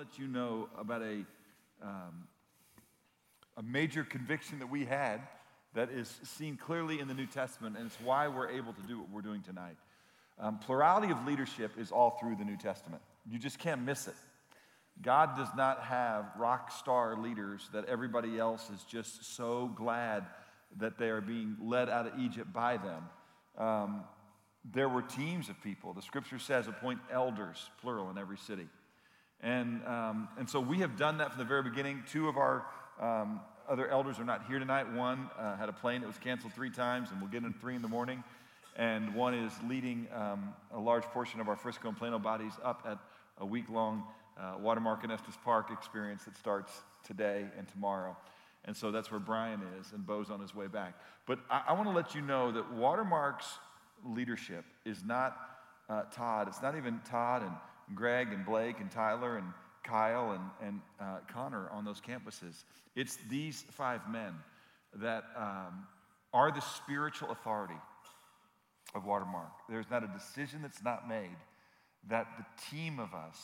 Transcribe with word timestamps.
let 0.00 0.18
you 0.18 0.26
know 0.26 0.66
about 0.78 1.02
a, 1.02 1.26
um, 1.82 2.26
a 3.58 3.62
major 3.62 4.02
conviction 4.02 4.58
that 4.58 4.70
we 4.70 4.86
had 4.86 5.20
that 5.74 5.90
is 5.90 6.18
seen 6.22 6.56
clearly 6.56 7.00
in 7.00 7.06
the 7.06 7.12
New 7.12 7.26
Testament, 7.26 7.76
and 7.76 7.84
it's 7.84 8.00
why 8.02 8.26
we're 8.26 8.48
able 8.48 8.72
to 8.72 8.80
do 8.88 8.98
what 8.98 9.10
we're 9.10 9.20
doing 9.20 9.42
tonight. 9.42 9.76
Um, 10.38 10.58
plurality 10.58 11.12
of 11.12 11.26
leadership 11.26 11.72
is 11.78 11.92
all 11.92 12.16
through 12.18 12.36
the 12.36 12.46
New 12.46 12.56
Testament. 12.56 13.02
You 13.30 13.38
just 13.38 13.58
can't 13.58 13.82
miss 13.82 14.08
it. 14.08 14.14
God 15.02 15.36
does 15.36 15.50
not 15.54 15.82
have 15.82 16.24
rock 16.38 16.72
star 16.72 17.18
leaders 17.18 17.68
that 17.74 17.84
everybody 17.84 18.38
else 18.38 18.70
is 18.70 18.82
just 18.84 19.36
so 19.36 19.70
glad 19.74 20.24
that 20.78 20.96
they 20.96 21.10
are 21.10 21.20
being 21.20 21.58
led 21.62 21.90
out 21.90 22.06
of 22.06 22.18
Egypt 22.18 22.50
by 22.54 22.78
them. 22.78 23.02
Um, 23.58 24.04
there 24.64 24.88
were 24.88 25.02
teams 25.02 25.50
of 25.50 25.62
people. 25.62 25.92
The 25.92 26.00
scripture 26.00 26.38
says 26.38 26.68
appoint 26.68 27.00
elders, 27.12 27.68
plural, 27.82 28.08
in 28.08 28.16
every 28.16 28.38
city. 28.38 28.66
And, 29.42 29.84
um, 29.86 30.28
and 30.38 30.48
so 30.48 30.60
we 30.60 30.78
have 30.78 30.96
done 30.96 31.18
that 31.18 31.30
from 31.30 31.38
the 31.38 31.44
very 31.44 31.62
beginning. 31.62 32.04
Two 32.10 32.28
of 32.28 32.36
our 32.36 32.66
um, 33.00 33.40
other 33.68 33.88
elders 33.88 34.18
are 34.18 34.24
not 34.24 34.46
here 34.46 34.58
tonight. 34.58 34.92
One 34.92 35.30
uh, 35.38 35.56
had 35.56 35.68
a 35.68 35.72
plane 35.72 36.02
that 36.02 36.06
was 36.06 36.18
canceled 36.18 36.52
three 36.52 36.70
times, 36.70 37.10
and 37.10 37.20
we'll 37.20 37.30
get 37.30 37.44
in 37.44 37.52
three 37.54 37.74
in 37.74 37.82
the 37.82 37.88
morning. 37.88 38.22
And 38.76 39.14
one 39.14 39.34
is 39.34 39.52
leading 39.68 40.08
um, 40.14 40.52
a 40.74 40.78
large 40.78 41.04
portion 41.04 41.40
of 41.40 41.48
our 41.48 41.56
Frisco 41.56 41.88
and 41.88 41.96
Plano 41.96 42.18
bodies 42.18 42.52
up 42.64 42.82
at 42.86 42.98
a 43.38 43.46
week 43.46 43.68
long 43.70 44.04
uh, 44.38 44.54
Watermark 44.58 45.04
and 45.04 45.12
Estes 45.12 45.36
Park 45.44 45.70
experience 45.70 46.24
that 46.24 46.36
starts 46.36 46.72
today 47.04 47.46
and 47.58 47.68
tomorrow. 47.68 48.16
And 48.64 48.76
so 48.76 48.90
that's 48.90 49.10
where 49.10 49.20
Brian 49.20 49.60
is, 49.80 49.92
and 49.92 50.06
Bo's 50.06 50.30
on 50.30 50.40
his 50.40 50.54
way 50.54 50.66
back. 50.66 50.94
But 51.26 51.38
I, 51.50 51.62
I 51.68 51.72
want 51.72 51.84
to 51.86 51.94
let 51.94 52.14
you 52.14 52.20
know 52.20 52.52
that 52.52 52.72
Watermark's 52.72 53.58
leadership 54.04 54.64
is 54.84 55.02
not 55.04 55.36
uh, 55.88 56.02
Todd. 56.12 56.48
It's 56.48 56.62
not 56.62 56.76
even 56.76 57.00
Todd 57.08 57.42
and 57.42 57.52
Greg 57.94 58.28
and 58.32 58.44
Blake 58.44 58.80
and 58.80 58.90
Tyler 58.90 59.36
and 59.36 59.46
Kyle 59.82 60.32
and, 60.32 60.68
and 60.68 60.80
uh, 61.00 61.18
Connor 61.32 61.68
on 61.70 61.84
those 61.84 62.00
campuses. 62.00 62.64
It's 62.94 63.16
these 63.28 63.64
five 63.72 64.00
men 64.10 64.34
that 64.96 65.24
um, 65.36 65.86
are 66.32 66.50
the 66.50 66.60
spiritual 66.60 67.30
authority 67.30 67.78
of 68.94 69.04
Watermark. 69.04 69.50
There's 69.68 69.90
not 69.90 70.04
a 70.04 70.08
decision 70.08 70.62
that's 70.62 70.82
not 70.82 71.08
made 71.08 71.36
that 72.08 72.26
the 72.38 72.44
team 72.70 72.98
of 72.98 73.14
us 73.14 73.38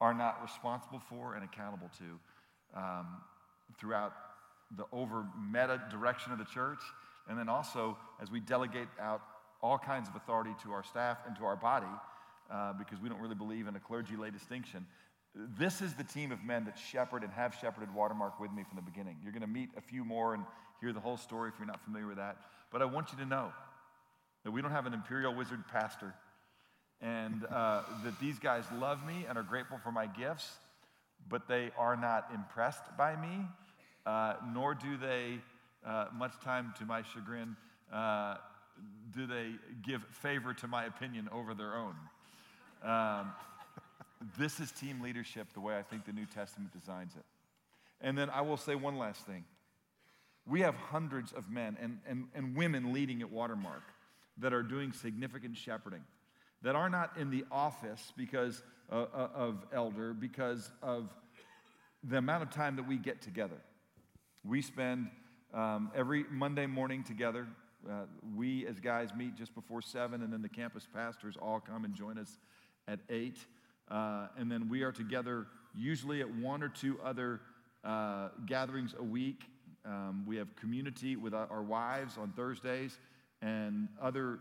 are 0.00 0.14
not 0.14 0.42
responsible 0.42 1.00
for 1.08 1.34
and 1.34 1.44
accountable 1.44 1.90
to 1.98 2.78
um, 2.78 3.06
throughout 3.78 4.12
the 4.76 4.84
over 4.92 5.24
meta 5.50 5.80
direction 5.90 6.32
of 6.32 6.38
the 6.38 6.44
church. 6.44 6.80
And 7.28 7.38
then 7.38 7.48
also, 7.48 7.96
as 8.20 8.30
we 8.30 8.40
delegate 8.40 8.88
out 9.00 9.22
all 9.62 9.78
kinds 9.78 10.08
of 10.08 10.16
authority 10.16 10.50
to 10.62 10.72
our 10.72 10.82
staff 10.84 11.18
and 11.26 11.36
to 11.36 11.44
our 11.44 11.56
body, 11.56 11.86
uh, 12.54 12.72
because 12.72 13.00
we 13.00 13.08
don't 13.08 13.20
really 13.20 13.34
believe 13.34 13.66
in 13.66 13.74
a 13.74 13.80
clergy 13.80 14.16
lay 14.16 14.30
distinction. 14.30 14.86
This 15.34 15.80
is 15.80 15.94
the 15.94 16.04
team 16.04 16.30
of 16.30 16.44
men 16.44 16.64
that 16.66 16.78
shepherd 16.78 17.24
and 17.24 17.32
have 17.32 17.56
shepherded 17.60 17.92
Watermark 17.92 18.38
with 18.38 18.52
me 18.52 18.62
from 18.62 18.76
the 18.76 18.82
beginning. 18.82 19.16
You're 19.22 19.32
going 19.32 19.42
to 19.42 19.48
meet 19.48 19.70
a 19.76 19.80
few 19.80 20.04
more 20.04 20.34
and 20.34 20.44
hear 20.80 20.92
the 20.92 21.00
whole 21.00 21.16
story 21.16 21.50
if 21.52 21.58
you're 21.58 21.66
not 21.66 21.82
familiar 21.82 22.06
with 22.06 22.18
that. 22.18 22.36
But 22.70 22.82
I 22.82 22.84
want 22.84 23.10
you 23.10 23.18
to 23.18 23.26
know 23.26 23.52
that 24.44 24.52
we 24.52 24.62
don't 24.62 24.70
have 24.70 24.86
an 24.86 24.94
imperial 24.94 25.34
wizard 25.34 25.64
pastor 25.72 26.14
and 27.00 27.44
uh, 27.50 27.82
that 28.04 28.18
these 28.20 28.38
guys 28.38 28.64
love 28.78 29.04
me 29.04 29.26
and 29.28 29.36
are 29.36 29.42
grateful 29.42 29.78
for 29.82 29.90
my 29.90 30.06
gifts, 30.06 30.48
but 31.28 31.48
they 31.48 31.72
are 31.76 31.96
not 31.96 32.30
impressed 32.32 32.84
by 32.96 33.16
me, 33.16 33.46
uh, 34.06 34.34
nor 34.52 34.74
do 34.74 34.96
they, 34.96 35.40
uh, 35.84 36.06
much 36.14 36.38
time 36.44 36.72
to 36.78 36.84
my 36.84 37.02
chagrin, 37.02 37.56
uh, 37.92 38.36
do 39.12 39.26
they 39.26 39.52
give 39.84 40.04
favor 40.22 40.54
to 40.54 40.68
my 40.68 40.84
opinion 40.84 41.28
over 41.32 41.54
their 41.54 41.74
own. 41.74 41.94
Um, 42.84 43.32
this 44.38 44.60
is 44.60 44.70
team 44.72 45.00
leadership 45.00 45.52
the 45.54 45.60
way 45.60 45.76
I 45.76 45.82
think 45.82 46.04
the 46.04 46.12
New 46.12 46.26
Testament 46.26 46.72
designs 46.78 47.14
it. 47.16 47.24
And 48.00 48.16
then 48.16 48.30
I 48.30 48.42
will 48.42 48.56
say 48.56 48.74
one 48.74 48.98
last 48.98 49.26
thing. 49.26 49.44
We 50.46 50.60
have 50.60 50.74
hundreds 50.74 51.32
of 51.32 51.50
men 51.50 51.78
and, 51.80 51.98
and, 52.06 52.26
and 52.34 52.54
women 52.54 52.92
leading 52.92 53.22
at 53.22 53.30
Watermark 53.30 53.82
that 54.38 54.52
are 54.52 54.62
doing 54.62 54.92
significant 54.92 55.56
shepherding 55.56 56.02
that 56.64 56.74
are 56.74 56.88
not 56.88 57.12
in 57.18 57.30
the 57.30 57.44
office 57.50 58.12
because 58.16 58.62
uh, 58.90 59.06
uh, 59.14 59.28
of 59.34 59.64
elder, 59.72 60.12
because 60.12 60.70
of 60.82 61.08
the 62.02 62.16
amount 62.16 62.42
of 62.42 62.50
time 62.50 62.76
that 62.76 62.88
we 62.88 62.96
get 62.96 63.22
together. 63.22 63.56
We 64.44 64.60
spend 64.60 65.08
um, 65.54 65.90
every 65.94 66.24
Monday 66.30 66.66
morning 66.66 67.02
together. 67.04 67.46
Uh, 67.88 68.04
we, 68.34 68.66
as 68.66 68.80
guys, 68.80 69.10
meet 69.16 69.36
just 69.36 69.54
before 69.54 69.82
seven, 69.82 70.22
and 70.22 70.32
then 70.32 70.42
the 70.42 70.48
campus 70.48 70.86
pastors 70.92 71.36
all 71.40 71.60
come 71.60 71.84
and 71.84 71.94
join 71.94 72.18
us 72.18 72.38
at 72.88 73.00
eight. 73.08 73.38
Uh, 73.90 74.28
and 74.38 74.50
then 74.50 74.68
we 74.68 74.82
are 74.82 74.92
together 74.92 75.46
usually 75.74 76.20
at 76.20 76.30
one 76.36 76.62
or 76.62 76.68
two 76.68 76.98
other 77.04 77.40
uh, 77.84 78.28
gatherings 78.46 78.94
a 78.98 79.02
week. 79.02 79.42
Um, 79.84 80.24
we 80.26 80.36
have 80.36 80.54
community 80.56 81.16
with 81.16 81.34
our 81.34 81.62
wives 81.62 82.16
on 82.16 82.32
Thursdays 82.32 82.98
and 83.42 83.88
other 84.00 84.38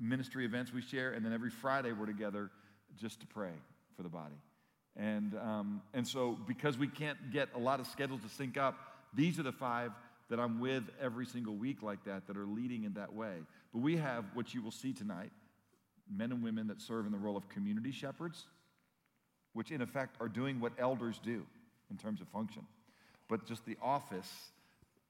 ministry 0.00 0.44
events 0.44 0.72
we 0.72 0.80
share, 0.80 1.12
and 1.12 1.24
then 1.24 1.32
every 1.32 1.50
Friday 1.50 1.92
we're 1.92 2.06
together 2.06 2.50
just 2.96 3.20
to 3.20 3.26
pray 3.26 3.52
for 3.96 4.02
the 4.02 4.08
body. 4.08 4.36
And, 4.96 5.34
um, 5.34 5.82
and 5.92 6.08
so, 6.08 6.38
because 6.46 6.78
we 6.78 6.88
can't 6.88 7.30
get 7.30 7.50
a 7.54 7.58
lot 7.58 7.80
of 7.80 7.86
schedules 7.86 8.22
to 8.22 8.28
sync 8.30 8.56
up, 8.56 8.78
these 9.14 9.38
are 9.38 9.42
the 9.42 9.52
five 9.52 9.92
that 10.30 10.40
I'm 10.40 10.58
with 10.58 10.84
every 11.00 11.26
single 11.26 11.54
week 11.54 11.82
like 11.82 12.04
that, 12.04 12.26
that 12.26 12.36
are 12.36 12.46
leading 12.46 12.84
in 12.84 12.94
that 12.94 13.12
way. 13.12 13.34
But 13.72 13.80
we 13.80 13.98
have 13.98 14.24
what 14.34 14.54
you 14.54 14.62
will 14.62 14.70
see 14.70 14.92
tonight 14.92 15.30
men 16.14 16.32
and 16.32 16.42
women 16.42 16.66
that 16.68 16.80
serve 16.80 17.06
in 17.06 17.12
the 17.12 17.18
role 17.18 17.36
of 17.36 17.48
community 17.48 17.92
shepherds, 17.92 18.44
which 19.52 19.70
in 19.70 19.80
effect 19.80 20.16
are 20.20 20.28
doing 20.28 20.60
what 20.60 20.72
elders 20.78 21.20
do 21.22 21.44
in 21.90 21.96
terms 21.96 22.20
of 22.20 22.28
function. 22.28 22.62
But 23.28 23.46
just 23.46 23.64
the 23.64 23.76
office, 23.82 24.30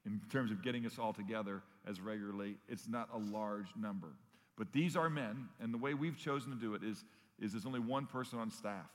in 0.04 0.20
terms 0.30 0.50
of 0.50 0.62
getting 0.62 0.86
us 0.86 0.98
all 0.98 1.12
together 1.12 1.62
as 1.86 2.00
regularly, 2.00 2.56
it's 2.68 2.88
not 2.88 3.08
a 3.12 3.18
large 3.18 3.68
number. 3.76 4.08
But 4.56 4.72
these 4.72 4.96
are 4.96 5.10
men, 5.10 5.48
and 5.60 5.74
the 5.74 5.78
way 5.78 5.94
we've 5.94 6.16
chosen 6.16 6.50
to 6.50 6.56
do 6.56 6.74
it 6.74 6.82
is, 6.82 7.04
is 7.38 7.52
there's 7.52 7.66
only 7.66 7.80
one 7.80 8.06
person 8.06 8.38
on 8.38 8.50
staff 8.50 8.90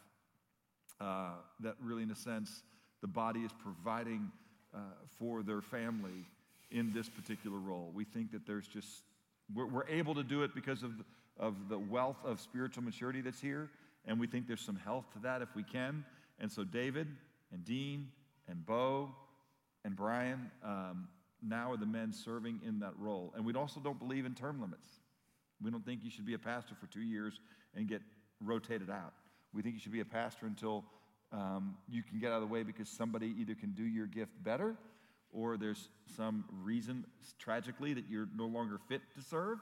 uh, 1.00 1.32
that 1.60 1.76
really, 1.82 2.04
in 2.04 2.12
a 2.12 2.16
sense, 2.16 2.64
the 3.02 3.08
body 3.08 3.42
is 3.42 3.52
providing 3.62 4.32
uh, 4.74 4.78
for 5.20 5.44
their 5.44 5.62
family 5.62 6.26
in 6.72 6.92
this 6.94 7.10
particular 7.10 7.58
role. 7.60 7.92
We 7.94 8.06
think 8.06 8.32
that 8.32 8.48
there's 8.48 8.68
just, 8.68 9.04
we're, 9.54 9.68
we're 9.68 9.88
able 9.88 10.16
to 10.16 10.24
do 10.24 10.44
it 10.44 10.56
because 10.56 10.82
of, 10.84 10.92
of 11.40 11.70
the 11.70 11.78
wealth 11.78 12.18
of 12.24 12.40
spiritual 12.40 12.84
maturity 12.84 13.22
that's 13.22 13.42
here, 13.42 13.70
and 14.06 14.20
we 14.20 14.28
think 14.28 14.48
there's 14.48 14.62
some 14.62 14.76
health 14.76 15.06
to 15.14 15.20
that 15.20 15.42
if 15.42 15.50
we 15.56 15.64
can. 15.64 16.06
And 16.40 16.52
so, 16.52 16.64
David 16.64 17.08
and 17.52 17.64
Dean 17.64 18.10
and 18.48 18.66
Bo 18.66 19.14
and 19.84 19.96
Brian 19.96 20.52
um, 20.64 21.08
now 21.42 21.72
are 21.72 21.78
the 21.78 21.86
men 21.86 22.14
serving 22.14 22.60
in 22.66 22.80
that 22.80 22.94
role. 23.00 23.34
And 23.36 23.46
we 23.46 23.54
also 23.54 23.80
don't 23.80 24.00
believe 24.00 24.26
in 24.26 24.34
term 24.34 24.62
limits. 24.62 24.88
We 25.64 25.72
don't 25.72 25.86
think 25.86 26.04
you 26.04 26.10
should 26.10 26.26
be 26.26 26.34
a 26.34 26.40
pastor 26.40 26.76
for 26.80 26.88
two 26.88 27.02
years 27.02 27.40
and 27.76 27.88
get 27.88 28.02
rotated 28.44 28.90
out. 28.90 29.14
We 29.54 29.62
think 29.62 29.76
you 29.76 29.80
should 29.80 29.92
be 29.92 30.00
a 30.00 30.06
pastor 30.06 30.46
until 30.46 30.84
um, 31.32 31.76
you 31.88 32.04
can 32.04 32.20
get 32.20 32.32
out 32.32 32.42
of 32.42 32.42
the 32.42 32.54
way 32.54 32.64
because 32.64 32.90
somebody 32.90 33.36
either 33.40 33.56
can 33.56 33.72
do 33.72 33.84
your 33.84 34.08
gift 34.08 34.32
better 34.44 34.76
or 35.34 35.58
there's 35.58 35.90
some 36.16 36.44
reason, 36.64 37.06
tragically, 37.40 37.94
that 37.94 38.06
you're 38.10 38.28
no 38.36 38.46
longer 38.46 38.80
fit 38.90 39.02
to 39.16 39.22
serve, 39.22 39.60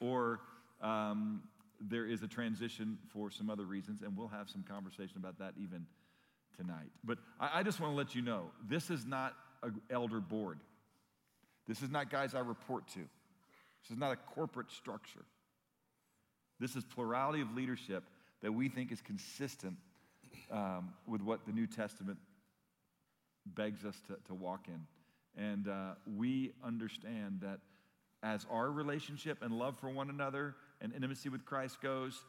or 0.00 0.40
um, 0.80 1.42
there 1.80 2.06
is 2.06 2.22
a 2.22 2.28
transition 2.28 2.98
for 3.12 3.30
some 3.30 3.50
other 3.50 3.64
reasons, 3.64 4.02
and 4.02 4.16
we'll 4.16 4.28
have 4.28 4.48
some 4.48 4.62
conversation 4.62 5.16
about 5.16 5.38
that 5.38 5.54
even 5.60 5.86
tonight. 6.56 6.90
But 7.04 7.18
I, 7.40 7.60
I 7.60 7.62
just 7.62 7.80
want 7.80 7.92
to 7.92 7.96
let 7.96 8.14
you 8.14 8.22
know 8.22 8.50
this 8.68 8.90
is 8.90 9.06
not 9.06 9.34
an 9.62 9.80
elder 9.90 10.20
board. 10.20 10.58
This 11.66 11.82
is 11.82 11.90
not 11.90 12.10
guys 12.10 12.34
I 12.34 12.40
report 12.40 12.88
to. 12.88 13.00
This 13.82 13.90
is 13.90 13.98
not 13.98 14.12
a 14.12 14.16
corporate 14.16 14.70
structure. 14.70 15.24
This 16.58 16.74
is 16.74 16.84
plurality 16.84 17.40
of 17.40 17.54
leadership 17.54 18.04
that 18.42 18.52
we 18.52 18.68
think 18.68 18.90
is 18.90 19.00
consistent 19.00 19.76
um, 20.50 20.90
with 21.06 21.22
what 21.22 21.46
the 21.46 21.52
New 21.52 21.66
Testament 21.66 22.18
begs 23.46 23.84
us 23.84 23.96
to, 24.08 24.16
to 24.26 24.34
walk 24.34 24.66
in. 24.68 24.80
And 25.42 25.68
uh, 25.68 25.94
we 26.16 26.52
understand 26.64 27.40
that 27.42 27.60
as 28.22 28.44
our 28.50 28.70
relationship 28.70 29.42
and 29.42 29.52
love 29.52 29.78
for 29.78 29.88
one 29.88 30.10
another 30.10 30.56
and 30.80 30.92
intimacy 30.94 31.28
with 31.28 31.44
Christ 31.44 31.80
goes, 31.80 32.20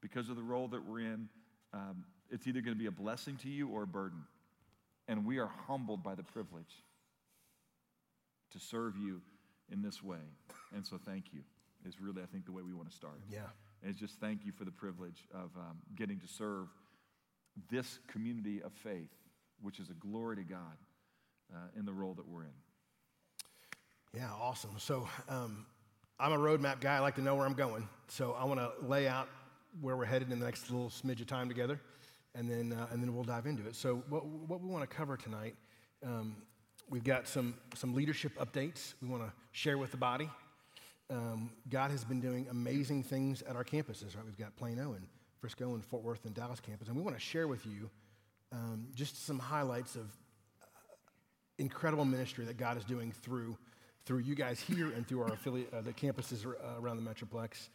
because 0.00 0.28
of 0.28 0.36
the 0.36 0.42
role 0.42 0.68
that 0.68 0.84
we're 0.86 1.00
in, 1.00 1.28
um, 1.72 2.04
it's 2.30 2.46
either 2.46 2.60
going 2.60 2.74
to 2.74 2.78
be 2.78 2.86
a 2.86 2.92
blessing 2.92 3.36
to 3.38 3.48
you 3.48 3.68
or 3.68 3.82
a 3.82 3.86
burden. 3.86 4.24
And 5.08 5.26
we 5.26 5.38
are 5.38 5.50
humbled 5.66 6.02
by 6.02 6.14
the 6.14 6.22
privilege 6.22 6.84
to 8.52 8.58
serve 8.58 8.96
you 8.96 9.20
in 9.70 9.82
this 9.82 10.02
way. 10.02 10.18
And 10.74 10.86
so 10.86 10.98
thank 11.04 11.32
you 11.32 11.40
is 11.86 12.00
really, 12.00 12.22
I 12.22 12.26
think, 12.26 12.44
the 12.44 12.52
way 12.52 12.62
we 12.62 12.74
want 12.74 12.90
to 12.90 12.96
start. 12.96 13.20
Yeah. 13.30 13.40
And 13.82 13.96
just 13.96 14.20
thank 14.20 14.44
you 14.44 14.52
for 14.52 14.64
the 14.64 14.70
privilege 14.70 15.26
of 15.32 15.50
um, 15.56 15.78
getting 15.96 16.18
to 16.20 16.28
serve 16.28 16.68
this 17.70 17.98
community 18.06 18.62
of 18.62 18.72
faith, 18.72 19.10
which 19.62 19.80
is 19.80 19.90
a 19.90 19.94
glory 19.94 20.36
to 20.36 20.42
God 20.42 20.76
uh, 21.52 21.78
in 21.78 21.84
the 21.84 21.92
role 21.92 22.14
that 22.14 22.28
we're 22.28 22.42
in. 22.42 22.54
Yeah, 24.14 24.30
awesome. 24.40 24.70
So 24.78 25.08
um, 25.28 25.66
I'm 26.20 26.32
a 26.32 26.38
roadmap 26.38 26.80
guy. 26.80 26.96
I 26.96 27.00
like 27.00 27.14
to 27.14 27.22
know 27.22 27.34
where 27.34 27.46
I'm 27.46 27.54
going. 27.54 27.88
So 28.08 28.36
I 28.38 28.44
want 28.44 28.60
to 28.60 28.72
lay 28.86 29.08
out 29.08 29.26
where 29.80 29.96
we're 29.96 30.04
headed 30.04 30.30
in 30.30 30.38
the 30.38 30.44
next 30.44 30.70
little 30.70 30.90
smidge 30.90 31.22
of 31.22 31.26
time 31.26 31.48
together. 31.48 31.80
and 32.34 32.48
then, 32.50 32.76
uh, 32.78 32.86
and 32.92 33.02
then 33.02 33.14
we'll 33.14 33.24
dive 33.24 33.46
into 33.46 33.66
it. 33.66 33.74
So, 33.74 34.02
what, 34.08 34.26
what 34.26 34.60
we 34.60 34.68
want 34.68 34.88
to 34.88 34.96
cover 34.96 35.16
tonight, 35.16 35.56
um, 36.04 36.36
we've 36.90 37.04
got 37.04 37.26
some, 37.26 37.54
some 37.74 37.94
leadership 37.94 38.38
updates 38.38 38.92
we 39.00 39.08
want 39.08 39.22
to 39.22 39.32
share 39.52 39.78
with 39.78 39.92
the 39.92 39.96
body. 39.96 40.28
Um, 41.08 41.50
God 41.70 41.90
has 41.90 42.04
been 42.04 42.20
doing 42.20 42.46
amazing 42.50 43.02
things 43.02 43.42
at 43.42 43.56
our 43.56 43.64
campuses, 43.64 44.14
right? 44.14 44.24
We've 44.24 44.38
got 44.38 44.54
Plano 44.56 44.92
and 44.92 45.06
Frisco 45.40 45.74
and 45.74 45.84
Fort 45.84 46.02
Worth 46.02 46.26
and 46.26 46.34
Dallas 46.34 46.60
campus, 46.60 46.88
and 46.88 46.96
we 46.96 47.02
want 47.02 47.16
to 47.16 47.22
share 47.22 47.48
with 47.48 47.64
you 47.64 47.88
um, 48.52 48.88
just 48.94 49.24
some 49.26 49.38
highlights 49.38 49.96
of 49.96 50.02
uh, 50.62 50.66
incredible 51.58 52.04
ministry 52.04 52.44
that 52.44 52.58
God 52.58 52.76
is 52.76 52.84
doing 52.84 53.10
through, 53.10 53.56
through 54.06 54.18
you 54.18 54.34
guys 54.34 54.60
here 54.60 54.92
and 54.92 55.06
through 55.06 55.22
our 55.22 55.32
affiliate, 55.32 55.72
uh, 55.72 55.80
the 55.80 55.92
campuses 55.92 56.46
uh, 56.46 56.80
around 56.80 56.96
the 56.96 57.10
Metroplex 57.10 57.68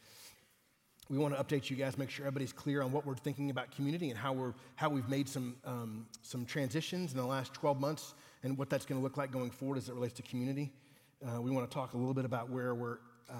we 1.09 1.19
want 1.19 1.35
to 1.35 1.43
update 1.43 1.69
you 1.69 1.75
guys, 1.75 1.97
make 1.97 2.09
sure 2.09 2.25
everybody's 2.25 2.53
clear 2.53 2.81
on 2.81 2.91
what 2.91 3.05
we're 3.05 3.15
thinking 3.15 3.51
about 3.51 3.69
community 3.71 4.09
and 4.09 4.17
how, 4.17 4.33
we're, 4.33 4.53
how 4.75 4.89
we've 4.89 5.07
made 5.07 5.29
some, 5.29 5.55
um, 5.63 6.07
some 6.23 6.45
transitions 6.45 7.11
in 7.11 7.17
the 7.17 7.25
last 7.25 7.53
12 7.53 7.79
months 7.79 8.15
and 8.43 8.57
what 8.57 8.69
that's 8.69 8.85
going 8.85 8.99
to 8.99 9.03
look 9.03 9.15
like 9.15 9.31
going 9.31 9.51
forward 9.51 9.77
as 9.77 9.87
it 9.87 9.93
relates 9.93 10.15
to 10.15 10.23
community. 10.23 10.71
Uh, 11.23 11.39
we 11.39 11.51
want 11.51 11.69
to 11.69 11.73
talk 11.73 11.93
a 11.93 11.97
little 11.97 12.13
bit 12.13 12.25
about 12.25 12.49
where 12.49 12.73
we're, 12.73 12.97
uh, 13.29 13.33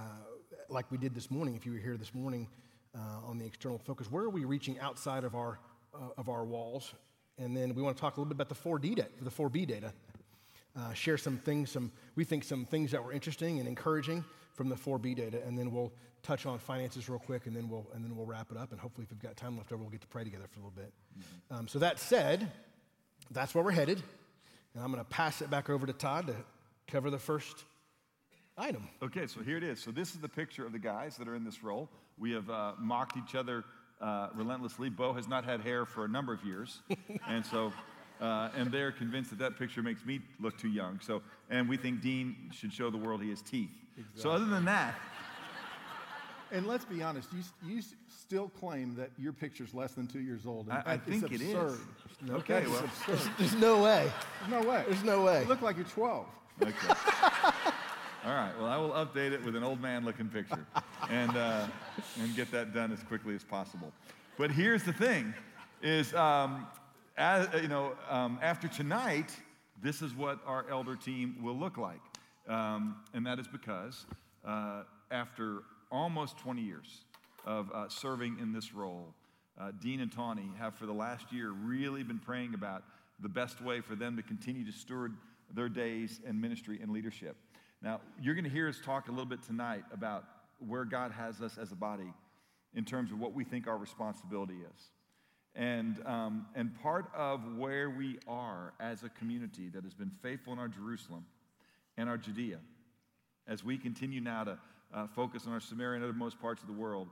like 0.69 0.89
we 0.91 0.97
did 0.97 1.15
this 1.15 1.31
morning, 1.31 1.55
if 1.55 1.65
you 1.65 1.71
were 1.71 1.79
here 1.79 1.97
this 1.97 2.13
morning 2.13 2.47
uh, 2.95 3.27
on 3.27 3.39
the 3.39 3.45
external 3.45 3.79
focus, 3.79 4.11
where 4.11 4.23
are 4.23 4.29
we 4.29 4.45
reaching 4.45 4.79
outside 4.79 5.23
of 5.23 5.33
our, 5.33 5.59
uh, 5.95 6.09
of 6.17 6.29
our 6.29 6.45
walls? 6.45 6.93
And 7.39 7.57
then 7.57 7.73
we 7.73 7.81
want 7.81 7.97
to 7.97 8.01
talk 8.01 8.17
a 8.17 8.19
little 8.19 8.31
bit 8.31 8.35
about 8.35 8.49
the 8.49 8.69
4D 8.69 8.95
data, 8.95 9.09
the 9.21 9.31
4B 9.31 9.67
data. 9.67 9.91
Uh, 10.77 10.93
share 10.93 11.17
some 11.17 11.37
things, 11.37 11.71
some, 11.71 11.89
we 12.15 12.25
think 12.25 12.43
some 12.43 12.65
things 12.65 12.91
that 12.91 13.01
were 13.01 13.13
interesting 13.13 13.59
and 13.59 13.67
encouraging 13.67 14.25
from 14.55 14.67
the 14.67 14.75
4B 14.75 15.15
data, 15.15 15.41
and 15.45 15.57
then 15.57 15.71
we'll 15.71 15.93
touch 16.25 16.45
on 16.45 16.57
finances 16.57 17.07
real 17.07 17.19
quick, 17.19 17.45
and 17.45 17.55
then 17.55 17.69
we'll 17.69 17.85
and 17.93 18.03
then 18.03 18.15
we'll 18.15 18.25
wrap 18.25 18.51
it 18.51 18.57
up. 18.57 18.71
And 18.71 18.79
hopefully, 18.79 19.05
if 19.05 19.11
we've 19.11 19.21
got 19.21 19.37
time 19.37 19.57
left 19.57 19.71
over, 19.71 19.81
we'll 19.81 19.91
get 19.91 20.01
to 20.01 20.07
pray 20.07 20.23
together 20.23 20.45
for 20.49 20.59
a 20.59 20.63
little 20.63 20.75
bit. 20.75 20.91
Mm-hmm. 21.17 21.55
Um, 21.55 21.67
so 21.67 21.79
that 21.79 21.99
said, 21.99 22.51
that's 23.31 23.53
where 23.53 23.63
we're 23.63 23.71
headed, 23.71 24.01
and 24.73 24.83
I'm 24.83 24.91
going 24.91 25.03
to 25.03 25.09
pass 25.09 25.41
it 25.41 25.49
back 25.49 25.69
over 25.69 25.85
to 25.85 25.93
Todd 25.93 26.27
to 26.27 26.35
cover 26.87 27.09
the 27.09 27.19
first 27.19 27.63
item. 28.57 28.87
Okay, 29.03 29.27
so 29.27 29.41
here 29.41 29.57
it 29.57 29.63
is. 29.63 29.81
So 29.81 29.91
this 29.91 30.13
is 30.13 30.19
the 30.19 30.29
picture 30.29 30.65
of 30.65 30.71
the 30.71 30.79
guys 30.79 31.17
that 31.17 31.27
are 31.27 31.35
in 31.35 31.43
this 31.43 31.63
role. 31.63 31.89
We 32.17 32.31
have 32.31 32.49
uh, 32.49 32.73
mocked 32.79 33.17
each 33.17 33.35
other 33.35 33.63
uh, 34.01 34.29
relentlessly. 34.33 34.89
Bo 34.89 35.13
has 35.13 35.27
not 35.27 35.45
had 35.45 35.61
hair 35.61 35.85
for 35.85 36.05
a 36.05 36.07
number 36.09 36.33
of 36.33 36.43
years, 36.43 36.81
and 37.27 37.45
so. 37.45 37.71
Uh, 38.21 38.49
and 38.55 38.71
they're 38.71 38.91
convinced 38.91 39.29
that 39.29 39.39
that 39.39 39.59
picture 39.59 39.83
makes 39.83 40.05
me 40.05 40.21
look 40.39 40.57
too 40.57 40.69
young. 40.69 40.99
So, 41.01 41.21
and 41.49 41.67
we 41.67 41.77
think 41.77 42.01
Dean 42.01 42.49
should 42.53 42.71
show 42.71 42.89
the 42.89 42.97
world 42.97 43.21
he 43.21 43.29
has 43.29 43.41
teeth. 43.41 43.69
Exactly. 43.97 44.21
So, 44.21 44.31
other 44.31 44.45
than 44.45 44.65
that, 44.65 44.95
and 46.51 46.65
let's 46.67 46.85
be 46.85 47.01
honest, 47.03 47.29
you, 47.33 47.75
you 47.75 47.81
still 48.07 48.49
claim 48.49 48.95
that 48.95 49.09
your 49.17 49.33
picture's 49.33 49.73
less 49.73 49.93
than 49.93 50.07
two 50.07 50.19
years 50.19 50.45
old. 50.45 50.69
I, 50.69 50.83
I 50.85 50.97
think 50.97 51.31
it 51.31 51.41
is. 51.41 51.77
Okay, 52.29 52.65
well, 52.67 52.89
there's, 53.07 53.29
there's, 53.37 53.55
no 53.55 53.83
way. 53.83 54.09
There's 54.39 54.63
no 54.63 54.69
way. 54.69 54.83
There's 54.87 55.03
no 55.03 55.21
way. 55.21 55.41
You 55.41 55.47
look 55.47 55.61
like 55.61 55.75
you're 55.75 55.85
12. 55.85 56.25
Okay. 56.61 56.71
All 58.25 58.33
right. 58.33 58.53
Well, 58.57 58.67
I 58.67 58.77
will 58.77 58.91
update 58.91 59.33
it 59.33 59.43
with 59.43 59.55
an 59.55 59.63
old 59.63 59.81
man 59.81 60.05
looking 60.05 60.27
picture 60.27 60.65
and, 61.09 61.35
uh, 61.35 61.67
and 62.19 62.35
get 62.35 62.51
that 62.51 62.73
done 62.73 62.91
as 62.91 63.03
quickly 63.03 63.35
as 63.35 63.43
possible. 63.43 63.91
But 64.37 64.49
here's 64.49 64.83
the 64.83 64.93
thing 64.93 65.33
is, 65.81 66.13
um, 66.15 66.65
as, 67.17 67.47
you 67.61 67.67
know, 67.67 67.93
um, 68.09 68.39
after 68.41 68.67
tonight, 68.67 69.31
this 69.81 70.01
is 70.01 70.13
what 70.13 70.39
our 70.45 70.65
elder 70.69 70.95
team 70.95 71.37
will 71.41 71.57
look 71.57 71.77
like. 71.77 72.01
Um, 72.47 72.97
and 73.13 73.25
that 73.25 73.39
is 73.39 73.47
because 73.47 74.05
uh, 74.45 74.83
after 75.11 75.63
almost 75.91 76.37
20 76.37 76.61
years 76.61 77.05
of 77.45 77.71
uh, 77.71 77.89
serving 77.89 78.37
in 78.39 78.51
this 78.51 78.73
role, 78.73 79.13
uh, 79.59 79.71
Dean 79.81 80.01
and 80.01 80.11
Tawny 80.11 80.49
have 80.59 80.75
for 80.75 80.85
the 80.85 80.93
last 80.93 81.31
year 81.31 81.51
really 81.51 82.03
been 82.03 82.19
praying 82.19 82.53
about 82.53 82.83
the 83.21 83.29
best 83.29 83.61
way 83.61 83.79
for 83.79 83.95
them 83.95 84.17
to 84.17 84.23
continue 84.23 84.65
to 84.65 84.71
steward 84.71 85.13
their 85.53 85.69
days 85.69 86.19
and 86.27 86.39
ministry 86.39 86.79
and 86.81 86.91
leadership. 86.91 87.37
Now, 87.81 88.01
you're 88.21 88.35
going 88.35 88.45
to 88.45 88.49
hear 88.49 88.67
us 88.67 88.79
talk 88.83 89.07
a 89.07 89.11
little 89.11 89.25
bit 89.25 89.41
tonight 89.43 89.83
about 89.93 90.25
where 90.59 90.85
God 90.85 91.11
has 91.11 91.41
us 91.41 91.57
as 91.57 91.71
a 91.71 91.75
body 91.75 92.11
in 92.73 92.83
terms 92.83 93.11
of 93.11 93.19
what 93.19 93.33
we 93.33 93.43
think 93.43 93.67
our 93.67 93.77
responsibility 93.77 94.55
is. 94.55 94.89
And, 95.55 96.01
um, 96.05 96.47
and 96.53 96.77
part 96.81 97.05
of 97.15 97.57
where 97.57 97.89
we 97.89 98.19
are 98.27 98.73
as 98.79 99.03
a 99.03 99.09
community 99.09 99.69
that 99.69 99.83
has 99.83 99.93
been 99.93 100.11
faithful 100.21 100.51
in 100.51 100.59
our 100.59 100.67
Jerusalem 100.67 101.25
and 101.97 102.09
our 102.09 102.17
Judea, 102.17 102.59
as 103.47 103.63
we 103.63 103.77
continue 103.77 104.19
now 104.19 104.43
to 104.43 104.57
uh, 104.93 105.07
focus 105.07 105.43
on 105.47 105.53
our 105.53 105.61
Samaria 105.61 105.95
and 105.95 106.03
other 106.03 106.13
most 106.13 106.41
parts 106.41 106.61
of 106.61 106.67
the 106.67 106.73
world, 106.73 107.07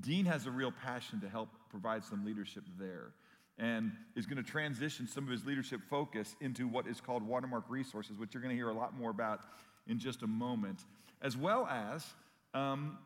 Dean 0.00 0.26
has 0.26 0.46
a 0.46 0.50
real 0.50 0.72
passion 0.72 1.20
to 1.20 1.28
help 1.28 1.48
provide 1.70 2.04
some 2.04 2.24
leadership 2.24 2.64
there 2.78 3.12
and 3.58 3.92
is 4.14 4.26
going 4.26 4.36
to 4.36 4.48
transition 4.48 5.08
some 5.08 5.24
of 5.24 5.30
his 5.30 5.44
leadership 5.44 5.80
focus 5.88 6.36
into 6.40 6.68
what 6.68 6.86
is 6.86 7.00
called 7.00 7.22
Watermark 7.22 7.64
Resources, 7.68 8.18
which 8.18 8.34
you're 8.34 8.42
going 8.42 8.54
to 8.54 8.56
hear 8.56 8.68
a 8.68 8.74
lot 8.74 8.96
more 8.96 9.10
about 9.10 9.40
in 9.88 9.98
just 9.98 10.22
a 10.22 10.26
moment, 10.26 10.84
as 11.22 11.36
well 11.36 11.66
as, 11.66 12.06
um, 12.54 12.98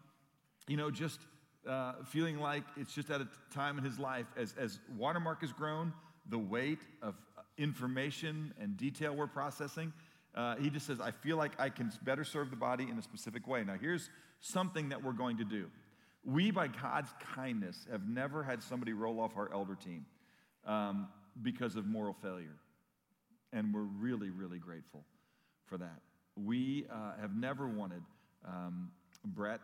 you 0.69 0.77
know, 0.77 0.91
just 0.91 1.21
uh, 1.69 1.95
feeling 2.05 2.39
like 2.39 2.65
it's 2.77 2.95
just 2.95 3.11
at 3.11 3.21
a 3.21 3.29
time 3.53 3.79
in 3.79 3.85
his 3.85 3.99
life 3.99 4.27
as, 4.37 4.55
as 4.59 4.81
Watermark 4.97 5.41
has 5.43 5.53
grown, 5.53 5.93
the 6.29 6.39
weight 6.39 6.81
of 7.03 7.15
information 7.59 8.53
and 8.61 8.77
detail 8.77 9.15
we're 9.15 9.27
processing 9.27 9.93
uh, 10.35 10.57
he 10.57 10.71
just 10.71 10.87
says, 10.87 11.01
I 11.01 11.11
feel 11.11 11.37
like 11.37 11.53
I 11.59 11.69
can 11.69 11.93
better 12.03 12.25
serve 12.25 12.51
the 12.51 12.57
body 12.57 12.89
in 12.89 12.99
a 12.99 13.03
specific 13.03 13.47
way. 13.47 13.65
Now, 13.65 13.77
here's 13.79 14.09
something 14.41 14.89
that 14.89 15.03
we're 15.03 15.13
going 15.13 15.37
to 15.39 15.45
do. 15.45 15.67
We, 16.25 16.51
by 16.51 16.69
God's 16.69 17.13
kindness, 17.35 17.87
have 17.91 18.09
never 18.09 18.43
had 18.43 18.63
somebody 18.63 18.93
roll 18.93 19.21
off 19.21 19.37
our 19.37 19.53
elder 19.53 19.75
team 19.75 20.07
um, 20.67 21.09
because 21.43 21.77
of 21.77 21.87
moral 21.87 22.15
failure. 22.15 22.57
And 23.53 23.75
we're 23.75 23.81
really, 23.83 24.31
really 24.31 24.59
grateful 24.59 25.05
for 25.67 25.77
that. 25.79 26.01
We 26.43 26.87
uh, 26.91 27.21
have 27.21 27.37
never 27.37 27.67
wanted 27.67 28.03
um, 28.47 28.91
Brett 29.25 29.61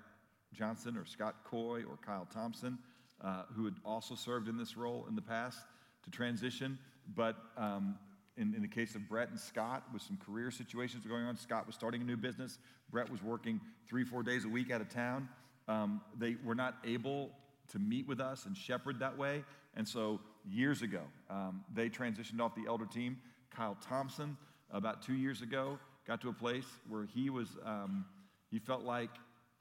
Johnson 0.52 0.96
or 0.96 1.04
Scott 1.04 1.36
Coy 1.44 1.82
or 1.88 1.98
Kyle 2.04 2.26
Thompson, 2.32 2.78
uh, 3.22 3.42
who 3.54 3.64
had 3.64 3.74
also 3.84 4.14
served 4.14 4.48
in 4.48 4.56
this 4.56 4.76
role 4.76 5.06
in 5.08 5.14
the 5.14 5.22
past, 5.22 5.58
to 6.04 6.10
transition. 6.10 6.78
But 7.14 7.36
um, 7.56 7.96
in, 8.36 8.54
in 8.54 8.62
the 8.62 8.68
case 8.68 8.94
of 8.94 9.08
Brett 9.08 9.30
and 9.30 9.38
Scott, 9.38 9.84
with 9.92 10.02
some 10.02 10.16
career 10.16 10.50
situations 10.50 11.04
going 11.06 11.24
on, 11.24 11.36
Scott 11.36 11.66
was 11.66 11.74
starting 11.74 12.02
a 12.02 12.04
new 12.04 12.16
business. 12.16 12.58
Brett 12.90 13.10
was 13.10 13.22
working 13.22 13.60
three, 13.88 14.04
four 14.04 14.22
days 14.22 14.44
a 14.44 14.48
week 14.48 14.70
out 14.70 14.80
of 14.80 14.88
town. 14.88 15.28
Um, 15.66 16.00
they 16.18 16.36
were 16.44 16.54
not 16.54 16.76
able 16.84 17.30
to 17.72 17.78
meet 17.78 18.06
with 18.08 18.20
us 18.20 18.46
and 18.46 18.56
shepherd 18.56 19.00
that 19.00 19.18
way. 19.18 19.44
And 19.76 19.86
so 19.86 20.20
years 20.48 20.82
ago, 20.82 21.02
um, 21.28 21.64
they 21.74 21.88
transitioned 21.90 22.40
off 22.40 22.54
the 22.54 22.64
elder 22.66 22.86
team. 22.86 23.18
Kyle 23.50 23.76
Thompson, 23.86 24.36
about 24.70 25.02
two 25.02 25.14
years 25.14 25.42
ago, 25.42 25.78
got 26.06 26.20
to 26.22 26.28
a 26.28 26.32
place 26.32 26.66
where 26.88 27.04
he 27.04 27.28
was, 27.28 27.48
um, 27.64 28.04
he 28.50 28.58
felt 28.58 28.82
like 28.82 29.10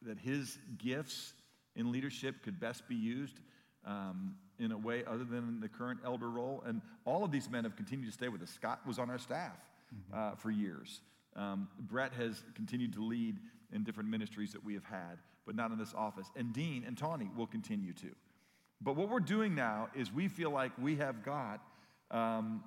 that 0.07 0.19
his 0.19 0.57
gifts 0.77 1.33
in 1.75 1.91
leadership 1.91 2.43
could 2.43 2.59
best 2.59 2.87
be 2.87 2.95
used 2.95 3.39
um, 3.85 4.35
in 4.59 4.71
a 4.71 4.77
way 4.77 5.03
other 5.05 5.23
than 5.23 5.59
the 5.59 5.69
current 5.69 5.99
elder 6.03 6.29
role. 6.29 6.63
And 6.65 6.81
all 7.05 7.23
of 7.23 7.31
these 7.31 7.49
men 7.49 7.63
have 7.63 7.75
continued 7.75 8.07
to 8.07 8.11
stay 8.11 8.27
with 8.27 8.41
us. 8.41 8.49
Scott 8.49 8.81
was 8.85 8.99
on 8.99 9.09
our 9.09 9.19
staff 9.19 9.57
mm-hmm. 9.93 10.17
uh, 10.17 10.35
for 10.35 10.51
years. 10.51 11.01
Um, 11.35 11.67
Brett 11.79 12.13
has 12.13 12.43
continued 12.55 12.93
to 12.93 13.03
lead 13.03 13.37
in 13.71 13.83
different 13.83 14.09
ministries 14.09 14.51
that 14.53 14.63
we 14.63 14.73
have 14.73 14.85
had, 14.85 15.19
but 15.45 15.55
not 15.55 15.71
in 15.71 15.77
this 15.77 15.93
office. 15.93 16.27
And 16.35 16.51
Dean 16.53 16.83
and 16.85 16.97
Tawny 16.97 17.29
will 17.35 17.47
continue 17.47 17.93
to. 17.93 18.09
But 18.81 18.95
what 18.95 19.09
we're 19.09 19.19
doing 19.19 19.55
now 19.55 19.89
is 19.95 20.11
we 20.11 20.27
feel 20.27 20.51
like 20.51 20.71
we 20.79 20.95
have 20.97 21.23
got 21.23 21.61
um, 22.11 22.63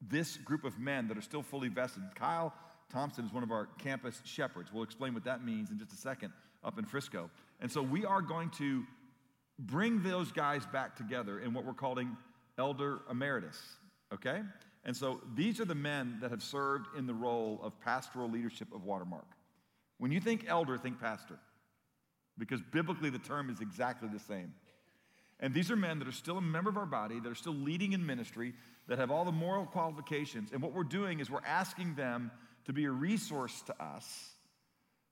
this 0.00 0.36
group 0.36 0.64
of 0.64 0.78
men 0.78 1.08
that 1.08 1.16
are 1.16 1.22
still 1.22 1.42
fully 1.42 1.68
vested. 1.68 2.02
Kyle 2.14 2.52
Thompson 2.90 3.24
is 3.24 3.32
one 3.32 3.42
of 3.42 3.50
our 3.50 3.66
campus 3.78 4.20
shepherds. 4.24 4.70
We'll 4.72 4.84
explain 4.84 5.14
what 5.14 5.24
that 5.24 5.44
means 5.44 5.70
in 5.70 5.78
just 5.78 5.92
a 5.92 5.96
second 5.96 6.32
up 6.64 6.78
in 6.78 6.84
Frisco. 6.84 7.30
And 7.60 7.70
so 7.70 7.82
we 7.82 8.04
are 8.04 8.22
going 8.22 8.50
to 8.58 8.84
bring 9.58 10.02
those 10.02 10.32
guys 10.32 10.64
back 10.66 10.96
together 10.96 11.38
in 11.38 11.52
what 11.52 11.64
we're 11.64 11.74
calling 11.74 12.16
elder 12.56 13.00
emeritus, 13.10 13.60
okay? 14.12 14.42
And 14.84 14.96
so 14.96 15.20
these 15.34 15.60
are 15.60 15.64
the 15.64 15.74
men 15.74 16.18
that 16.20 16.30
have 16.30 16.42
served 16.42 16.86
in 16.96 17.06
the 17.06 17.14
role 17.14 17.60
of 17.62 17.78
pastoral 17.80 18.30
leadership 18.30 18.68
of 18.74 18.84
Watermark. 18.84 19.26
When 19.98 20.12
you 20.12 20.20
think 20.20 20.44
elder, 20.46 20.78
think 20.78 21.00
pastor, 21.00 21.38
because 22.36 22.62
biblically 22.62 23.10
the 23.10 23.18
term 23.18 23.50
is 23.50 23.60
exactly 23.60 24.08
the 24.08 24.20
same. 24.20 24.54
And 25.40 25.54
these 25.54 25.70
are 25.70 25.76
men 25.76 25.98
that 26.00 26.08
are 26.08 26.12
still 26.12 26.38
a 26.38 26.42
member 26.42 26.70
of 26.70 26.76
our 26.76 26.86
body, 26.86 27.20
that 27.20 27.28
are 27.28 27.34
still 27.34 27.54
leading 27.54 27.92
in 27.92 28.04
ministry, 28.04 28.54
that 28.88 28.98
have 28.98 29.10
all 29.10 29.24
the 29.24 29.32
moral 29.32 29.66
qualifications. 29.66 30.50
And 30.52 30.62
what 30.62 30.72
we're 30.72 30.84
doing 30.84 31.20
is 31.20 31.30
we're 31.30 31.44
asking 31.44 31.94
them 31.94 32.30
to 32.64 32.72
be 32.72 32.84
a 32.84 32.90
resource 32.90 33.62
to 33.66 33.82
us, 33.82 34.30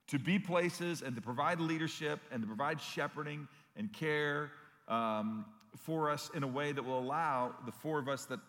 to 0.08 0.18
be 0.18 0.38
places 0.38 1.02
and 1.02 1.14
to 1.16 1.22
provide 1.22 1.60
leadership 1.60 2.20
and 2.30 2.42
to 2.42 2.46
provide 2.46 2.80
shepherding 2.80 3.48
and 3.76 3.92
care 3.92 4.50
um, 4.88 5.44
for 5.76 6.10
us 6.10 6.30
in 6.34 6.42
a 6.42 6.46
way 6.46 6.72
that 6.72 6.82
will 6.82 6.98
allow 6.98 7.54
the 7.64 7.72
four 7.72 7.98
of 7.98 8.08
us 8.08 8.24
that 8.26 8.40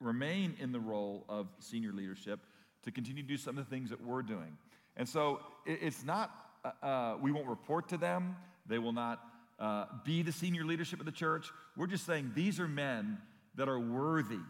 remain 0.00 0.54
in 0.60 0.72
the 0.72 0.80
role 0.80 1.24
of 1.28 1.46
senior 1.58 1.92
leadership 1.92 2.40
to 2.82 2.90
continue 2.90 3.22
to 3.22 3.28
do 3.28 3.36
some 3.36 3.56
of 3.56 3.64
the 3.64 3.70
things 3.70 3.90
that 3.90 4.04
we're 4.04 4.22
doing. 4.22 4.56
And 4.96 5.08
so 5.08 5.40
it, 5.66 5.78
it's 5.82 6.04
not, 6.04 6.30
uh, 6.64 6.84
uh, 6.84 7.16
we 7.20 7.32
won't 7.32 7.46
report 7.46 7.88
to 7.90 7.96
them, 7.96 8.36
they 8.66 8.78
will 8.78 8.92
not 8.92 9.20
uh, 9.58 9.86
be 10.04 10.22
the 10.22 10.32
senior 10.32 10.64
leadership 10.64 11.00
of 11.00 11.06
the 11.06 11.12
church. 11.12 11.50
We're 11.76 11.86
just 11.86 12.06
saying 12.06 12.32
these 12.34 12.58
are 12.58 12.68
men 12.68 13.18
that 13.54 13.68
are 13.68 13.78
worthy 13.78 14.40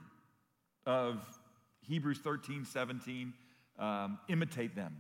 of 0.87 1.21
Hebrews 1.83 2.19
13, 2.19 2.65
17. 2.65 3.33
Um, 3.77 4.19
imitate 4.29 4.77
them, 4.77 4.97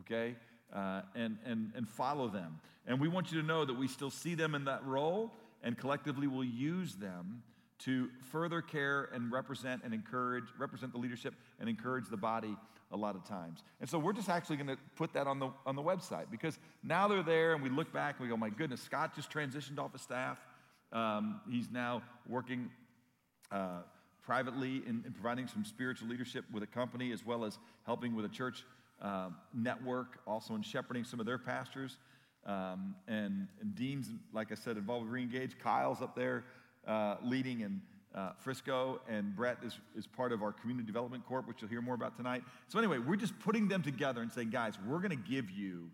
okay? 0.00 0.36
Uh, 0.72 1.02
and, 1.14 1.36
and, 1.44 1.70
and 1.76 1.86
follow 1.86 2.28
them. 2.28 2.58
And 2.86 2.98
we 2.98 3.06
want 3.06 3.30
you 3.30 3.38
to 3.42 3.46
know 3.46 3.64
that 3.66 3.74
we 3.74 3.86
still 3.88 4.10
see 4.10 4.34
them 4.34 4.54
in 4.54 4.64
that 4.64 4.82
role 4.86 5.30
and 5.62 5.76
collectively 5.76 6.26
will 6.26 6.44
use 6.44 6.94
them 6.94 7.42
to 7.80 8.08
further 8.30 8.62
care 8.62 9.08
and 9.12 9.30
represent 9.30 9.82
and 9.84 9.92
encourage, 9.92 10.44
represent 10.58 10.92
the 10.92 10.98
leadership 10.98 11.34
and 11.60 11.68
encourage 11.68 12.08
the 12.08 12.16
body 12.16 12.56
a 12.92 12.96
lot 12.96 13.16
of 13.16 13.24
times. 13.24 13.62
And 13.80 13.88
so 13.88 13.98
we're 13.98 14.12
just 14.12 14.28
actually 14.28 14.56
going 14.56 14.68
to 14.68 14.78
put 14.96 15.12
that 15.14 15.26
on 15.26 15.38
the, 15.38 15.50
on 15.66 15.76
the 15.76 15.82
website 15.82 16.30
because 16.30 16.58
now 16.82 17.08
they're 17.08 17.22
there 17.22 17.54
and 17.54 17.62
we 17.62 17.70
look 17.70 17.92
back 17.92 18.16
and 18.18 18.26
we 18.26 18.30
go, 18.30 18.36
my 18.36 18.50
goodness, 18.50 18.80
Scott 18.80 19.16
just 19.16 19.30
transitioned 19.30 19.78
off 19.78 19.94
of 19.94 20.00
staff. 20.00 20.38
Um, 20.92 21.40
he's 21.50 21.70
now 21.70 22.02
working 22.28 22.70
uh, 23.50 23.80
privately 24.22 24.82
in, 24.86 25.02
in, 25.06 25.12
providing 25.12 25.48
some 25.48 25.64
spiritual 25.64 26.08
leadership 26.08 26.44
with 26.52 26.62
a 26.62 26.66
company 26.66 27.12
as 27.12 27.24
well 27.24 27.44
as 27.44 27.58
helping 27.86 28.14
with 28.14 28.24
a 28.24 28.28
church 28.28 28.64
uh, 29.02 29.30
network, 29.52 30.20
also 30.26 30.54
in 30.54 30.62
shepherding 30.62 31.04
some 31.04 31.20
of 31.20 31.26
their 31.26 31.38
pastors. 31.38 31.98
Um, 32.46 32.94
and, 33.06 33.48
and 33.60 33.74
Dean's, 33.74 34.10
like 34.32 34.50
I 34.50 34.54
said, 34.54 34.76
involved 34.76 35.10
with 35.10 35.14
Reengage. 35.14 35.58
Kyle's 35.58 36.00
up 36.00 36.16
there 36.16 36.44
uh, 36.86 37.16
leading 37.22 37.60
in 37.60 37.80
uh, 38.14 38.32
Frisco, 38.38 39.00
and 39.08 39.34
Brett 39.34 39.58
is, 39.64 39.78
is 39.96 40.06
part 40.06 40.32
of 40.32 40.42
our 40.42 40.52
Community 40.52 40.86
Development 40.86 41.24
Corp, 41.26 41.48
which 41.48 41.62
you'll 41.62 41.70
hear 41.70 41.80
more 41.80 41.94
about 41.94 42.16
tonight. 42.16 42.42
So, 42.68 42.78
anyway, 42.78 42.98
we're 42.98 43.16
just 43.16 43.38
putting 43.40 43.68
them 43.68 43.82
together 43.82 44.22
and 44.22 44.30
saying, 44.30 44.50
guys, 44.50 44.74
we're 44.86 44.98
going 44.98 45.10
to 45.10 45.30
give 45.30 45.50
you 45.50 45.88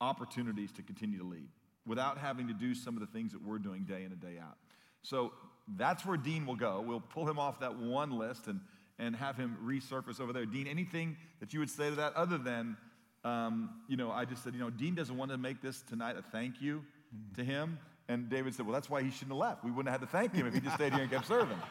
opportunities 0.00 0.72
to 0.72 0.82
continue 0.82 1.18
to 1.18 1.24
lead 1.24 1.48
without 1.86 2.18
having 2.18 2.48
to 2.48 2.54
do 2.54 2.74
some 2.74 2.94
of 2.94 3.00
the 3.00 3.06
things 3.06 3.32
that 3.32 3.42
we're 3.44 3.58
doing 3.58 3.84
day 3.84 4.04
in 4.04 4.12
and 4.12 4.20
day 4.20 4.38
out. 4.40 4.58
So, 5.02 5.32
that's 5.78 6.04
where 6.04 6.16
Dean 6.16 6.44
will 6.44 6.56
go. 6.56 6.84
We'll 6.86 7.00
pull 7.00 7.28
him 7.28 7.38
off 7.38 7.60
that 7.60 7.76
one 7.76 8.10
list 8.10 8.46
and, 8.48 8.60
and 8.98 9.16
have 9.16 9.36
him 9.36 9.56
resurface 9.64 10.20
over 10.20 10.32
there. 10.32 10.46
Dean, 10.46 10.66
anything 10.66 11.16
that 11.40 11.52
you 11.52 11.60
would 11.60 11.70
say 11.70 11.90
to 11.90 11.96
that 11.96 12.14
other 12.14 12.38
than, 12.38 12.76
um, 13.24 13.70
you 13.88 13.96
know, 13.96 14.10
I 14.10 14.24
just 14.24 14.44
said, 14.44 14.54
you 14.54 14.60
know, 14.60 14.70
Dean 14.70 14.94
doesn't 14.94 15.16
want 15.16 15.30
to 15.30 15.38
make 15.38 15.60
this 15.60 15.82
tonight 15.82 16.16
a 16.16 16.22
thank 16.22 16.60
you 16.60 16.84
mm-hmm. 17.14 17.40
to 17.40 17.44
him. 17.44 17.78
And 18.08 18.28
David 18.28 18.54
said, 18.54 18.66
Well, 18.66 18.74
that's 18.74 18.90
why 18.90 19.02
he 19.02 19.10
shouldn't 19.10 19.30
have 19.30 19.38
left. 19.38 19.64
We 19.64 19.70
wouldn't 19.70 19.90
have 19.90 20.00
had 20.00 20.06
to 20.06 20.12
thank 20.12 20.34
him 20.34 20.46
if 20.46 20.54
he 20.54 20.60
just 20.60 20.74
stayed 20.74 20.92
here 20.92 21.02
and 21.02 21.10
kept 21.10 21.26
serving. 21.26 21.58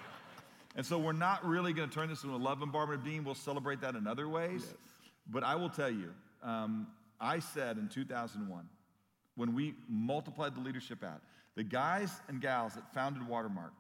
And 0.75 0.85
so 0.85 0.97
we're 0.97 1.11
not 1.11 1.45
really 1.45 1.73
going 1.73 1.89
to 1.89 1.93
turn 1.93 2.07
this 2.07 2.23
into 2.23 2.33
a 2.33 2.37
love 2.37 2.59
bombardment 2.59 3.01
of 3.01 3.05
Dean. 3.05 3.25
We'll 3.25 3.35
celebrate 3.35 3.81
that 3.81 3.95
in 3.95 4.07
other 4.07 4.29
ways. 4.29 4.63
Yes. 4.65 4.75
But 5.29 5.43
I 5.43 5.55
will 5.55 5.69
tell 5.69 5.91
you, 5.91 6.13
um, 6.43 6.87
I 7.19 7.39
said 7.39 7.77
in 7.77 7.89
2001, 7.89 8.69
when 9.35 9.53
we 9.53 9.75
multiplied 9.89 10.55
the 10.55 10.61
leadership 10.61 11.03
out, 11.03 11.21
the 11.55 11.63
guys 11.63 12.09
and 12.29 12.41
gals 12.41 12.75
that 12.75 12.93
founded 12.93 13.27
Watermark, 13.27 13.73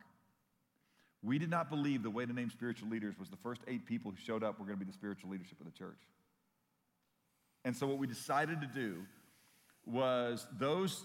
we 1.23 1.37
did 1.37 1.49
not 1.49 1.69
believe 1.69 2.03
the 2.03 2.09
way 2.09 2.25
to 2.25 2.33
name 2.33 2.49
spiritual 2.49 2.89
leaders 2.89 3.17
was 3.19 3.29
the 3.29 3.37
first 3.37 3.61
eight 3.67 3.85
people 3.85 4.11
who 4.11 4.17
showed 4.17 4.43
up 4.43 4.59
were 4.59 4.65
going 4.65 4.77
to 4.77 4.85
be 4.85 4.89
the 4.89 4.97
spiritual 4.97 5.29
leadership 5.29 5.59
of 5.59 5.65
the 5.65 5.71
church. 5.71 5.99
And 7.63 7.75
so 7.75 7.85
what 7.85 7.99
we 7.99 8.07
decided 8.07 8.61
to 8.61 8.67
do 8.67 9.03
was 9.85 10.47
those 10.57 11.03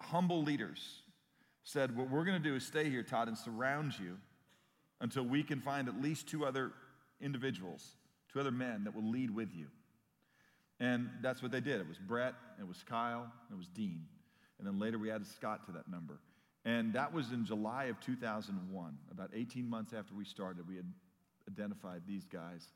humble 0.00 0.42
leaders 0.42 1.02
said, 1.64 1.96
What 1.96 2.10
we're 2.10 2.24
going 2.24 2.42
to 2.42 2.48
do 2.48 2.54
is 2.54 2.66
stay 2.66 2.88
here, 2.88 3.02
Todd, 3.02 3.28
and 3.28 3.36
surround 3.36 3.98
you 3.98 4.16
until 5.00 5.24
we 5.24 5.42
can 5.42 5.60
find 5.60 5.88
at 5.88 6.00
least 6.00 6.28
two 6.28 6.46
other 6.46 6.72
individuals, 7.20 7.96
two 8.32 8.40
other 8.40 8.50
men 8.50 8.84
that 8.84 8.94
will 8.94 9.10
lead 9.10 9.30
with 9.30 9.54
you. 9.54 9.66
And 10.80 11.10
that's 11.22 11.42
what 11.42 11.52
they 11.52 11.60
did. 11.60 11.80
It 11.80 11.88
was 11.88 11.98
Brett, 11.98 12.34
it 12.58 12.66
was 12.66 12.82
Kyle, 12.82 13.30
it 13.50 13.56
was 13.56 13.68
Dean. 13.68 14.06
And 14.58 14.66
then 14.66 14.78
later 14.78 14.98
we 14.98 15.10
added 15.10 15.26
Scott 15.26 15.66
to 15.66 15.72
that 15.72 15.90
number. 15.90 16.20
And 16.66 16.92
that 16.94 17.14
was 17.14 17.30
in 17.30 17.46
July 17.46 17.84
of 17.84 18.00
2001. 18.00 18.98
About 19.12 19.30
18 19.32 19.70
months 19.70 19.92
after 19.96 20.14
we 20.16 20.24
started, 20.24 20.68
we 20.68 20.74
had 20.74 20.92
identified 21.48 22.02
these 22.08 22.24
guys, 22.24 22.68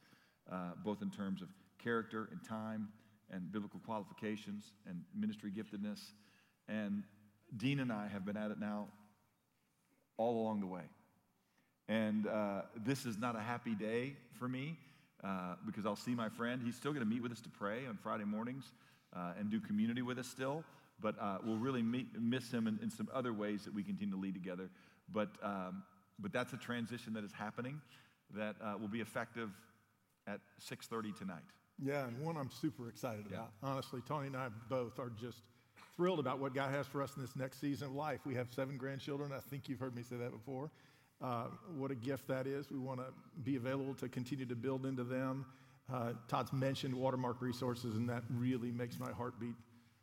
uh, 0.51 0.71
both 0.85 1.03
in 1.03 1.11
terms 1.11 1.43
of 1.43 1.49
character 1.83 2.29
and 2.31 2.41
time 2.49 2.89
and 3.33 3.51
biblical 3.51 3.81
qualifications 3.85 4.73
and 4.87 5.03
ministry 5.13 5.51
giftedness. 5.51 5.99
And 6.69 7.03
Dean 7.57 7.81
and 7.81 7.93
I 7.93 8.07
have 8.07 8.25
been 8.25 8.37
at 8.37 8.53
it 8.53 8.61
now 8.61 8.87
all 10.17 10.41
along 10.41 10.61
the 10.61 10.67
way. 10.67 10.85
And 11.89 12.29
uh, 12.29 12.63
this 12.77 13.05
is 13.07 13.19
not 13.19 13.35
a 13.35 13.41
happy 13.41 13.75
day 13.75 14.15
for 14.39 14.49
me 14.49 14.79
uh, 15.25 15.57
because 15.67 15.85
I'll 15.85 15.97
see 15.97 16.15
my 16.15 16.29
friend. 16.29 16.63
He's 16.65 16.77
still 16.77 16.93
going 16.93 17.05
to 17.05 17.11
meet 17.11 17.25
with 17.25 17.33
us 17.33 17.41
to 17.41 17.49
pray 17.49 17.87
on 17.89 17.99
Friday 18.01 18.25
mornings 18.25 18.67
uh, 19.17 19.33
and 19.37 19.51
do 19.51 19.59
community 19.59 20.03
with 20.03 20.21
us 20.21 20.29
still. 20.29 20.63
But 21.01 21.17
uh, 21.21 21.39
we'll 21.45 21.57
really 21.57 21.83
meet, 21.83 22.09
miss 22.21 22.51
him 22.51 22.67
in, 22.67 22.79
in, 22.83 22.91
some 22.91 23.09
other 23.15 23.33
ways 23.33 23.65
that 23.65 23.75
we 23.75 23.83
continue 23.83 24.15
to 24.15 24.21
lead 24.21 24.35
together. 24.35 24.71
But, 25.13 25.31
um, 25.43 25.83
but 26.19 26.33
that's 26.33 26.53
a 26.53 26.57
transition 26.57 27.15
that 27.15 27.25
is 27.25 27.33
happening 27.33 27.81
that 28.37 28.57
uh, 28.63 28.75
will 28.79 28.89
be 28.89 29.01
effective 29.01 29.51
at 30.27 30.41
6.30 30.61 31.17
tonight. 31.17 31.43
Yeah, 31.83 32.07
and 32.07 32.21
one 32.21 32.37
I'm 32.37 32.51
super 32.51 32.89
excited 32.89 33.27
about. 33.27 33.53
Honestly, 33.63 34.01
Tony 34.07 34.27
and 34.27 34.37
I 34.37 34.49
both 34.69 34.99
are 34.99 35.11
just 35.11 35.39
thrilled 35.97 36.19
about 36.19 36.39
what 36.39 36.55
God 36.55 36.71
has 36.73 36.87
for 36.87 37.03
us 37.03 37.13
in 37.17 37.23
this 37.23 37.35
next 37.37 37.61
season 37.61 37.89
of 37.89 37.95
life. 37.95 38.21
We 38.27 38.35
have 38.35 38.49
seven 38.55 38.77
grandchildren. 38.77 39.33
I 39.35 39.41
think 39.41 39.69
you've 39.69 39.81
heard 39.81 39.97
me 39.97 40.03
say 40.03 40.17
that 40.17 40.33
before. 40.33 40.71
Uh, 41.23 41.45
what 41.77 41.91
a 41.91 41.95
gift 41.95 42.29
that 42.29 42.47
is. 42.47 42.71
We 42.71 42.79
want 42.79 43.01
to 43.01 43.07
be 43.43 43.57
available 43.57 43.95
to 43.95 44.09
continue 44.09 44.47
to 44.47 44.57
build 44.57 44.87
into 44.87 45.05
them. 45.05 45.47
Uh, 45.93 46.13
Todd's 46.29 46.53
mentioned 46.53 46.95
watermark 46.95 47.43
resources, 47.43 47.97
and 47.97 48.09
that 48.09 48.23
really 48.31 48.71
makes 48.71 48.99
my 48.99 49.11
heart 49.11 49.39
beat 49.41 49.55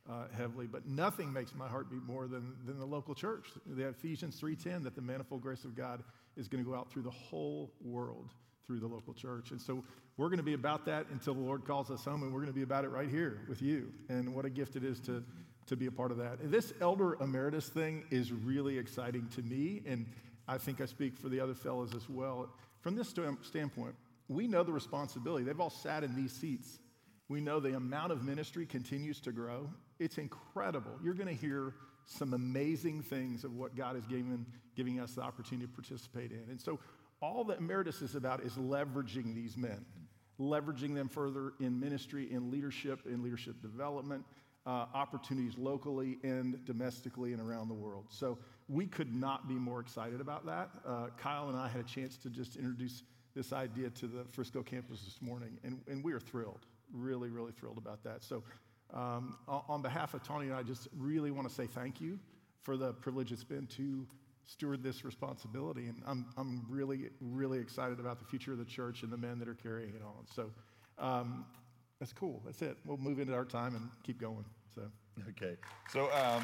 uh, 0.09 0.25
heavily. 0.35 0.67
But 0.67 0.87
nothing 0.87 1.31
makes 1.31 1.53
my 1.55 1.67
heart 1.67 1.89
beat 1.89 2.03
more 2.03 2.27
than, 2.27 2.55
than 2.65 2.79
the 2.79 2.85
local 2.85 3.15
church. 3.15 3.47
The 3.65 3.87
Ephesians 3.87 4.39
3.10, 4.39 4.83
that 4.83 4.95
the 4.95 5.01
manifold 5.01 5.41
grace 5.41 5.65
of 5.65 5.75
God 5.75 6.03
is 6.35 6.47
going 6.47 6.63
to 6.63 6.69
go 6.69 6.75
out 6.75 6.91
through 6.91 7.03
the 7.03 7.11
whole 7.11 7.71
world 7.81 8.31
through 8.65 8.79
the 8.79 8.87
local 8.87 9.13
church. 9.13 9.51
And 9.51 9.61
so 9.61 9.83
we're 10.17 10.27
going 10.27 10.37
to 10.37 10.43
be 10.43 10.53
about 10.53 10.85
that 10.85 11.05
until 11.11 11.33
the 11.33 11.41
Lord 11.41 11.65
calls 11.65 11.89
us 11.89 12.03
home, 12.03 12.23
and 12.23 12.33
we're 12.33 12.41
going 12.41 12.51
to 12.51 12.57
be 12.57 12.63
about 12.63 12.83
it 12.83 12.89
right 12.89 13.09
here 13.09 13.41
with 13.47 13.61
you. 13.61 13.91
And 14.09 14.33
what 14.35 14.45
a 14.45 14.49
gift 14.49 14.75
it 14.75 14.83
is 14.83 14.99
to 15.01 15.23
to 15.67 15.75
be 15.75 15.85
a 15.85 15.91
part 15.91 16.11
of 16.11 16.17
that. 16.17 16.37
This 16.49 16.73
elder 16.81 17.15
emeritus 17.21 17.67
thing 17.67 18.05
is 18.09 18.31
really 18.31 18.77
exciting 18.77 19.27
to 19.35 19.41
me, 19.41 19.83
and 19.85 20.05
I 20.47 20.57
think 20.57 20.81
I 20.81 20.85
speak 20.85 21.17
for 21.17 21.29
the 21.29 21.39
other 21.39 21.53
fellows 21.53 21.93
as 21.93 22.09
well. 22.09 22.49
From 22.79 22.95
this 22.95 23.13
standpoint, 23.41 23.95
we 24.29 24.47
know 24.47 24.63
the 24.63 24.71
responsibility. 24.71 25.43
They've 25.43 25.59
all 25.59 25.69
sat 25.69 26.03
in 26.03 26.15
these 26.15 26.31
seats. 26.31 26.79
We 27.29 27.41
know 27.41 27.59
the 27.59 27.75
amount 27.75 28.11
of 28.11 28.23
ministry 28.23 28.65
continues 28.65 29.19
to 29.21 29.31
grow. 29.31 29.69
It's 29.99 30.17
incredible. 30.17 30.91
You're 31.03 31.13
going 31.13 31.27
to 31.27 31.41
hear 31.41 31.73
some 32.05 32.33
amazing 32.33 33.01
things 33.01 33.43
of 33.43 33.53
what 33.53 33.75
God 33.75 33.97
is 33.97 34.05
giving, 34.05 34.45
giving 34.75 34.99
us 34.99 35.13
the 35.13 35.21
opportunity 35.21 35.67
to 35.67 35.73
participate 35.73 36.31
in. 36.31 36.45
And 36.49 36.59
so, 36.59 36.79
all 37.19 37.43
that 37.45 37.57
emeritus 37.57 38.01
is 38.01 38.15
about 38.15 38.43
is 38.43 38.53
leveraging 38.53 39.33
these 39.33 39.57
men, 39.57 39.83
leveraging 40.39 40.93
them 40.93 41.09
further 41.09 41.53
in 41.59 41.79
ministry, 41.79 42.31
in 42.31 42.51
leadership, 42.51 43.01
in 43.07 43.23
leadership 43.23 43.59
development, 43.61 44.23
uh, 44.67 44.85
opportunities 44.93 45.57
locally 45.57 46.19
and 46.23 46.63
domestically 46.65 47.33
and 47.33 47.41
around 47.41 47.69
the 47.69 47.73
world. 47.73 48.05
So 48.09 48.37
we 48.67 48.85
could 48.85 49.13
not 49.15 49.47
be 49.47 49.55
more 49.55 49.79
excited 49.79 50.21
about 50.21 50.45
that. 50.45 50.69
Uh, 50.85 51.07
Kyle 51.17 51.49
and 51.49 51.57
I 51.57 51.67
had 51.69 51.81
a 51.81 51.87
chance 51.87 52.17
to 52.17 52.29
just 52.29 52.55
introduce 52.55 53.03
this 53.33 53.53
idea 53.53 53.89
to 53.91 54.07
the 54.07 54.25
Frisco 54.31 54.61
campus 54.61 55.01
this 55.01 55.21
morning, 55.21 55.57
and, 55.63 55.79
and 55.87 56.03
we 56.03 56.11
are 56.13 56.19
thrilled, 56.19 56.65
really, 56.93 57.29
really 57.29 57.51
thrilled 57.51 57.77
about 57.77 58.03
that. 58.03 58.23
So, 58.23 58.43
um, 58.93 59.37
on 59.47 59.81
behalf 59.81 60.13
of 60.13 60.23
Tony 60.23 60.47
and 60.47 60.55
I, 60.55 60.63
just 60.63 60.87
really 60.97 61.31
want 61.31 61.47
to 61.47 61.53
say 61.53 61.67
thank 61.67 61.99
you 61.99 62.17
for 62.61 62.77
the 62.77 62.93
privilege 62.93 63.31
it's 63.31 63.43
been 63.43 63.67
to 63.67 64.07
steward 64.45 64.81
this 64.81 65.03
responsibility. 65.03 65.87
And 65.87 66.01
I'm, 66.07 66.25
I'm 66.37 66.65
really, 66.69 67.09
really 67.19 67.59
excited 67.59 67.99
about 67.99 68.19
the 68.19 68.25
future 68.25 68.53
of 68.53 68.59
the 68.59 68.65
church 68.65 69.03
and 69.03 69.11
the 69.11 69.17
men 69.17 69.39
that 69.39 69.49
are 69.49 69.55
carrying 69.55 69.89
it 69.89 70.01
on. 70.01 70.25
So, 70.33 70.51
um, 70.99 71.45
that's 71.99 72.13
cool. 72.13 72.41
That's 72.45 72.61
it. 72.61 72.77
We'll 72.85 72.97
move 72.97 73.19
into 73.19 73.33
our 73.33 73.45
time 73.45 73.75
and 73.75 73.89
keep 74.03 74.19
going. 74.19 74.45
So 74.75 74.83
okay. 75.29 75.57
So 75.91 76.05
um, 76.11 76.43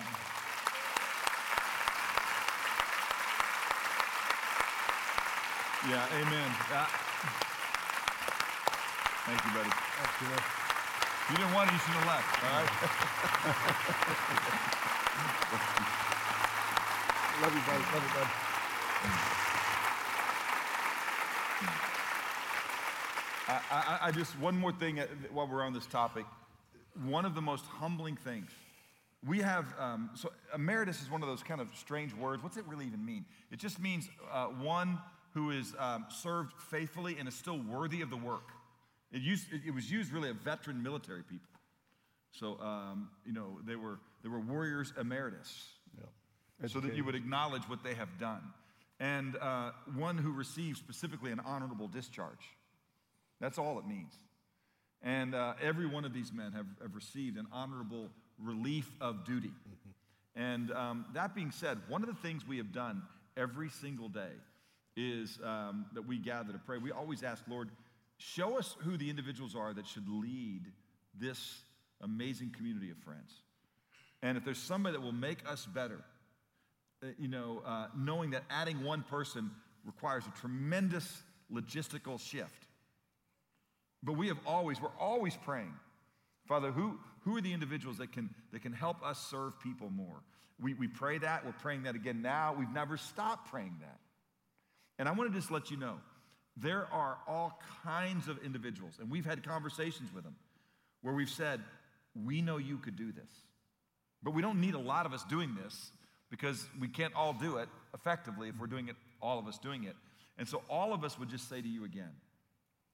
yeah, 5.90 6.08
amen. 6.22 6.52
Uh, 6.74 6.88
thank 9.25 9.46
you, 9.46 9.51
buddy. 9.51 9.70
You. 9.70 10.36
You 11.30 11.38
didn't 11.38 11.53
want 11.53 11.70
it, 11.70 11.74
you 11.74 11.80
should 11.80 11.96
have 11.96 12.08
left. 12.08 12.44
All 12.44 12.51
right. 12.51 12.68
Love 17.42 17.56
you, 17.56 17.62
buddy. 17.65 17.84
Love 17.94 18.03
you, 18.03 18.10
bud. 18.13 18.27
I, 23.46 23.60
I, 23.72 24.00
I, 24.08 24.12
just, 24.12 24.39
one 24.39 24.58
more 24.58 24.72
thing 24.72 25.00
uh, 25.00 25.06
while 25.32 25.48
we're 25.48 25.63
on 25.63 25.74
this 25.74 25.86
topic 25.86 26.25
one 27.06 27.25
of 27.25 27.36
the 27.36 27.42
most 27.42 27.65
humbling 27.65 28.15
things. 28.15 28.51
We 29.25 29.39
have, 29.39 29.65
um, 29.80 30.10
so 30.15 30.32
emeritus 30.53 31.01
is 31.01 31.10
one 31.10 31.22
of 31.22 31.27
those 31.27 31.44
kind 31.44 31.62
of 31.62 31.68
strange 31.74 32.13
words. 32.13 32.44
What's 32.44 32.58
it 32.58 32.65
really 32.68 32.86
even 32.86 33.06
mean? 33.06 33.25
It 33.51 33.60
just 33.60 33.80
means 33.80 34.10
uh, 34.32 34.48
one 34.48 35.00
who 35.34 35.51
is 35.51 35.74
um, 35.80 36.06
served 36.10 36.53
faithfully 36.70 37.18
and 37.18 37.27
is 37.27 37.34
still 37.34 37.58
worthy 37.58 38.01
of 38.01 38.10
the 38.10 38.18
work. 38.18 38.50
It, 39.13 39.22
used, 39.22 39.46
it, 39.53 39.62
it 39.67 39.72
was 39.72 39.89
used 39.89 40.12
really 40.12 40.29
of 40.29 40.38
veteran 40.38 40.84
military 40.84 41.24
people. 41.24 41.48
So, 42.32 42.60
um, 42.60 43.10
you 43.25 43.32
know, 43.32 43.60
they 43.65 43.75
were, 43.75 44.00
they 44.24 44.29
were 44.29 44.39
warriors 44.39 44.91
emeritus. 45.00 45.70
Yep. 45.98 46.72
So 46.72 46.79
that 46.79 46.96
you 46.96 47.03
would 47.05 47.15
acknowledge 47.15 47.63
what 47.70 47.84
they 47.84 47.93
have 47.93 48.17
done. 48.20 48.41
and 49.00 49.36
uh, 49.36 49.72
one 49.96 50.17
who 50.17 50.32
receives 50.32 50.79
specifically 50.79 51.32
an 51.32 51.41
honorable 51.46 51.88
discharge. 51.88 52.50
That's 53.41 53.58
all 53.58 53.77
it 53.79 53.86
means. 53.86 54.13
And 55.01 55.36
uh, 55.36 55.55
every 55.62 55.86
one 55.86 56.05
of 56.05 56.13
these 56.13 56.32
men 56.32 56.53
have, 56.53 56.65
have 56.82 56.96
received 56.96 57.38
an 57.38 57.48
honorable 57.51 58.10
relief 58.41 58.89
of 59.01 59.25
duty. 59.25 59.51
And 60.36 60.72
um, 60.72 61.05
that 61.13 61.36
being 61.36 61.51
said, 61.51 61.79
one 61.89 62.01
of 62.01 62.08
the 62.08 62.15
things 62.15 62.48
we 62.48 62.58
have 62.58 62.72
done 62.72 63.03
every 63.36 63.70
single 63.70 64.08
day 64.08 64.32
is 64.96 65.38
um, 65.43 65.86
that 65.93 66.08
we 66.08 66.17
gather 66.17 66.53
to 66.53 66.60
pray. 66.60 66.77
We 66.77 66.91
always 66.91 67.24
ask, 67.24 67.43
Lord, 67.50 67.70
show 68.17 68.58
us 68.58 68.75
who 68.79 68.98
the 68.98 69.10
individuals 69.10 69.55
are 69.55 69.74
that 69.74 69.88
should 69.88 70.08
lead 70.08 70.62
this 71.20 71.62
amazing 72.01 72.51
community 72.51 72.91
of 72.91 72.98
friends. 72.98 73.34
And 74.22 74.38
if 74.38 74.46
there's 74.46 74.58
somebody 74.58 74.96
that 74.96 75.01
will 75.01 75.12
make 75.12 75.39
us 75.48 75.65
better, 75.65 76.03
uh, 77.03 77.08
you 77.17 77.27
know, 77.27 77.62
uh, 77.65 77.88
knowing 77.98 78.32
that 78.32 78.43
adding 78.50 78.84
one 78.84 79.03
person 79.03 79.51
requires 79.86 80.24
a 80.25 80.39
tremendous 80.39 81.24
logistical 81.51 82.20
shift. 82.20 82.67
But 84.01 84.13
we 84.13 84.27
have 84.27 84.39
always, 84.46 84.82
we're 84.82 84.89
always 85.00 85.36
praying, 85.36 85.74
Father, 86.48 86.72
who, 86.72 87.00
who 87.22 87.38
are 87.38 87.41
the 87.41 87.53
individuals 87.53 87.98
that 87.98 88.12
can, 88.12 88.29
that 88.51 88.62
can 88.62 88.74
help 88.74 89.03
us 89.03 89.20
serve 89.29 89.60
people 89.62 89.89
more? 89.89 90.24
We, 90.62 90.74
we 90.74 90.88
pray 90.88 91.17
that. 91.17 91.46
We're 91.46 91.53
praying 91.53 91.84
that 91.84 91.96
again 91.96 92.22
now. 92.22 92.55
We've 92.58 92.72
never 92.72 92.98
stopped 92.98 93.50
praying 93.50 93.75
that. 93.82 94.00
And 95.00 95.10
I 95.10 95.12
want 95.13 95.32
to 95.32 95.38
just 95.38 95.51
let 95.51 95.72
you 95.72 95.77
know 95.77 95.96
there 96.57 96.88
are 96.91 97.17
all 97.27 97.60
kinds 97.83 98.27
of 98.27 98.43
individuals, 98.43 98.93
and 99.00 99.10
we've 99.10 99.25
had 99.25 99.43
conversations 99.43 100.13
with 100.13 100.24
them 100.24 100.36
where 101.01 101.13
we've 101.13 101.29
said, 101.29 101.62
We 102.25 102.41
know 102.41 102.57
you 102.57 102.77
could 102.77 102.95
do 102.95 103.12
this. 103.12 103.29
But 104.22 104.33
we 104.33 104.41
don't 104.41 104.62
need 104.62 104.74
a 104.74 104.79
lot 104.79 105.05
of 105.05 105.13
us 105.13 105.24
doing 105.25 105.55
this 105.62 105.91
because 106.29 106.65
we 106.79 106.88
can't 106.88 107.13
all 107.13 107.33
do 107.33 107.57
it 107.57 107.67
effectively 107.93 108.50
if 108.50 108.57
we're 108.60 108.67
doing 108.67 108.88
it, 108.88 108.95
all 109.22 109.38
of 109.38 109.48
us 109.48 109.57
doing 109.57 109.83
it. 109.83 109.95
And 110.38 110.48
so 110.48 110.62
all 110.69 110.93
of 110.93 111.03
us 111.03 111.19
would 111.19 111.29
just 111.29 111.50
say 111.50 111.62
to 111.62 111.67
you 111.67 111.83
again, 111.83 112.10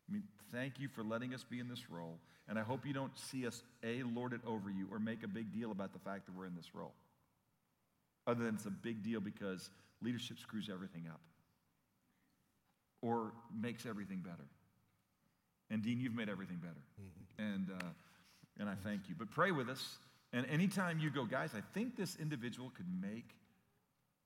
I 0.10 0.14
mean, 0.14 0.24
thank 0.52 0.80
you 0.80 0.88
for 0.88 1.04
letting 1.04 1.34
us 1.34 1.44
be 1.44 1.60
in 1.60 1.70
this 1.70 1.90
role. 1.90 2.18
And 2.48 2.58
I 2.58 2.64
hope 2.64 2.86
you 2.86 2.94
don't 2.94 3.16
see 3.18 3.46
us, 3.46 3.62
A, 3.84 4.02
lord 4.04 4.34
it 4.34 4.42
over 4.46 4.72
you 4.72 4.88
or 4.92 4.98
make 4.98 5.24
a 5.24 5.28
big 5.28 5.54
deal 5.54 5.72
about 5.72 5.94
the 5.94 6.00
fact 6.00 6.26
that 6.26 6.36
we're 6.36 6.48
in 6.48 6.56
this 6.56 6.74
role. 6.74 6.94
Other 8.26 8.44
than 8.44 8.56
it's 8.56 8.66
a 8.66 8.72
big 8.72 9.04
deal 9.04 9.20
because 9.20 9.70
leadership 10.02 10.40
screws 10.40 10.70
everything 10.72 11.04
up 11.08 11.22
or 13.02 13.34
makes 13.60 13.86
everything 13.86 14.20
better. 14.20 14.48
And 15.70 15.84
Dean, 15.84 16.00
you've 16.00 16.16
made 16.16 16.30
everything 16.30 16.58
better. 16.58 16.82
Mm-hmm. 17.00 17.54
And, 17.54 17.70
uh, 17.72 17.86
and 18.60 18.70
I 18.70 18.76
thank 18.76 19.08
you. 19.08 19.16
But 19.18 19.32
pray 19.32 19.52
with 19.52 19.70
us. 19.70 19.98
And 20.34 20.46
anytime 20.48 21.00
you 21.00 21.10
go, 21.10 21.26
guys, 21.26 21.52
I 21.56 21.62
think 21.74 21.96
this 21.96 22.18
individual 22.20 22.72
could 22.76 22.88
make 23.02 23.36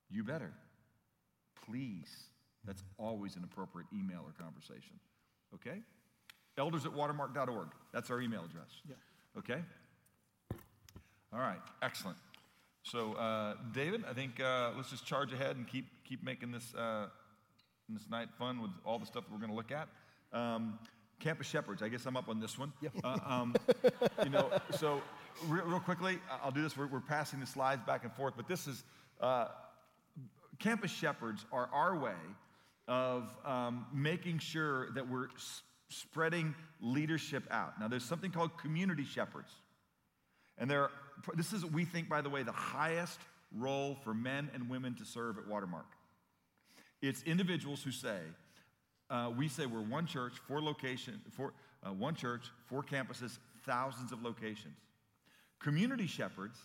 you 0.10 0.24
better. 0.24 0.52
Please. 1.66 2.10
That's 2.66 2.84
always 2.98 3.36
an 3.36 3.44
appropriate 3.44 3.88
email 3.94 4.22
or 4.26 4.32
conversation. 4.44 5.00
Okay? 5.54 5.82
Elders 6.58 6.86
at 6.86 6.94
watermark.org. 6.94 7.68
That's 7.92 8.10
our 8.10 8.22
email 8.22 8.44
address. 8.46 8.70
Yeah. 8.88 8.96
Okay? 9.38 9.62
All 11.34 11.40
right. 11.40 11.60
Excellent. 11.82 12.18
So, 12.84 13.14
uh, 13.14 13.56
David, 13.74 14.04
I 14.10 14.14
think 14.14 14.40
uh, 14.40 14.72
let's 14.76 14.90
just 14.90 15.06
charge 15.06 15.34
ahead 15.34 15.56
and 15.56 15.68
keep, 15.68 15.86
keep 16.04 16.24
making 16.24 16.52
this, 16.52 16.74
uh, 17.94 18.00
this 18.00 18.10
night 18.10 18.30
fun 18.38 18.62
with 18.62 18.72
all 18.86 19.00
the 19.00 19.06
stuff 19.06 19.26
that 19.26 19.32
we're 19.32 19.40
going 19.40 19.50
to 19.50 19.56
look 19.56 19.72
at. 19.72 19.88
Um, 20.38 20.80
Campus 21.20 21.48
Shepherds, 21.48 21.82
I 21.82 21.90
guess 21.90 22.06
I'm 22.06 22.18
up 22.18 22.28
on 22.28 22.40
this 22.40 22.58
one. 22.58 22.74
Yep. 22.82 22.94
Uh, 23.04 23.18
um, 23.26 23.56
you 24.24 24.30
know, 24.30 24.50
so 24.72 25.02
real, 25.48 25.66
real, 25.66 25.80
quickly, 25.80 26.20
I'll 26.44 26.52
do 26.52 26.62
this. 26.62 26.76
We're, 26.76 26.88
we're, 26.88 27.00
passing 27.00 27.40
the 27.40 27.46
slides 27.46 27.82
back 27.86 28.04
and 28.04 28.14
forth, 28.14 28.34
but 28.36 28.48
this 28.48 28.68
is 28.68 28.84
uh, 29.22 29.48
Campus 30.60 30.92
Shepherds 30.92 31.46
are 31.52 31.70
our 31.72 31.98
way 31.98 32.12
of 32.88 33.30
um, 33.46 33.86
making 33.94 34.40
sure 34.40 34.92
that 34.92 35.10
we're 35.10 35.28
s- 35.36 35.62
spreading 35.90 36.56
leadership 36.82 37.44
out. 37.52 37.80
Now, 37.80 37.88
there's 37.88 38.04
something 38.04 38.32
called 38.32 38.58
community 38.58 39.06
shepherds. 39.06 39.52
And 40.58 40.70
there, 40.70 40.90
this 41.36 41.54
is, 41.54 41.66
we 41.66 41.86
think, 41.86 42.10
by 42.10 42.22
the 42.22 42.30
way, 42.30 42.44
the 42.44 42.52
highest 42.52 43.20
role 43.56 43.98
for 44.04 44.14
men 44.14 44.50
and 44.54 44.70
women 44.70 44.96
to 44.96 45.06
serve 45.06 45.38
at 45.38 45.48
Watermark. 45.48 45.86
It's 47.04 47.22
individuals 47.24 47.84
who 47.84 47.92
say, 47.92 48.18
uh, 49.10 49.30
we 49.38 49.50
say 49.50 49.66
we're 49.66 49.82
one 49.82 50.08
church, 50.08 50.36
four 50.48 50.62
location, 50.62 51.20
four, 51.32 51.52
uh, 51.86 51.90
one 51.92 52.16
church, 52.16 52.46
four 52.68 52.82
campuses, 52.82 53.40
thousands 53.66 54.14
of 54.14 54.24
locations. 54.24 54.78
Community 55.60 56.08
shepherds 56.08 56.58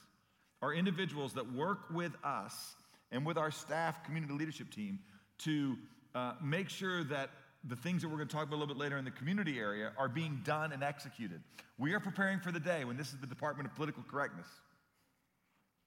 are 0.62 0.72
individuals 0.72 1.32
that 1.32 1.52
work 1.52 1.90
with 1.90 2.12
us 2.22 2.76
and 3.10 3.26
with 3.26 3.36
our 3.36 3.50
staff 3.50 4.04
community 4.04 4.32
leadership 4.32 4.70
team 4.70 5.00
to 5.38 5.76
uh, 6.14 6.34
make 6.40 6.68
sure 6.68 7.02
that 7.02 7.30
the 7.64 7.74
things 7.74 8.02
that 8.02 8.08
we're 8.08 8.16
going 8.16 8.28
to 8.28 8.34
talk 8.34 8.46
about 8.46 8.54
a 8.54 8.60
little 8.60 8.72
bit 8.72 8.80
later 8.80 8.96
in 8.96 9.04
the 9.04 9.10
community 9.10 9.58
area 9.58 9.90
are 9.98 10.08
being 10.08 10.40
done 10.44 10.70
and 10.70 10.84
executed. 10.84 11.40
We 11.78 11.94
are 11.94 12.00
preparing 12.00 12.38
for 12.38 12.52
the 12.52 12.60
day 12.60 12.84
when 12.84 12.96
this 12.96 13.08
is 13.08 13.18
the 13.18 13.26
Department 13.26 13.68
of 13.68 13.74
Political 13.74 14.04
Correctness. 14.08 14.46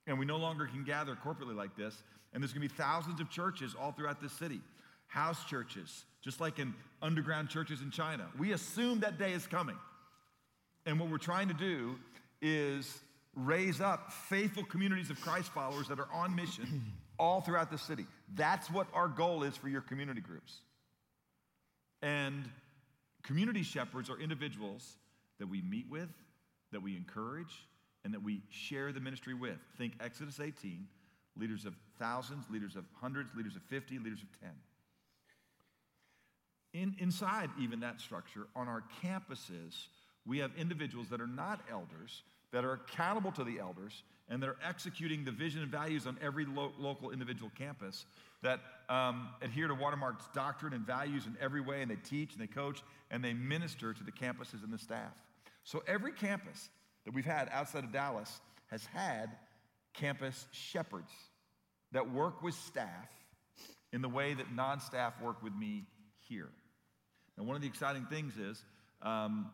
And 0.08 0.18
we 0.18 0.26
no 0.26 0.38
longer 0.38 0.66
can 0.66 0.84
gather 0.84 1.16
corporately 1.16 1.56
like 1.56 1.76
this. 1.76 1.96
And 2.34 2.42
there's 2.42 2.54
going 2.54 2.68
to 2.68 2.74
be 2.74 2.82
thousands 2.82 3.20
of 3.20 3.30
churches 3.30 3.76
all 3.80 3.92
throughout 3.92 4.22
this 4.22 4.32
city, 4.34 4.62
house 5.08 5.46
churches, 5.46 6.06
just 6.22 6.40
like 6.40 6.60
in 6.60 6.74
underground 7.02 7.50
churches 7.50 7.82
in 7.82 7.92
China. 7.92 8.28
We 8.38 8.54
assume 8.54 9.02
that 9.02 9.18
day 9.20 9.34
is 9.34 9.46
coming. 9.46 9.78
And 10.86 11.00
what 11.00 11.10
we're 11.10 11.18
trying 11.18 11.48
to 11.50 11.54
do 11.54 11.96
is 12.42 13.00
raise 13.36 13.80
up 13.82 14.12
faithful 14.12 14.64
communities 14.64 15.10
of 15.10 15.20
Christ 15.22 15.52
followers 15.52 15.88
that 15.88 16.00
are 16.00 16.10
on 16.14 16.36
mission 16.36 16.84
all 17.20 17.42
throughout 17.42 17.70
the 17.70 17.78
city. 17.78 18.06
That's 18.34 18.70
what 18.70 18.88
our 18.94 19.08
goal 19.08 19.44
is 19.44 19.56
for 19.56 19.70
your 19.70 19.82
community 19.82 20.22
groups. 20.22 20.58
And 22.02 22.50
community 23.24 23.64
shepherds 23.64 24.10
are 24.10 24.20
individuals 24.20 24.96
that 25.40 25.48
we 25.48 25.62
meet 25.62 25.86
with, 25.90 26.10
that 26.72 26.82
we 26.82 26.96
encourage, 26.96 27.54
and 28.04 28.14
that 28.14 28.24
we 28.24 28.42
share 28.50 28.92
the 28.92 29.00
ministry 29.00 29.34
with. 29.34 29.58
Think 29.78 29.94
Exodus 30.00 30.40
18 30.40 30.88
leaders 31.38 31.66
of 31.66 31.76
thousands, 32.00 32.46
leaders 32.50 32.76
of 32.76 32.86
hundreds, 33.00 33.34
leaders 33.36 33.56
of 33.56 33.62
50, 33.64 34.00
leaders 34.00 34.22
of 34.22 34.42
10. 34.42 34.50
In, 36.74 36.96
inside 37.00 37.50
even 37.60 37.82
that 37.82 38.00
structure, 38.00 38.48
on 38.56 38.68
our 38.68 38.84
campuses, 39.04 39.88
we 40.26 40.40
have 40.40 40.52
individuals 40.58 41.10
that 41.10 41.20
are 41.20 41.28
not 41.28 41.62
elders, 41.70 42.24
that 42.52 42.64
are 42.64 42.74
accountable 42.74 43.32
to 43.34 43.44
the 43.44 43.60
elders, 43.60 44.04
and 44.30 44.42
that 44.42 44.48
are 44.48 44.58
executing 44.66 45.26
the 45.26 45.32
vision 45.32 45.62
and 45.62 45.70
values 45.70 46.08
on 46.08 46.18
every 46.22 46.46
lo- 46.46 46.72
local 46.80 47.12
individual 47.12 47.52
campus, 47.58 48.06
that 48.42 48.62
um, 48.88 49.30
adhere 49.42 49.68
to 49.68 49.76
Watermark's 49.76 50.28
doctrine 50.34 50.74
and 50.74 50.86
values 50.86 51.26
in 51.26 51.36
every 51.42 51.60
way, 51.60 51.82
and 51.82 51.92
they 51.92 51.98
teach 51.98 52.34
and 52.34 52.42
they 52.42 52.48
coach 52.48 52.82
and 53.10 53.24
they 53.24 53.34
minister 53.34 53.94
to 53.94 54.04
the 54.04 54.12
campuses 54.12 54.64
and 54.64 54.72
the 54.72 54.78
staff. 54.78 55.14
So 55.64 55.84
every 55.86 56.14
campus 56.14 56.70
that 57.06 57.14
we've 57.14 57.26
had 57.26 57.50
outside 57.52 57.84
of 57.84 57.92
Dallas 57.92 58.40
has 58.68 58.86
had 58.86 59.32
campus 59.94 60.46
shepherds 60.52 61.12
that 61.92 62.12
work 62.12 62.42
with 62.42 62.56
staff 62.56 63.10
in 63.92 64.02
the 64.02 64.10
way 64.10 64.34
that 64.34 64.54
non 64.54 64.80
staff 64.80 65.20
work 65.22 65.44
with 65.44 65.54
me 65.54 65.84
here. 66.28 66.50
And 67.38 67.48
one 67.48 67.56
of 67.56 67.62
the 67.62 67.68
exciting 67.68 68.06
things 68.06 68.38
is, 68.38 68.64
um, 69.02 69.52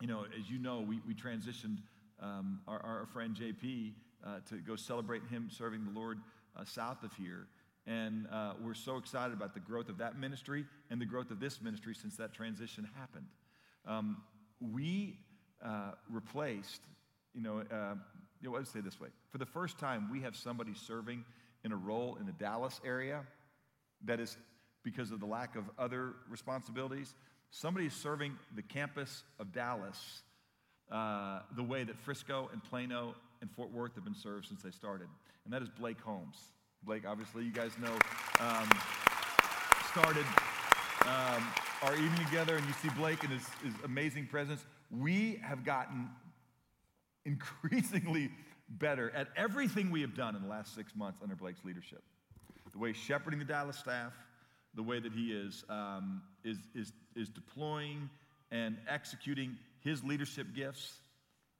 you 0.00 0.06
know, 0.06 0.24
as 0.38 0.50
you 0.50 0.58
know, 0.58 0.80
we, 0.80 1.00
we 1.06 1.14
transitioned 1.14 1.78
um, 2.20 2.60
our, 2.68 2.80
our, 2.80 3.06
friend 3.12 3.36
JP 3.36 3.92
uh, 4.24 4.38
to 4.48 4.56
go 4.56 4.76
celebrate 4.76 5.22
him 5.30 5.48
serving 5.50 5.84
the 5.84 5.98
Lord 5.98 6.18
uh, 6.56 6.64
south 6.64 7.02
of 7.02 7.12
here. 7.14 7.46
And 7.86 8.26
uh, 8.32 8.54
we're 8.62 8.74
so 8.74 8.96
excited 8.96 9.34
about 9.34 9.52
the 9.52 9.60
growth 9.60 9.88
of 9.88 9.98
that 9.98 10.18
ministry 10.18 10.64
and 10.90 11.00
the 11.00 11.06
growth 11.06 11.30
of 11.30 11.40
this 11.40 11.60
ministry 11.60 11.94
since 11.94 12.16
that 12.16 12.32
transition 12.32 12.88
happened. 12.96 13.26
Um, 13.86 14.22
we 14.60 15.18
uh, 15.64 15.92
replaced, 16.10 16.82
you 17.34 17.42
know, 17.42 17.58
uh, 17.58 17.94
you 18.40 18.50
know, 18.50 18.56
I 18.56 18.58
would 18.58 18.68
say 18.68 18.80
this 18.80 19.00
way. 19.00 19.08
For 19.30 19.38
the 19.38 19.46
first 19.46 19.78
time, 19.78 20.10
we 20.10 20.20
have 20.20 20.36
somebody 20.36 20.74
serving 20.74 21.24
in 21.64 21.72
a 21.72 21.76
role 21.76 22.16
in 22.20 22.26
the 22.26 22.32
Dallas 22.32 22.80
area 22.84 23.22
that 24.04 24.20
is 24.20 24.36
because 24.82 25.10
of 25.10 25.20
the 25.20 25.26
lack 25.26 25.56
of 25.56 25.64
other 25.78 26.12
responsibilities. 26.28 27.14
Somebody 27.50 27.86
is 27.86 27.94
serving 27.94 28.36
the 28.54 28.62
campus 28.62 29.24
of 29.38 29.52
Dallas 29.52 30.22
uh, 30.92 31.40
the 31.56 31.62
way 31.62 31.84
that 31.84 31.98
Frisco 32.00 32.50
and 32.52 32.62
Plano 32.64 33.14
and 33.40 33.50
Fort 33.50 33.72
Worth 33.72 33.94
have 33.94 34.04
been 34.04 34.14
served 34.14 34.46
since 34.46 34.62
they 34.62 34.70
started, 34.70 35.08
and 35.44 35.54
that 35.54 35.62
is 35.62 35.68
Blake 35.70 36.00
Holmes. 36.00 36.36
Blake, 36.82 37.04
obviously, 37.08 37.44
you 37.44 37.50
guys 37.50 37.72
know, 37.80 37.94
um, 38.40 38.68
started 39.90 40.26
um, 41.06 41.42
our 41.82 41.94
evening 41.94 42.26
together, 42.26 42.56
and 42.56 42.66
you 42.66 42.72
see 42.74 42.90
Blake 42.96 43.22
and 43.22 43.32
his, 43.32 43.46
his 43.62 43.72
amazing 43.84 44.26
presence. 44.26 44.66
We 44.98 45.40
have 45.42 45.64
gotten 45.64 46.08
increasingly 47.24 48.30
better 48.68 49.10
at 49.10 49.28
everything 49.36 49.90
we 49.90 50.00
have 50.00 50.14
done 50.14 50.36
in 50.36 50.42
the 50.42 50.48
last 50.48 50.74
six 50.74 50.94
months 50.94 51.20
under 51.22 51.34
Blake's 51.34 51.64
leadership. 51.64 52.02
The 52.72 52.78
way 52.78 52.92
shepherding 52.92 53.38
the 53.38 53.44
Dallas 53.44 53.76
staff, 53.78 54.12
the 54.74 54.82
way 54.82 55.00
that 55.00 55.12
he 55.12 55.32
is, 55.32 55.64
um, 55.68 56.22
is, 56.44 56.58
is, 56.74 56.92
is 57.14 57.28
deploying 57.28 58.08
and 58.50 58.76
executing 58.88 59.56
his 59.80 60.02
leadership 60.02 60.48
gifts. 60.54 60.94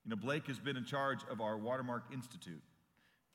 You 0.05 0.11
know, 0.11 0.17
Blake 0.17 0.47
has 0.49 0.59
been 0.59 0.77
in 0.77 0.85
charge 0.85 1.21
of 1.31 1.41
our 1.41 1.57
Watermark 1.57 2.05
Institute. 2.13 2.63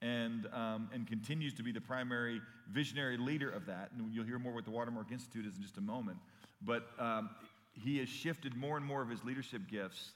and, 0.01 0.47
um, 0.53 0.89
and 0.93 1.07
continues 1.07 1.53
to 1.55 1.63
be 1.63 1.71
the 1.71 1.81
primary 1.81 2.41
visionary 2.71 3.17
leader 3.17 3.49
of 3.49 3.65
that. 3.65 3.91
And 3.91 4.13
you'll 4.13 4.25
hear 4.25 4.39
more 4.39 4.53
what 4.53 4.65
the 4.65 4.71
Watermark 4.71 5.11
Institute 5.11 5.45
is 5.45 5.57
in 5.57 5.61
just 5.61 5.77
a 5.77 5.81
moment. 5.81 6.17
But 6.61 6.87
um, 6.97 7.29
he 7.79 7.97
has 7.99 8.09
shifted 8.09 8.55
more 8.55 8.77
and 8.77 8.85
more 8.85 9.01
of 9.01 9.09
his 9.09 9.23
leadership 9.23 9.61
gifts 9.69 10.11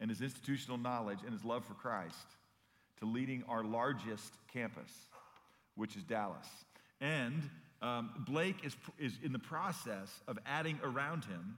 and 0.00 0.10
his 0.10 0.20
institutional 0.20 0.78
knowledge 0.78 1.18
and 1.24 1.32
his 1.32 1.44
love 1.44 1.64
for 1.64 1.74
Christ 1.74 2.16
to 3.00 3.06
leading 3.06 3.44
our 3.48 3.64
largest 3.64 4.32
campus, 4.52 4.90
which 5.74 5.96
is 5.96 6.02
Dallas. 6.02 6.46
And 7.00 7.48
um, 7.80 8.10
Blake 8.26 8.64
is, 8.64 8.76
is 8.98 9.18
in 9.22 9.32
the 9.32 9.38
process 9.38 10.20
of 10.26 10.38
adding 10.46 10.78
around 10.82 11.24
him 11.24 11.56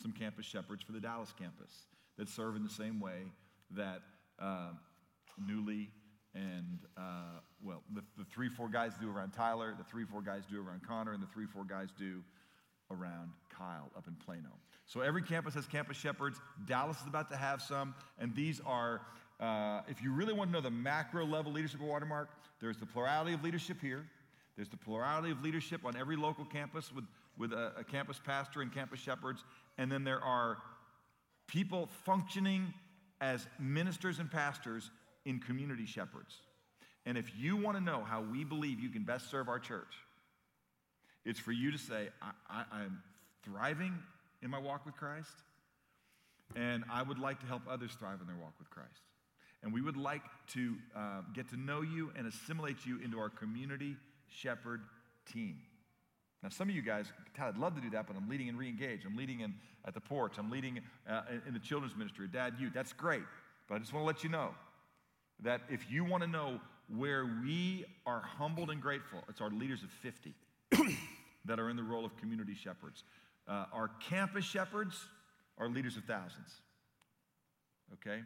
some 0.00 0.12
campus 0.12 0.46
shepherds 0.46 0.82
for 0.82 0.92
the 0.92 1.00
Dallas 1.00 1.32
campus 1.38 1.72
that 2.18 2.28
serve 2.28 2.56
in 2.56 2.62
the 2.62 2.70
same 2.70 3.00
way 3.00 3.32
that 3.72 4.02
uh, 4.38 4.70
Newly 5.46 5.90
and, 6.34 6.78
uh, 6.96 7.40
well, 7.62 7.82
the, 7.92 8.02
the 8.16 8.24
three, 8.24 8.48
four 8.48 8.68
guys 8.68 8.92
do 9.00 9.10
around 9.10 9.32
Tyler, 9.32 9.74
the 9.76 9.84
three, 9.84 10.04
four 10.04 10.22
guys 10.22 10.42
do 10.50 10.64
around 10.64 10.82
Connor, 10.86 11.12
and 11.12 11.22
the 11.22 11.26
three, 11.26 11.46
four 11.46 11.64
guys 11.64 11.88
do 11.98 12.22
around 12.90 13.30
Kyle 13.56 13.90
up 13.96 14.06
in 14.06 14.14
Plano. 14.14 14.50
So 14.90 15.02
every 15.02 15.22
campus 15.22 15.54
has 15.54 15.68
campus 15.68 15.96
shepherds. 15.96 16.40
Dallas 16.66 17.00
is 17.00 17.06
about 17.06 17.30
to 17.30 17.36
have 17.36 17.62
some, 17.62 17.94
and 18.18 18.34
these 18.34 18.60
are, 18.66 19.00
uh, 19.38 19.82
if 19.86 20.02
you 20.02 20.12
really 20.12 20.32
want 20.32 20.50
to 20.50 20.52
know 20.52 20.60
the 20.60 20.68
macro 20.68 21.24
level 21.24 21.52
leadership 21.52 21.78
of 21.78 21.86
Watermark, 21.86 22.28
there's 22.60 22.76
the 22.76 22.86
plurality 22.86 23.32
of 23.32 23.44
leadership 23.44 23.80
here. 23.80 24.04
There's 24.56 24.68
the 24.68 24.76
plurality 24.76 25.30
of 25.30 25.44
leadership 25.44 25.82
on 25.84 25.96
every 25.96 26.16
local 26.16 26.44
campus 26.44 26.92
with, 26.92 27.04
with 27.38 27.52
a, 27.52 27.72
a 27.78 27.84
campus 27.84 28.20
pastor 28.26 28.62
and 28.62 28.74
campus 28.74 28.98
shepherds. 28.98 29.44
And 29.78 29.92
then 29.92 30.02
there 30.02 30.20
are 30.24 30.58
people 31.46 31.88
functioning 32.04 32.74
as 33.20 33.46
ministers 33.60 34.18
and 34.18 34.28
pastors 34.28 34.90
in 35.24 35.38
community 35.38 35.86
shepherds. 35.86 36.34
And 37.06 37.16
if 37.16 37.30
you 37.38 37.56
want 37.56 37.76
to 37.76 37.82
know 37.82 38.02
how 38.04 38.22
we 38.22 38.42
believe 38.42 38.80
you 38.80 38.88
can 38.88 39.04
best 39.04 39.30
serve 39.30 39.48
our 39.48 39.60
church, 39.60 39.94
it's 41.24 41.38
for 41.38 41.52
you 41.52 41.70
to 41.70 41.78
say, 41.78 42.08
I, 42.50 42.82
am 42.82 43.04
thriving 43.44 43.94
in 44.42 44.50
my 44.50 44.58
walk 44.58 44.86
with 44.86 44.96
Christ, 44.96 45.42
and 46.56 46.84
I 46.90 47.02
would 47.02 47.18
like 47.18 47.40
to 47.40 47.46
help 47.46 47.62
others 47.68 47.92
thrive 47.98 48.20
in 48.20 48.26
their 48.26 48.36
walk 48.36 48.54
with 48.58 48.70
Christ. 48.70 49.02
And 49.62 49.72
we 49.72 49.82
would 49.82 49.96
like 49.96 50.22
to 50.54 50.74
uh, 50.96 51.20
get 51.34 51.48
to 51.50 51.56
know 51.56 51.82
you 51.82 52.10
and 52.16 52.26
assimilate 52.26 52.86
you 52.86 52.98
into 53.04 53.18
our 53.18 53.28
community 53.28 53.96
shepherd 54.26 54.80
team. 55.30 55.58
Now, 56.42 56.48
some 56.48 56.70
of 56.70 56.74
you 56.74 56.80
guys, 56.80 57.12
I'd 57.38 57.58
love 57.58 57.74
to 57.74 57.82
do 57.82 57.90
that, 57.90 58.06
but 58.06 58.16
I'm 58.16 58.28
leading 58.28 58.48
in 58.48 58.56
Reengage. 58.56 59.04
I'm 59.04 59.16
leading 59.16 59.40
in 59.40 59.54
at 59.84 59.92
the 59.92 60.00
porch. 60.00 60.34
I'm 60.38 60.50
leading 60.50 60.80
uh, 61.08 61.22
in 61.46 61.52
the 61.52 61.60
children's 61.60 61.94
ministry, 61.94 62.28
Dad 62.28 62.54
you. 62.58 62.70
That's 62.70 62.94
great. 62.94 63.22
But 63.68 63.74
I 63.74 63.78
just 63.78 63.92
want 63.92 64.04
to 64.04 64.06
let 64.06 64.24
you 64.24 64.30
know 64.30 64.54
that 65.42 65.60
if 65.68 65.90
you 65.90 66.04
want 66.04 66.22
to 66.22 66.28
know 66.28 66.58
where 66.96 67.28
we 67.44 67.84
are 68.06 68.22
humbled 68.22 68.70
and 68.70 68.80
grateful, 68.80 69.22
it's 69.28 69.40
our 69.40 69.50
leaders 69.50 69.82
of 69.82 69.90
50 69.90 70.34
that 71.44 71.60
are 71.60 71.68
in 71.68 71.76
the 71.76 71.82
role 71.82 72.04
of 72.04 72.16
community 72.16 72.54
shepherds. 72.54 73.04
Uh, 73.50 73.64
our 73.72 73.90
campus 74.08 74.44
shepherds 74.44 75.08
are 75.58 75.68
leaders 75.68 75.96
of 75.96 76.04
thousands. 76.04 76.62
Okay? 77.94 78.20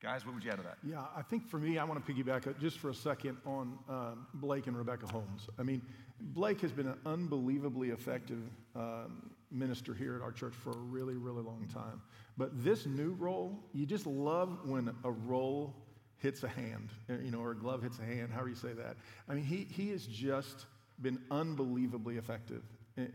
Guys, 0.00 0.24
what 0.24 0.34
would 0.34 0.44
you 0.44 0.50
add 0.50 0.58
to 0.58 0.62
that? 0.62 0.78
Yeah, 0.82 1.02
I 1.14 1.22
think 1.22 1.46
for 1.46 1.58
me, 1.58 1.76
I 1.76 1.84
want 1.84 2.04
to 2.04 2.12
piggyback 2.12 2.58
just 2.58 2.78
for 2.78 2.88
a 2.88 2.94
second 2.94 3.36
on 3.44 3.78
um, 3.88 4.26
Blake 4.34 4.68
and 4.68 4.76
Rebecca 4.76 5.06
Holmes. 5.08 5.48
I 5.58 5.62
mean, 5.62 5.82
Blake 6.20 6.60
has 6.60 6.70
been 6.70 6.86
an 6.86 6.98
unbelievably 7.04 7.90
effective 7.90 8.38
um, 8.76 9.30
minister 9.50 9.92
here 9.92 10.14
at 10.14 10.22
our 10.22 10.32
church 10.32 10.54
for 10.54 10.70
a 10.70 10.78
really, 10.78 11.16
really 11.16 11.42
long 11.42 11.68
time. 11.72 12.00
But 12.38 12.64
this 12.64 12.86
new 12.86 13.12
role, 13.18 13.58
you 13.74 13.84
just 13.84 14.06
love 14.06 14.60
when 14.64 14.94
a 15.04 15.10
role 15.10 15.74
hits 16.16 16.44
a 16.44 16.48
hand, 16.48 16.90
uh, 17.10 17.14
you 17.22 17.30
know, 17.30 17.40
or 17.40 17.50
a 17.50 17.56
glove 17.56 17.82
hits 17.82 17.98
a 17.98 18.04
hand, 18.04 18.30
however 18.32 18.50
you 18.50 18.54
say 18.54 18.72
that. 18.72 18.96
I 19.28 19.34
mean, 19.34 19.44
he, 19.44 19.66
he 19.68 19.90
has 19.90 20.06
just 20.06 20.66
been 21.02 21.18
unbelievably 21.30 22.16
effective 22.16 22.62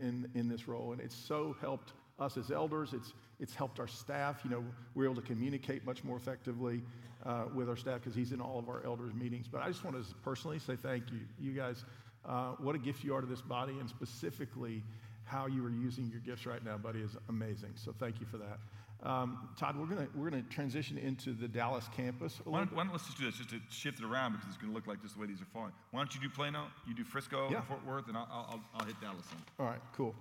in, 0.00 0.28
in, 0.34 0.48
this 0.48 0.68
role, 0.68 0.92
and 0.92 1.00
it's 1.00 1.14
so 1.14 1.56
helped 1.60 1.92
us 2.18 2.36
as 2.36 2.50
elders. 2.50 2.92
It's, 2.92 3.12
it's 3.40 3.54
helped 3.54 3.78
our 3.80 3.88
staff. 3.88 4.40
You 4.44 4.50
know, 4.50 4.64
we're 4.94 5.04
able 5.04 5.16
to 5.16 5.22
communicate 5.22 5.84
much 5.84 6.04
more 6.04 6.16
effectively 6.16 6.82
uh, 7.24 7.44
with 7.54 7.68
our 7.68 7.76
staff 7.76 8.00
because 8.00 8.14
he's 8.14 8.32
in 8.32 8.40
all 8.40 8.58
of 8.58 8.68
our 8.68 8.82
elders' 8.84 9.14
meetings. 9.14 9.46
But 9.48 9.62
I 9.62 9.68
just 9.68 9.84
want 9.84 9.96
to 9.96 10.14
personally 10.16 10.58
say 10.58 10.76
thank 10.76 11.10
you. 11.10 11.20
You 11.38 11.52
guys, 11.52 11.84
uh, 12.24 12.52
what 12.58 12.74
a 12.74 12.78
gift 12.78 13.04
you 13.04 13.14
are 13.14 13.20
to 13.20 13.26
this 13.26 13.42
body, 13.42 13.78
and 13.78 13.88
specifically 13.88 14.82
how 15.24 15.46
you 15.46 15.64
are 15.64 15.70
using 15.70 16.08
your 16.08 16.20
gifts 16.20 16.46
right 16.46 16.64
now, 16.64 16.76
buddy, 16.76 17.00
is 17.00 17.16
amazing. 17.28 17.72
So 17.74 17.92
thank 17.98 18.20
you 18.20 18.26
for 18.26 18.38
that. 18.38 18.58
Um, 19.02 19.50
Todd, 19.56 19.76
we're 19.78 19.86
going 19.86 20.08
we're 20.14 20.30
gonna 20.30 20.42
transition 20.42 20.98
into 20.98 21.32
the 21.32 21.46
Dallas 21.46 21.86
campus. 21.94 22.40
Why 22.44 22.58
don't, 22.58 22.72
why 22.72 22.82
don't, 22.84 22.92
let's 22.92 23.06
just 23.06 23.18
do 23.18 23.26
this, 23.26 23.36
just 23.36 23.50
to 23.50 23.60
shift 23.70 24.00
it 24.00 24.04
around 24.04 24.32
because 24.32 24.48
it's 24.48 24.56
going 24.56 24.70
to 24.70 24.74
look 24.74 24.86
like 24.86 25.02
just 25.02 25.14
the 25.14 25.20
way 25.20 25.26
these 25.26 25.42
are 25.42 25.46
falling. 25.52 25.72
Why 25.90 26.00
don't 26.00 26.14
you 26.14 26.20
do 26.20 26.28
Plano, 26.28 26.64
you 26.86 26.94
do 26.94 27.04
Frisco, 27.04 27.48
yeah. 27.50 27.60
Fort 27.62 27.84
Worth, 27.86 28.08
and 28.08 28.16
I'll, 28.16 28.28
I'll, 28.30 28.60
I'll 28.74 28.86
hit 28.86 29.00
Dallas. 29.00 29.26
All 29.60 29.66
right, 29.66 29.80
cool. 29.94 30.14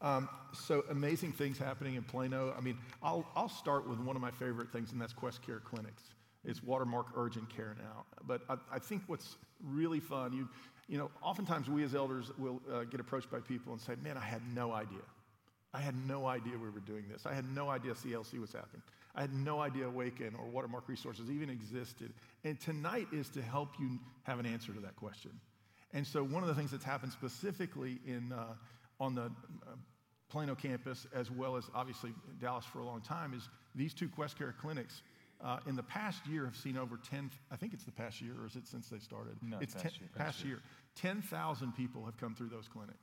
Um, 0.00 0.28
so 0.54 0.84
amazing 0.90 1.32
things 1.32 1.58
happening 1.58 1.96
in 1.96 2.02
Plano. 2.02 2.54
I 2.56 2.60
mean, 2.60 2.78
I'll, 3.02 3.26
I'll 3.36 3.48
start 3.48 3.86
with 3.86 3.98
one 3.98 4.16
of 4.16 4.22
my 4.22 4.30
favorite 4.30 4.72
things, 4.72 4.92
and 4.92 5.00
that's 5.00 5.12
Quest 5.12 5.42
Care 5.42 5.60
Clinics. 5.60 6.14
It's 6.44 6.62
Watermark 6.62 7.08
Urgent 7.16 7.54
Care 7.54 7.76
now. 7.78 8.06
But 8.26 8.42
I, 8.48 8.56
I 8.72 8.78
think 8.78 9.02
what's 9.08 9.36
really 9.62 10.00
fun, 10.00 10.32
you, 10.32 10.48
you 10.88 10.96
know, 10.96 11.10
oftentimes 11.22 11.68
we 11.68 11.84
as 11.84 11.94
elders 11.94 12.30
will 12.38 12.62
uh, 12.72 12.84
get 12.84 12.98
approached 13.00 13.30
by 13.30 13.40
people 13.40 13.72
and 13.72 13.80
say, 13.80 13.92
man, 14.02 14.16
I 14.16 14.24
had 14.24 14.40
no 14.54 14.72
idea. 14.72 15.02
I 15.72 15.80
had 15.80 15.94
no 16.06 16.26
idea 16.26 16.52
we 16.54 16.70
were 16.70 16.80
doing 16.80 17.04
this. 17.10 17.26
I 17.26 17.34
had 17.34 17.44
no 17.54 17.68
idea 17.68 17.92
CLC 17.92 18.40
was 18.40 18.52
happening. 18.52 18.82
I 19.14 19.20
had 19.20 19.32
no 19.32 19.60
idea 19.60 19.86
Awaken 19.86 20.34
or 20.38 20.46
Watermark 20.46 20.88
Resources 20.88 21.30
even 21.30 21.50
existed. 21.50 22.12
And 22.44 22.60
tonight 22.60 23.08
is 23.12 23.28
to 23.30 23.42
help 23.42 23.70
you 23.78 23.98
have 24.24 24.38
an 24.38 24.46
answer 24.46 24.72
to 24.72 24.80
that 24.80 24.96
question. 24.96 25.32
And 25.92 26.06
so, 26.06 26.22
one 26.22 26.42
of 26.42 26.48
the 26.48 26.54
things 26.54 26.70
that's 26.70 26.84
happened 26.84 27.12
specifically 27.12 27.98
in, 28.06 28.32
uh, 28.32 28.54
on 29.00 29.14
the 29.14 29.22
uh, 29.22 29.74
Plano 30.28 30.54
campus, 30.54 31.06
as 31.12 31.30
well 31.30 31.56
as 31.56 31.64
obviously 31.74 32.14
Dallas 32.40 32.64
for 32.64 32.78
a 32.78 32.84
long 32.84 33.00
time, 33.00 33.34
is 33.34 33.48
these 33.74 33.92
two 33.92 34.08
Quest 34.08 34.38
Care 34.38 34.54
clinics 34.60 35.02
uh, 35.42 35.58
in 35.66 35.74
the 35.74 35.82
past 35.82 36.26
year 36.26 36.44
have 36.44 36.56
seen 36.56 36.76
over 36.76 36.98
10, 37.10 37.30
I 37.50 37.56
think 37.56 37.72
it's 37.72 37.84
the 37.84 37.92
past 37.92 38.20
year, 38.20 38.34
or 38.40 38.46
is 38.46 38.56
it 38.56 38.66
since 38.66 38.88
they 38.88 38.98
started? 38.98 39.36
No, 39.42 39.58
it's 39.60 39.72
past, 39.72 39.84
ten, 39.84 39.92
year, 40.00 40.10
past, 40.14 40.44
year. 40.44 40.62
10,000 40.96 41.72
people 41.72 42.04
have 42.04 42.16
come 42.18 42.34
through 42.34 42.48
those 42.48 42.68
clinics. 42.68 42.98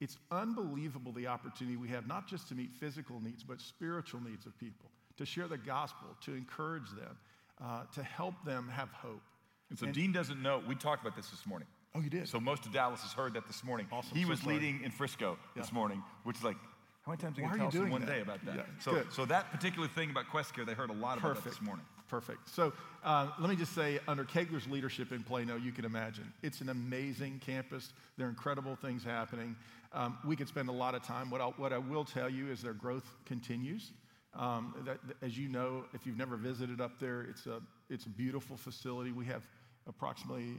It's 0.00 0.16
unbelievable 0.30 1.12
the 1.12 1.26
opportunity 1.26 1.76
we 1.76 1.88
have, 1.88 2.06
not 2.06 2.28
just 2.28 2.48
to 2.48 2.54
meet 2.54 2.72
physical 2.72 3.20
needs, 3.20 3.42
but 3.42 3.60
spiritual 3.60 4.20
needs 4.20 4.46
of 4.46 4.56
people, 4.58 4.90
to 5.16 5.26
share 5.26 5.48
the 5.48 5.58
gospel, 5.58 6.08
to 6.22 6.34
encourage 6.34 6.90
them, 6.90 7.16
uh, 7.62 7.82
to 7.94 8.02
help 8.02 8.34
them 8.44 8.68
have 8.68 8.90
hope. 8.92 9.22
And 9.70 9.78
so 9.78 9.86
and, 9.86 9.94
Dean 9.94 10.12
doesn't 10.12 10.40
know, 10.40 10.62
we 10.66 10.74
talked 10.74 11.02
about 11.02 11.16
this 11.16 11.30
this 11.30 11.46
morning. 11.46 11.66
Oh, 11.94 12.00
you 12.00 12.10
did? 12.10 12.28
So 12.28 12.38
most 12.38 12.64
of 12.64 12.72
Dallas 12.72 13.00
has 13.02 13.12
heard 13.12 13.34
that 13.34 13.46
this 13.46 13.64
morning. 13.64 13.86
Awesome. 13.90 14.16
He 14.16 14.22
so 14.22 14.30
was 14.30 14.40
sorry. 14.40 14.54
leading 14.54 14.82
in 14.84 14.90
Frisco 14.90 15.36
yeah. 15.56 15.62
this 15.62 15.72
morning, 15.72 16.02
which 16.22 16.36
is 16.36 16.44
like, 16.44 16.56
how 17.04 17.12
many 17.12 17.22
times 17.22 17.38
are 17.38 17.42
you 17.42 17.48
going 17.48 17.70
to 17.70 17.76
tell 17.76 17.82
us 17.82 17.86
in 17.86 17.90
one 17.90 18.00
that? 18.02 18.06
day 18.06 18.20
about 18.20 18.44
that? 18.44 18.56
Yeah. 18.56 18.62
So, 18.80 18.92
Good. 18.92 19.12
so 19.12 19.24
that 19.24 19.50
particular 19.50 19.88
thing 19.88 20.10
about 20.10 20.28
Quest 20.28 20.54
Care, 20.54 20.64
they 20.64 20.74
heard 20.74 20.90
a 20.90 20.92
lot 20.92 21.18
Perfect. 21.18 21.24
about 21.24 21.44
that 21.44 21.50
this 21.50 21.62
morning. 21.62 21.84
Perfect. 22.08 22.48
So 22.48 22.72
uh, 23.04 23.28
let 23.38 23.50
me 23.50 23.56
just 23.56 23.74
say, 23.74 23.98
under 24.08 24.24
Kaigler's 24.24 24.66
leadership 24.66 25.12
in 25.12 25.22
Plano, 25.22 25.56
you 25.56 25.72
can 25.72 25.84
imagine 25.84 26.32
it's 26.42 26.60
an 26.62 26.70
amazing 26.70 27.40
campus. 27.44 27.92
There 28.16 28.26
are 28.26 28.30
incredible 28.30 28.76
things 28.76 29.04
happening. 29.04 29.56
Um, 29.92 30.18
we 30.26 30.36
could 30.36 30.48
spend 30.48 30.68
a 30.68 30.72
lot 30.72 30.94
of 30.94 31.02
time. 31.02 31.30
What, 31.30 31.40
i 31.40 31.44
what 31.44 31.72
I 31.72 31.78
will 31.78 32.04
tell 32.04 32.28
you 32.28 32.50
is 32.50 32.62
their 32.62 32.74
growth 32.74 33.10
continues. 33.24 33.92
Um, 34.34 34.74
that, 34.84 34.98
as 35.22 35.38
you 35.38 35.48
know, 35.48 35.84
if 35.94 36.06
you've 36.06 36.18
never 36.18 36.36
visited 36.36 36.80
up 36.80 36.98
there, 37.00 37.22
it's 37.22 37.46
a, 37.46 37.60
it's 37.88 38.06
a 38.06 38.10
beautiful 38.10 38.56
facility. 38.56 39.12
We 39.12 39.24
have 39.26 39.42
approximately 39.88 40.58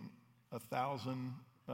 1,000, 0.50 1.34
uh, 1.68 1.74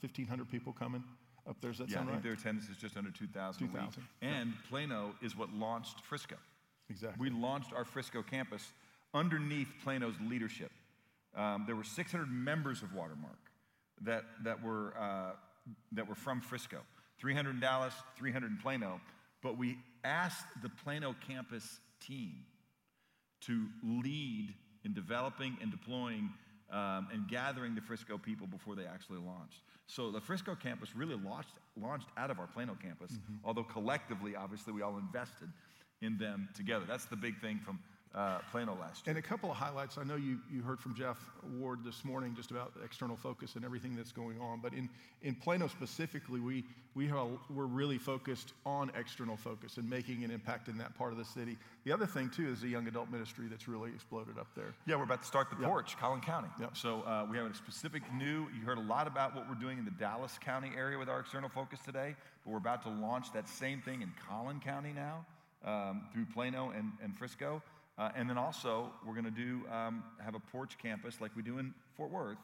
1,500 0.00 0.50
people 0.50 0.72
coming 0.72 1.02
up 1.48 1.56
there. 1.60 1.70
Does 1.70 1.78
that 1.78 1.88
yeah, 1.88 1.96
sound 1.96 2.10
I 2.10 2.12
think 2.12 2.16
right? 2.16 2.22
their 2.24 2.32
attendance 2.34 2.68
is 2.68 2.76
just 2.76 2.96
under 2.96 3.10
2,000 3.10 3.66
2,000. 3.66 4.02
And 4.20 4.52
Plano 4.68 5.14
is 5.22 5.36
what 5.36 5.52
launched 5.52 6.00
Frisco. 6.02 6.36
Exactly. 6.90 7.30
We 7.30 7.34
launched 7.34 7.72
our 7.72 7.84
Frisco 7.84 8.22
campus 8.22 8.72
underneath 9.14 9.68
Plano's 9.82 10.14
leadership. 10.28 10.70
Um, 11.34 11.64
there 11.66 11.76
were 11.76 11.84
600 11.84 12.30
members 12.30 12.82
of 12.82 12.92
Watermark 12.94 13.38
that, 14.02 14.24
that 14.44 14.62
were 14.62 14.94
uh, 14.98 15.32
that 15.92 16.08
were 16.08 16.14
from 16.14 16.40
Frisco 16.40 16.78
300 17.18 17.50
in 17.50 17.60
Dallas, 17.60 17.94
300 18.16 18.50
in 18.50 18.56
Plano. 18.56 19.00
But 19.42 19.58
we 19.58 19.78
asked 20.04 20.46
the 20.62 20.68
Plano 20.68 21.14
campus 21.26 21.80
team 22.00 22.44
to 23.42 23.66
lead 23.82 24.54
in 24.84 24.94
developing 24.94 25.56
and 25.60 25.70
deploying 25.70 26.30
um, 26.70 27.08
and 27.12 27.26
gathering 27.28 27.74
the 27.74 27.80
Frisco 27.80 28.16
people 28.16 28.46
before 28.46 28.74
they 28.74 28.84
actually 28.84 29.18
launched. 29.18 29.60
So 29.86 30.10
the 30.10 30.20
Frisco 30.20 30.54
campus 30.54 30.94
really 30.94 31.16
launched, 31.16 31.50
launched 31.76 32.08
out 32.16 32.30
of 32.30 32.38
our 32.38 32.46
Plano 32.46 32.76
campus, 32.80 33.12
mm-hmm. 33.12 33.34
although 33.44 33.64
collectively, 33.64 34.36
obviously, 34.36 34.72
we 34.72 34.82
all 34.82 34.96
invested 34.96 35.48
in 36.00 36.16
them 36.16 36.48
together. 36.54 36.84
That's 36.86 37.06
the 37.06 37.16
big 37.16 37.40
thing 37.40 37.58
from 37.58 37.80
uh, 38.14 38.38
Plano 38.50 38.76
last 38.80 39.06
year. 39.06 39.14
And 39.14 39.24
a 39.24 39.26
couple 39.26 39.50
of 39.50 39.56
highlights. 39.56 39.96
I 39.96 40.04
know 40.04 40.16
you, 40.16 40.38
you 40.52 40.62
heard 40.62 40.80
from 40.80 40.94
Jeff 40.94 41.18
Ward 41.58 41.84
this 41.84 42.04
morning 42.04 42.34
just 42.34 42.50
about 42.50 42.72
external 42.84 43.16
focus 43.16 43.54
and 43.54 43.64
everything 43.64 43.94
that's 43.94 44.10
going 44.10 44.40
on. 44.40 44.60
But 44.60 44.72
in, 44.72 44.88
in 45.22 45.34
Plano 45.36 45.68
specifically, 45.68 46.40
we, 46.40 46.64
we 46.94 47.06
have, 47.06 47.28
we're 47.54 47.66
really 47.66 47.98
focused 47.98 48.52
on 48.66 48.90
external 48.98 49.36
focus 49.36 49.76
and 49.76 49.88
making 49.88 50.24
an 50.24 50.30
impact 50.32 50.68
in 50.68 50.76
that 50.78 50.96
part 50.96 51.12
of 51.12 51.18
the 51.18 51.24
city. 51.24 51.56
The 51.84 51.92
other 51.92 52.06
thing, 52.06 52.30
too, 52.30 52.48
is 52.48 52.60
the 52.60 52.68
young 52.68 52.88
adult 52.88 53.10
ministry 53.10 53.46
that's 53.48 53.68
really 53.68 53.90
exploded 53.90 54.38
up 54.38 54.48
there. 54.56 54.74
Yeah, 54.86 54.96
we're 54.96 55.04
about 55.04 55.22
to 55.22 55.28
start 55.28 55.48
the 55.50 55.56
Yep. 55.60 55.68
porch, 55.68 55.96
Collin 55.98 56.20
County. 56.20 56.48
Yep. 56.58 56.76
So 56.76 57.02
uh, 57.02 57.26
we 57.30 57.36
have 57.36 57.46
a 57.46 57.54
specific 57.54 58.02
new, 58.14 58.48
you 58.58 58.64
heard 58.64 58.78
a 58.78 58.82
lot 58.82 59.06
about 59.06 59.36
what 59.36 59.48
we're 59.48 59.54
doing 59.54 59.78
in 59.78 59.84
the 59.84 59.90
Dallas 59.92 60.36
County 60.40 60.72
area 60.76 60.98
with 60.98 61.08
our 61.08 61.20
external 61.20 61.48
focus 61.48 61.78
today, 61.84 62.16
but 62.44 62.50
we're 62.50 62.58
about 62.58 62.82
to 62.82 62.88
launch 62.88 63.32
that 63.34 63.48
same 63.48 63.80
thing 63.80 64.02
in 64.02 64.10
Collin 64.28 64.58
County 64.58 64.92
now 64.92 65.24
um, 65.64 66.02
through 66.12 66.26
Plano 66.26 66.72
and, 66.76 66.90
and 67.02 67.16
Frisco. 67.16 67.62
Uh, 68.00 68.08
and 68.16 68.30
then 68.30 68.38
also, 68.38 68.90
we're 69.06 69.12
going 69.12 69.26
to 69.26 69.30
do 69.30 69.60
um, 69.70 70.02
have 70.24 70.34
a 70.34 70.40
porch 70.40 70.78
campus 70.82 71.20
like 71.20 71.30
we 71.36 71.42
do 71.42 71.58
in 71.58 71.74
Fort 71.98 72.10
Worth, 72.10 72.38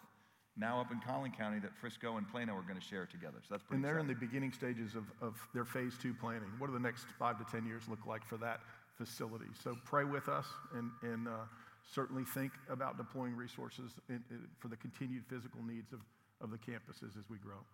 now 0.54 0.78
up 0.82 0.92
in 0.92 1.00
Collin 1.00 1.32
County 1.32 1.58
that 1.60 1.74
Frisco 1.80 2.18
and 2.18 2.28
Plano 2.28 2.54
are 2.54 2.60
going 2.60 2.78
to 2.78 2.84
share 2.86 3.06
together. 3.06 3.38
So 3.40 3.46
that's 3.54 3.62
pretty 3.62 3.76
And 3.76 3.84
they're 3.84 3.98
in 3.98 4.06
the 4.06 4.14
beginning 4.14 4.52
stages 4.52 4.94
of, 4.94 5.04
of 5.22 5.34
their 5.54 5.64
phase 5.64 5.94
two 6.00 6.12
planning. 6.12 6.50
What 6.58 6.66
do 6.66 6.74
the 6.74 6.78
next 6.78 7.06
five 7.18 7.38
to 7.38 7.50
10 7.50 7.66
years 7.66 7.84
look 7.88 8.06
like 8.06 8.22
for 8.26 8.36
that 8.36 8.60
facility? 8.98 9.46
So 9.64 9.78
pray 9.86 10.04
with 10.04 10.28
us 10.28 10.44
and, 10.74 10.90
and 11.02 11.26
uh, 11.26 11.32
certainly 11.90 12.24
think 12.24 12.52
about 12.68 12.98
deploying 12.98 13.34
resources 13.34 13.92
in, 14.10 14.22
in- 14.30 14.48
for 14.58 14.68
the 14.68 14.76
continued 14.76 15.24
physical 15.26 15.62
needs 15.66 15.90
of, 15.94 16.00
of 16.42 16.50
the 16.50 16.58
campuses 16.58 17.16
as 17.18 17.30
we 17.30 17.38
grow. 17.38 17.64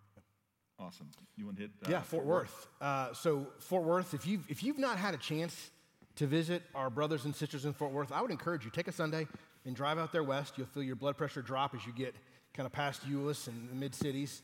Awesome. 0.78 1.08
You 1.36 1.46
want 1.46 1.56
to 1.56 1.62
hit? 1.62 1.70
uh, 1.84 1.90
Yeah, 1.90 2.02
Fort 2.02 2.26
Worth. 2.26 2.68
Uh, 2.80 3.12
so 3.12 3.48
Fort 3.58 3.82
Worth, 3.82 4.14
if 4.14 4.24
you've 4.24 4.48
if 4.48 4.62
you've 4.62 4.78
not 4.78 4.98
had 4.98 5.14
a 5.14 5.18
chance 5.18 5.70
to 6.16 6.26
visit 6.26 6.62
our 6.74 6.90
brothers 6.90 7.24
and 7.24 7.34
sisters 7.34 7.64
in 7.64 7.72
Fort 7.72 7.92
Worth, 7.92 8.12
I 8.12 8.20
would 8.20 8.30
encourage 8.30 8.64
you 8.64 8.70
take 8.70 8.88
a 8.88 8.92
Sunday 8.92 9.26
and 9.64 9.74
drive 9.74 9.98
out 9.98 10.12
there 10.12 10.22
west. 10.22 10.54
You'll 10.56 10.66
feel 10.66 10.82
your 10.82 10.96
blood 10.96 11.16
pressure 11.16 11.42
drop 11.42 11.74
as 11.74 11.86
you 11.86 11.92
get 11.92 12.14
kind 12.54 12.66
of 12.66 12.72
past 12.72 13.08
Euless 13.08 13.48
and 13.48 13.70
the 13.70 13.74
mid 13.74 13.94
cities. 13.94 14.42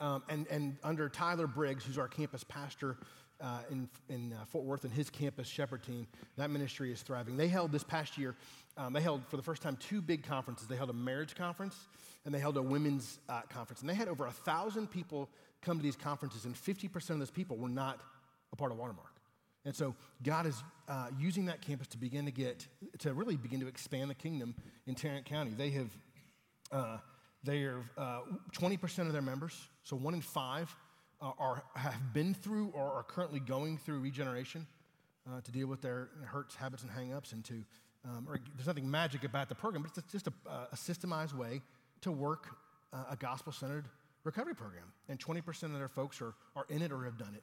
Um, 0.00 0.22
and 0.28 0.46
and 0.48 0.76
under 0.82 1.08
Tyler 1.08 1.46
Briggs, 1.46 1.84
who's 1.84 1.98
our 1.98 2.08
campus 2.08 2.42
pastor 2.44 2.96
uh, 3.40 3.60
in 3.70 3.88
in 4.08 4.32
uh, 4.32 4.44
Fort 4.46 4.64
Worth 4.64 4.84
and 4.84 4.92
his 4.92 5.10
campus 5.10 5.46
shepherd 5.46 5.82
team, 5.82 6.06
that 6.36 6.50
ministry 6.50 6.92
is 6.92 7.02
thriving. 7.02 7.36
They 7.36 7.48
held 7.48 7.72
this 7.72 7.84
past 7.84 8.16
year. 8.16 8.34
Um, 8.76 8.92
they 8.92 9.02
held 9.02 9.26
for 9.28 9.36
the 9.36 9.42
first 9.42 9.60
time 9.60 9.76
two 9.76 10.00
big 10.00 10.22
conferences. 10.22 10.68
They 10.68 10.76
held 10.76 10.90
a 10.90 10.94
marriage 10.94 11.34
conference 11.34 11.76
and 12.24 12.34
they 12.34 12.38
held 12.38 12.56
a 12.56 12.62
women's 12.62 13.18
uh, 13.28 13.42
conference. 13.48 13.80
And 13.80 13.88
they 13.88 13.94
had 13.94 14.08
over 14.08 14.26
a 14.26 14.32
thousand 14.32 14.90
people 14.90 15.28
come 15.62 15.76
to 15.76 15.82
these 15.82 15.96
conferences, 15.96 16.44
and 16.44 16.54
50% 16.54 17.10
of 17.10 17.18
those 17.18 17.30
people 17.30 17.56
were 17.56 17.68
not 17.68 18.00
a 18.52 18.56
part 18.56 18.72
of 18.72 18.78
Watermark. 18.78 19.19
And 19.64 19.74
so 19.74 19.94
God 20.22 20.46
is 20.46 20.62
uh, 20.88 21.08
using 21.18 21.46
that 21.46 21.60
campus 21.60 21.86
to 21.88 21.98
begin 21.98 22.24
to 22.24 22.30
get, 22.30 22.66
to 23.00 23.12
really 23.12 23.36
begin 23.36 23.60
to 23.60 23.68
expand 23.68 24.10
the 24.10 24.14
kingdom 24.14 24.54
in 24.86 24.94
Tarrant 24.94 25.26
County. 25.26 25.52
They 25.56 25.70
have, 25.70 25.90
uh, 26.72 26.96
they 27.44 27.64
are 27.64 27.82
uh, 27.96 28.20
20% 28.54 29.06
of 29.06 29.12
their 29.12 29.22
members, 29.22 29.68
so 29.82 29.96
one 29.96 30.14
in 30.14 30.20
five, 30.20 30.74
uh, 31.20 31.32
are, 31.38 31.62
have 31.74 32.14
been 32.14 32.32
through 32.32 32.72
or 32.74 32.90
are 32.92 33.02
currently 33.02 33.40
going 33.40 33.76
through 33.76 34.00
regeneration 34.00 34.66
uh, 35.30 35.40
to 35.42 35.52
deal 35.52 35.66
with 35.66 35.82
their 35.82 36.08
hurts, 36.24 36.54
habits, 36.54 36.82
and 36.82 36.90
hangups, 36.90 37.32
and 37.32 37.44
to, 37.44 37.62
um, 38.06 38.26
or 38.26 38.38
there's 38.56 38.66
nothing 38.66 38.90
magic 38.90 39.24
about 39.24 39.50
the 39.50 39.54
program, 39.54 39.82
but 39.82 39.92
it's 39.96 40.10
just 40.10 40.28
a, 40.28 40.32
a 40.72 40.76
systemized 40.76 41.34
way 41.34 41.60
to 42.00 42.10
work 42.10 42.48
uh, 42.92 43.04
a 43.10 43.16
gospel 43.16 43.52
centered 43.52 43.84
recovery 44.24 44.54
program. 44.54 44.92
And 45.08 45.18
20% 45.18 45.62
of 45.64 45.72
their 45.72 45.88
folks 45.88 46.20
are, 46.20 46.34
are 46.56 46.64
in 46.68 46.82
it 46.82 46.92
or 46.92 47.04
have 47.04 47.18
done 47.18 47.34
it. 47.34 47.42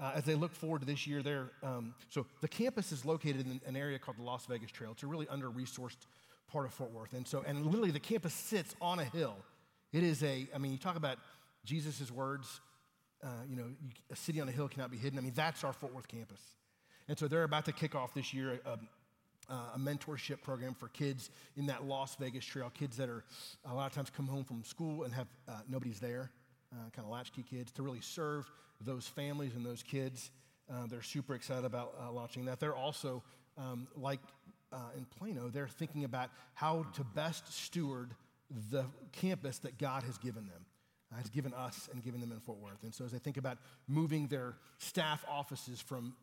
Uh, 0.00 0.12
as 0.14 0.24
they 0.24 0.34
look 0.34 0.54
forward 0.54 0.80
to 0.80 0.86
this 0.86 1.06
year, 1.06 1.22
they're, 1.22 1.50
um, 1.62 1.94
so 2.08 2.24
the 2.40 2.48
campus 2.48 2.92
is 2.92 3.04
located 3.04 3.46
in 3.46 3.60
an 3.66 3.76
area 3.76 3.98
called 3.98 4.16
the 4.16 4.22
Las 4.22 4.46
Vegas 4.46 4.70
Trail. 4.70 4.92
It's 4.92 5.02
a 5.02 5.06
really 5.08 5.26
under 5.28 5.50
resourced 5.50 6.06
part 6.46 6.66
of 6.66 6.72
Fort 6.72 6.92
Worth. 6.92 7.12
And 7.12 7.26
so, 7.26 7.42
and 7.46 7.66
literally 7.66 7.90
the 7.90 8.00
campus 8.00 8.32
sits 8.32 8.76
on 8.80 9.00
a 9.00 9.04
hill. 9.04 9.36
It 9.92 10.04
is 10.04 10.22
a, 10.22 10.46
I 10.54 10.58
mean, 10.58 10.72
you 10.72 10.78
talk 10.78 10.96
about 10.96 11.18
Jesus' 11.64 12.10
words, 12.10 12.60
uh, 13.24 13.28
you 13.48 13.56
know, 13.56 13.66
you, 13.66 13.90
a 14.10 14.16
city 14.16 14.40
on 14.40 14.48
a 14.48 14.52
hill 14.52 14.68
cannot 14.68 14.90
be 14.90 14.96
hidden. 14.96 15.18
I 15.18 15.22
mean, 15.22 15.32
that's 15.34 15.64
our 15.64 15.72
Fort 15.72 15.92
Worth 15.92 16.06
campus. 16.06 16.40
And 17.08 17.18
so 17.18 17.26
they're 17.26 17.42
about 17.42 17.64
to 17.64 17.72
kick 17.72 17.94
off 17.94 18.14
this 18.14 18.32
year 18.32 18.60
a, 18.64 18.78
uh, 19.50 19.54
a 19.74 19.78
mentorship 19.78 20.42
program 20.42 20.74
for 20.74 20.88
kids 20.88 21.30
in 21.56 21.66
that 21.66 21.84
Las 21.84 22.14
Vegas 22.16 22.44
Trail. 22.44 22.70
Kids 22.70 22.96
that 22.98 23.08
are 23.08 23.24
a 23.64 23.74
lot 23.74 23.86
of 23.86 23.92
times 23.92 24.10
come 24.10 24.26
home 24.26 24.44
from 24.44 24.62
school 24.62 25.04
and 25.04 25.14
have 25.14 25.26
uh, 25.48 25.60
nobody's 25.68 26.00
there, 26.00 26.30
uh, 26.72 26.90
kind 26.90 27.06
of 27.06 27.10
latchkey 27.10 27.42
kids, 27.42 27.72
to 27.72 27.82
really 27.82 28.00
serve 28.00 28.50
those 28.80 29.06
families 29.06 29.54
and 29.54 29.64
those 29.64 29.82
kids. 29.82 30.30
Uh, 30.70 30.86
they're 30.86 31.02
super 31.02 31.34
excited 31.34 31.64
about 31.64 31.94
uh, 32.00 32.12
launching 32.12 32.44
that. 32.44 32.60
They're 32.60 32.76
also, 32.76 33.22
um, 33.56 33.88
like 33.96 34.20
uh, 34.72 34.90
in 34.96 35.04
Plano, 35.04 35.48
they're 35.48 35.68
thinking 35.68 36.04
about 36.04 36.30
how 36.54 36.84
to 36.94 37.04
best 37.04 37.52
steward 37.52 38.14
the 38.70 38.84
campus 39.12 39.58
that 39.58 39.78
God 39.78 40.02
has 40.04 40.18
given 40.18 40.46
them 40.46 40.64
uh, 41.12 41.16
has 41.16 41.30
given 41.30 41.54
us 41.54 41.88
and 41.92 42.02
given 42.02 42.20
them 42.20 42.32
in 42.32 42.40
Fort 42.40 42.58
Worth. 42.58 42.82
And 42.82 42.94
so 42.94 43.04
as 43.04 43.12
they 43.12 43.18
think 43.18 43.36
about 43.36 43.58
moving 43.86 44.26
their 44.26 44.56
staff 44.78 45.24
offices 45.28 45.80
from 45.80 46.14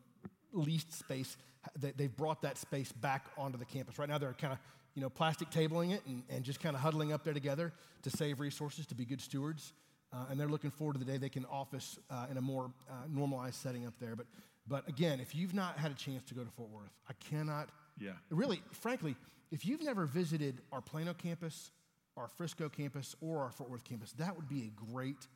leased 0.52 0.92
space, 0.92 1.36
they, 1.78 1.92
they've 1.92 2.14
brought 2.14 2.42
that 2.42 2.58
space 2.58 2.92
back 2.92 3.26
onto 3.36 3.58
the 3.58 3.64
campus. 3.64 3.98
Right 3.98 4.08
now 4.08 4.18
they're 4.18 4.32
kind 4.34 4.52
of, 4.52 4.58
you 4.94 5.02
know, 5.02 5.10
plastic 5.10 5.50
tabling 5.50 5.92
it 5.92 6.02
and, 6.06 6.22
and 6.30 6.44
just 6.44 6.60
kind 6.60 6.76
of 6.76 6.82
huddling 6.82 7.12
up 7.12 7.24
there 7.24 7.34
together 7.34 7.72
to 8.02 8.10
save 8.10 8.40
resources, 8.40 8.86
to 8.86 8.94
be 8.94 9.04
good 9.04 9.20
stewards. 9.20 9.72
Uh, 10.12 10.26
and 10.30 10.38
they're 10.38 10.48
looking 10.48 10.70
forward 10.70 10.94
to 10.94 10.98
the 10.98 11.04
day 11.04 11.18
they 11.18 11.28
can 11.28 11.44
office 11.46 11.98
uh, 12.10 12.26
in 12.30 12.36
a 12.36 12.40
more 12.40 12.70
uh, 12.88 12.94
normalized 13.08 13.56
setting 13.56 13.86
up 13.86 13.94
there. 14.00 14.14
But, 14.16 14.26
but 14.66 14.88
again, 14.88 15.20
if 15.20 15.34
you've 15.34 15.54
not 15.54 15.78
had 15.78 15.90
a 15.90 15.94
chance 15.94 16.22
to 16.28 16.34
go 16.34 16.42
to 16.44 16.50
Fort 16.50 16.70
Worth, 16.70 16.92
I 17.08 17.12
cannot, 17.30 17.68
Yeah. 18.00 18.12
really, 18.30 18.62
frankly, 18.72 19.16
if 19.50 19.66
you've 19.66 19.82
never 19.82 20.06
visited 20.06 20.60
our 20.72 20.80
Plano 20.80 21.12
campus, 21.12 21.70
our 22.16 22.28
Frisco 22.28 22.68
campus, 22.68 23.14
or 23.20 23.40
our 23.42 23.50
Fort 23.50 23.68
Worth 23.70 23.84
campus, 23.84 24.12
that 24.12 24.36
would 24.36 24.48
be 24.48 24.62
a 24.62 24.92
great 24.92 25.26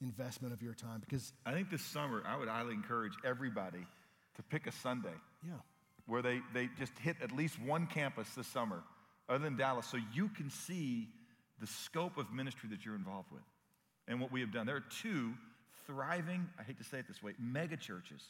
investment 0.00 0.52
of 0.54 0.62
your 0.62 0.74
time 0.74 1.00
because, 1.00 1.32
I 1.44 1.52
think 1.52 1.70
this 1.70 1.82
summer, 1.82 2.22
I 2.26 2.36
would 2.36 2.48
highly 2.48 2.74
encourage 2.74 3.14
everybody 3.24 3.84
to 4.36 4.42
pick 4.44 4.66
a 4.68 4.72
Sunday 4.72 5.08
yeah, 5.44 5.54
where 6.06 6.22
they, 6.22 6.40
they 6.54 6.68
just 6.78 6.96
hit 6.98 7.16
at 7.22 7.32
least 7.32 7.60
one 7.60 7.86
campus 7.86 8.28
this 8.36 8.46
summer, 8.46 8.82
other 9.28 9.42
than 9.42 9.56
Dallas, 9.56 9.86
so 9.86 9.98
you 10.14 10.28
can 10.28 10.50
see 10.50 11.08
the 11.60 11.66
scope 11.66 12.16
of 12.18 12.32
ministry 12.32 12.68
that 12.70 12.84
you're 12.86 12.94
involved 12.94 13.32
with 13.32 13.42
and 14.08 14.20
what 14.20 14.32
we 14.32 14.40
have 14.40 14.52
done. 14.52 14.66
There 14.66 14.76
are 14.76 14.84
two 15.02 15.34
thriving, 15.86 16.48
I 16.58 16.62
hate 16.62 16.78
to 16.78 16.84
say 16.84 16.98
it 16.98 17.06
this 17.06 17.22
way, 17.22 17.32
mega 17.38 17.76
churches, 17.76 18.22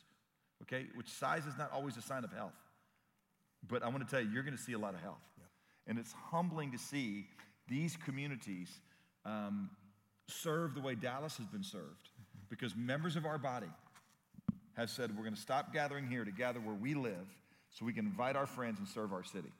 okay, 0.62 0.86
which 0.94 1.08
size 1.08 1.46
is 1.46 1.56
not 1.56 1.72
always 1.72 1.96
a 1.96 2.02
sign 2.02 2.24
of 2.24 2.32
health. 2.32 2.52
But 3.66 3.82
I 3.82 3.88
want 3.88 4.06
to 4.06 4.10
tell 4.10 4.20
you, 4.20 4.30
you're 4.30 4.42
going 4.42 4.56
to 4.56 4.62
see 4.62 4.74
a 4.74 4.78
lot 4.78 4.94
of 4.94 5.00
health. 5.00 5.16
And 5.86 5.98
it's 5.98 6.12
humbling 6.12 6.72
to 6.72 6.78
see 6.78 7.26
these 7.66 7.96
communities 7.96 8.68
um, 9.24 9.70
serve 10.26 10.74
the 10.74 10.80
way 10.80 10.94
Dallas 10.94 11.36
has 11.38 11.46
been 11.46 11.64
served 11.64 12.10
because 12.50 12.76
members 12.76 13.16
of 13.16 13.24
our 13.24 13.38
body 13.38 13.70
have 14.76 14.90
said 14.90 15.16
we're 15.16 15.24
going 15.24 15.34
to 15.34 15.40
stop 15.40 15.72
gathering 15.72 16.06
here 16.06 16.24
to 16.24 16.30
gather 16.30 16.60
where 16.60 16.74
we 16.74 16.94
live 16.94 17.26
so 17.70 17.84
we 17.84 17.92
can 17.92 18.06
invite 18.06 18.36
our 18.36 18.46
friends 18.46 18.78
and 18.78 18.86
serve 18.86 19.12
our 19.12 19.24
city. 19.24 19.50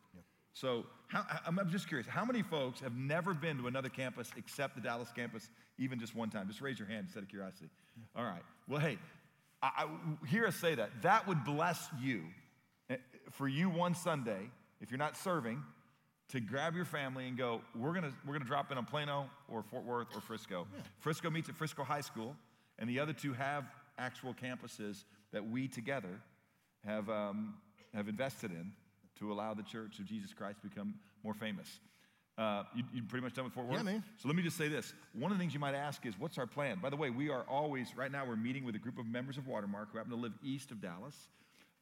So 0.53 0.87
how, 1.09 1.25
I'm 1.47 1.59
just 1.71 1.89
curious, 1.89 2.07
how 2.09 2.25
many 2.25 2.43
folks 2.43 2.81
have 2.81 2.97
never 2.97 3.33
been 3.33 3.59
to 3.59 3.67
another 3.67 3.89
campus 3.89 4.31
except 4.37 4.75
the 4.75 4.81
Dallas 4.81 5.09
campus, 5.15 5.49
even 5.79 5.99
just 5.99 6.15
one 6.15 6.31
time? 6.31 6.49
Just 6.49 6.61
raise 6.61 6.79
your 6.79 6.89
hand 6.89 7.07
instead 7.07 7.23
of 7.23 7.29
curiosity. 7.29 7.69
All 8.17 8.25
right. 8.25 8.43
Well, 8.69 8.81
hey, 8.81 8.99
I, 9.63 9.71
I, 9.85 10.27
hear 10.27 10.47
us 10.47 10.57
say 10.57 10.75
that. 10.75 10.91
That 11.03 11.27
would 11.27 11.45
bless 11.45 11.89
you 12.01 12.23
eh, 12.91 12.97
for 13.31 13.49
you 13.49 13.71
one 13.71 13.95
Sunday, 13.95 14.51
if 14.81 14.91
you're 14.91 14.99
not 14.99 15.17
serving, 15.17 15.63
to 16.31 16.41
grab 16.41 16.75
your 16.75 16.85
family 16.85 17.27
and 17.27 17.39
go, 17.39 17.63
we're 17.75 17.95
gonna, 17.95 18.13
we're 18.27 18.35
gonna 18.35 18.45
drop 18.45 18.71
in 18.71 18.79
on 18.79 18.85
Plano 18.85 19.31
or 19.49 19.63
Fort 19.63 19.85
Worth 19.85 20.09
or 20.15 20.21
Frisco. 20.21 20.67
Frisco 21.01 21.31
meets 21.31 21.49
at 21.49 21.57
Frisco 21.57 21.85
High 21.85 22.03
School, 22.03 22.37
and 22.79 22.89
the 22.89 23.01
other 23.01 23.13
two 23.13 23.33
have 23.33 23.65
actual 23.99 24.35
campuses 24.35 25.05
that 25.33 25.49
we 25.49 25.69
together 25.69 26.21
have, 26.85 27.09
um, 27.09 27.55
have 27.95 28.09
invested 28.09 28.51
in 28.51 28.73
to 29.19 29.33
allow 29.33 29.55
the 29.55 29.63
Church 29.63 29.99
of 29.99 30.05
Jesus 30.05 30.33
Christ 30.33 30.61
to 30.63 30.69
become 30.69 30.95
more 31.25 31.35
famous. 31.35 31.81
Uh, 32.39 32.63
you, 32.73 32.85
you 32.95 33.03
pretty 33.03 33.25
much 33.25 33.35
done 33.35 33.45
with 33.45 33.53
Fort 33.53 33.67
Worth? 33.67 33.79
Yeah, 33.79 33.83
man. 33.83 34.05
So 34.23 34.29
let 34.29 34.37
me 34.37 34.45
just 34.45 34.57
say 34.57 34.69
this. 34.69 34.95
One 35.13 35.33
of 35.33 35.39
the 35.39 35.43
things 35.43 35.53
you 35.53 35.59
might 35.59 35.75
ask 35.75 36.07
is, 36.07 36.15
what's 36.21 36.39
our 36.39 36.47
plan? 36.47 36.79
By 36.81 36.89
the 36.89 36.97
way, 36.97 37.11
we 37.11 37.31
are 37.31 37.45
always, 37.51 37.97
right 37.97 38.13
now, 38.13 38.25
we're 38.25 38.37
meeting 38.37 38.63
with 38.65 38.77
a 38.77 38.79
group 38.79 38.97
of 38.97 39.07
members 39.07 39.39
of 39.39 39.49
Watermark 39.49 39.91
who 39.91 39.99
happen 39.99 40.13
to 40.13 40.17
live 40.17 40.35
east 40.45 40.71
of 40.71 40.81
Dallas. 40.81 41.17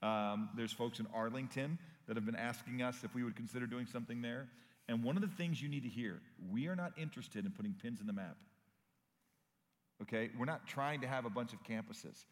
Um, 0.03 0.49
there's 0.57 0.73
folks 0.73 0.99
in 0.99 1.07
Arlington 1.15 1.79
that 2.07 2.17
have 2.17 2.25
been 2.25 2.37
asking 2.37 2.81
us 2.81 3.05
if 3.05 3.15
we 3.15 3.23
would 3.23 3.37
consider 3.37 3.67
doing 3.67 3.87
something 3.87 4.23
there. 4.23 4.49
And 4.89 5.05
one 5.05 5.17
of 5.17 5.23
the 5.23 5.29
things 5.29 5.61
you 5.61 5.69
need 5.69 5.83
to 5.83 5.91
hear 5.91 6.21
we 6.51 6.69
are 6.69 6.77
not 6.77 6.93
interested 6.97 7.45
in 7.45 7.51
putting 7.51 7.75
pins 7.75 8.01
in 8.01 8.07
the 8.07 8.13
map. 8.15 8.37
Okay? 10.01 10.31
We're 10.39 10.47
not 10.47 10.67
trying 10.67 11.03
to 11.03 11.07
have 11.07 11.27
a 11.27 11.31
bunch 11.31 11.53
of 11.53 11.63
campuses. 11.65 12.25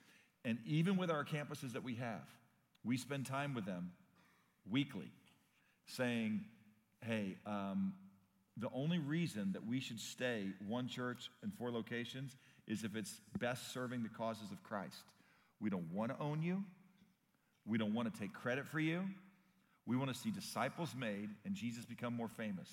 And 0.46 0.58
even 0.66 0.96
with 0.96 1.10
our 1.10 1.24
campuses 1.24 1.74
that 1.74 1.82
we 1.82 1.94
have, 1.96 2.26
we 2.84 2.96
spend 2.96 3.26
time 3.26 3.54
with 3.54 3.66
them 3.66 3.92
weekly 4.70 5.10
saying, 5.86 6.40
hey, 7.02 7.36
um, 7.46 7.92
the 8.56 8.68
only 8.72 8.98
reason 8.98 9.52
that 9.52 9.66
we 9.66 9.80
should 9.80 9.98
stay 9.98 10.46
one 10.66 10.88
church 10.88 11.30
and 11.42 11.52
four 11.54 11.70
locations 11.70 12.36
is 12.66 12.84
if 12.84 12.94
it's 12.94 13.20
best 13.38 13.72
serving 13.72 14.02
the 14.02 14.08
causes 14.08 14.52
of 14.52 14.62
Christ. 14.62 15.02
We 15.60 15.70
don't 15.70 15.90
want 15.92 16.16
to 16.16 16.22
own 16.22 16.42
you. 16.42 16.62
We 17.66 17.78
don't 17.78 17.94
want 17.94 18.12
to 18.12 18.20
take 18.20 18.32
credit 18.32 18.66
for 18.66 18.80
you. 18.80 19.02
We 19.86 19.96
want 19.96 20.12
to 20.12 20.18
see 20.18 20.30
disciples 20.30 20.94
made 20.96 21.30
and 21.44 21.54
Jesus 21.54 21.84
become 21.84 22.14
more 22.14 22.28
famous. 22.28 22.68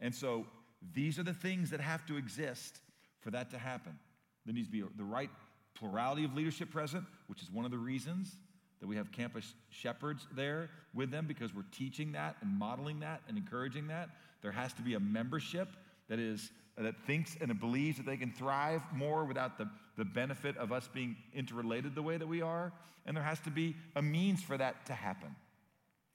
And 0.00 0.14
so 0.14 0.46
these 0.94 1.18
are 1.18 1.22
the 1.22 1.34
things 1.34 1.70
that 1.70 1.80
have 1.80 2.06
to 2.06 2.16
exist 2.16 2.80
for 3.20 3.30
that 3.30 3.50
to 3.50 3.58
happen. 3.58 3.98
There 4.44 4.54
needs 4.54 4.68
to 4.68 4.72
be 4.72 4.84
the 4.96 5.04
right 5.04 5.30
plurality 5.74 6.24
of 6.24 6.34
leadership 6.34 6.70
present, 6.70 7.04
which 7.26 7.42
is 7.42 7.50
one 7.50 7.64
of 7.64 7.70
the 7.70 7.78
reasons 7.78 8.36
that 8.80 8.86
we 8.86 8.96
have 8.96 9.10
campus 9.10 9.54
shepherds 9.70 10.26
there 10.34 10.70
with 10.94 11.10
them 11.10 11.26
because 11.26 11.54
we're 11.54 11.64
teaching 11.72 12.12
that 12.12 12.36
and 12.40 12.50
modeling 12.58 13.00
that 13.00 13.22
and 13.28 13.36
encouraging 13.36 13.86
that. 13.88 14.10
There 14.42 14.52
has 14.52 14.72
to 14.74 14.82
be 14.82 14.94
a 14.94 15.00
membership 15.00 15.68
that 16.08 16.18
is 16.18 16.50
that 16.78 16.94
thinks 17.06 17.36
and 17.40 17.58
believes 17.58 17.96
that 17.96 18.06
they 18.06 18.16
can 18.16 18.30
thrive 18.32 18.82
more 18.92 19.24
without 19.24 19.56
the, 19.58 19.68
the 19.96 20.04
benefit 20.04 20.56
of 20.58 20.72
us 20.72 20.88
being 20.92 21.16
interrelated 21.34 21.94
the 21.94 22.02
way 22.02 22.16
that 22.16 22.26
we 22.26 22.42
are. 22.42 22.72
And 23.06 23.16
there 23.16 23.24
has 23.24 23.40
to 23.40 23.50
be 23.50 23.76
a 23.94 24.02
means 24.02 24.42
for 24.42 24.56
that 24.58 24.86
to 24.86 24.92
happen. 24.92 25.34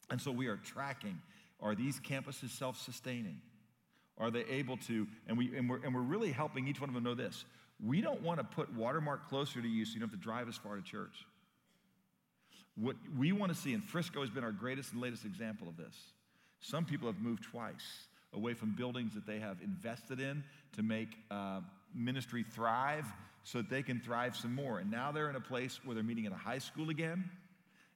And 0.09 0.21
so 0.21 0.31
we 0.31 0.47
are 0.47 0.57
tracking 0.57 1.19
are 1.61 1.75
these 1.75 1.99
campuses 1.99 2.49
self 2.49 2.79
sustaining? 2.81 3.39
Are 4.17 4.31
they 4.31 4.43
able 4.45 4.77
to? 4.77 5.07
And, 5.27 5.37
we, 5.37 5.55
and, 5.55 5.69
we're, 5.69 5.79
and 5.83 5.93
we're 5.93 6.01
really 6.01 6.31
helping 6.31 6.67
each 6.67 6.81
one 6.81 6.89
of 6.89 6.95
them 6.95 7.03
know 7.03 7.13
this. 7.13 7.45
We 7.83 8.01
don't 8.01 8.21
want 8.23 8.39
to 8.39 8.43
put 8.43 8.73
Watermark 8.73 9.29
closer 9.29 9.61
to 9.61 9.67
you 9.67 9.85
so 9.85 9.93
you 9.93 9.99
don't 9.99 10.09
have 10.09 10.19
to 10.19 10.23
drive 10.23 10.49
as 10.49 10.57
far 10.57 10.75
to 10.75 10.81
church. 10.81 11.25
What 12.75 12.95
we 13.15 13.31
want 13.31 13.53
to 13.53 13.57
see, 13.57 13.73
and 13.73 13.83
Frisco 13.83 14.21
has 14.21 14.31
been 14.31 14.43
our 14.43 14.51
greatest 14.51 14.91
and 14.91 15.01
latest 15.01 15.23
example 15.23 15.67
of 15.67 15.77
this. 15.77 15.95
Some 16.61 16.85
people 16.85 17.07
have 17.07 17.19
moved 17.19 17.43
twice 17.43 18.07
away 18.33 18.53
from 18.53 18.71
buildings 18.75 19.13
that 19.13 19.25
they 19.25 19.39
have 19.39 19.57
invested 19.61 20.19
in 20.19 20.43
to 20.75 20.83
make 20.83 21.09
uh, 21.29 21.61
ministry 21.93 22.43
thrive 22.43 23.05
so 23.43 23.57
that 23.57 23.69
they 23.69 23.83
can 23.83 23.99
thrive 23.99 24.35
some 24.35 24.53
more. 24.53 24.79
And 24.79 24.89
now 24.89 25.11
they're 25.11 25.29
in 25.29 25.35
a 25.35 25.41
place 25.41 25.79
where 25.83 25.95
they're 25.95 26.03
meeting 26.03 26.25
at 26.25 26.31
a 26.31 26.37
high 26.37 26.59
school 26.59 26.89
again 26.89 27.29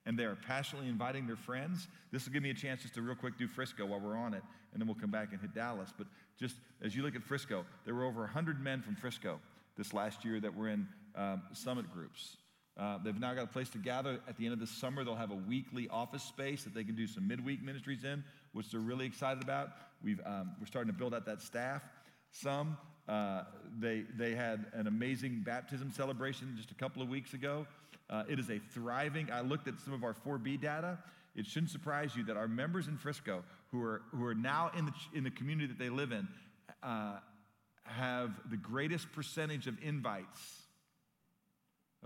and 0.06 0.18
they 0.18 0.24
are 0.24 0.36
passionately 0.36 0.90
inviting 0.90 1.26
their 1.26 1.36
friends. 1.36 1.88
This 2.12 2.26
will 2.26 2.34
give 2.34 2.44
me 2.44 2.52
a 2.52 2.56
chance 2.56 2.84
just 2.84 2.94
to 2.96 3.02
real 3.02 3.16
quick 3.16 3.38
do 3.38 3.48
Frisco 3.48 3.86
while 3.86 4.00
we're 4.00 4.18
on 4.18 4.34
it, 4.34 4.44
and 4.72 4.82
then 4.82 4.88
we'll 4.88 4.96
come 4.96 5.12
back 5.12 5.30
and 5.32 5.42
hit 5.42 5.54
Dallas. 5.54 5.92
But 5.98 6.08
just 6.40 6.56
as 6.82 6.96
you 6.96 7.04
look 7.04 7.16
at 7.16 7.24
Frisco, 7.24 7.66
there 7.86 7.96
were 7.96 8.06
over 8.06 8.22
100 8.22 8.62
men 8.62 8.82
from 8.82 8.96
Frisco 8.96 9.40
this 9.78 9.94
last 9.94 10.24
year 10.24 10.40
that 10.40 10.56
were 10.56 10.70
in 10.70 10.88
um, 11.16 11.42
summit 11.54 11.92
groups. 11.92 12.38
Uh, 12.78 12.98
they've 13.04 13.20
now 13.20 13.34
got 13.34 13.46
a 13.46 13.48
place 13.48 13.70
to 13.70 13.78
gather. 13.78 14.20
At 14.28 14.38
the 14.38 14.46
end 14.46 14.54
of 14.54 14.60
the 14.60 14.68
summer, 14.68 15.04
they'll 15.04 15.16
have 15.16 15.32
a 15.32 15.36
weekly 15.36 15.88
office 15.90 16.24
space 16.24 16.66
that 16.66 16.74
they 16.74 16.84
can 16.84 16.96
do 16.96 17.08
some 17.08 17.28
midweek 17.28 17.64
ministries 17.64 18.04
in, 18.04 18.24
which 18.52 18.70
they're 18.70 18.82
really 18.82 19.06
excited 19.06 19.42
about. 19.42 19.70
We've, 20.06 20.22
um, 20.24 20.52
we're 20.60 20.68
starting 20.68 20.94
to 20.94 20.98
build 20.98 21.16
out 21.16 21.26
that 21.26 21.42
staff. 21.42 21.82
Some, 22.30 22.78
uh, 23.10 23.46
they, 23.80 24.04
they 24.16 24.36
had 24.36 24.68
an 24.74 24.86
amazing 24.86 25.42
baptism 25.44 25.92
celebration 25.92 26.54
just 26.56 26.70
a 26.70 26.76
couple 26.76 27.02
of 27.02 27.10
weeks 27.10 27.34
ago. 27.34 27.66
Uh, 28.08 28.24
it 28.30 28.38
is 28.38 28.52
a 28.52 28.60
thriving, 28.60 29.32
I 29.32 29.42
looked 29.42 29.68
at 29.68 29.80
some 29.84 29.94
of 29.94 30.04
our 30.04 30.14
4B 30.14 30.62
data. 30.62 31.00
It 31.36 31.48
shouldn't 31.48 31.72
surprise 31.72 32.16
you 32.16 32.24
that 32.26 32.38
our 32.38 32.48
members 32.48 32.88
in 32.88 32.98
Frisco, 32.98 33.44
who 33.72 33.82
are, 33.82 34.04
who 34.12 34.24
are 34.26 34.36
now 34.36 34.70
in 34.78 34.86
the, 34.86 34.94
in 35.16 35.24
the 35.24 35.32
community 35.32 35.68
that 35.68 35.80
they 35.80 35.90
live 35.90 36.12
in, 36.12 36.28
uh, 36.84 37.18
have 37.84 38.32
the 38.52 38.58
greatest 38.58 39.12
percentage 39.12 39.66
of 39.66 39.76
invites, 39.82 40.40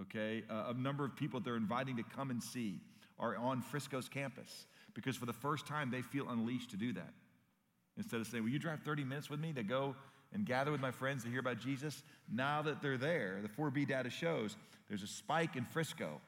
okay, 0.02 0.44
uh, 0.50 0.54
of 0.54 0.78
number 0.78 1.04
of 1.04 1.18
people 1.18 1.42
that 1.42 1.44
they're 1.44 1.58
inviting 1.58 1.98
to 1.98 2.04
come 2.16 2.32
and 2.32 2.42
see 2.42 2.80
are 3.20 3.36
on 3.36 3.62
Frisco's 3.62 4.08
campus 4.08 4.66
because 4.94 5.18
for 5.18 5.26
the 5.26 5.34
first 5.34 5.68
time 5.68 5.92
they 5.92 6.02
feel 6.02 6.30
unleashed 6.30 6.72
to 6.72 6.78
do 6.78 6.94
that. 6.94 7.14
Instead 8.00 8.22
of 8.22 8.28
saying, 8.28 8.44
Will 8.44 8.50
you 8.50 8.60
drive 8.60 8.80
30 8.80 9.04
minutes 9.04 9.30
with 9.30 9.40
me 9.40 9.52
to 9.54 9.62
go 9.62 9.94
and 10.34 10.46
gather 10.46 10.72
with 10.72 10.82
my 10.82 10.90
friends 10.90 11.24
to 11.24 11.30
hear 11.30 11.42
about 11.42 11.60
Jesus? 11.60 12.02
Now 12.32 12.62
that 12.62 12.82
they're 12.82 12.98
there, 12.98 13.40
the 13.42 13.50
4B 13.50 13.88
data 13.88 14.10
shows 14.10 14.56
there's 14.88 15.04
a 15.04 15.08
spike 15.08 15.58
in 15.58 15.66
Frisco 15.66 16.22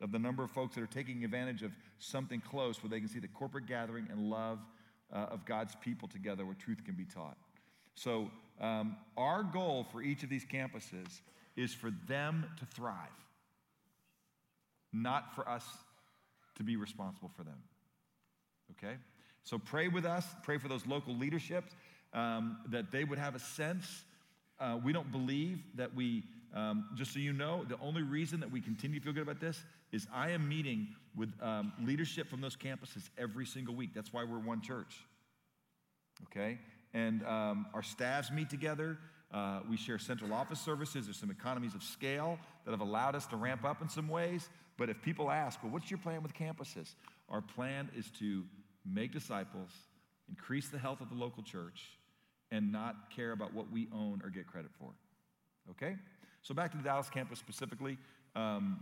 of 0.00 0.12
the 0.12 0.18
number 0.18 0.44
of 0.44 0.50
folks 0.52 0.76
that 0.76 0.82
are 0.82 0.86
taking 0.86 1.24
advantage 1.24 1.62
of 1.62 1.72
something 1.98 2.40
close 2.40 2.82
where 2.82 2.90
they 2.90 3.00
can 3.00 3.08
see 3.08 3.18
the 3.18 3.28
corporate 3.28 3.66
gathering 3.66 4.06
and 4.10 4.30
love 4.30 4.60
uh, 5.12 5.26
of 5.30 5.44
God's 5.44 5.74
people 5.82 6.06
together 6.06 6.46
where 6.46 6.54
truth 6.54 6.84
can 6.84 6.94
be 6.94 7.04
taught. 7.04 7.36
So, 7.94 8.30
um, 8.60 8.96
our 9.16 9.42
goal 9.42 9.86
for 9.90 10.02
each 10.02 10.22
of 10.22 10.30
these 10.30 10.44
campuses 10.44 11.20
is 11.56 11.74
for 11.74 11.90
them 12.06 12.46
to 12.58 12.66
thrive, 12.66 12.94
not 14.92 15.34
for 15.34 15.46
us 15.48 15.64
to 16.56 16.62
be 16.62 16.76
responsible 16.76 17.30
for 17.36 17.42
them. 17.42 17.58
Okay? 18.72 18.96
So, 19.46 19.58
pray 19.58 19.88
with 19.88 20.04
us, 20.04 20.26
pray 20.42 20.58
for 20.58 20.68
those 20.68 20.86
local 20.86 21.14
leaderships 21.14 21.72
um, 22.12 22.58
that 22.68 22.90
they 22.90 23.04
would 23.04 23.18
have 23.18 23.34
a 23.34 23.38
sense. 23.38 24.04
Uh, 24.60 24.78
we 24.84 24.92
don't 24.92 25.10
believe 25.10 25.62
that 25.76 25.94
we 25.94 26.24
um, 26.54 26.88
just 26.94 27.12
so 27.12 27.18
you 27.18 27.32
know, 27.32 27.64
the 27.68 27.78
only 27.80 28.02
reason 28.02 28.40
that 28.40 28.50
we 28.50 28.60
continue 28.60 28.98
to 28.98 29.04
feel 29.04 29.12
good 29.12 29.22
about 29.22 29.40
this 29.40 29.62
is 29.92 30.06
I 30.12 30.30
am 30.30 30.48
meeting 30.48 30.88
with 31.14 31.30
um, 31.42 31.72
leadership 31.82 32.28
from 32.28 32.40
those 32.40 32.56
campuses 32.56 33.08
every 33.18 33.46
single 33.46 33.74
week. 33.74 33.90
That's 33.94 34.12
why 34.12 34.24
we're 34.24 34.38
one 34.38 34.62
church. 34.62 35.04
Okay? 36.26 36.58
And 36.94 37.24
um, 37.26 37.66
our 37.74 37.82
staffs 37.82 38.30
meet 38.30 38.48
together. 38.48 38.98
Uh, 39.32 39.60
we 39.68 39.76
share 39.76 39.98
central 39.98 40.32
office 40.32 40.60
services. 40.60 41.04
There's 41.06 41.18
some 41.18 41.30
economies 41.30 41.74
of 41.74 41.82
scale 41.82 42.38
that 42.64 42.70
have 42.70 42.80
allowed 42.80 43.14
us 43.14 43.26
to 43.26 43.36
ramp 43.36 43.64
up 43.64 43.82
in 43.82 43.88
some 43.88 44.08
ways. 44.08 44.48
But 44.78 44.88
if 44.88 45.00
people 45.02 45.30
ask, 45.30 45.62
well, 45.62 45.72
what's 45.72 45.90
your 45.90 45.98
plan 45.98 46.22
with 46.22 46.32
campuses? 46.32 46.94
Our 47.28 47.42
plan 47.42 47.90
is 47.96 48.10
to 48.18 48.44
make 48.92 49.12
disciples, 49.12 49.70
increase 50.28 50.68
the 50.68 50.78
health 50.78 51.00
of 51.00 51.08
the 51.08 51.14
local 51.14 51.42
church, 51.42 51.98
and 52.50 52.70
not 52.70 53.10
care 53.14 53.32
about 53.32 53.52
what 53.52 53.70
we 53.70 53.88
own 53.92 54.20
or 54.24 54.30
get 54.30 54.46
credit 54.46 54.70
for. 54.78 54.90
Okay? 55.70 55.96
So 56.42 56.54
back 56.54 56.70
to 56.70 56.76
the 56.76 56.82
Dallas 56.82 57.10
campus 57.10 57.38
specifically. 57.38 57.98
Um, 58.34 58.80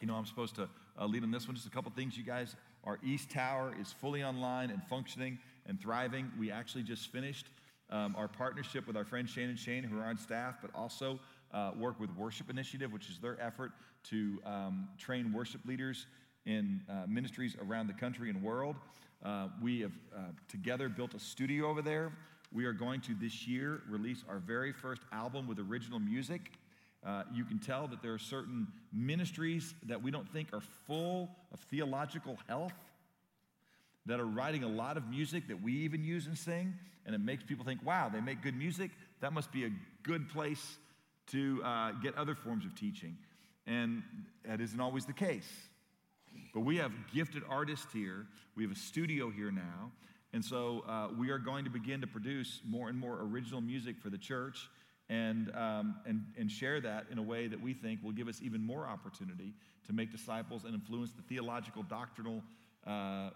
you 0.00 0.06
know, 0.06 0.14
I'm 0.14 0.26
supposed 0.26 0.56
to 0.56 0.68
uh, 1.00 1.06
lead 1.06 1.22
on 1.22 1.30
this 1.30 1.46
one. 1.46 1.54
Just 1.54 1.66
a 1.66 1.70
couple 1.70 1.90
things, 1.94 2.16
you 2.16 2.24
guys. 2.24 2.56
Our 2.84 2.98
East 3.02 3.30
Tower 3.30 3.74
is 3.80 3.92
fully 3.92 4.22
online 4.22 4.70
and 4.70 4.82
functioning 4.84 5.38
and 5.66 5.80
thriving. 5.80 6.30
We 6.38 6.50
actually 6.50 6.82
just 6.82 7.10
finished 7.10 7.46
um, 7.90 8.14
our 8.18 8.28
partnership 8.28 8.86
with 8.86 8.96
our 8.96 9.04
friend 9.04 9.28
Shane 9.28 9.48
and 9.48 9.58
Shane, 9.58 9.84
who 9.84 9.98
are 9.98 10.04
on 10.04 10.18
staff, 10.18 10.56
but 10.60 10.70
also 10.74 11.18
uh, 11.52 11.70
work 11.78 11.98
with 12.00 12.10
Worship 12.16 12.50
Initiative, 12.50 12.92
which 12.92 13.08
is 13.08 13.18
their 13.18 13.40
effort 13.40 13.72
to 14.10 14.38
um, 14.44 14.88
train 14.98 15.32
worship 15.32 15.60
leaders 15.66 16.06
in 16.44 16.80
uh, 16.88 17.06
ministries 17.08 17.56
around 17.66 17.86
the 17.86 17.92
country 17.92 18.30
and 18.30 18.42
world. 18.42 18.76
Uh, 19.24 19.48
we 19.62 19.80
have 19.80 19.92
uh, 20.14 20.20
together 20.48 20.88
built 20.88 21.14
a 21.14 21.18
studio 21.18 21.68
over 21.68 21.82
there. 21.82 22.12
We 22.52 22.64
are 22.64 22.72
going 22.72 23.00
to 23.02 23.14
this 23.14 23.46
year 23.46 23.82
release 23.88 24.22
our 24.28 24.38
very 24.38 24.72
first 24.72 25.02
album 25.12 25.48
with 25.48 25.58
original 25.58 25.98
music. 25.98 26.52
Uh, 27.04 27.22
you 27.34 27.44
can 27.44 27.58
tell 27.58 27.86
that 27.88 28.02
there 28.02 28.12
are 28.12 28.18
certain 28.18 28.66
ministries 28.92 29.74
that 29.86 30.02
we 30.02 30.10
don't 30.10 30.28
think 30.32 30.52
are 30.52 30.62
full 30.86 31.30
of 31.52 31.60
theological 31.70 32.38
health 32.48 32.72
that 34.06 34.20
are 34.20 34.26
writing 34.26 34.62
a 34.62 34.68
lot 34.68 34.96
of 34.96 35.08
music 35.08 35.48
that 35.48 35.62
we 35.62 35.72
even 35.72 36.04
use 36.04 36.26
and 36.26 36.38
sing, 36.38 36.74
and 37.04 37.14
it 37.14 37.20
makes 37.20 37.42
people 37.42 37.64
think, 37.64 37.84
wow, 37.84 38.08
they 38.08 38.20
make 38.20 38.42
good 38.42 38.56
music. 38.56 38.90
That 39.20 39.32
must 39.32 39.52
be 39.52 39.64
a 39.64 39.70
good 40.02 40.28
place 40.28 40.78
to 41.32 41.60
uh, 41.64 41.92
get 42.02 42.16
other 42.16 42.34
forms 42.34 42.64
of 42.64 42.74
teaching. 42.74 43.16
And 43.66 44.02
that 44.44 44.60
isn't 44.60 44.80
always 44.80 45.06
the 45.06 45.12
case. 45.12 45.48
But 46.54 46.60
we 46.60 46.76
have 46.76 46.92
gifted 47.12 47.42
artists 47.48 47.92
here, 47.92 48.26
we 48.56 48.62
have 48.62 48.72
a 48.72 48.76
studio 48.76 49.30
here 49.30 49.50
now, 49.50 49.92
and 50.32 50.44
so 50.44 50.84
uh, 50.88 51.08
we 51.16 51.30
are 51.30 51.38
going 51.38 51.64
to 51.64 51.70
begin 51.70 52.00
to 52.00 52.06
produce 52.06 52.60
more 52.64 52.88
and 52.88 52.98
more 52.98 53.20
original 53.22 53.60
music 53.60 53.98
for 53.98 54.10
the 54.10 54.18
church 54.18 54.68
and, 55.08 55.50
um, 55.54 55.96
and, 56.04 56.24
and 56.36 56.50
share 56.50 56.80
that 56.80 57.06
in 57.10 57.18
a 57.18 57.22
way 57.22 57.46
that 57.46 57.60
we 57.60 57.72
think 57.72 58.02
will 58.02 58.12
give 58.12 58.28
us 58.28 58.40
even 58.42 58.64
more 58.64 58.86
opportunity 58.86 59.54
to 59.86 59.92
make 59.92 60.10
disciples 60.10 60.64
and 60.64 60.74
influence 60.74 61.12
the 61.12 61.22
theological, 61.22 61.82
doctrinal, 61.84 62.42
uh, 62.86 63.30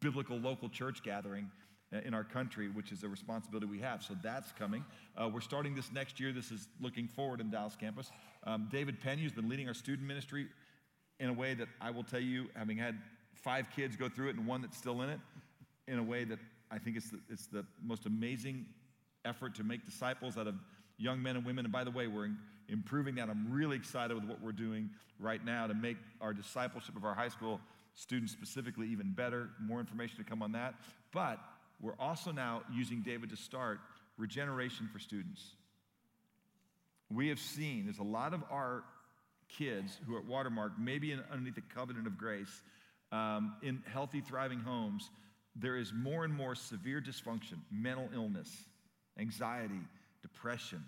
biblical 0.00 0.38
local 0.38 0.68
church 0.68 1.02
gathering 1.02 1.50
uh, 1.92 1.98
in 2.04 2.14
our 2.14 2.24
country, 2.24 2.68
which 2.68 2.92
is 2.92 3.02
a 3.02 3.08
responsibility 3.08 3.66
we 3.66 3.80
have. 3.80 4.02
So 4.02 4.16
that's 4.22 4.52
coming. 4.52 4.84
Uh, 5.16 5.28
we're 5.28 5.40
starting 5.40 5.74
this 5.74 5.90
next 5.92 6.20
year. 6.20 6.32
This 6.32 6.50
is 6.50 6.68
looking 6.80 7.08
forward 7.08 7.40
in 7.40 7.50
Dallas 7.50 7.76
campus. 7.78 8.10
Um, 8.44 8.68
David 8.70 9.00
Penny 9.00 9.22
has 9.22 9.32
been 9.32 9.48
leading 9.48 9.68
our 9.68 9.74
student 9.74 10.06
ministry 10.06 10.46
in 11.20 11.28
a 11.28 11.32
way 11.32 11.54
that 11.54 11.68
I 11.80 11.90
will 11.90 12.04
tell 12.04 12.20
you, 12.20 12.48
having 12.54 12.76
had 12.76 12.98
five 13.34 13.66
kids 13.74 13.96
go 13.96 14.08
through 14.08 14.30
it 14.30 14.36
and 14.36 14.46
one 14.46 14.62
that's 14.62 14.76
still 14.76 15.02
in 15.02 15.10
it, 15.10 15.20
in 15.86 15.98
a 15.98 16.02
way 16.02 16.24
that 16.24 16.38
I 16.70 16.78
think 16.78 16.96
it's 16.96 17.10
the, 17.10 17.20
it's 17.28 17.46
the 17.46 17.64
most 17.82 18.06
amazing 18.06 18.66
effort 19.24 19.54
to 19.56 19.64
make 19.64 19.84
disciples 19.84 20.36
out 20.36 20.46
of 20.46 20.54
young 20.98 21.22
men 21.22 21.36
and 21.36 21.44
women. 21.44 21.64
And 21.64 21.72
by 21.72 21.84
the 21.84 21.90
way, 21.90 22.06
we're 22.06 22.30
improving 22.68 23.14
that. 23.16 23.28
I'm 23.28 23.50
really 23.50 23.76
excited 23.76 24.14
with 24.14 24.24
what 24.24 24.40
we're 24.40 24.52
doing 24.52 24.90
right 25.18 25.44
now 25.44 25.66
to 25.66 25.74
make 25.74 25.96
our 26.20 26.32
discipleship 26.32 26.96
of 26.96 27.04
our 27.04 27.14
high 27.14 27.28
school 27.28 27.60
students 27.94 28.32
specifically 28.32 28.88
even 28.88 29.12
better. 29.12 29.50
More 29.60 29.80
information 29.80 30.18
to 30.18 30.24
come 30.24 30.42
on 30.42 30.52
that. 30.52 30.74
But 31.12 31.38
we're 31.80 31.98
also 31.98 32.32
now 32.32 32.62
using 32.72 33.02
David 33.02 33.30
to 33.30 33.36
start 33.36 33.80
regeneration 34.16 34.88
for 34.92 34.98
students. 34.98 35.42
We 37.10 37.28
have 37.28 37.38
seen 37.38 37.84
there's 37.84 37.98
a 37.98 38.02
lot 38.02 38.34
of 38.34 38.42
our 38.50 38.84
kids 39.56 39.98
who 40.06 40.14
are 40.16 40.18
at 40.18 40.26
Watermark, 40.26 40.72
maybe 40.78 41.12
in, 41.12 41.20
underneath 41.30 41.54
the 41.54 41.62
covenant 41.74 42.06
of 42.06 42.18
grace, 42.18 42.62
um, 43.12 43.54
in 43.62 43.82
healthy, 43.92 44.20
thriving 44.20 44.60
homes, 44.60 45.10
there 45.56 45.76
is 45.76 45.92
more 45.94 46.24
and 46.24 46.34
more 46.34 46.54
severe 46.54 47.00
dysfunction, 47.00 47.58
mental 47.70 48.08
illness, 48.12 48.50
anxiety, 49.18 49.80
depression, 50.22 50.84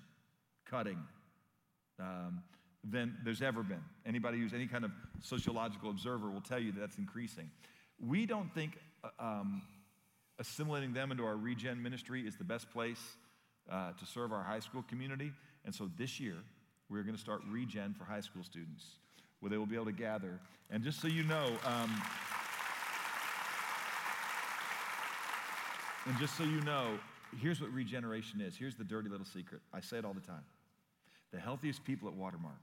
cutting 0.69 0.99
um, 2.01 2.43
than 2.83 3.17
there's 3.25 3.43
ever 3.43 3.63
been. 3.63 3.83
Anybody 4.05 4.39
who's 4.39 4.53
any 4.53 4.67
kind 4.67 4.85
of 4.85 4.91
sociological 5.23 5.91
observer 5.91 6.31
will 6.31 6.41
tell 6.41 6.59
you 6.59 6.73
that 6.73 6.81
that's 6.81 6.99
increasing. 6.99 7.51
We 8.05 8.27
don't 8.27 8.53
think 8.55 8.79
uh, 9.05 9.09
um, 9.21 9.63
assimilating 10.39 10.93
them 10.93 11.13
into 11.13 11.25
our 11.25 11.37
regen 11.37 11.83
ministry 11.83 12.27
is 12.27 12.37
the 12.37 12.45
best 12.45 12.71
place 12.71 13.01
uh, 13.71 13.93
to 13.93 14.07
serve 14.07 14.33
our 14.33 14.43
high 14.43 14.61
school 14.61 14.85
community. 14.89 15.33
And 15.65 15.75
so 15.75 15.89
this 15.97 16.21
year, 16.21 16.37
we're 16.89 17.03
going 17.03 17.15
to 17.15 17.21
start 17.21 17.41
regen 17.51 17.95
for 17.95 18.05
high 18.05 18.21
school 18.21 18.43
students 18.45 18.85
where 19.41 19.51
they 19.51 19.57
will 19.57 19.67
be 19.67 19.75
able 19.75 19.87
to 19.87 19.93
gather. 19.93 20.39
And 20.71 20.83
just 20.83 21.01
so 21.01 21.09
you 21.09 21.23
know, 21.25 21.47
um, 21.65 22.03
and 26.07 26.17
just 26.19 26.37
so 26.37 26.45
you 26.45 26.61
know, 26.63 26.99
here's 27.41 27.61
what 27.61 27.71
regeneration 27.73 28.41
is. 28.41 28.57
Here's 28.57 28.77
the 28.77 28.85
dirty 28.85 29.09
little 29.09 29.27
secret. 29.27 29.61
I 29.73 29.81
say 29.81 29.99
it 29.99 30.05
all 30.05 30.15
the 30.15 30.21
time. 30.21 30.45
The 31.33 31.41
healthiest 31.41 31.85
people 31.85 32.09
at 32.09 32.15
Watermark 32.15 32.55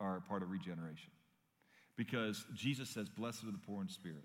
are 0.00 0.20
part 0.28 0.42
of 0.42 0.50
regeneration. 0.50 1.10
Because 1.96 2.44
Jesus 2.54 2.88
says, 2.88 3.08
Blessed 3.08 3.44
are 3.44 3.52
the 3.52 3.58
poor 3.58 3.82
in 3.82 3.88
spirit. 3.88 4.24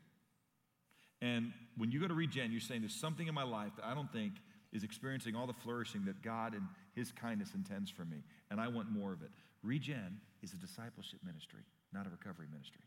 And 1.22 1.52
when 1.78 1.92
you 1.92 2.00
go 2.00 2.08
to 2.08 2.14
regen, 2.14 2.52
you're 2.52 2.62
saying 2.62 2.82
there's 2.82 2.96
something 2.96 3.28
in 3.28 3.34
my 3.34 3.44
life 3.44 3.72
that 3.76 3.86
I 3.86 3.94
don't 3.94 4.12
think 4.12 4.34
is 4.72 4.84
experiencing 4.84 5.36
all 5.36 5.48
the 5.48 5.54
flourishing 5.54 6.06
that 6.06 6.22
God 6.22 6.54
and 6.54 6.64
His 6.96 7.12
kindness 7.12 7.50
intends 7.56 7.90
for 7.90 8.06
me, 8.06 8.24
and 8.52 8.60
I 8.60 8.68
want 8.68 8.92
more 8.92 9.14
of 9.14 9.22
it. 9.22 9.32
Regen 9.64 10.20
is 10.42 10.54
a 10.54 10.58
discipleship 10.58 11.20
ministry, 11.26 11.62
not 11.92 12.06
a 12.06 12.10
recovery 12.10 12.48
ministry. 12.52 12.84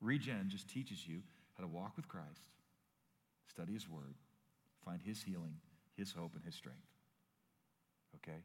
Regen 0.00 0.46
just 0.48 0.68
teaches 0.68 1.06
you 1.06 1.20
how 1.56 1.64
to 1.64 1.68
walk 1.68 1.96
with 1.96 2.08
Christ, 2.08 2.42
study 3.48 3.74
His 3.74 3.88
Word, 3.88 4.14
find 4.84 5.00
His 5.02 5.22
healing, 5.22 5.54
His 5.96 6.12
hope, 6.12 6.32
and 6.34 6.44
His 6.44 6.54
strength. 6.54 6.78
Okay? 8.16 8.38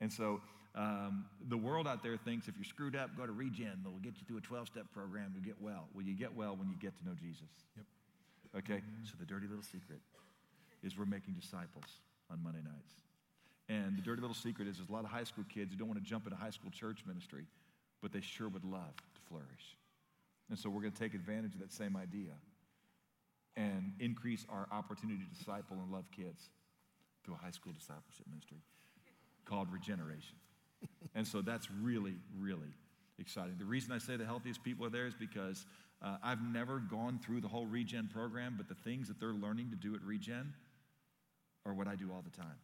And 0.00 0.12
so 0.12 0.40
um, 0.74 1.24
the 1.48 1.56
world 1.56 1.86
out 1.86 2.02
there 2.02 2.16
thinks 2.16 2.48
if 2.48 2.56
you're 2.56 2.64
screwed 2.64 2.96
up, 2.96 3.16
go 3.16 3.26
to 3.26 3.32
Regen. 3.32 3.80
They'll 3.82 3.92
get 3.94 4.14
you 4.18 4.24
through 4.26 4.38
a 4.38 4.42
12 4.42 4.68
step 4.68 4.84
program 4.92 5.32
to 5.34 5.40
get 5.40 5.60
well. 5.60 5.88
Well, 5.94 6.04
you 6.04 6.14
get 6.14 6.34
well 6.34 6.56
when 6.56 6.68
you 6.68 6.76
get 6.80 6.96
to 6.98 7.04
know 7.04 7.14
Jesus. 7.14 7.48
Yep. 7.76 7.86
Okay? 8.64 8.82
So 9.04 9.14
the 9.18 9.26
dirty 9.26 9.46
little 9.46 9.62
secret 9.62 10.00
is 10.82 10.96
we're 10.96 11.06
making 11.06 11.34
disciples 11.34 11.84
on 12.30 12.42
Monday 12.42 12.62
nights. 12.62 12.94
And 13.68 13.96
the 13.96 14.02
dirty 14.02 14.20
little 14.20 14.34
secret 14.34 14.66
is 14.66 14.76
there's 14.78 14.88
a 14.88 14.92
lot 14.92 15.04
of 15.04 15.10
high 15.10 15.24
school 15.24 15.44
kids 15.52 15.72
who 15.72 15.78
don't 15.78 15.88
want 15.88 16.02
to 16.02 16.08
jump 16.08 16.24
into 16.24 16.36
high 16.36 16.50
school 16.50 16.70
church 16.70 17.04
ministry, 17.06 17.44
but 18.00 18.12
they 18.12 18.20
sure 18.20 18.48
would 18.48 18.64
love 18.64 18.96
to 19.14 19.20
flourish. 19.28 19.76
And 20.48 20.58
so 20.58 20.70
we're 20.70 20.80
going 20.80 20.92
to 20.92 20.98
take 20.98 21.14
advantage 21.14 21.54
of 21.54 21.60
that 21.60 21.72
same 21.72 21.96
idea 21.96 22.32
and 23.56 23.92
increase 23.98 24.46
our 24.48 24.66
opportunity 24.72 25.18
to 25.22 25.38
disciple 25.38 25.76
and 25.82 25.92
love 25.92 26.04
kids 26.10 26.48
through 27.24 27.34
a 27.34 27.38
high 27.38 27.50
school 27.50 27.72
discipleship 27.72 28.26
ministry 28.30 28.58
called 29.44 29.70
regeneration. 29.70 30.36
and 31.14 31.26
so 31.26 31.42
that's 31.42 31.68
really, 31.82 32.14
really 32.38 32.72
exciting. 33.18 33.56
The 33.58 33.64
reason 33.64 33.92
I 33.92 33.98
say 33.98 34.16
the 34.16 34.24
healthiest 34.24 34.62
people 34.62 34.86
are 34.86 34.90
there 34.90 35.06
is 35.06 35.14
because 35.14 35.66
uh, 36.00 36.16
I've 36.22 36.42
never 36.42 36.78
gone 36.78 37.18
through 37.18 37.40
the 37.40 37.48
whole 37.48 37.66
Regen 37.66 38.08
program, 38.12 38.54
but 38.56 38.68
the 38.68 38.74
things 38.74 39.08
that 39.08 39.18
they're 39.18 39.32
learning 39.32 39.70
to 39.70 39.76
do 39.76 39.94
at 39.94 40.02
Regen 40.02 40.54
are 41.68 41.74
what 41.74 41.86
I 41.86 41.94
do 41.94 42.10
all 42.12 42.22
the 42.22 42.36
time. 42.36 42.56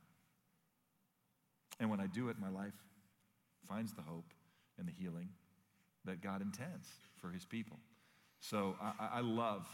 And 1.78 1.90
when 1.90 2.00
I 2.00 2.06
do 2.06 2.28
it, 2.28 2.36
my 2.38 2.48
life 2.48 2.74
finds 3.68 3.92
the 3.92 4.02
hope 4.02 4.32
and 4.78 4.86
the 4.86 4.92
healing 4.92 5.28
that 6.04 6.22
God 6.22 6.42
intends 6.42 6.88
for 7.20 7.30
his 7.30 7.44
people. 7.44 7.76
So 8.40 8.76
I, 8.80 9.18
I 9.18 9.20
love 9.20 9.66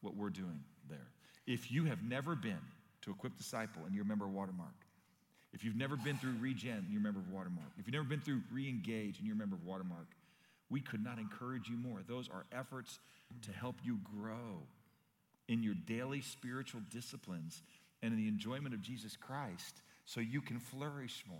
what 0.00 0.16
we're 0.16 0.30
doing 0.30 0.60
there. 0.88 1.08
If 1.46 1.72
you 1.72 1.84
have 1.84 2.02
never 2.02 2.34
been 2.34 2.60
to 3.02 3.10
Equip 3.10 3.36
Disciple 3.36 3.82
and 3.86 3.94
you're 3.94 4.04
a 4.04 4.08
member 4.08 4.26
of 4.26 4.32
Watermark, 4.32 4.74
if 5.52 5.64
you've 5.64 5.76
never 5.76 5.96
been 5.96 6.16
through 6.18 6.34
Regen 6.40 6.70
and 6.70 6.86
you're 6.90 7.00
a 7.00 7.02
member 7.02 7.20
of 7.20 7.30
Watermark, 7.30 7.72
if 7.78 7.86
you've 7.86 7.94
never 7.94 8.04
been 8.04 8.20
through 8.20 8.42
Reengage 8.54 9.18
and 9.18 9.26
you're 9.26 9.34
a 9.34 9.38
member 9.38 9.56
of 9.56 9.64
Watermark, 9.64 10.08
we 10.70 10.80
could 10.80 11.02
not 11.02 11.18
encourage 11.18 11.68
you 11.68 11.76
more. 11.76 12.00
Those 12.06 12.28
are 12.28 12.44
efforts 12.52 12.98
to 13.42 13.52
help 13.52 13.76
you 13.82 13.98
grow 14.20 14.62
in 15.48 15.62
your 15.62 15.74
daily 15.86 16.20
spiritual 16.20 16.82
disciplines 16.90 17.62
and 18.02 18.12
in 18.12 18.18
the 18.18 18.28
enjoyment 18.28 18.74
of 18.74 18.82
Jesus 18.82 19.16
Christ 19.16 19.82
so 20.04 20.20
you 20.20 20.40
can 20.40 20.58
flourish 20.58 21.24
more. 21.28 21.38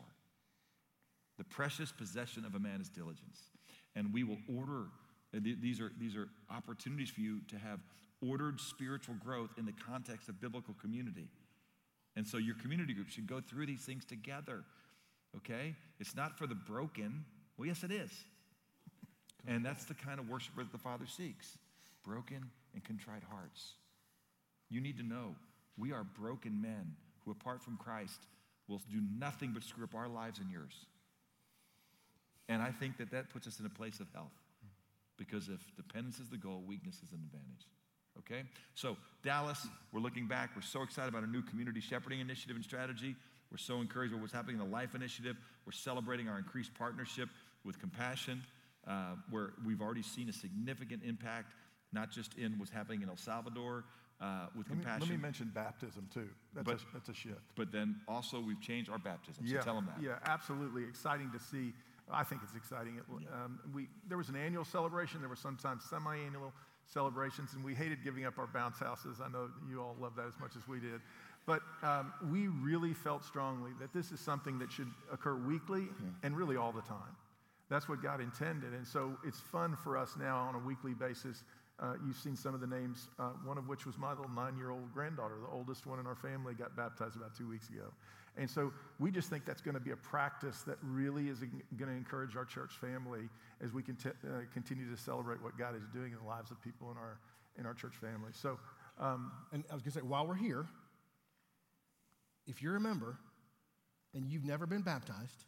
The 1.39 1.45
precious 1.45 1.93
possession 1.93 2.45
of 2.45 2.55
a 2.55 2.59
man 2.59 2.81
is 2.81 2.89
diligence. 2.89 3.41
And 3.95 4.13
we 4.13 4.25
will 4.25 4.39
order, 4.55 4.87
these 5.33 5.81
are, 5.81 5.93
these 5.99 6.17
are 6.17 6.29
opportunities 6.51 7.11
for 7.11 7.21
you 7.21 7.41
to 7.49 7.57
have 7.57 7.81
ordered 8.27 8.61
spiritual 8.61 9.15
growth 9.25 9.51
in 9.57 9.65
the 9.65 9.73
context 9.73 10.29
of 10.29 10.41
biblical 10.41 10.75
community. 10.81 11.29
And 12.17 12.27
so 12.27 12.37
your 12.39 12.57
community 12.57 12.93
group 12.95 13.09
should 13.09 13.29
go 13.29 13.41
through 13.41 13.67
these 13.67 13.83
things 13.83 14.05
together, 14.05 14.65
okay? 15.37 15.77
It's 16.01 16.17
not 16.17 16.37
for 16.37 16.47
the 16.49 16.57
broken. 16.57 17.25
Well, 17.57 17.69
yes, 17.69 17.85
it 17.85 17.93
is. 17.93 18.11
And 19.47 19.65
that's 19.65 19.85
the 19.85 19.95
kind 19.95 20.19
of 20.19 20.29
worshiper 20.29 20.63
that 20.65 20.73
the 20.73 20.79
Father 20.79 21.07
seeks 21.07 21.57
broken 22.05 22.51
and 22.75 22.85
contrite 22.85 23.23
hearts. 23.31 23.75
You 24.69 24.81
need 24.81 24.97
to 24.99 25.05
know 25.05 25.37
we 25.79 25.93
are 25.93 26.05
broken 26.05 26.61
men 26.61 26.95
who, 27.25 27.31
apart 27.31 27.63
from 27.63 27.77
Christ, 27.77 28.27
will 28.69 28.81
do 28.91 29.01
nothing 29.19 29.53
but 29.53 29.63
screw 29.63 29.85
up 29.85 29.95
our 29.95 30.09
lives 30.09 30.39
and 30.39 30.51
yours. 30.51 30.75
And 32.49 32.63
I 32.63 32.71
think 32.71 32.99
that 32.99 33.11
that 33.11 33.31
puts 33.31 33.47
us 33.47 33.61
in 33.61 33.67
a 33.67 33.71
place 33.71 34.01
of 34.01 34.07
health 34.15 34.33
because 35.17 35.49
if 35.49 35.61
dependence 35.77 36.19
is 36.19 36.29
the 36.29 36.37
goal, 36.37 36.63
weakness 36.67 36.97
is 36.97 37.13
an 37.13 37.21
advantage. 37.25 37.67
Okay? 38.19 38.43
So, 38.75 38.97
Dallas, 39.23 39.67
we're 39.93 40.01
looking 40.01 40.27
back. 40.27 40.51
We're 40.55 40.63
so 40.63 40.83
excited 40.83 41.09
about 41.09 41.23
our 41.23 41.29
new 41.29 41.43
community 41.43 41.81
shepherding 41.81 42.21
initiative 42.21 42.57
and 42.57 42.65
strategy. 42.65 43.15
We're 43.51 43.59
so 43.59 43.81
encouraged 43.81 44.13
by 44.15 44.21
what's 44.21 44.33
happening 44.33 44.61
in 44.61 44.65
the 44.65 44.73
Life 44.73 44.95
Initiative. 44.95 45.37
We're 45.67 45.73
celebrating 45.73 46.29
our 46.29 46.39
increased 46.39 46.75
partnership 46.75 47.29
with 47.65 47.79
Compassion, 47.81 48.43
uh, 48.87 49.15
where 49.31 49.53
we've 49.67 49.81
already 49.81 50.03
seen 50.03 50.29
a 50.29 50.33
significant 50.33 51.03
impact, 51.05 51.53
not 51.93 52.11
just 52.11 52.35
in 52.35 52.59
what's 52.59 52.71
happening 52.71 53.03
in 53.03 53.09
El 53.09 53.17
Salvador 53.17 53.85
uh, 54.21 54.47
with 54.57 54.69
let 54.69 54.79
me, 54.79 54.85
let 55.01 55.09
me 55.09 55.17
mention 55.17 55.51
baptism 55.55 56.09
too. 56.13 56.29
That's, 56.55 56.65
But- 56.65 56.81
a, 56.81 56.85
that's 56.93 57.09
a 57.09 57.15
shift. 57.15 57.41
But 57.57 57.71
then 57.71 57.97
also, 58.09 58.41
we've 58.41 58.61
changed 58.61 58.91
our 58.91 58.99
baptism. 58.99 59.47
So 59.47 59.55
yeah, 59.55 59.61
tell 59.61 59.75
them 59.75 59.87
that. 59.87 60.03
Yeah, 60.03 60.19
absolutely. 60.25 60.85
Exciting 60.85 61.31
to 61.33 61.39
see. 61.39 61.73
I 62.11 62.25
think 62.25 62.41
it's 62.43 62.55
exciting. 62.57 62.97
It, 62.97 63.05
um, 63.33 63.61
we, 63.75 63.87
there 64.09 64.19
was 64.19 64.29
an 64.29 64.37
annual 64.37 64.65
celebration. 64.65 65.21
There 65.21 65.29
were 65.29 65.37
sometimes 65.37 65.85
semi-annual 65.85 66.53
celebrations, 66.87 67.53
and 67.55 67.63
we 67.63 67.75
hated 67.75 68.03
giving 68.03 68.25
up 68.25 68.39
our 68.39 68.47
bounce 68.47 68.79
houses. 68.79 69.21
I 69.23 69.29
know 69.29 69.51
you 69.69 69.81
all 69.81 69.95
love 70.01 70.17
that 70.17 70.27
as 70.27 70.41
much 70.41 70.57
as 70.57 70.67
we 70.67 70.81
did. 70.81 71.01
But 71.47 71.63
um, 71.83 72.13
we 72.31 72.49
really 72.49 72.93
felt 72.93 73.25
strongly 73.25 73.71
that 73.81 73.93
this 73.93 74.11
is 74.11 74.21
something 74.21 74.59
that 74.59 74.71
should 74.73 74.91
occur 75.13 75.35
weekly 75.35 75.89
and 76.23 76.37
really 76.37 76.57
all 76.57 76.73
the 76.73 76.83
time. 76.83 77.17
That's 77.71 77.89
what 77.89 78.03
God 78.03 78.21
intended. 78.21 78.73
And 78.73 78.87
so 78.87 79.17
it's 79.25 79.41
fun 79.41 79.77
for 79.77 79.97
us 79.97 80.17
now 80.19 80.39
on 80.39 80.55
a 80.55 80.59
weekly 80.59 80.95
basis. 80.95 81.45
Uh, 81.81 81.95
you've 82.05 82.17
seen 82.17 82.35
some 82.35 82.55
of 82.55 82.61
the 82.61 82.67
names, 82.67 83.09
uh, 83.19 83.31
one 83.45 83.57
of 83.57 83.69
which 83.69 83.87
was 83.87 83.97
my 83.97 84.11
little 84.11 84.31
nine 84.31 84.57
year 84.57 84.71
old 84.71 84.93
granddaughter. 84.93 85.37
The 85.41 85.53
oldest 85.55 85.87
one 85.87 86.01
in 86.01 86.07
our 86.07 86.17
family 86.17 86.55
got 86.55 86.77
baptized 86.77 87.17
about 87.17 87.37
two 87.37 87.49
weeks 87.49 87.69
ago. 87.69 87.93
And 88.37 88.49
so 88.49 88.73
we 88.99 89.11
just 89.11 89.31
think 89.31 89.45
that's 89.45 89.61
going 89.61 89.75
to 89.75 89.81
be 89.81 89.91
a 89.91 89.97
practice 89.97 90.63
that 90.63 90.79
really 90.83 91.29
is 91.29 91.39
going 91.41 91.91
to 91.91 91.97
encourage 91.97 92.37
our 92.37 92.45
church 92.45 92.73
family 92.81 93.29
as 93.61 93.73
we 93.73 93.83
cont- 93.83 94.07
uh, 94.07 94.41
continue 94.53 94.89
to 94.91 95.01
celebrate 95.01 95.43
what 95.43 95.59
God 95.59 95.77
is 95.77 95.83
doing 95.93 96.13
in 96.13 96.19
the 96.19 96.25
lives 96.25 96.51
of 96.51 96.61
people 96.63 96.91
in 96.91 96.97
our, 96.97 97.19
in 97.59 97.67
our 97.67 97.75
church 97.75 97.95
family. 97.95 98.31
So, 98.33 98.59
um, 98.99 99.33
And 99.53 99.65
I 99.71 99.75
was 99.75 99.83
going 99.83 99.93
to 99.93 99.99
say, 99.99 100.03
while 100.03 100.27
we're 100.27 100.35
here, 100.35 100.67
if 102.47 102.63
you're 102.63 102.77
a 102.77 102.81
member 102.81 103.19
and 104.15 104.29
you've 104.29 104.45
never 104.45 104.67
been 104.67 104.83
baptized, 104.83 105.45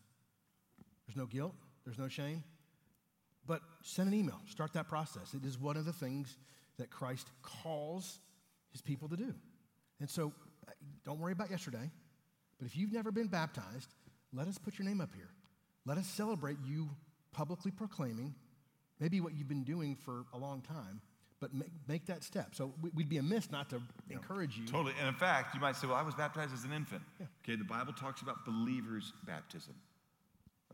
there's 1.07 1.16
no 1.16 1.26
guilt, 1.26 1.55
there's 1.85 1.99
no 1.99 2.09
shame, 2.09 2.45
but 3.51 3.62
send 3.82 4.07
an 4.07 4.14
email, 4.14 4.38
start 4.48 4.72
that 4.74 4.86
process. 4.88 5.34
It 5.34 5.44
is 5.44 5.59
one 5.59 5.76
of 5.76 5.84
the 5.84 5.92
things 5.92 6.36
that 6.78 6.88
Christ 6.88 7.26
calls 7.42 8.20
his 8.70 8.80
people 8.80 9.09
to 9.09 9.16
do. 9.16 9.34
And 9.98 10.09
so 10.09 10.32
uh, 10.68 10.72
don't 11.05 11.18
worry 11.18 11.32
about 11.32 11.51
yesterday, 11.51 11.90
but 12.61 12.66
if 12.66 12.76
you've 12.76 12.92
never 12.92 13.11
been 13.11 13.26
baptized, 13.26 13.92
let 14.32 14.46
us 14.46 14.57
put 14.57 14.78
your 14.78 14.86
name 14.86 15.01
up 15.01 15.12
here. 15.16 15.30
Let 15.84 15.98
us 15.98 16.07
celebrate 16.07 16.59
you 16.64 16.90
publicly 17.32 17.72
proclaiming 17.72 18.36
maybe 19.01 19.20
what 19.20 19.34
you've 19.36 19.48
been 19.48 19.64
doing 19.64 19.96
for 19.96 20.26
a 20.32 20.38
long 20.38 20.62
time, 20.62 21.01
but 21.40 21.53
make, 21.53 21.72
make 21.88 22.07
that 22.07 22.22
step. 22.22 22.55
So 22.55 22.72
we- 22.80 22.90
we'd 22.90 23.09
be 23.09 23.18
amiss 23.18 23.51
not 23.51 23.68
to 23.70 23.82
encourage 24.11 24.57
you. 24.59 24.66
Totally. 24.68 24.94
And 25.01 25.09
in 25.09 25.14
fact, 25.14 25.57
you 25.57 25.61
might 25.61 25.74
say, 25.74 25.88
well, 25.88 25.96
I 25.96 26.03
was 26.03 26.14
baptized 26.14 26.55
as 26.55 26.62
an 26.62 26.72
infant. 26.72 27.03
Okay, 27.42 27.57
the 27.57 27.64
Bible 27.64 27.94
talks 27.94 28.22
about 28.22 28.44
believers' 28.44 29.12
baptism. 29.26 29.74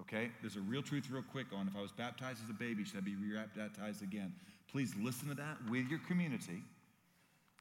Okay, 0.02 0.30
there's 0.42 0.56
a 0.56 0.60
real 0.60 0.82
truth, 0.82 1.08
real 1.10 1.22
quick, 1.22 1.46
on 1.54 1.68
if 1.68 1.76
I 1.76 1.80
was 1.80 1.92
baptized 1.92 2.40
as 2.44 2.50
a 2.50 2.54
baby, 2.54 2.84
should 2.84 2.98
I 2.98 3.00
be 3.00 3.16
re-baptized 3.16 4.02
again? 4.02 4.32
Please 4.70 4.94
listen 5.00 5.28
to 5.28 5.34
that 5.36 5.56
with 5.70 5.88
your 5.88 6.00
community. 6.00 6.62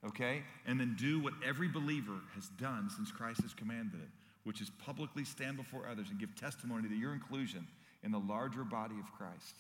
Okay, 0.06 0.44
and 0.68 0.80
then 0.80 0.96
do 1.00 1.20
what 1.20 1.34
every 1.44 1.68
believer 1.68 2.20
has 2.36 2.50
done 2.60 2.90
since 2.96 3.12
Christ 3.12 3.42
has 3.42 3.54
commanded 3.54 4.02
it, 4.02 4.10
which 4.44 4.62
is 4.62 4.70
publicly 4.86 5.24
stand 5.24 5.58
before 5.58 5.88
others 5.90 6.08
and 6.10 6.20
give 6.20 6.36
testimony 6.36 6.90
to 6.90 6.96
your 6.96 7.14
inclusion 7.14 7.66
in 8.04 8.12
the 8.12 8.20
larger 8.20 8.64
body 8.64 8.96
of 9.00 9.12
Christ. 9.18 9.56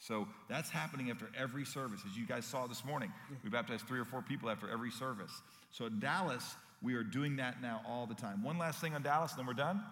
So 0.00 0.26
that's 0.48 0.70
happening 0.70 1.10
after 1.10 1.28
every 1.38 1.64
service. 1.64 2.00
As 2.08 2.16
you 2.16 2.26
guys 2.26 2.44
saw 2.44 2.66
this 2.66 2.84
morning, 2.84 3.12
we 3.44 3.50
baptized 3.50 3.86
three 3.86 4.00
or 4.00 4.04
four 4.04 4.22
people 4.22 4.48
after 4.48 4.70
every 4.70 4.90
service. 4.90 5.32
So 5.70 5.86
at 5.86 6.00
Dallas, 6.00 6.56
we 6.82 6.94
are 6.94 7.02
doing 7.02 7.36
that 7.36 7.60
now 7.60 7.82
all 7.86 8.06
the 8.06 8.14
time. 8.14 8.42
One 8.42 8.58
last 8.58 8.80
thing 8.80 8.94
on 8.94 9.02
Dallas, 9.02 9.32
and 9.32 9.40
then 9.40 9.46
we're 9.46 9.54
done. 9.54 9.82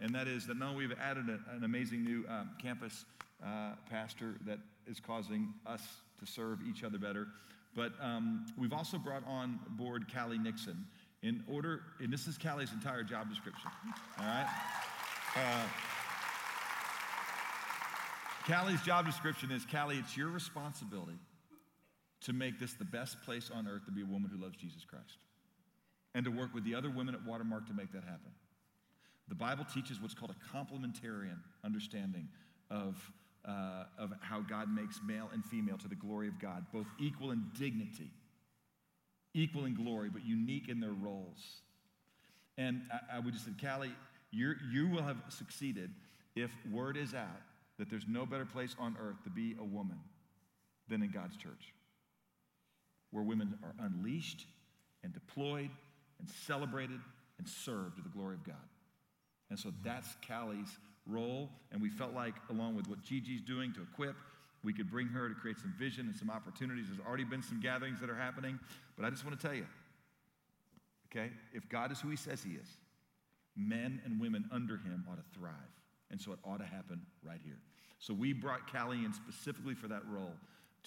And 0.00 0.14
that 0.14 0.28
is 0.28 0.46
that 0.46 0.60
only 0.60 0.86
we've 0.86 0.98
added 1.00 1.28
a, 1.28 1.54
an 1.54 1.64
amazing 1.64 2.04
new 2.04 2.24
um, 2.28 2.50
campus 2.60 3.04
uh, 3.44 3.72
pastor 3.90 4.34
that 4.46 4.58
is 4.86 5.00
causing 5.00 5.52
us 5.66 5.82
to 6.18 6.26
serve 6.26 6.58
each 6.68 6.84
other 6.84 6.98
better, 6.98 7.28
but 7.74 7.92
um, 8.00 8.46
we've 8.58 8.72
also 8.72 8.98
brought 8.98 9.22
on 9.26 9.58
board 9.70 10.06
Callie 10.12 10.38
Nixon 10.38 10.86
in 11.22 11.42
order, 11.48 11.82
and 12.00 12.12
this 12.12 12.26
is 12.26 12.38
Callie's 12.38 12.72
entire 12.72 13.02
job 13.02 13.28
description, 13.28 13.70
all 14.18 14.26
right? 14.26 14.46
Uh, 15.34 15.66
Callie's 18.46 18.80
job 18.82 19.06
description 19.06 19.50
is 19.50 19.66
Callie, 19.70 19.98
it's 19.98 20.16
your 20.16 20.30
responsibility 20.30 21.18
to 22.22 22.32
make 22.32 22.58
this 22.58 22.74
the 22.74 22.84
best 22.84 23.20
place 23.22 23.50
on 23.52 23.66
earth 23.66 23.84
to 23.86 23.90
be 23.90 24.02
a 24.02 24.06
woman 24.06 24.30
who 24.32 24.42
loves 24.42 24.56
Jesus 24.56 24.84
Christ 24.84 25.18
and 26.14 26.24
to 26.24 26.30
work 26.30 26.54
with 26.54 26.64
the 26.64 26.74
other 26.74 26.90
women 26.90 27.14
at 27.14 27.24
Watermark 27.24 27.66
to 27.66 27.74
make 27.74 27.92
that 27.92 28.04
happen. 28.04 28.30
The 29.28 29.34
Bible 29.34 29.64
teaches 29.64 30.00
what's 30.00 30.14
called 30.14 30.32
a 30.32 30.56
complementarian 30.56 31.38
understanding 31.64 32.28
of, 32.70 32.96
uh, 33.44 33.84
of 33.98 34.12
how 34.20 34.40
God 34.40 34.72
makes 34.72 35.00
male 35.06 35.28
and 35.32 35.44
female 35.44 35.78
to 35.78 35.88
the 35.88 35.94
glory 35.94 36.28
of 36.28 36.38
God, 36.38 36.66
both 36.72 36.86
equal 36.98 37.32
in 37.32 37.44
dignity, 37.58 38.10
equal 39.34 39.64
in 39.64 39.74
glory, 39.74 40.10
but 40.10 40.24
unique 40.24 40.68
in 40.68 40.80
their 40.80 40.92
roles. 40.92 41.62
And 42.56 42.82
I, 42.92 43.16
I 43.16 43.18
would 43.18 43.34
just 43.34 43.46
say, 43.46 43.52
Callie, 43.60 43.92
you 44.30 44.54
you 44.72 44.88
will 44.88 45.02
have 45.02 45.16
succeeded 45.28 45.90
if 46.34 46.50
word 46.70 46.96
is 46.96 47.14
out 47.14 47.42
that 47.78 47.90
there's 47.90 48.06
no 48.08 48.26
better 48.26 48.46
place 48.46 48.74
on 48.78 48.96
earth 49.00 49.22
to 49.24 49.30
be 49.30 49.56
a 49.58 49.64
woman 49.64 49.98
than 50.88 51.02
in 51.02 51.10
God's 51.10 51.36
church, 51.36 51.74
where 53.10 53.24
women 53.24 53.58
are 53.62 53.74
unleashed 53.84 54.46
and 55.02 55.12
deployed 55.12 55.70
and 56.18 56.28
celebrated 56.46 57.00
and 57.38 57.48
served 57.48 57.96
to 57.96 58.02
the 58.02 58.08
glory 58.08 58.34
of 58.34 58.44
God. 58.44 58.56
And 59.50 59.58
so 59.58 59.72
that's 59.84 60.08
Callie's 60.26 60.78
role. 61.06 61.50
And 61.72 61.80
we 61.80 61.88
felt 61.88 62.12
like, 62.14 62.34
along 62.50 62.74
with 62.76 62.88
what 62.88 63.02
Gigi's 63.02 63.40
doing 63.40 63.72
to 63.74 63.82
equip, 63.82 64.16
we 64.62 64.72
could 64.72 64.90
bring 64.90 65.06
her 65.08 65.28
to 65.28 65.34
create 65.34 65.58
some 65.58 65.72
vision 65.78 66.06
and 66.06 66.16
some 66.16 66.30
opportunities. 66.30 66.86
There's 66.88 67.06
already 67.06 67.24
been 67.24 67.42
some 67.42 67.60
gatherings 67.60 68.00
that 68.00 68.10
are 68.10 68.16
happening. 68.16 68.58
But 68.96 69.04
I 69.04 69.10
just 69.10 69.24
want 69.24 69.38
to 69.38 69.46
tell 69.46 69.54
you, 69.54 69.66
okay, 71.10 71.30
if 71.52 71.68
God 71.68 71.92
is 71.92 72.00
who 72.00 72.08
he 72.08 72.16
says 72.16 72.42
he 72.42 72.54
is, 72.54 72.68
men 73.56 74.00
and 74.04 74.20
women 74.20 74.44
under 74.52 74.76
him 74.76 75.04
ought 75.10 75.16
to 75.16 75.38
thrive. 75.38 75.52
And 76.10 76.20
so 76.20 76.32
it 76.32 76.38
ought 76.44 76.58
to 76.58 76.66
happen 76.66 77.00
right 77.24 77.40
here. 77.44 77.58
So 77.98 78.12
we 78.12 78.32
brought 78.32 78.70
Callie 78.70 79.04
in 79.04 79.12
specifically 79.12 79.74
for 79.74 79.88
that 79.88 80.02
role 80.08 80.34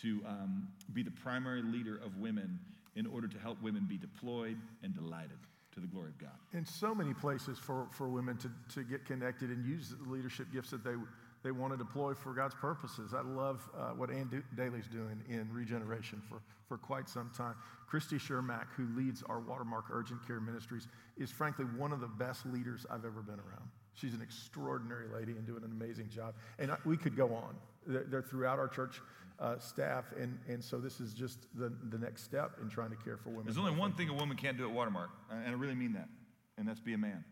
to 0.02 0.22
um, 0.28 0.68
be 0.94 1.04
the 1.04 1.12
primary 1.12 1.62
leader 1.62 2.00
of 2.04 2.18
women 2.18 2.60
in 2.96 3.06
order 3.06 3.28
to 3.28 3.38
help 3.40 3.62
women 3.62 3.86
be 3.88 3.98
deployed 3.98 4.58
and 4.84 4.94
delighted 4.94 5.38
to 5.80 5.88
the 5.88 5.94
glory 5.94 6.10
of 6.10 6.18
God. 6.18 6.38
In 6.54 6.66
so 6.66 6.94
many 6.94 7.14
places 7.14 7.58
for, 7.58 7.88
for 7.92 8.10
women 8.10 8.38
to, 8.38 8.52
to 8.74 8.84
get 8.84 9.06
connected 9.06 9.50
and 9.50 9.66
use 9.66 9.94
the 10.02 10.10
leadership 10.10 10.48
gifts 10.52 10.72
that 10.72 10.84
they, 10.84 10.96
they 11.44 11.52
want 11.52 11.74
to 11.74 11.78
deploy 11.78 12.14
for 12.14 12.34
God's 12.34 12.56
purposes. 12.56 13.14
I 13.14 13.22
love 13.22 13.68
uh, 13.78 13.90
what 13.92 14.10
Ann 14.10 14.44
Daly's 14.56 14.88
doing 14.88 15.22
in 15.30 15.48
regeneration 15.52 16.22
for, 16.28 16.42
for 16.68 16.78
quite 16.78 17.08
some 17.08 17.32
time. 17.36 17.56
Christy 17.88 18.18
Shermack, 18.18 18.68
who 18.76 18.88
leads 18.96 19.24
our 19.24 19.40
Watermark 19.40 19.86
Urgent 19.92 20.26
Care 20.28 20.40
Ministries, 20.40 20.88
is 21.18 21.32
frankly 21.32 21.66
one 21.66 21.92
of 21.92 22.02
the 22.02 22.08
best 22.08 22.46
leaders 22.46 22.86
I've 22.90 23.06
ever 23.06 23.22
been 23.22 23.40
around. 23.40 23.70
She's 23.94 24.14
an 24.14 24.22
extraordinary 24.22 25.08
lady 25.08 25.34
and 25.34 25.46
doing 25.46 25.64
an 25.64 25.72
amazing 25.72 26.10
job. 26.10 26.36
And 26.58 26.72
we 26.86 26.98
could 26.98 27.16
go 27.16 27.34
on. 27.34 27.56
They're 27.88 28.22
throughout 28.22 28.60
our 28.60 28.68
church 28.68 29.02
uh, 29.40 29.58
staff, 29.58 30.06
and, 30.20 30.38
and 30.48 30.64
so 30.64 30.80
this 30.80 31.00
is 31.00 31.14
just 31.14 31.48
the, 31.56 31.72
the 31.90 31.98
next 31.98 32.24
step 32.24 32.58
in 32.62 32.70
trying 32.70 32.90
to 32.90 32.98
care 32.98 33.18
for 33.18 33.30
women. 33.30 33.46
There's 33.46 33.58
only 33.58 33.76
one 33.76 33.94
thing 33.94 34.10
a 34.10 34.14
woman 34.14 34.36
can't 34.36 34.58
do 34.58 34.66
at 34.66 34.72
Watermark, 34.72 35.10
and 35.32 35.48
I 35.48 35.58
really 35.58 35.76
mean 35.76 35.94
that, 35.94 36.10
and 36.58 36.68
that's 36.68 36.80
be 36.80 36.94
a 36.94 36.98
man. 36.98 37.24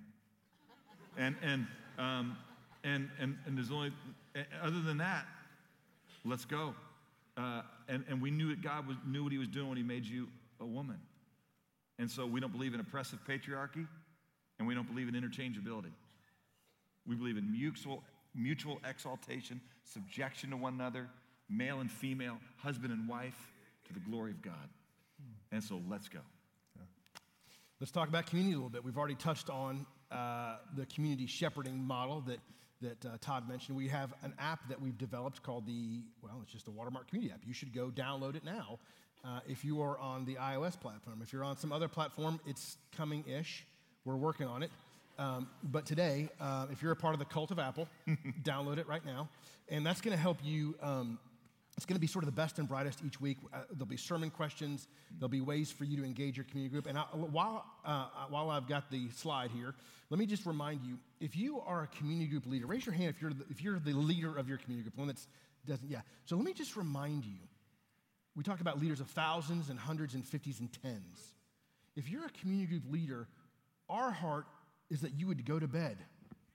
And, 1.17 1.35
and, 1.41 1.67
um, 1.97 2.37
and, 2.83 3.09
and, 3.19 3.37
and 3.45 3.57
there's 3.57 3.71
only, 3.71 3.91
other 4.61 4.81
than 4.81 4.99
that, 4.99 5.25
let's 6.23 6.45
go. 6.45 6.75
Uh, 7.35 7.61
and, 7.87 8.03
and 8.09 8.21
we 8.21 8.31
knew 8.31 8.49
that 8.49 8.61
God 8.61 8.87
was, 8.87 8.97
knew 9.05 9.23
what 9.23 9.31
he 9.31 9.37
was 9.37 9.47
doing 9.47 9.67
when 9.67 9.77
he 9.77 9.83
made 9.83 10.05
you 10.05 10.27
a 10.59 10.65
woman. 10.65 10.99
And 11.99 12.09
so 12.09 12.25
we 12.25 12.39
don't 12.39 12.51
believe 12.51 12.73
in 12.73 12.79
oppressive 12.79 13.19
patriarchy, 13.27 13.87
and 14.59 14.67
we 14.67 14.75
don't 14.75 14.87
believe 14.87 15.07
in 15.07 15.15
interchangeability. 15.15 15.91
We 17.05 17.15
believe 17.15 17.37
in 17.37 17.51
mutual, 17.51 18.03
mutual 18.35 18.79
exaltation, 18.87 19.59
subjection 19.83 20.51
to 20.51 20.57
one 20.57 20.73
another, 20.73 21.09
male 21.49 21.79
and 21.79 21.91
female, 21.91 22.37
husband 22.57 22.91
and 22.93 23.07
wife, 23.07 23.51
to 23.87 23.93
the 23.93 23.99
glory 23.99 24.31
of 24.31 24.41
God. 24.41 24.69
And 25.51 25.63
so 25.63 25.81
let's 25.89 26.09
go. 26.09 26.19
Yeah. 26.75 26.83
Let's 27.79 27.91
talk 27.91 28.09
about 28.09 28.25
community 28.25 28.53
a 28.53 28.57
little 28.57 28.69
bit. 28.69 28.83
We've 28.83 28.97
already 28.97 29.15
touched 29.15 29.49
on 29.49 29.85
uh, 30.11 30.57
the 30.75 30.85
community 30.87 31.25
shepherding 31.25 31.77
model 31.77 32.21
that, 32.21 32.39
that 32.81 33.05
uh, 33.05 33.17
Todd 33.21 33.47
mentioned. 33.47 33.77
We 33.77 33.87
have 33.87 34.13
an 34.23 34.33
app 34.39 34.67
that 34.69 34.81
we've 34.81 34.97
developed 34.97 35.41
called 35.43 35.65
the, 35.65 36.03
well, 36.21 36.39
it's 36.43 36.51
just 36.51 36.65
the 36.65 36.71
Watermark 36.71 37.09
Community 37.09 37.33
app. 37.33 37.41
You 37.45 37.53
should 37.53 37.73
go 37.73 37.89
download 37.89 38.35
it 38.35 38.43
now 38.43 38.79
uh, 39.23 39.39
if 39.47 39.63
you 39.63 39.81
are 39.81 39.97
on 39.99 40.25
the 40.25 40.35
iOS 40.35 40.79
platform. 40.79 41.21
If 41.21 41.31
you're 41.31 41.43
on 41.43 41.57
some 41.57 41.71
other 41.71 41.87
platform, 41.87 42.39
it's 42.45 42.77
coming 42.95 43.23
ish. 43.27 43.65
We're 44.05 44.15
working 44.15 44.47
on 44.47 44.63
it. 44.63 44.71
Um, 45.19 45.49
but 45.63 45.85
today, 45.85 46.29
uh, 46.39 46.67
if 46.71 46.83
you're 46.83 46.91
a 46.91 46.95
part 46.95 47.15
of 47.15 47.19
the 47.19 47.25
cult 47.25 47.51
of 47.51 47.57
Apple, 47.57 47.87
download 48.43 48.77
it 48.77 48.87
right 48.87 49.03
now. 49.05 49.29
And 49.69 49.85
that's 49.85 49.99
going 49.99 50.15
to 50.15 50.21
help 50.21 50.37
you 50.43 50.75
um, 50.81 51.17
it's 51.77 51.85
going 51.85 51.95
to 51.95 52.01
be 52.01 52.07
sort 52.07 52.23
of 52.23 52.25
the 52.25 52.35
best 52.35 52.57
and 52.57 52.67
brightest 52.67 53.03
each 53.05 53.21
week. 53.21 53.37
Uh, 53.53 53.59
there'll 53.69 53.85
be 53.85 53.97
sermon 53.97 54.31
questions. 54.31 54.87
There'll 55.19 55.29
be 55.29 55.41
ways 55.41 55.71
for 55.71 55.85
you 55.85 55.95
to 55.97 56.03
engage 56.03 56.35
your 56.35 56.43
community 56.45 56.73
group. 56.73 56.87
And 56.87 56.97
I, 56.97 57.03
while, 57.13 57.65
uh, 57.85 58.07
while 58.29 58.49
I've 58.49 58.67
got 58.67 58.89
the 58.89 59.09
slide 59.11 59.51
here, 59.51 59.75
let 60.09 60.17
me 60.17 60.25
just 60.25 60.47
remind 60.47 60.81
you 60.81 60.97
if 61.19 61.37
you 61.37 61.61
are 61.61 61.83
a 61.83 61.87
community 61.87 62.27
group 62.27 62.47
leader, 62.47 62.65
raise 62.65 62.85
your 62.85 62.95
hand 62.95 63.09
if 63.09 63.21
you're 63.21 63.31
the, 63.31 63.45
if 63.51 63.61
you're 63.61 63.77
the 63.77 63.93
leader 63.93 64.35
of 64.35 64.49
your 64.49 64.57
community 64.57 64.89
group, 64.89 64.97
one 64.97 65.07
that 65.07 65.19
doesn't, 65.67 65.87
yeah. 65.87 66.01
So 66.25 66.35
let 66.35 66.45
me 66.45 66.53
just 66.53 66.75
remind 66.75 67.25
you 67.25 67.37
we 68.35 68.43
talk 68.43 68.61
about 68.61 68.79
leaders 68.81 68.99
of 68.99 69.07
thousands 69.09 69.69
and 69.69 69.77
hundreds 69.77 70.15
and 70.15 70.25
fifties 70.25 70.59
and 70.59 70.69
tens. 70.81 71.33
If 71.95 72.09
you're 72.09 72.25
a 72.25 72.29
community 72.41 72.79
group 72.79 72.91
leader, 72.91 73.27
our 73.89 74.11
heart 74.11 74.45
is 74.89 75.01
that 75.01 75.13
you 75.13 75.27
would 75.27 75.45
go 75.45 75.59
to 75.59 75.67
bed 75.67 75.97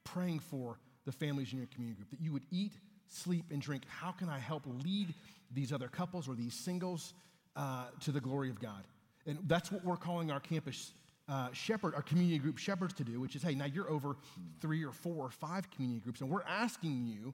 praying 0.04 0.40
for 0.40 0.78
the 1.04 1.12
families 1.12 1.52
in 1.52 1.58
your 1.58 1.68
community 1.68 1.98
group, 1.98 2.10
that 2.10 2.20
you 2.20 2.32
would 2.32 2.44
eat 2.50 2.72
sleep, 3.12 3.44
and 3.50 3.60
drink. 3.60 3.84
How 3.88 4.12
can 4.12 4.28
I 4.28 4.38
help 4.38 4.62
lead 4.84 5.14
these 5.52 5.72
other 5.72 5.88
couples 5.88 6.28
or 6.28 6.34
these 6.34 6.54
singles 6.54 7.14
uh, 7.56 7.86
to 8.00 8.12
the 8.12 8.20
glory 8.20 8.50
of 8.50 8.60
God? 8.60 8.84
And 9.26 9.38
that's 9.46 9.70
what 9.70 9.84
we're 9.84 9.96
calling 9.96 10.30
our 10.30 10.40
campus 10.40 10.92
uh, 11.28 11.48
shepherd, 11.52 11.94
our 11.94 12.02
community 12.02 12.38
group 12.38 12.58
shepherds 12.58 12.94
to 12.94 13.04
do, 13.04 13.20
which 13.20 13.36
is 13.36 13.42
hey, 13.42 13.54
now 13.54 13.66
you're 13.66 13.90
over 13.90 14.16
three 14.60 14.84
or 14.84 14.92
four 14.92 15.24
or 15.24 15.30
five 15.30 15.70
community 15.70 16.00
groups, 16.00 16.20
and 16.20 16.28
we're 16.28 16.42
asking 16.42 17.06
you 17.06 17.32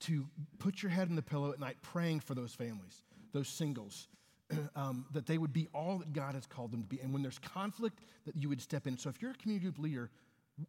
to 0.00 0.26
put 0.58 0.82
your 0.82 0.90
head 0.90 1.08
in 1.08 1.16
the 1.16 1.22
pillow 1.22 1.52
at 1.52 1.60
night 1.60 1.76
praying 1.82 2.20
for 2.20 2.34
those 2.34 2.54
families, 2.54 3.02
those 3.32 3.48
singles, 3.48 4.08
um, 4.76 5.06
that 5.12 5.26
they 5.26 5.38
would 5.38 5.52
be 5.52 5.68
all 5.72 5.98
that 5.98 6.12
God 6.12 6.34
has 6.34 6.44
called 6.46 6.72
them 6.72 6.82
to 6.82 6.88
be. 6.88 7.00
And 7.00 7.12
when 7.12 7.22
there's 7.22 7.38
conflict, 7.38 8.00
that 8.26 8.36
you 8.36 8.48
would 8.48 8.60
step 8.60 8.86
in. 8.86 8.98
So 8.98 9.08
if 9.08 9.22
you're 9.22 9.30
a 9.30 9.34
community 9.34 9.64
group 9.64 9.78
leader, 9.78 10.10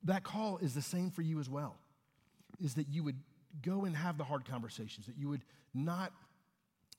that 0.04 0.24
call 0.24 0.58
is 0.60 0.74
the 0.74 0.82
same 0.82 1.10
for 1.10 1.22
you 1.22 1.40
as 1.40 1.50
well, 1.50 1.76
is 2.62 2.76
that 2.76 2.88
you 2.90 3.04
would 3.04 3.18
go 3.62 3.86
and 3.86 3.96
have 3.96 4.18
the 4.18 4.24
hard 4.24 4.46
conversations, 4.46 5.06
that 5.06 5.18
you 5.18 5.30
would 5.30 5.44
not, 5.74 6.12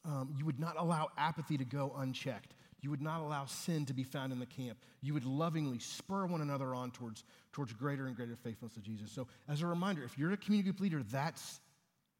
um, 0.04 0.34
you 0.36 0.44
would 0.44 0.60
not 0.60 0.76
allow 0.78 1.08
apathy 1.16 1.56
to 1.58 1.64
go 1.64 1.94
unchecked. 1.98 2.54
You 2.80 2.90
would 2.90 3.00
not 3.00 3.20
allow 3.20 3.46
sin 3.46 3.86
to 3.86 3.94
be 3.94 4.02
found 4.02 4.30
in 4.30 4.38
the 4.38 4.46
camp. 4.46 4.78
You 5.00 5.14
would 5.14 5.24
lovingly 5.24 5.78
spur 5.78 6.26
one 6.26 6.42
another 6.42 6.74
on 6.74 6.90
towards, 6.90 7.24
towards 7.52 7.72
greater 7.72 8.06
and 8.06 8.14
greater 8.14 8.36
faithfulness 8.36 8.74
to 8.74 8.80
Jesus. 8.80 9.10
So, 9.10 9.26
as 9.48 9.62
a 9.62 9.66
reminder, 9.66 10.04
if 10.04 10.18
you're 10.18 10.32
a 10.32 10.36
community 10.36 10.70
group 10.70 10.80
leader, 10.80 11.02
that's 11.02 11.60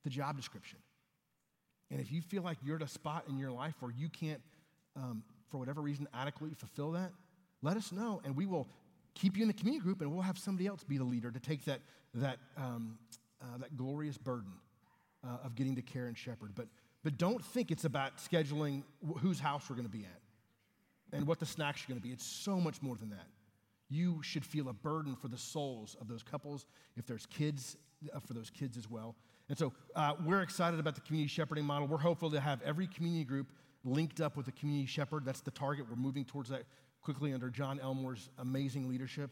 the 0.05 0.11
job 0.11 0.37
description. 0.37 0.79
And 1.91 2.01
if 2.01 2.11
you 2.11 2.23
feel 2.23 2.43
like 2.43 2.59
you're 2.65 2.77
at 2.77 2.83
a 2.83 2.89
spot 2.89 3.25
in 3.29 3.37
your 3.37 3.53
life 3.53 3.75
where 3.81 3.93
you 3.93 4.09
can't, 4.09 4.41
um, 4.97 5.23
for 5.51 5.59
whatever 5.59 5.83
reason, 5.83 6.09
adequately 6.15 6.55
fulfill 6.55 6.93
that, 6.93 7.13
let 7.63 7.77
us 7.77 7.93
know, 7.93 8.23
and 8.25 8.35
we 8.35 8.47
will 8.47 8.67
keep 9.15 9.37
you 9.37 9.43
in 9.43 9.49
the 9.49 9.55
community 9.55 9.83
group, 9.83 10.01
and 10.01 10.13
we'll 10.13 10.23
have 10.23 10.39
somebody 10.39 10.67
else 10.67 10.83
be 10.83 10.99
the 10.99 11.05
leader 11.05 11.31
to 11.31 11.41
take 11.41 11.65
that, 11.67 11.81
that 12.15 12.39
um, 12.57 12.99
uh, 13.43 13.59
that 13.59 13.77
glorious 13.77 14.19
burden 14.19 14.53
uh, 15.25 15.39
of 15.45 15.55
getting 15.55 15.75
to 15.77 15.83
care 15.83 16.07
and 16.07 16.17
shepherd. 16.17 16.53
But, 16.55 16.69
but 17.03 17.19
don't 17.19 17.45
think 17.45 17.71
it's 17.71 17.85
about 17.85 18.19
scheduling 18.19 18.83
wh- 19.07 19.19
whose 19.19 19.41
house 19.41 19.69
we're 19.69 19.77
going 19.77 19.89
to 19.89 19.93
be 19.93 20.05
at 20.05 20.21
and 21.13 21.27
what 21.27 21.39
the 21.39 21.47
snacks 21.47 21.85
are 21.85 21.89
going 21.89 22.01
to 22.01 22.07
be. 22.07 22.13
It's 22.13 22.27
so 22.27 22.61
much 22.61 22.83
more 22.83 22.97
than 22.97 23.11
that. 23.11 23.27
You 23.89 24.21
should 24.23 24.45
feel 24.45 24.69
a 24.69 24.73
burden 24.73 25.15
for 25.15 25.29
the 25.29 25.39
souls 25.39 25.97
of 26.01 26.09
those 26.09 26.23
couples, 26.23 26.67
if 26.97 27.07
there's 27.07 27.27
kids, 27.27 27.77
uh, 28.13 28.19
for 28.19 28.35
those 28.35 28.51
kids 28.51 28.77
as 28.77 28.91
well. 28.91 29.15
And 29.49 29.57
so 29.57 29.73
uh, 29.95 30.15
we're 30.25 30.43
excited 30.43 30.81
about 30.81 30.95
the 30.95 31.03
community 31.03 31.29
shepherding 31.29 31.65
model. 31.65 31.87
We're 31.87 31.99
hopeful 31.99 32.31
to 32.31 32.41
have 32.41 32.63
every 32.63 32.87
community 32.87 33.25
group 33.25 33.53
linked 33.85 34.21
up 34.21 34.37
with 34.37 34.49
a 34.49 34.53
community 34.53 34.87
shepherd. 34.87 35.25
That's 35.25 35.43
the 35.43 35.51
target. 35.51 35.87
We're 35.89 35.97
moving 35.97 36.25
towards 36.25 36.49
that 36.49 36.65
quickly 37.03 37.35
under 37.35 37.51
John 37.51 37.79
Elmore's 37.79 38.31
amazing 38.39 38.89
leadership. 38.89 39.31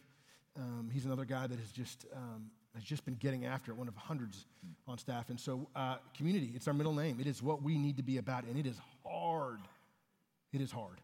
Um, 0.56 0.90
he's 0.92 1.06
another 1.06 1.24
guy 1.24 1.46
that 1.46 1.58
has 1.58 1.72
just 1.72 2.04
um, 2.14 2.50
has 2.74 2.82
just 2.82 3.04
been 3.04 3.16
getting 3.16 3.44
after 3.44 3.70
it, 3.70 3.76
one 3.76 3.88
of 3.88 3.96
hundreds 3.96 4.46
on 4.86 4.98
staff. 4.98 5.28
And 5.28 5.38
so, 5.38 5.68
uh, 5.76 5.96
community, 6.16 6.52
it's 6.54 6.66
our 6.68 6.74
middle 6.74 6.94
name. 6.94 7.18
It 7.20 7.26
is 7.26 7.42
what 7.42 7.62
we 7.62 7.78
need 7.78 7.96
to 7.98 8.02
be 8.02 8.18
about, 8.18 8.44
and 8.44 8.58
it 8.58 8.66
is 8.66 8.76
hard. 9.04 9.60
It 10.52 10.60
is 10.60 10.70
hard. 10.70 11.00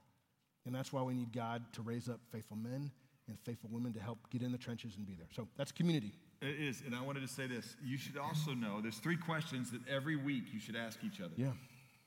And 0.67 0.75
that's 0.75 0.93
why 0.93 1.03
we 1.03 1.15
need 1.15 1.33
God 1.33 1.63
to 1.75 1.83
raise 1.83 2.09
up 2.09 2.21
faithful 2.31 2.57
men 2.57 2.91
and 3.27 3.39
faithful 3.45 3.69
women 3.71 3.93
to 3.93 4.01
help 4.01 4.19
get 4.31 4.43
in 4.43 4.53
the 4.53 4.59
trenches 4.59 4.97
and 4.97 5.07
be 5.07 5.15
there. 5.15 5.29
So, 5.35 5.49
that's 5.57 5.73
community. 5.73 6.13
It 6.41 6.61
is, 6.61 6.83
and 6.87 6.95
I 6.95 7.03
wanted 7.03 7.21
to 7.21 7.29
say 7.29 7.47
this. 7.47 7.77
You 7.85 7.99
should 7.99 8.17
also 8.17 8.53
know 8.53 8.81
there's 8.81 8.99
three 8.99 9.17
questions 9.17 9.71
that 9.73 9.81
every 9.89 10.17
week 10.17 10.45
you 10.53 10.61
should 10.61 10.77
ask 10.77 11.01
each 11.05 11.21
other. 11.21 11.35
Yeah. 11.37 11.53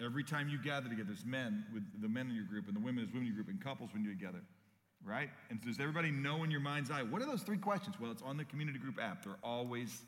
Every 0.03 0.24
time 0.24 0.49
you 0.49 0.57
gather 0.57 0.89
together, 0.89 1.09
there's 1.09 1.26
men 1.26 1.66
with 1.74 1.84
the 2.01 2.07
men 2.07 2.30
in 2.30 2.36
your 2.36 2.45
group, 2.45 2.68
and 2.68 2.76
the 2.76 2.80
women 2.80 3.03
as 3.03 3.09
women 3.09 3.28
in 3.28 3.28
your 3.28 3.36
group, 3.36 3.49
and 3.49 3.64
couples 3.64 3.91
when 3.93 4.03
you're 4.03 4.14
together, 4.14 4.39
right? 5.06 5.30
And 5.49 5.62
does 5.62 5.80
everybody 5.80 6.12
know 6.12 6.43
in 6.43 6.52
your 6.52 6.60
mind's 6.60 6.91
eye 6.91 7.04
what 7.04 7.22
are 7.22 7.26
those 7.26 7.43
three 7.43 7.58
questions? 7.58 7.95
Well, 7.99 8.12
it's 8.12 8.22
on 8.22 8.38
the 8.38 8.45
community 8.45 8.80
group 8.80 8.99
app. 9.02 9.24
They're 9.24 9.36
always 9.43 10.02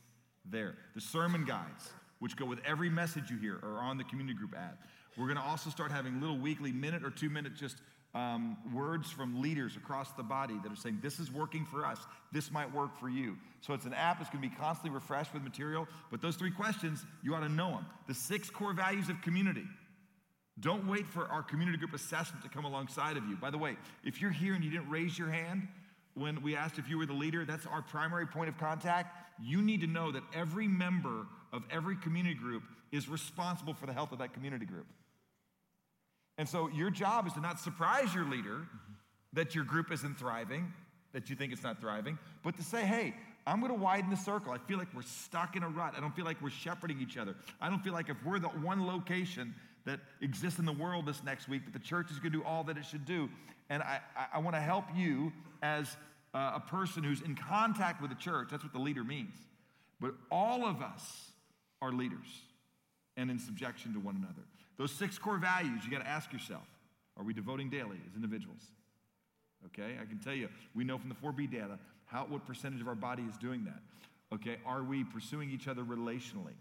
there. 0.50 0.76
The 0.96 1.02
sermon 1.02 1.46
guides, 1.46 1.92
which 2.20 2.36
go 2.36 2.46
with 2.46 2.60
every 2.66 2.90
message 2.90 3.30
you 3.30 3.38
hear, 3.38 3.60
are 3.64 3.80
on 3.80 3.98
the 3.98 4.04
community 4.04 4.38
group 4.38 4.56
app. 4.56 4.78
We're 5.18 5.26
going 5.26 5.38
to 5.38 5.44
also 5.44 5.70
start 5.70 5.92
having 5.92 6.20
little 6.20 6.38
weekly 6.38 6.72
minute 6.72 7.04
or 7.04 7.12
two 7.12 7.30
minute 7.30 7.56
just 7.56 7.78
um, 8.16 8.58
words 8.72 9.10
from 9.10 9.42
leaders 9.42 9.76
across 9.76 10.12
the 10.14 10.24
body 10.24 10.56
that 10.64 10.72
are 10.72 10.76
saying, 10.76 11.00
This 11.02 11.20
is 11.20 11.32
working 11.32 11.66
for 11.66 11.86
us. 11.86 12.00
This 12.32 12.52
might 12.52 12.72
work 12.74 12.98
for 13.00 13.10
you. 13.10 13.38
So 13.62 13.74
it's 13.74 13.86
an 13.86 13.94
app 13.94 14.20
that's 14.20 14.30
going 14.30 14.44
to 14.44 14.50
be 14.50 14.56
constantly 14.56 14.94
refreshed 14.94 15.34
with 15.34 15.44
material. 15.44 15.88
But 16.12 16.22
those 16.22 16.36
three 16.36 16.52
questions, 16.52 17.06
you 17.24 17.34
ought 17.34 17.42
to 17.42 17.50
know 17.50 17.72
them. 17.72 17.86
The 18.08 18.14
six 18.14 18.50
core 18.50 18.74
values 18.74 19.10
of 19.10 19.22
community. 19.22 19.66
Don't 20.60 20.88
wait 20.88 21.08
for 21.08 21.26
our 21.28 21.42
community 21.42 21.78
group 21.78 21.94
assessment 21.94 22.44
to 22.44 22.50
come 22.50 22.66
alongside 22.66 23.18
of 23.18 23.26
you. 23.26 23.36
By 23.36 23.50
the 23.50 23.58
way, 23.58 23.76
if 24.04 24.22
you're 24.22 24.32
here 24.32 24.54
and 24.54 24.64
you 24.64 24.70
didn't 24.70 24.90
raise 24.90 25.18
your 25.18 25.30
hand 25.30 25.68
when 26.14 26.42
we 26.44 26.56
asked 26.56 26.78
if 26.78 26.88
you 26.88 26.98
were 26.98 27.08
the 27.08 27.14
leader, 27.14 27.44
that's 27.44 27.66
our 27.66 27.82
primary 27.82 28.28
point 28.28 28.50
of 28.50 28.58
contact. 28.58 29.18
You 29.42 29.62
need 29.62 29.82
to 29.82 29.88
know 29.88 30.12
that 30.12 30.24
every 30.34 30.68
member 30.68 31.26
of 31.52 31.64
every 31.72 31.96
community 31.96 32.36
group 32.36 32.64
is 32.92 33.10
responsible 33.10 33.74
for 33.74 33.88
the 33.88 33.94
health 33.94 34.12
of 34.12 34.20
that 34.20 34.34
community 34.34 34.66
group. 34.66 34.86
And 36.38 36.48
so 36.48 36.68
your 36.70 36.92
job 36.92 37.28
is 37.28 37.34
to 37.34 37.42
not 37.42 37.60
surprise 37.60 38.14
your 38.14 38.26
leader 38.26 38.68
that 39.34 39.56
your 39.56 39.64
group 39.64 39.92
isn't 39.92 40.20
thriving, 40.20 40.72
that 41.14 41.30
you 41.30 41.36
think 41.36 41.52
it's 41.52 41.64
not 41.64 41.82
thriving, 41.82 42.18
but 42.44 42.56
to 42.58 42.64
say, 42.64 42.82
hey, 42.82 43.16
I'm 43.46 43.60
going 43.60 43.72
to 43.72 43.80
widen 43.80 44.10
the 44.10 44.18
circle. 44.18 44.52
I 44.52 44.58
feel 44.58 44.78
like 44.78 44.94
we're 44.96 45.02
stuck 45.02 45.56
in 45.56 45.64
a 45.64 45.70
rut. 45.70 45.94
I 45.98 46.00
don't 46.00 46.16
feel 46.16 46.26
like 46.26 46.42
we're 46.42 46.50
shepherding 46.50 47.02
each 47.02 47.18
other. 47.18 47.36
I 47.60 47.70
don't 47.70 47.84
feel 47.84 47.94
like 47.94 48.10
if 48.10 48.18
we're 48.24 48.40
the 48.40 48.48
one 48.48 48.88
location 48.88 49.54
that 49.86 50.00
exists 50.22 50.60
in 50.60 50.66
the 50.66 50.74
world 50.74 51.06
this 51.06 51.24
next 51.24 51.48
week, 51.50 51.66
that 51.66 51.74
the 51.74 51.86
church 51.86 52.10
is 52.12 52.20
going 52.20 52.32
to 52.32 52.40
do 52.40 52.44
all 52.44 52.64
that 52.64 52.78
it 52.78 52.86
should 52.86 53.06
do. 53.06 53.30
And 53.70 53.84
I, 53.84 54.00
I, 54.34 54.40
want 54.40 54.56
to 54.56 54.62
help 54.62 54.86
you 54.96 55.34
as 55.62 55.96
a 56.34 56.60
person 56.60 57.04
who's 57.04 57.22
in 57.22 57.36
contact 57.36 58.02
with 58.02 58.10
the 58.10 58.18
church. 58.18 58.50
That's 58.52 58.64
what 58.64 58.74
the 58.74 58.80
leader 58.80 59.04
means. 59.04 59.34
But 60.00 60.14
all 60.32 60.66
of 60.66 60.82
us 60.82 61.32
are 61.82 61.92
leaders 61.92 62.28
and 63.18 63.30
in 63.30 63.40
subjection 63.40 63.94
to 63.94 64.00
one 64.00 64.16
another. 64.16 64.44
Those 64.78 64.92
six 64.92 65.18
core 65.18 65.38
values, 65.38 65.84
you 65.86 65.92
got 65.92 66.04
to 66.04 66.10
ask 66.10 66.32
yourself 66.34 66.64
are 67.18 67.24
we 67.24 67.34
devoting 67.34 67.70
daily 67.70 67.98
as 68.10 68.16
individuals? 68.16 68.62
Okay, 69.68 69.98
I 70.02 70.06
can 70.06 70.20
tell 70.20 70.34
you, 70.34 70.50
we 70.76 70.84
know 70.84 70.98
from 70.98 71.10
the 71.10 71.16
4B 71.16 71.52
data 71.52 71.78
how, 72.06 72.26
what 72.28 72.46
percentage 72.46 72.82
of 72.82 72.88
our 72.88 72.96
body 72.96 73.24
is 73.24 73.38
doing 73.38 73.64
that. 73.66 73.80
Okay, 74.34 74.58
are 74.66 74.84
we 74.84 75.04
pursuing 75.04 75.50
each 75.52 75.68
other 75.68 75.84
relationally? 75.84 76.56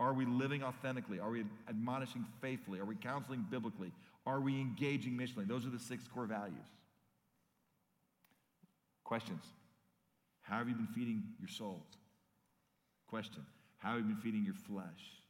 Are 0.00 0.12
we 0.12 0.24
living 0.26 0.62
authentically? 0.62 1.18
Are 1.18 1.30
we 1.30 1.44
admonishing 1.68 2.24
faithfully? 2.40 2.78
Are 2.78 2.84
we 2.84 2.94
counseling 2.94 3.44
biblically? 3.50 3.92
Are 4.26 4.40
we 4.40 4.60
engaging 4.60 5.12
missionally? 5.12 5.48
Those 5.48 5.66
are 5.66 5.70
the 5.70 5.78
six 5.78 6.06
core 6.06 6.26
values. 6.26 6.66
Questions 9.04 9.42
How 10.42 10.58
have 10.58 10.68
you 10.68 10.74
been 10.74 10.88
feeding 10.94 11.22
your 11.40 11.48
souls? 11.48 11.86
Question 13.08 13.44
How 13.78 13.90
have 13.90 14.00
you 14.00 14.04
been 14.04 14.16
feeding 14.16 14.44
your 14.44 14.54
flesh? 14.54 15.22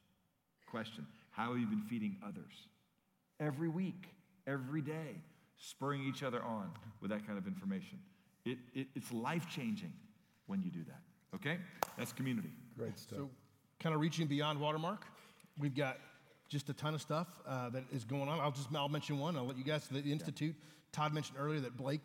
Question 0.71 1.07
How 1.31 1.53
have 1.53 1.61
you 1.61 1.67
been 1.67 1.85
feeding 1.89 2.17
others? 2.27 2.67
Every 3.41 3.69
week, 3.69 4.09
every 4.47 4.83
day, 4.83 5.23
spurring 5.57 6.05
each 6.05 6.23
other 6.23 6.43
on 6.43 6.71
with 7.01 7.11
that 7.11 7.27
kind 7.27 7.39
of 7.39 7.47
information. 7.47 7.99
It, 8.45 8.59
it, 8.75 8.89
it's 8.95 9.13
life 9.13 9.47
changing 9.49 9.93
when 10.47 10.63
you 10.63 10.71
do 10.71 10.85
that. 10.85 11.01
Okay? 11.37 11.59
That's 11.97 12.13
community. 12.13 12.51
Great 12.77 12.99
stuff. 12.99 13.19
So, 13.19 13.31
kind 13.81 13.95
of 13.95 14.01
reaching 14.01 14.27
beyond 14.27 14.61
Watermark, 14.61 15.05
we've 15.59 15.75
got 15.75 15.99
just 16.49 16.69
a 16.71 16.73
ton 16.73 16.95
of 16.95 17.03
stuff 17.03 17.29
uh, 17.47 17.69
that 17.71 17.85
is 17.93 18.05
going 18.05 18.29
on. 18.29 18.41
I'll 18.41 18.51
just 18.51 18.69
I'll 18.75 18.89
mention 18.89 19.19
one. 19.19 19.37
I'll 19.37 19.47
let 19.47 19.59
you 19.59 19.65
guys. 19.65 19.87
The 19.89 20.01
Institute. 20.01 20.55
Todd 20.93 21.13
mentioned 21.13 21.39
earlier 21.39 21.61
that 21.61 21.77
Blake. 21.77 22.03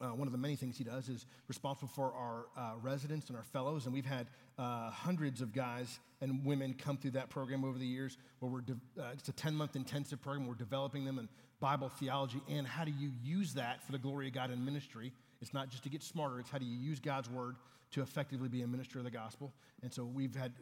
Uh, 0.00 0.06
one 0.14 0.26
of 0.26 0.32
the 0.32 0.38
many 0.38 0.56
things 0.56 0.78
he 0.78 0.84
does 0.84 1.10
is 1.10 1.26
responsible 1.46 1.90
for 1.94 2.10
our 2.14 2.46
uh, 2.56 2.72
residents 2.80 3.28
and 3.28 3.36
our 3.36 3.44
fellows, 3.44 3.84
and 3.84 3.92
we've 3.92 4.06
had 4.06 4.28
uh, 4.58 4.90
hundreds 4.90 5.42
of 5.42 5.52
guys 5.52 5.98
and 6.22 6.42
women 6.42 6.72
come 6.72 6.96
through 6.96 7.10
that 7.10 7.28
program 7.28 7.66
over 7.66 7.78
the 7.78 7.86
years. 7.86 8.16
Where 8.38 8.50
we're 8.50 8.62
de- 8.62 8.80
uh, 8.98 9.10
it's 9.12 9.28
a 9.28 9.32
10-month 9.32 9.76
intensive 9.76 10.22
program. 10.22 10.46
We're 10.46 10.54
developing 10.54 11.04
them 11.04 11.18
in 11.18 11.28
Bible 11.60 11.90
theology 11.90 12.40
and 12.48 12.66
how 12.66 12.84
do 12.84 12.92
you 12.98 13.10
use 13.22 13.52
that 13.52 13.84
for 13.84 13.92
the 13.92 13.98
glory 13.98 14.28
of 14.28 14.32
God 14.32 14.50
in 14.50 14.64
ministry. 14.64 15.12
It's 15.42 15.52
not 15.52 15.68
just 15.68 15.82
to 15.82 15.90
get 15.90 16.02
smarter; 16.02 16.40
it's 16.40 16.48
how 16.48 16.56
do 16.56 16.64
you 16.64 16.78
use 16.78 16.98
God's 16.98 17.28
word 17.28 17.56
to 17.90 18.00
effectively 18.00 18.48
be 18.48 18.62
a 18.62 18.66
minister 18.66 18.98
of 18.98 19.04
the 19.04 19.10
gospel. 19.10 19.52
And 19.82 19.92
so 19.92 20.04
we've 20.04 20.34
had 20.34 20.52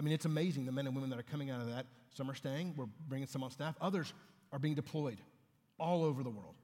I 0.00 0.02
mean, 0.02 0.14
it's 0.14 0.24
amazing 0.24 0.64
the 0.64 0.72
men 0.72 0.86
and 0.86 0.94
women 0.94 1.10
that 1.10 1.18
are 1.18 1.24
coming 1.24 1.50
out 1.50 1.60
of 1.60 1.68
that. 1.68 1.84
Some 2.16 2.30
are 2.30 2.34
staying, 2.34 2.72
we're 2.74 2.86
bringing 3.06 3.28
some 3.28 3.42
on 3.44 3.50
staff. 3.50 3.76
Others 3.82 4.14
are 4.50 4.58
being 4.58 4.74
deployed 4.74 5.18
all 5.78 6.02
over 6.02 6.22
the 6.22 6.30
world. 6.30 6.54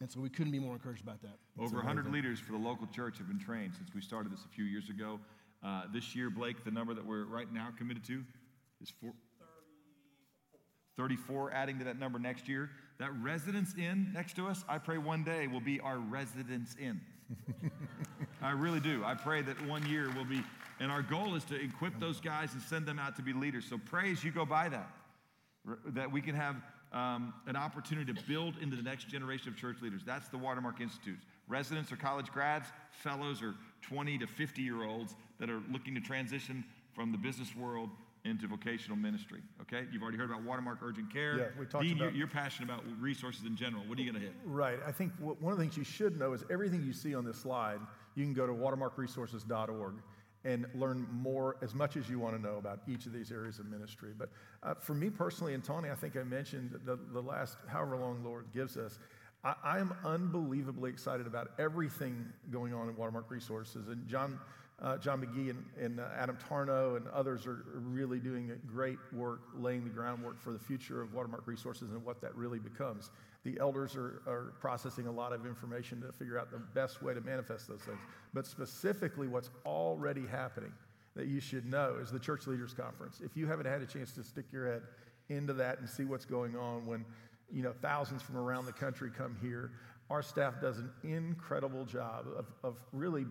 And 0.00 0.10
so 0.10 0.18
we 0.20 0.28
couldn't 0.28 0.50
be 0.50 0.58
more 0.58 0.74
encouraged 0.74 1.04
about 1.04 1.22
that. 1.22 1.36
Over 1.56 1.76
100 1.76 2.12
leaders 2.12 2.40
for 2.40 2.50
the 2.52 2.58
local 2.58 2.88
church 2.88 3.18
have 3.18 3.28
been 3.28 3.38
trained 3.38 3.74
since 3.76 3.94
we 3.94 4.00
started 4.00 4.32
this 4.32 4.44
a 4.44 4.48
few 4.48 4.64
years 4.64 4.90
ago. 4.90 5.20
Uh, 5.64 5.82
this 5.92 6.16
year, 6.16 6.30
Blake, 6.30 6.64
the 6.64 6.70
number 6.72 6.94
that 6.94 7.06
we're 7.06 7.26
right 7.26 7.52
now 7.52 7.68
committed 7.78 8.04
to 8.06 8.24
is 8.80 8.90
four, 9.00 9.12
34, 10.96 11.52
adding 11.52 11.78
to 11.78 11.84
that 11.84 11.98
number 11.98 12.18
next 12.18 12.48
year. 12.48 12.70
That 12.98 13.10
residence 13.22 13.76
inn 13.78 14.10
next 14.12 14.34
to 14.34 14.48
us, 14.48 14.64
I 14.68 14.78
pray 14.78 14.98
one 14.98 15.22
day 15.22 15.46
will 15.46 15.60
be 15.60 15.78
our 15.78 15.98
residence 15.98 16.74
inn. 16.80 17.00
I 18.42 18.50
really 18.50 18.80
do. 18.80 19.04
I 19.04 19.14
pray 19.14 19.42
that 19.42 19.64
one 19.66 19.86
year 19.86 20.10
will 20.16 20.24
be, 20.24 20.42
and 20.80 20.90
our 20.90 21.02
goal 21.02 21.34
is 21.34 21.44
to 21.44 21.60
equip 21.60 21.98
those 21.98 22.20
guys 22.20 22.52
and 22.52 22.62
send 22.62 22.86
them 22.86 22.98
out 22.98 23.16
to 23.16 23.22
be 23.22 23.32
leaders. 23.32 23.64
So 23.68 23.78
pray 23.78 24.12
as 24.12 24.22
you 24.22 24.30
go 24.30 24.44
by 24.44 24.68
that, 24.68 24.90
that 25.86 26.10
we 26.10 26.20
can 26.20 26.34
have 26.34 26.56
um, 26.92 27.34
an 27.46 27.56
opportunity 27.56 28.12
to 28.12 28.22
build 28.26 28.54
into 28.60 28.76
the 28.76 28.82
next 28.82 29.08
generation 29.08 29.48
of 29.48 29.56
church 29.56 29.76
leaders. 29.82 30.02
That's 30.06 30.28
the 30.28 30.38
Watermark 30.38 30.80
Institute. 30.80 31.18
Residents 31.48 31.90
or 31.92 31.96
college 31.96 32.26
grads, 32.32 32.68
fellows 32.90 33.42
or 33.42 33.54
20 33.82 34.18
to 34.18 34.26
50 34.26 34.62
year 34.62 34.84
olds 34.84 35.14
that 35.40 35.50
are 35.50 35.60
looking 35.70 35.94
to 35.94 36.00
transition 36.00 36.64
from 36.94 37.12
the 37.12 37.18
business 37.18 37.54
world 37.56 37.90
into 38.24 38.46
vocational 38.46 38.96
ministry. 38.96 39.40
Okay, 39.62 39.86
you've 39.92 40.02
already 40.02 40.18
heard 40.18 40.30
about 40.30 40.42
Watermark 40.42 40.78
Urgent 40.82 41.12
Care. 41.12 41.38
Yeah, 41.38 41.44
we 41.58 41.66
talked 41.66 41.84
Dean, 41.84 41.96
about- 41.96 42.10
You're, 42.10 42.12
you're 42.12 42.26
passionate 42.26 42.70
about 42.70 42.84
resources 43.00 43.44
in 43.46 43.56
general. 43.56 43.82
What 43.86 43.98
are 43.98 44.02
you 44.02 44.10
going 44.10 44.20
to 44.22 44.26
hit? 44.28 44.36
Right. 44.44 44.78
I 44.86 44.92
think 44.92 45.12
one 45.20 45.52
of 45.52 45.58
the 45.58 45.64
things 45.64 45.76
you 45.76 45.84
should 45.84 46.18
know 46.18 46.32
is 46.32 46.44
everything 46.50 46.82
you 46.84 46.92
see 46.92 47.14
on 47.14 47.24
this 47.24 47.38
slide, 47.38 47.80
you 48.14 48.24
can 48.24 48.34
go 48.34 48.46
to 48.46 48.52
watermarkresources.org 48.52 49.94
and 50.44 50.66
learn 50.74 51.06
more, 51.10 51.56
as 51.62 51.74
much 51.74 51.96
as 51.96 52.08
you 52.08 52.18
want 52.18 52.36
to 52.36 52.40
know 52.40 52.56
about 52.56 52.80
each 52.86 53.06
of 53.06 53.12
these 53.12 53.32
areas 53.32 53.58
of 53.58 53.66
ministry. 53.66 54.12
But 54.16 54.30
uh, 54.62 54.74
for 54.74 54.94
me 54.94 55.10
personally, 55.10 55.54
and 55.54 55.64
Tony, 55.64 55.90
I 55.90 55.94
think 55.94 56.16
I 56.16 56.22
mentioned 56.22 56.78
the, 56.84 56.98
the 57.12 57.20
last 57.20 57.58
however 57.66 57.96
long 57.96 58.22
Lord 58.24 58.46
gives 58.54 58.76
us, 58.76 58.98
I, 59.44 59.78
am 59.78 59.94
unbelievably 60.04 60.90
excited 60.90 61.26
about 61.26 61.52
everything 61.58 62.26
going 62.50 62.74
on 62.74 62.88
in 62.88 62.96
Watermark 62.96 63.30
Resources. 63.30 63.88
And 63.88 64.06
John, 64.08 64.38
uh, 64.82 64.98
John 64.98 65.20
McGee 65.24 65.50
and, 65.50 65.64
and 65.80 66.00
uh, 66.00 66.08
Adam 66.16 66.36
Tarnow 66.48 66.96
and 66.96 67.06
others 67.08 67.46
are 67.46 67.64
are 67.74 67.80
really 67.80 68.18
doing 68.18 68.50
great 68.66 68.98
work 69.12 69.42
laying 69.54 69.84
the 69.84 69.90
groundwork 69.90 70.40
for 70.40 70.52
the 70.52 70.58
future 70.58 71.00
of 71.00 71.14
Watermark 71.14 71.46
Resources 71.46 71.92
and 71.92 72.04
what 72.04 72.20
that 72.20 72.34
really 72.34 72.58
becomes. 72.58 73.10
The 73.48 73.58
elders 73.60 73.96
are, 73.96 74.20
are 74.26 74.52
processing 74.60 75.06
a 75.06 75.10
lot 75.10 75.32
of 75.32 75.46
information 75.46 76.02
to 76.02 76.12
figure 76.12 76.38
out 76.38 76.50
the 76.50 76.58
best 76.58 77.02
way 77.02 77.14
to 77.14 77.20
manifest 77.22 77.66
those 77.66 77.80
things. 77.80 77.98
But 78.34 78.46
specifically, 78.46 79.26
what's 79.26 79.48
already 79.64 80.26
happening 80.26 80.72
that 81.16 81.28
you 81.28 81.40
should 81.40 81.64
know 81.64 81.96
is 82.00 82.10
the 82.10 82.18
Church 82.18 82.46
Leaders 82.46 82.74
Conference. 82.74 83.22
If 83.24 83.36
you 83.38 83.46
haven't 83.46 83.64
had 83.64 83.80
a 83.80 83.86
chance 83.86 84.12
to 84.12 84.22
stick 84.22 84.44
your 84.52 84.66
head 84.66 84.82
into 85.30 85.54
that 85.54 85.78
and 85.78 85.88
see 85.88 86.04
what's 86.04 86.26
going 86.26 86.56
on 86.56 86.84
when 86.86 87.06
you 87.50 87.62
know 87.62 87.72
thousands 87.80 88.20
from 88.20 88.36
around 88.36 88.66
the 88.66 88.72
country 88.72 89.10
come 89.16 89.34
here, 89.40 89.70
our 90.10 90.22
staff 90.22 90.60
does 90.60 90.78
an 90.78 90.90
incredible 91.02 91.86
job 91.86 92.26
of, 92.36 92.46
of 92.62 92.76
really 92.92 93.24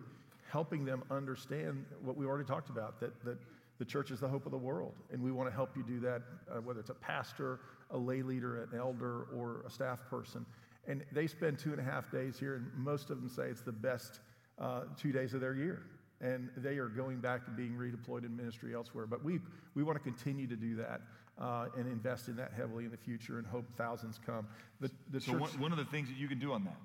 helping 0.50 0.84
them 0.84 1.04
understand 1.12 1.84
what 2.02 2.16
we 2.16 2.26
already 2.26 2.46
talked 2.46 2.70
about 2.70 2.98
that, 2.98 3.12
that 3.24 3.38
the 3.78 3.84
church 3.84 4.10
is 4.10 4.18
the 4.18 4.28
hope 4.28 4.46
of 4.46 4.52
the 4.52 4.58
world. 4.58 4.94
And 5.12 5.22
we 5.22 5.30
want 5.30 5.48
to 5.48 5.54
help 5.54 5.76
you 5.76 5.84
do 5.84 6.00
that, 6.00 6.22
uh, 6.50 6.60
whether 6.60 6.80
it's 6.80 6.90
a 6.90 6.94
pastor, 6.94 7.60
a 7.90 7.98
lay 7.98 8.22
leader, 8.22 8.62
an 8.62 8.78
elder, 8.78 9.26
or 9.34 9.62
a 9.66 9.70
staff 9.70 10.00
person. 10.08 10.44
And 10.86 11.04
they 11.12 11.26
spend 11.26 11.58
two 11.58 11.70
and 11.70 11.80
a 11.80 11.82
half 11.82 12.10
days 12.10 12.38
here, 12.38 12.56
and 12.56 12.66
most 12.76 13.10
of 13.10 13.20
them 13.20 13.28
say 13.28 13.44
it's 13.44 13.60
the 13.60 13.72
best 13.72 14.20
uh, 14.58 14.82
two 14.96 15.12
days 15.12 15.34
of 15.34 15.40
their 15.40 15.54
year. 15.54 15.82
And 16.20 16.50
they 16.56 16.78
are 16.78 16.88
going 16.88 17.20
back 17.20 17.44
to 17.44 17.50
being 17.50 17.72
redeployed 17.72 18.24
in 18.24 18.36
ministry 18.36 18.74
elsewhere. 18.74 19.06
But 19.06 19.22
we, 19.22 19.38
we 19.74 19.82
want 19.82 19.96
to 19.96 20.02
continue 20.02 20.46
to 20.48 20.56
do 20.56 20.76
that 20.76 21.02
uh, 21.40 21.66
and 21.76 21.86
invest 21.86 22.28
in 22.28 22.36
that 22.36 22.52
heavily 22.56 22.84
in 22.84 22.90
the 22.90 22.96
future 22.96 23.38
and 23.38 23.46
hope 23.46 23.64
thousands 23.76 24.18
come. 24.24 24.46
The, 24.80 24.90
the 25.10 25.20
So 25.20 25.32
church, 25.32 25.40
one, 25.40 25.60
one 25.60 25.72
of 25.72 25.78
the 25.78 25.84
things 25.84 26.08
that 26.08 26.16
you 26.16 26.26
can 26.26 26.38
do 26.38 26.52
on 26.52 26.64
that, 26.64 26.76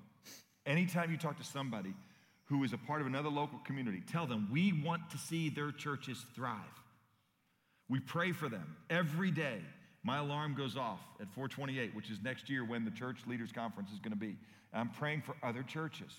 anytime 0.66 1.10
you 1.10 1.16
talk 1.16 1.38
to 1.38 1.44
somebody 1.44 1.94
who 2.44 2.62
is 2.62 2.72
a 2.72 2.78
part 2.78 3.00
of 3.00 3.06
another 3.06 3.30
local 3.30 3.58
community, 3.60 4.02
tell 4.06 4.26
them 4.26 4.48
we 4.52 4.72
want 4.84 5.10
to 5.10 5.18
see 5.18 5.48
their 5.48 5.72
churches 5.72 6.24
thrive. 6.34 6.60
We 7.88 8.00
pray 8.00 8.32
for 8.32 8.48
them 8.48 8.76
every 8.88 9.30
day. 9.30 9.60
My 10.04 10.18
alarm 10.18 10.54
goes 10.54 10.76
off 10.76 11.00
at 11.20 11.28
428, 11.32 11.94
which 11.94 12.10
is 12.10 12.18
next 12.22 12.50
year 12.50 12.64
when 12.64 12.84
the 12.84 12.90
church 12.90 13.20
leaders 13.26 13.50
conference 13.50 13.90
is 13.90 13.98
going 13.98 14.12
to 14.12 14.18
be. 14.18 14.36
I'm 14.72 14.90
praying 14.90 15.22
for 15.22 15.34
other 15.42 15.62
churches 15.62 16.12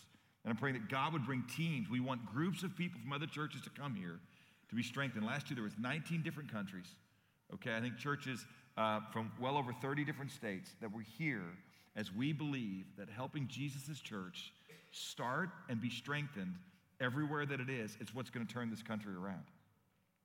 And 0.44 0.52
I'm 0.52 0.58
praying 0.58 0.76
that 0.76 0.90
God 0.90 1.14
would 1.14 1.26
bring 1.26 1.44
teams. 1.56 1.90
We 1.90 2.00
want 2.00 2.26
groups 2.26 2.64
of 2.64 2.76
people 2.76 3.00
from 3.02 3.14
other 3.14 3.28
churches 3.28 3.62
to 3.62 3.70
come 3.70 3.96
here 3.96 4.20
to 4.70 4.76
be 4.76 4.84
strengthened. 4.84 5.26
Last 5.26 5.50
year 5.50 5.56
there 5.56 5.64
was 5.64 5.74
19 5.80 6.24
different 6.24 6.52
countries. 6.52 6.88
Okay, 7.54 7.76
I 7.76 7.80
think 7.80 7.98
churches 7.98 8.46
uh, 8.78 9.02
from 9.12 9.32
well 9.40 9.58
over 9.58 9.72
30 9.74 10.04
different 10.04 10.32
states 10.32 10.72
that 10.82 10.92
were 10.92 11.04
here 11.18 11.46
as 11.96 12.14
we 12.14 12.34
believe 12.34 12.86
that 12.98 13.10
helping 13.10 13.48
Jesus' 13.48 14.00
church 14.00 14.52
start 14.92 15.50
and 15.70 15.80
be 15.80 15.90
strengthened 15.90 16.56
everywhere 17.00 17.46
that 17.46 17.60
it 17.60 17.70
is, 17.70 17.98
it's 18.00 18.14
what's 18.14 18.30
going 18.30 18.46
to 18.46 18.52
turn 18.52 18.70
this 18.70 18.82
country 18.82 19.14
around. 19.14 19.44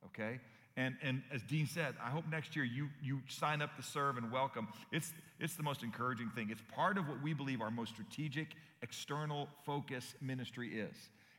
Okay? 0.07 0.41
And, 0.81 0.97
and 1.03 1.23
as 1.31 1.43
Dean 1.43 1.67
said, 1.67 1.95
I 2.03 2.09
hope 2.09 2.25
next 2.31 2.57
year 2.57 2.65
you, 2.65 2.89
you 3.03 3.21
sign 3.29 3.61
up 3.61 3.77
to 3.77 3.83
serve 3.83 4.17
and 4.17 4.33
welcome. 4.33 4.67
It's, 4.91 5.13
it's 5.39 5.55
the 5.55 5.63
most 5.63 5.83
encouraging 5.83 6.31
thing. 6.31 6.49
It's 6.51 6.63
part 6.75 6.97
of 6.97 7.07
what 7.07 7.23
we 7.23 7.35
believe 7.35 7.61
our 7.61 7.71
most 7.71 7.93
strategic, 7.93 8.55
external 8.81 9.47
focus 9.67 10.15
ministry 10.23 10.81
is, 10.81 10.97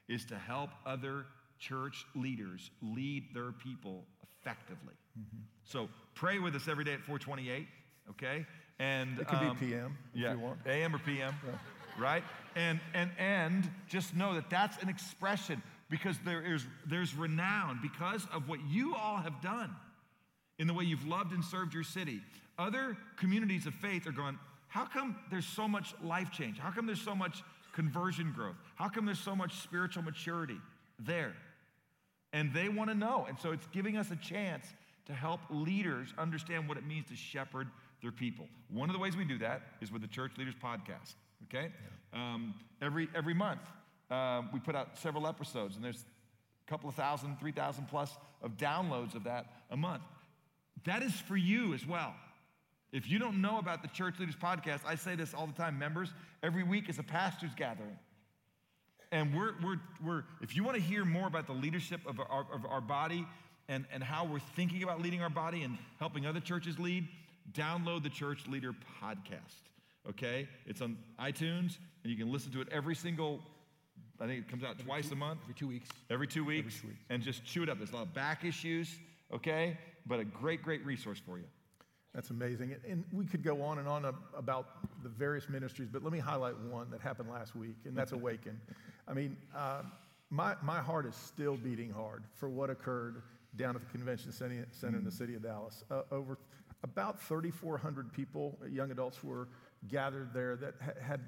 is 0.07 0.25
to 0.25 0.37
help 0.37 0.69
other 0.85 1.25
church 1.57 2.05
leaders 2.13 2.69
lead 2.83 3.33
their 3.33 3.51
people 3.51 4.03
effectively. 4.21 4.93
Mm-hmm. 5.19 5.41
So 5.63 5.89
pray 6.13 6.37
with 6.37 6.55
us 6.55 6.67
every 6.67 6.83
day 6.83 6.93
at 6.93 7.01
428, 7.01 7.67
okay? 8.11 8.45
And 8.77 9.19
it 9.19 9.27
could 9.27 9.39
um, 9.39 9.57
be 9.57 9.65
PM 9.65 9.97
if 10.13 10.21
yeah, 10.21 10.33
you 10.33 10.39
want. 10.39 10.59
AM 10.67 10.95
or 10.95 10.99
PM, 10.99 11.33
yeah. 11.43 11.51
right? 11.97 12.23
And, 12.55 12.79
and, 12.93 13.09
and 13.17 13.67
just 13.87 14.15
know 14.15 14.35
that 14.35 14.51
that's 14.51 14.77
an 14.83 14.89
expression 14.89 15.63
because 15.91 16.17
there 16.25 16.41
is, 16.41 16.65
there's 16.87 17.13
renown 17.13 17.79
because 17.81 18.25
of 18.33 18.47
what 18.47 18.59
you 18.69 18.95
all 18.95 19.17
have 19.17 19.41
done 19.41 19.75
in 20.57 20.65
the 20.65 20.73
way 20.73 20.85
you've 20.85 21.05
loved 21.05 21.33
and 21.33 21.43
served 21.43 21.73
your 21.73 21.83
city. 21.83 22.21
Other 22.57 22.97
communities 23.17 23.67
of 23.67 23.75
faith 23.75 24.07
are 24.07 24.11
going, 24.11 24.39
how 24.69 24.85
come 24.85 25.17
there's 25.29 25.45
so 25.45 25.67
much 25.67 25.93
life 26.01 26.31
change? 26.31 26.57
How 26.57 26.71
come 26.71 26.85
there's 26.85 27.01
so 27.01 27.13
much 27.13 27.43
conversion 27.73 28.31
growth? 28.33 28.55
How 28.75 28.87
come 28.87 29.05
there's 29.05 29.19
so 29.19 29.35
much 29.35 29.59
spiritual 29.59 30.03
maturity 30.03 30.57
there? 30.97 31.35
And 32.31 32.53
they 32.53 32.69
want 32.69 32.89
to 32.89 32.95
know. 32.95 33.25
And 33.27 33.37
so 33.37 33.51
it's 33.51 33.67
giving 33.73 33.97
us 33.97 34.11
a 34.11 34.15
chance 34.15 34.65
to 35.07 35.13
help 35.13 35.41
leaders 35.49 36.13
understand 36.17 36.69
what 36.69 36.77
it 36.77 36.87
means 36.87 37.07
to 37.09 37.17
shepherd 37.17 37.67
their 38.01 38.13
people. 38.13 38.47
One 38.69 38.89
of 38.89 38.93
the 38.93 38.99
ways 38.99 39.17
we 39.17 39.25
do 39.25 39.37
that 39.39 39.61
is 39.81 39.91
with 39.91 40.01
the 40.01 40.07
Church 40.07 40.31
Leaders 40.37 40.55
Podcast, 40.63 41.15
okay? 41.49 41.69
Yeah. 42.13 42.33
Um, 42.33 42.53
every, 42.81 43.09
every 43.13 43.33
month, 43.33 43.61
um, 44.11 44.49
we 44.53 44.59
put 44.59 44.75
out 44.75 44.97
several 44.97 45.25
episodes, 45.25 45.75
and 45.75 45.83
there's 45.83 46.03
a 46.67 46.69
couple 46.69 46.89
of 46.89 46.95
thousand, 46.95 47.39
3,000 47.39 47.87
plus 47.87 48.11
of 48.41 48.57
downloads 48.57 49.15
of 49.15 49.23
that 49.23 49.45
a 49.69 49.77
month. 49.77 50.03
That 50.85 51.01
is 51.01 51.13
for 51.13 51.37
you 51.37 51.73
as 51.73 51.85
well. 51.85 52.13
If 52.91 53.09
you 53.09 53.19
don't 53.19 53.41
know 53.41 53.57
about 53.57 53.81
the 53.81 53.87
Church 53.87 54.19
Leaders 54.19 54.35
Podcast, 54.35 54.81
I 54.85 54.95
say 54.95 55.15
this 55.15 55.33
all 55.33 55.47
the 55.47 55.53
time 55.53 55.79
members, 55.79 56.09
every 56.43 56.63
week 56.63 56.89
is 56.89 56.99
a 56.99 57.03
pastor's 57.03 57.55
gathering. 57.55 57.97
And 59.13 59.35
we're, 59.35 59.53
we're, 59.63 59.79
we're 60.03 60.23
if 60.41 60.55
you 60.55 60.63
want 60.63 60.75
to 60.75 60.81
hear 60.81 61.05
more 61.05 61.27
about 61.27 61.47
the 61.47 61.53
leadership 61.53 62.01
of 62.05 62.19
our, 62.19 62.45
of 62.53 62.65
our 62.65 62.81
body 62.81 63.25
and, 63.69 63.85
and 63.93 64.03
how 64.03 64.25
we're 64.25 64.39
thinking 64.39 64.83
about 64.83 65.01
leading 65.01 65.21
our 65.21 65.29
body 65.29 65.63
and 65.63 65.77
helping 65.99 66.25
other 66.25 66.39
churches 66.39 66.79
lead, 66.79 67.07
download 67.53 68.03
the 68.03 68.09
Church 68.09 68.47
Leader 68.47 68.73
Podcast. 69.01 69.69
Okay? 70.09 70.47
It's 70.65 70.81
on 70.81 70.97
iTunes, 71.19 71.77
and 72.03 72.11
you 72.11 72.17
can 72.17 72.31
listen 72.31 72.51
to 72.53 72.61
it 72.61 72.67
every 72.71 72.95
single 72.95 73.41
I 74.21 74.27
think 74.27 74.39
it 74.39 74.47
comes 74.47 74.63
out 74.63 74.71
every 74.71 74.85
twice 74.85 75.07
two, 75.07 75.13
a 75.13 75.17
month. 75.17 75.39
Every 75.43 75.55
two 75.55 75.67
weeks. 75.67 75.89
Every 76.09 76.27
two 76.27 76.45
weeks. 76.45 76.67
Every 76.67 76.81
two 76.81 76.87
weeks. 76.87 77.03
And 77.09 77.23
just 77.23 77.43
chew 77.43 77.63
it 77.63 77.69
up. 77.69 77.77
There's 77.77 77.91
a 77.91 77.95
lot 77.95 78.03
of 78.03 78.13
back 78.13 78.45
issues, 78.45 78.99
okay? 79.33 79.77
But 80.05 80.19
a 80.19 80.25
great, 80.25 80.61
great 80.61 80.85
resource 80.85 81.19
for 81.25 81.37
you. 81.37 81.45
That's 82.13 82.29
amazing. 82.29 82.75
And 82.87 83.05
we 83.13 83.25
could 83.25 83.43
go 83.43 83.61
on 83.61 83.79
and 83.79 83.87
on 83.87 84.05
about 84.35 85.01
the 85.01 85.09
various 85.09 85.47
ministries, 85.49 85.89
but 85.91 86.03
let 86.03 86.11
me 86.11 86.19
highlight 86.19 86.59
one 86.59 86.91
that 86.91 87.01
happened 87.01 87.29
last 87.29 87.55
week, 87.55 87.75
and 87.85 87.95
that's 87.95 88.11
Awaken. 88.11 88.59
I 89.07 89.13
mean, 89.13 89.37
uh, 89.55 89.83
my, 90.29 90.55
my 90.61 90.79
heart 90.79 91.05
is 91.05 91.15
still 91.15 91.57
beating 91.57 91.89
hard 91.89 92.23
for 92.35 92.49
what 92.49 92.69
occurred 92.69 93.23
down 93.55 93.75
at 93.75 93.81
the 93.81 93.97
convention 93.97 94.31
center 94.31 94.97
in 94.97 95.03
the 95.03 95.11
city 95.11 95.35
of 95.35 95.43
Dallas. 95.43 95.83
Uh, 95.89 96.01
over 96.11 96.37
about 96.83 97.21
3,400 97.21 98.11
people, 98.11 98.57
young 98.69 98.91
adults, 98.91 99.23
were 99.23 99.47
gathered 99.87 100.33
there 100.33 100.55
that 100.55 100.75
ha- 100.83 100.91
had 101.01 101.21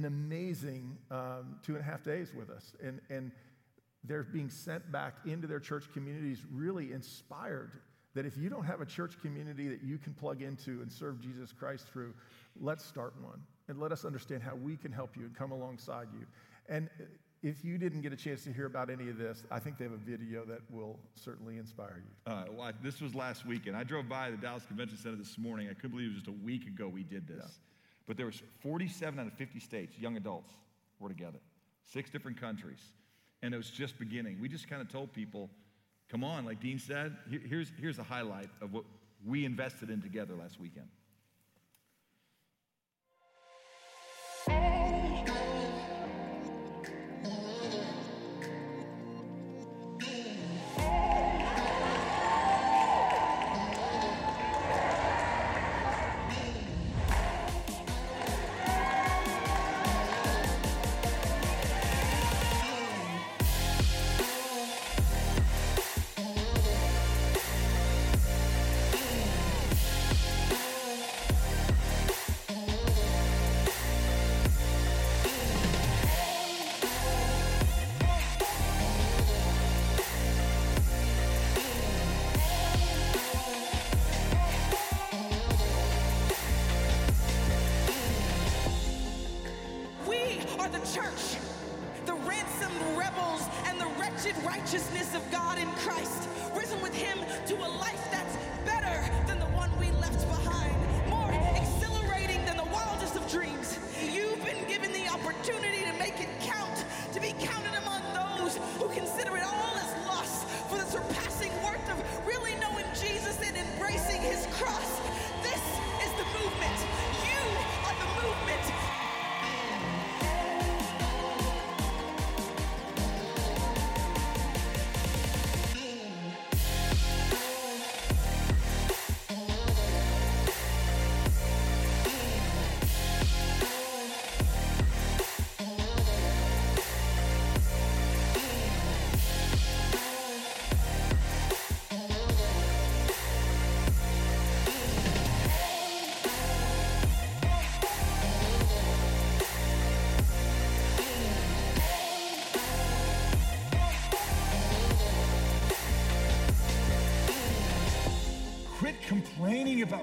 an 0.00 0.06
amazing 0.06 0.96
um, 1.10 1.58
two 1.62 1.74
and 1.74 1.80
a 1.80 1.84
half 1.84 2.02
days 2.02 2.32
with 2.34 2.50
us. 2.50 2.72
And, 2.82 3.00
and 3.10 3.30
they're 4.04 4.22
being 4.22 4.48
sent 4.48 4.90
back 4.90 5.14
into 5.26 5.46
their 5.46 5.60
church 5.60 5.84
communities, 5.92 6.44
really 6.50 6.92
inspired 6.92 7.72
that 8.14 8.26
if 8.26 8.36
you 8.36 8.48
don't 8.48 8.64
have 8.64 8.80
a 8.80 8.86
church 8.86 9.20
community 9.20 9.68
that 9.68 9.82
you 9.82 9.98
can 9.98 10.14
plug 10.14 10.42
into 10.42 10.80
and 10.82 10.90
serve 10.90 11.20
Jesus 11.20 11.52
Christ 11.52 11.86
through, 11.92 12.14
let's 12.60 12.84
start 12.84 13.14
one. 13.22 13.40
And 13.68 13.78
let 13.78 13.92
us 13.92 14.04
understand 14.04 14.42
how 14.42 14.56
we 14.56 14.76
can 14.76 14.90
help 14.90 15.16
you 15.16 15.24
and 15.24 15.36
come 15.36 15.52
alongside 15.52 16.08
you. 16.18 16.26
And 16.68 16.88
if 17.42 17.64
you 17.64 17.78
didn't 17.78 18.00
get 18.00 18.12
a 18.12 18.16
chance 18.16 18.42
to 18.44 18.52
hear 18.52 18.66
about 18.66 18.90
any 18.90 19.08
of 19.08 19.16
this, 19.16 19.44
I 19.50 19.60
think 19.60 19.78
they 19.78 19.84
have 19.84 19.92
a 19.92 19.96
video 19.96 20.44
that 20.46 20.60
will 20.70 20.98
certainly 21.14 21.56
inspire 21.56 22.02
you. 22.04 22.32
Uh, 22.32 22.44
well, 22.52 22.72
this 22.82 23.00
was 23.00 23.14
last 23.14 23.46
weekend. 23.46 23.76
I 23.76 23.84
drove 23.84 24.08
by 24.08 24.30
the 24.30 24.36
Dallas 24.36 24.66
Convention 24.66 24.98
Center 24.98 25.16
this 25.16 25.38
morning. 25.38 25.68
I 25.70 25.74
couldn't 25.74 25.92
believe 25.92 26.10
it 26.10 26.14
was 26.14 26.22
just 26.24 26.28
a 26.28 26.44
week 26.44 26.66
ago 26.66 26.88
we 26.88 27.04
did 27.04 27.28
this. 27.28 27.36
Yeah. 27.38 27.69
But 28.10 28.16
there 28.16 28.26
was 28.26 28.42
47 28.58 29.20
out 29.20 29.28
of 29.28 29.34
50 29.34 29.60
states, 29.60 29.96
young 29.96 30.16
adults 30.16 30.50
were 30.98 31.08
together, 31.08 31.38
six 31.92 32.10
different 32.10 32.40
countries. 32.40 32.80
And 33.40 33.54
it 33.54 33.56
was 33.56 33.70
just 33.70 34.00
beginning. 34.00 34.38
We 34.40 34.48
just 34.48 34.68
kind 34.68 34.82
of 34.82 34.88
told 34.88 35.12
people, 35.12 35.48
come 36.08 36.24
on, 36.24 36.44
like 36.44 36.60
Dean 36.60 36.80
said, 36.80 37.16
here's, 37.48 37.70
here's 37.80 38.00
a 38.00 38.02
highlight 38.02 38.48
of 38.60 38.72
what 38.72 38.82
we 39.24 39.44
invested 39.44 39.90
in 39.90 40.02
together 40.02 40.34
last 40.34 40.58
weekend. 40.58 40.88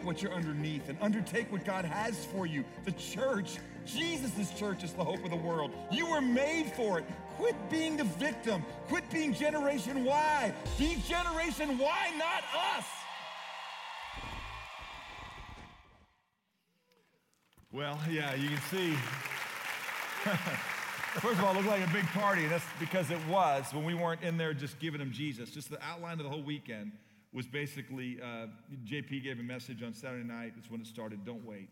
What 0.08 0.24
you're 0.24 0.34
underneath 0.34 0.88
and 0.88 0.98
undertake 1.02 1.52
what 1.52 1.66
God 1.66 1.84
has 1.84 2.26
for 2.28 2.48
you. 2.48 2.64
The 2.86 2.94
church, 2.94 3.58
Jesus' 3.86 4.58
church, 4.58 4.84
is 4.84 4.94
the 4.94 5.04
hope 5.04 5.24
of 5.26 5.30
the 5.30 5.36
world. 5.36 5.72
You 5.92 6.10
were 6.10 6.22
made 6.22 6.72
for 6.72 6.98
it. 6.98 7.06
Quit 7.36 7.56
being 7.70 7.98
the 7.98 8.06
victim. 8.06 8.64
Quit 8.88 9.04
being 9.12 9.34
Generation 9.34 10.06
Y. 10.06 10.54
Be 10.80 10.96
Generation 11.08 11.78
Y, 11.78 12.12
not 12.18 12.44
us. 12.78 12.86
Well, 17.74 18.00
yeah, 18.10 18.34
you 18.34 18.48
can 18.48 18.62
see. 18.72 18.94
First 21.20 21.40
of 21.40 21.44
all, 21.44 21.52
it 21.52 21.58
looked 21.58 21.68
like 21.68 21.86
a 21.86 21.92
big 21.92 22.06
party, 22.08 22.48
that's 22.48 22.64
because 22.80 23.12
it 23.12 23.20
was 23.28 23.66
when 23.74 23.84
we 23.84 23.94
weren't 23.94 24.22
in 24.22 24.38
there 24.38 24.54
just 24.54 24.80
giving 24.80 25.00
them 25.00 25.12
Jesus. 25.12 25.50
Just 25.50 25.70
the 25.70 25.84
outline 25.84 26.14
of 26.14 26.24
the 26.24 26.30
whole 26.30 26.44
weekend 26.44 26.94
was 27.38 27.46
basically 27.46 28.18
uh, 28.20 28.48
JP 28.84 29.24
gave 29.24 29.40
a 29.40 29.44
message 29.44 29.84
on 29.84 29.94
Saturday 29.94 30.28
night. 30.28 30.54
That's 30.56 30.72
when 30.72 30.82
it 30.82 30.88
started. 30.88 31.24
Don't 31.24 31.46
wait. 31.46 31.70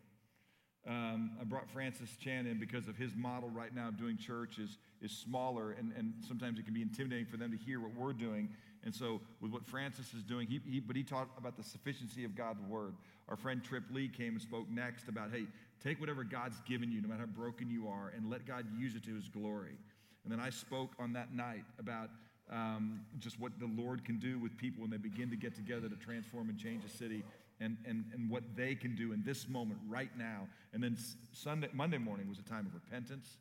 Um, 0.87 1.31
I 1.41 1.43
brought 1.43 1.67
Francis 1.67 2.15
Chan 2.17 2.45
in 2.45 2.59
because 2.59 2.87
of 2.87 2.95
his 2.95 3.15
model 3.15 3.49
right 3.49 3.73
now 3.73 3.87
of 3.87 3.97
doing 3.97 4.15
church 4.15 4.59
is, 4.59 4.77
is 5.01 5.11
smaller, 5.11 5.71
and, 5.71 5.91
and 5.97 6.13
sometimes 6.27 6.59
it 6.59 6.65
can 6.65 6.75
be 6.75 6.83
intimidating 6.83 7.25
for 7.25 7.37
them 7.37 7.49
to 7.49 7.57
hear 7.57 7.79
what 7.79 7.95
we're 7.95 8.13
doing. 8.13 8.49
And 8.83 8.93
so, 8.93 9.19
with 9.41 9.51
what 9.51 9.65
Francis 9.65 10.13
is 10.13 10.21
doing, 10.21 10.47
he, 10.47 10.61
he, 10.69 10.79
but 10.79 10.95
he 10.95 11.01
talked 11.01 11.39
about 11.39 11.57
the 11.57 11.63
sufficiency 11.63 12.23
of 12.25 12.35
God's 12.35 12.61
word. 12.69 12.93
Our 13.27 13.35
friend 13.35 13.63
Trip 13.63 13.85
Lee 13.89 14.07
came 14.07 14.33
and 14.33 14.41
spoke 14.41 14.69
next 14.69 15.07
about, 15.07 15.31
hey, 15.31 15.47
take 15.83 15.99
whatever 15.99 16.23
God's 16.23 16.61
given 16.69 16.91
you, 16.91 17.01
no 17.01 17.07
matter 17.07 17.21
how 17.21 17.41
broken 17.41 17.71
you 17.71 17.87
are, 17.87 18.13
and 18.15 18.29
let 18.29 18.45
God 18.45 18.67
use 18.77 18.93
it 18.93 19.03
to 19.05 19.15
his 19.15 19.29
glory. 19.29 19.79
And 20.23 20.31
then 20.31 20.39
I 20.39 20.51
spoke 20.51 20.91
on 20.99 21.13
that 21.13 21.33
night 21.33 21.65
about 21.79 22.11
um, 22.51 23.01
just 23.19 23.39
what 23.39 23.59
the 23.59 23.69
Lord 23.77 24.05
can 24.05 24.19
do 24.19 24.37
with 24.39 24.57
people 24.57 24.81
when 24.81 24.91
they 24.91 24.97
begin 24.97 25.29
to 25.29 25.35
get 25.35 25.55
together 25.55 25.89
to 25.89 25.95
transform 25.95 26.49
and 26.49 26.57
change 26.57 26.83
a 26.85 26.89
city 26.89 27.23
and, 27.59 27.77
and, 27.87 28.05
and 28.13 28.29
what 28.29 28.43
they 28.55 28.75
can 28.75 28.95
do 28.95 29.13
in 29.13 29.23
this 29.23 29.47
moment 29.47 29.79
right 29.87 30.11
now. 30.17 30.47
And 30.73 30.83
then 30.83 30.97
Sunday, 31.31 31.69
Monday 31.73 31.97
morning 31.97 32.27
was 32.27 32.39
a 32.39 32.43
time 32.43 32.65
of 32.65 32.73
repentance 32.73 33.37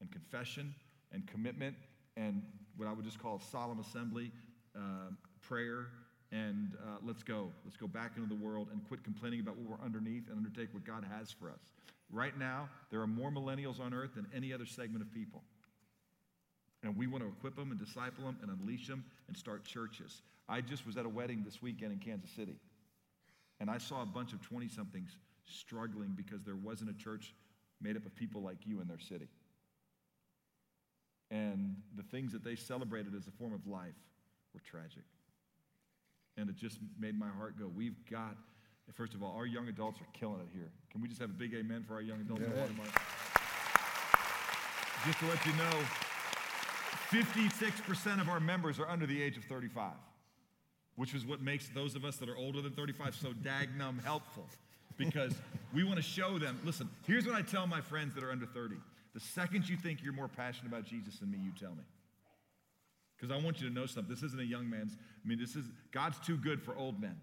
and 0.00 0.10
confession 0.10 0.74
and 1.12 1.26
commitment 1.26 1.76
and 2.16 2.42
what 2.76 2.88
I 2.88 2.92
would 2.92 3.04
just 3.04 3.20
call 3.20 3.40
solemn 3.52 3.80
assembly, 3.80 4.32
uh, 4.76 5.10
prayer, 5.40 5.86
and 6.30 6.76
uh, 6.82 6.98
let's 7.02 7.22
go. 7.22 7.50
Let's 7.64 7.76
go 7.76 7.86
back 7.86 8.12
into 8.16 8.28
the 8.28 8.40
world 8.40 8.68
and 8.72 8.86
quit 8.86 9.02
complaining 9.02 9.40
about 9.40 9.56
what 9.56 9.78
we're 9.78 9.84
underneath 9.84 10.28
and 10.28 10.36
undertake 10.36 10.72
what 10.72 10.84
God 10.84 11.04
has 11.10 11.30
for 11.30 11.50
us. 11.50 11.60
Right 12.10 12.38
now, 12.38 12.68
there 12.90 13.00
are 13.00 13.06
more 13.06 13.30
millennials 13.30 13.80
on 13.80 13.92
earth 13.92 14.14
than 14.14 14.26
any 14.34 14.52
other 14.52 14.66
segment 14.66 15.02
of 15.02 15.12
people. 15.12 15.42
And 16.82 16.96
we 16.96 17.06
want 17.06 17.24
to 17.24 17.28
equip 17.28 17.56
them 17.56 17.70
and 17.70 17.80
disciple 17.80 18.24
them 18.24 18.38
and 18.42 18.50
unleash 18.50 18.86
them 18.86 19.04
and 19.26 19.36
start 19.36 19.64
churches. 19.64 20.22
I 20.48 20.60
just 20.60 20.86
was 20.86 20.96
at 20.96 21.04
a 21.04 21.08
wedding 21.08 21.42
this 21.44 21.60
weekend 21.60 21.92
in 21.92 21.98
Kansas 21.98 22.30
City. 22.30 22.56
And 23.60 23.68
I 23.68 23.78
saw 23.78 24.02
a 24.02 24.06
bunch 24.06 24.32
of 24.32 24.40
20 24.42 24.68
somethings 24.68 25.16
struggling 25.44 26.14
because 26.16 26.44
there 26.44 26.56
wasn't 26.56 26.90
a 26.90 26.94
church 26.94 27.34
made 27.80 27.96
up 27.96 28.06
of 28.06 28.14
people 28.14 28.42
like 28.42 28.58
you 28.64 28.80
in 28.80 28.88
their 28.88 28.98
city. 28.98 29.28
And 31.30 31.76
the 31.96 32.02
things 32.04 32.32
that 32.32 32.44
they 32.44 32.54
celebrated 32.56 33.14
as 33.14 33.26
a 33.26 33.30
form 33.32 33.52
of 33.52 33.66
life 33.66 33.94
were 34.54 34.60
tragic. 34.60 35.04
And 36.36 36.48
it 36.48 36.56
just 36.56 36.78
made 36.98 37.18
my 37.18 37.28
heart 37.28 37.58
go, 37.58 37.66
we've 37.74 37.98
got, 38.08 38.36
first 38.94 39.14
of 39.14 39.22
all, 39.22 39.34
our 39.36 39.46
young 39.46 39.68
adults 39.68 40.00
are 40.00 40.06
killing 40.12 40.40
it 40.40 40.48
here. 40.54 40.70
Can 40.90 41.02
we 41.02 41.08
just 41.08 41.20
have 41.20 41.30
a 41.30 41.34
big 41.34 41.52
amen 41.54 41.84
for 41.86 41.94
our 41.94 42.00
young 42.00 42.20
adults? 42.20 42.42
Yeah. 42.42 42.66
Just 45.04 45.18
to 45.18 45.26
let 45.26 45.44
you 45.44 45.52
know, 45.52 45.84
56% 47.10 48.20
of 48.20 48.28
our 48.28 48.40
members 48.40 48.78
are 48.78 48.88
under 48.88 49.06
the 49.06 49.22
age 49.22 49.36
of 49.36 49.44
35 49.44 49.92
which 50.98 51.14
is 51.14 51.24
what 51.24 51.40
makes 51.40 51.68
those 51.68 51.94
of 51.94 52.04
us 52.04 52.16
that 52.16 52.28
are 52.28 52.36
older 52.36 52.60
than 52.60 52.72
35 52.72 53.14
so 53.14 53.32
dagnum 53.32 54.00
helpful. 54.02 54.44
Because 54.96 55.32
we 55.72 55.84
want 55.84 55.94
to 55.94 56.02
show 56.02 56.40
them 56.40 56.58
listen, 56.64 56.90
here's 57.06 57.24
what 57.24 57.36
I 57.36 57.42
tell 57.42 57.68
my 57.68 57.80
friends 57.80 58.16
that 58.16 58.24
are 58.24 58.32
under 58.32 58.46
30. 58.46 58.74
The 59.14 59.20
second 59.20 59.68
you 59.68 59.76
think 59.76 60.02
you're 60.02 60.12
more 60.12 60.26
passionate 60.26 60.66
about 60.66 60.84
Jesus 60.84 61.20
than 61.20 61.30
me, 61.30 61.38
you 61.38 61.52
tell 61.58 61.70
me. 61.70 61.84
Because 63.16 63.30
I 63.30 63.40
want 63.40 63.60
you 63.60 63.68
to 63.68 63.72
know 63.72 63.86
something. 63.86 64.12
This 64.12 64.24
isn't 64.24 64.40
a 64.40 64.44
young 64.44 64.68
man's, 64.68 64.96
I 65.24 65.28
mean, 65.28 65.38
this 65.38 65.54
is, 65.54 65.66
God's 65.92 66.18
too 66.18 66.36
good 66.36 66.60
for 66.60 66.76
old 66.76 67.00
men. 67.00 67.16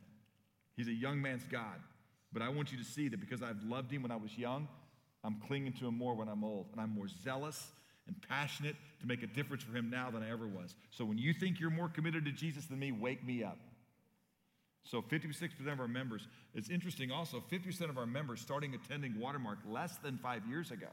He's 0.78 0.88
a 0.88 0.94
young 0.94 1.22
man's 1.22 1.44
God. 1.44 1.82
But 2.32 2.42
I 2.42 2.48
want 2.48 2.72
you 2.72 2.78
to 2.78 2.84
see 2.86 3.10
that 3.10 3.20
because 3.20 3.44
I've 3.44 3.62
loved 3.64 3.92
him 3.92 4.04
when 4.04 4.12
I 4.12 4.18
was 4.18 4.38
young, 4.38 4.70
I'm 5.22 5.36
clinging 5.48 5.74
to 5.74 5.88
him 5.88 5.98
more 5.98 6.16
when 6.16 6.30
I'm 6.30 6.46
old. 6.46 6.68
And 6.72 6.80
I'm 6.80 6.92
more 6.96 7.10
zealous 7.10 7.72
and 8.08 8.16
passionate 8.28 8.76
to 9.02 9.08
make 9.08 9.24
a 9.24 9.28
difference 9.28 9.64
for 9.64 9.76
him 9.76 9.90
now 9.90 10.12
than 10.12 10.24
I 10.24 10.32
ever 10.32 10.48
was. 10.48 10.76
So 10.90 11.06
when 11.06 11.18
you 11.18 11.34
think 11.34 11.60
you're 11.60 11.70
more 11.70 11.90
committed 11.90 12.26
to 12.26 12.32
Jesus 12.32 12.66
than 12.66 12.80
me, 12.80 12.92
wake 12.92 13.26
me 13.26 13.44
up. 13.44 13.58
So 14.84 15.02
56% 15.02 15.72
of 15.72 15.80
our 15.80 15.88
members, 15.88 16.28
it's 16.54 16.70
interesting 16.70 17.12
also, 17.12 17.44
50% 17.52 17.90
of 17.90 17.98
our 17.98 18.06
members 18.06 18.40
starting 18.40 18.76
attending 18.76 19.20
Watermark 19.20 19.60
less 19.68 19.98
than 19.98 20.18
five 20.18 20.46
years 20.48 20.70
ago. 20.70 20.88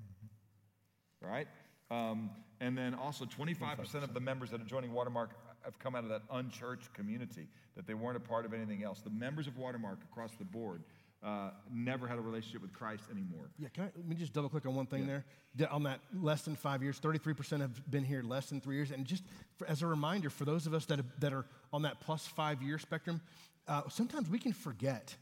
Mm-hmm. 0.00 1.26
Right? 1.28 1.48
Um, 1.90 2.30
and 2.60 2.78
then 2.78 2.94
also 2.94 3.24
25%, 3.24 3.58
25% 3.58 4.04
of 4.04 4.14
the 4.14 4.20
members 4.20 4.50
that 4.50 4.60
are 4.60 4.64
joining 4.64 4.92
Watermark 4.92 5.30
have 5.64 5.78
come 5.78 5.94
out 5.94 6.04
of 6.04 6.10
that 6.10 6.22
unchurched 6.30 6.92
community, 6.94 7.48
that 7.76 7.86
they 7.86 7.94
weren't 7.94 8.16
a 8.16 8.20
part 8.20 8.44
of 8.44 8.52
anything 8.54 8.84
else. 8.84 9.00
The 9.00 9.10
members 9.10 9.46
of 9.46 9.56
Watermark 9.56 9.98
across 10.10 10.32
the 10.36 10.44
board 10.44 10.82
uh, 11.24 11.50
never 11.72 12.06
had 12.06 12.18
a 12.18 12.20
relationship 12.20 12.62
with 12.62 12.72
Christ 12.72 13.04
anymore. 13.10 13.50
Yeah, 13.58 13.68
can 13.68 13.84
I, 13.84 13.86
let 13.94 14.06
me 14.06 14.16
just 14.16 14.32
double 14.32 14.48
click 14.48 14.66
on 14.66 14.74
one 14.74 14.86
thing 14.86 15.06
yeah. 15.06 15.20
there. 15.56 15.72
On 15.72 15.84
that 15.84 16.00
less 16.12 16.42
than 16.42 16.56
five 16.56 16.82
years, 16.82 16.98
33% 16.98 17.60
have 17.60 17.90
been 17.90 18.04
here 18.04 18.22
less 18.22 18.48
than 18.48 18.60
three 18.60 18.76
years. 18.76 18.90
And 18.90 19.04
just 19.04 19.22
for, 19.56 19.68
as 19.68 19.82
a 19.82 19.86
reminder, 19.86 20.30
for 20.30 20.44
those 20.44 20.66
of 20.66 20.74
us 20.74 20.86
that, 20.86 20.98
have, 20.98 21.06
that 21.20 21.32
are 21.32 21.46
on 21.72 21.82
that 21.82 22.00
plus 22.00 22.26
five 22.26 22.60
year 22.60 22.78
spectrum, 22.78 23.20
uh, 23.68 23.82
sometimes 23.88 24.28
we 24.28 24.38
can 24.38 24.52
forget 24.52 25.14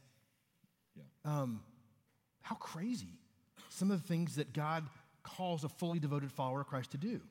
yeah. 0.95 1.03
um, 1.23 1.61
how 2.41 2.55
crazy 2.55 3.19
some 3.69 3.91
of 3.91 4.01
the 4.01 4.07
things 4.07 4.35
that 4.35 4.53
God 4.53 4.85
calls 5.23 5.63
a 5.63 5.69
fully 5.69 5.99
devoted 5.99 6.31
follower 6.31 6.61
of 6.61 6.67
Christ 6.67 6.91
to 6.91 6.97
do. 6.97 7.21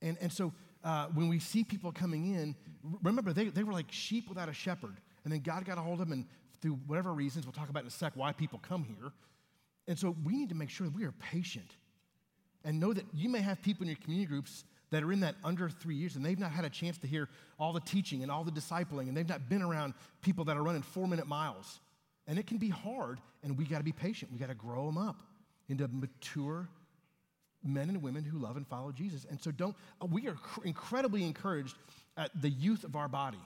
And, 0.00 0.16
and 0.20 0.32
so 0.32 0.52
uh, 0.82 1.06
when 1.08 1.28
we 1.28 1.40
see 1.40 1.62
people 1.62 1.92
coming 1.92 2.34
in, 2.34 2.54
remember, 3.02 3.34
they, 3.34 3.46
they 3.46 3.64
were 3.64 3.72
like 3.72 3.90
sheep 3.90 4.28
without 4.28 4.48
a 4.48 4.54
shepherd. 4.54 4.96
And 5.24 5.32
then 5.32 5.40
God 5.40 5.64
got 5.66 5.76
a 5.76 5.82
hold 5.82 6.00
of 6.00 6.08
them 6.08 6.12
and 6.12 6.26
through 6.60 6.78
whatever 6.86 7.12
reasons, 7.12 7.46
we'll 7.46 7.52
talk 7.52 7.68
about 7.68 7.82
in 7.82 7.88
a 7.88 7.92
sec 7.92 8.12
why 8.14 8.32
people 8.32 8.58
come 8.58 8.84
here. 8.84 9.12
And 9.86 9.98
so 9.98 10.14
we 10.24 10.36
need 10.36 10.50
to 10.50 10.54
make 10.54 10.70
sure 10.70 10.86
that 10.86 10.94
we 10.94 11.04
are 11.04 11.12
patient 11.12 11.70
and 12.64 12.78
know 12.78 12.92
that 12.92 13.04
you 13.14 13.28
may 13.28 13.40
have 13.40 13.62
people 13.62 13.82
in 13.84 13.88
your 13.88 13.98
community 14.02 14.26
groups 14.26 14.64
that 14.90 15.02
are 15.02 15.12
in 15.12 15.20
that 15.20 15.36
under 15.44 15.68
three 15.68 15.94
years 15.94 16.16
and 16.16 16.24
they've 16.24 16.38
not 16.38 16.50
had 16.50 16.64
a 16.64 16.70
chance 16.70 16.98
to 16.98 17.06
hear 17.06 17.28
all 17.58 17.72
the 17.72 17.80
teaching 17.80 18.22
and 18.22 18.30
all 18.30 18.44
the 18.44 18.50
discipling 18.50 19.08
and 19.08 19.16
they've 19.16 19.28
not 19.28 19.48
been 19.48 19.62
around 19.62 19.94
people 20.22 20.44
that 20.44 20.56
are 20.56 20.62
running 20.62 20.82
four 20.82 21.06
minute 21.06 21.26
miles. 21.26 21.80
And 22.26 22.38
it 22.38 22.46
can 22.46 22.58
be 22.58 22.68
hard, 22.68 23.20
and 23.42 23.56
we 23.56 23.64
got 23.64 23.78
to 23.78 23.84
be 23.84 23.92
patient. 23.92 24.30
We 24.30 24.38
got 24.38 24.50
to 24.50 24.54
grow 24.54 24.84
them 24.84 24.98
up 24.98 25.22
into 25.70 25.88
mature 25.88 26.68
men 27.64 27.88
and 27.88 28.02
women 28.02 28.22
who 28.22 28.38
love 28.38 28.58
and 28.58 28.66
follow 28.66 28.92
Jesus. 28.92 29.26
And 29.28 29.40
so, 29.40 29.50
don't, 29.50 29.74
we 30.10 30.28
are 30.28 30.36
incredibly 30.62 31.24
encouraged 31.24 31.76
at 32.18 32.30
the 32.40 32.50
youth 32.50 32.84
of 32.84 32.96
our 32.96 33.08
body 33.08 33.40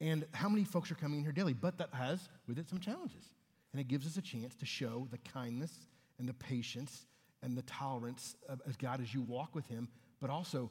and 0.00 0.26
how 0.32 0.48
many 0.48 0.64
folks 0.64 0.90
are 0.90 0.94
coming 0.94 1.18
in 1.18 1.24
here 1.24 1.32
daily? 1.32 1.54
But 1.54 1.78
that 1.78 1.90
has 1.92 2.28
with 2.46 2.58
it 2.58 2.68
some 2.68 2.78
challenges. 2.78 3.24
And 3.72 3.80
it 3.80 3.88
gives 3.88 4.06
us 4.06 4.16
a 4.16 4.22
chance 4.22 4.54
to 4.56 4.66
show 4.66 5.06
the 5.10 5.18
kindness 5.18 5.72
and 6.18 6.28
the 6.28 6.34
patience 6.34 7.06
and 7.42 7.56
the 7.56 7.62
tolerance 7.62 8.36
of, 8.48 8.78
God 8.78 9.00
as 9.00 9.12
you 9.12 9.22
walk 9.22 9.54
with 9.54 9.66
Him, 9.66 9.88
but 10.20 10.30
also 10.30 10.70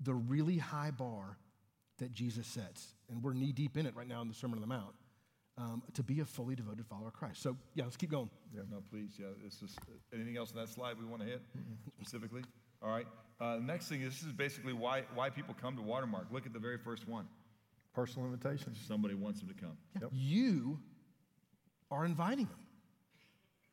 the 0.00 0.14
really 0.14 0.58
high 0.58 0.90
bar 0.90 1.38
that 1.98 2.12
Jesus 2.12 2.46
sets. 2.46 2.94
And 3.10 3.22
we're 3.22 3.32
knee 3.32 3.52
deep 3.52 3.76
in 3.76 3.86
it 3.86 3.96
right 3.96 4.06
now 4.06 4.20
in 4.22 4.28
the 4.28 4.34
Sermon 4.34 4.58
on 4.58 4.60
the 4.60 4.66
Mount. 4.66 4.94
Um, 5.56 5.82
to 5.94 6.04
be 6.04 6.20
a 6.20 6.24
fully 6.24 6.54
devoted 6.54 6.86
follower 6.86 7.08
of 7.08 7.14
Christ. 7.14 7.42
So, 7.42 7.56
yeah, 7.74 7.82
let's 7.82 7.96
keep 7.96 8.12
going. 8.12 8.30
Yeah, 8.54 8.62
no, 8.70 8.80
please. 8.92 9.14
Yeah, 9.18 9.26
this 9.42 9.60
is 9.60 9.76
anything 10.14 10.36
else 10.36 10.52
on 10.52 10.58
that 10.58 10.68
slide 10.68 10.96
we 11.00 11.04
want 11.04 11.20
to 11.22 11.26
hit 11.26 11.42
specifically? 12.00 12.42
All 12.80 12.90
right. 12.90 13.06
Uh, 13.40 13.58
next 13.60 13.88
thing 13.88 14.02
is 14.02 14.12
this 14.12 14.22
is 14.22 14.32
basically 14.32 14.72
why 14.72 15.02
why 15.14 15.30
people 15.30 15.56
come 15.60 15.74
to 15.74 15.82
Watermark. 15.82 16.26
Look 16.30 16.46
at 16.46 16.52
the 16.52 16.60
very 16.60 16.78
first 16.78 17.08
one. 17.08 17.26
Personal 17.98 18.28
invitation. 18.28 18.74
Somebody 18.86 19.14
wants 19.14 19.40
them 19.40 19.48
to 19.48 19.54
come. 19.54 19.76
Yeah. 19.96 20.02
Yep. 20.02 20.10
You 20.14 20.78
are 21.90 22.04
inviting 22.04 22.46
them. 22.46 22.60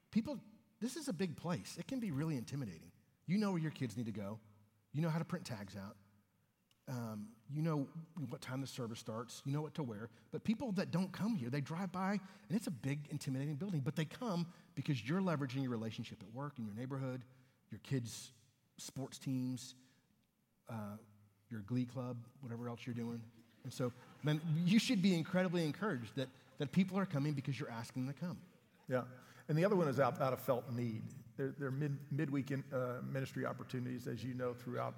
People, 0.10 0.40
this 0.82 0.96
is 0.96 1.08
a 1.08 1.14
big 1.14 1.38
place. 1.38 1.76
It 1.80 1.86
can 1.86 2.00
be 2.00 2.10
really 2.10 2.36
intimidating. 2.36 2.92
You 3.28 3.38
know 3.38 3.52
where 3.52 3.62
your 3.62 3.70
kids 3.70 3.96
need 3.96 4.08
to 4.08 4.12
go. 4.12 4.40
You 4.94 5.04
know 5.04 5.10
how 5.10 5.20
to 5.20 5.26
print 5.26 5.46
tags 5.46 5.76
out. 5.76 5.96
Um, 6.90 7.28
you 7.52 7.62
know 7.62 7.88
what 8.30 8.42
time 8.42 8.62
the 8.62 8.68
service 8.68 9.00
starts. 9.00 9.44
You 9.46 9.52
know 9.52 9.62
what 9.62 9.76
to 9.76 9.84
wear. 9.84 10.10
But 10.32 10.44
people 10.44 10.72
that 10.72 10.90
don't 10.90 11.12
come 11.12 11.36
here, 11.36 11.52
they 11.52 11.62
drive 11.62 11.92
by, 11.92 12.12
and 12.50 12.58
it's 12.58 12.66
a 12.66 12.72
big, 12.72 13.08
intimidating 13.12 13.56
building. 13.56 13.82
But 13.82 13.96
they 13.96 14.06
come 14.06 14.48
because 14.74 15.08
you're 15.08 15.22
leveraging 15.22 15.62
your 15.62 15.72
relationship 15.72 16.24
at 16.24 16.34
work, 16.34 16.54
in 16.58 16.66
your 16.66 16.74
neighborhood, 16.74 17.24
your 17.70 17.80
kids' 17.84 18.32
sports 18.78 19.20
teams, 19.20 19.76
uh, 20.68 20.98
your 21.52 21.62
glee 21.62 21.86
club, 21.86 22.18
whatever 22.42 22.68
else 22.68 22.80
you're 22.88 22.96
doing. 22.96 23.22
And 23.64 23.74
so, 23.74 23.92
man, 24.26 24.42
you 24.66 24.80
should 24.80 25.02
be 25.02 25.14
incredibly 25.16 25.64
encouraged 25.64 26.16
that, 26.16 26.28
that 26.58 26.72
people 26.72 26.98
are 26.98 27.06
coming 27.06 27.34
because 27.34 27.60
you're 27.60 27.72
asking 27.72 28.06
them 28.06 28.14
to 28.16 28.20
come. 28.20 28.38
Yeah. 28.90 29.04
And 29.48 29.58
the 29.58 29.64
other 29.64 29.76
one 29.76 29.88
is 29.88 30.00
out, 30.00 30.20
out 30.20 30.34
of 30.34 30.40
felt 30.42 30.70
need. 30.74 31.04
There, 31.38 31.54
there 31.60 31.68
are 31.68 31.72
mid, 31.72 31.98
midweek 32.12 32.52
in, 32.52 32.64
uh, 32.74 33.02
ministry 33.10 33.46
opportunities, 33.46 34.08
as 34.08 34.24
you 34.24 34.34
know, 34.34 34.54
throughout 34.54 34.96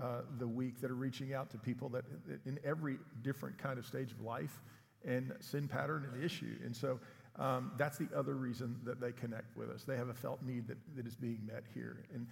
uh, 0.00 0.22
the 0.38 0.46
week 0.46 0.80
that 0.80 0.90
are 0.90 0.94
reaching 0.94 1.34
out 1.34 1.50
to 1.50 1.58
people 1.58 1.88
that 1.90 2.04
in 2.46 2.58
every 2.64 2.98
different 3.22 3.58
kind 3.58 3.78
of 3.78 3.84
stage 3.86 4.12
of 4.12 4.20
life. 4.22 4.62
and 5.04 5.32
sin 5.40 5.68
pattern 5.68 6.06
and 6.12 6.22
issue. 6.22 6.56
And 6.64 6.74
so 6.76 7.00
um, 7.36 7.72
that's 7.78 7.98
the 7.98 8.08
other 8.14 8.34
reason 8.34 8.76
that 8.84 9.00
they 9.00 9.12
connect 9.12 9.56
with 9.56 9.70
us. 9.70 9.84
They 9.84 9.96
have 9.96 10.08
a 10.08 10.14
felt 10.14 10.42
need 10.42 10.68
that, 10.68 10.78
that 10.96 11.06
is 11.06 11.16
being 11.16 11.40
met 11.46 11.64
here. 11.74 12.04
And 12.12 12.26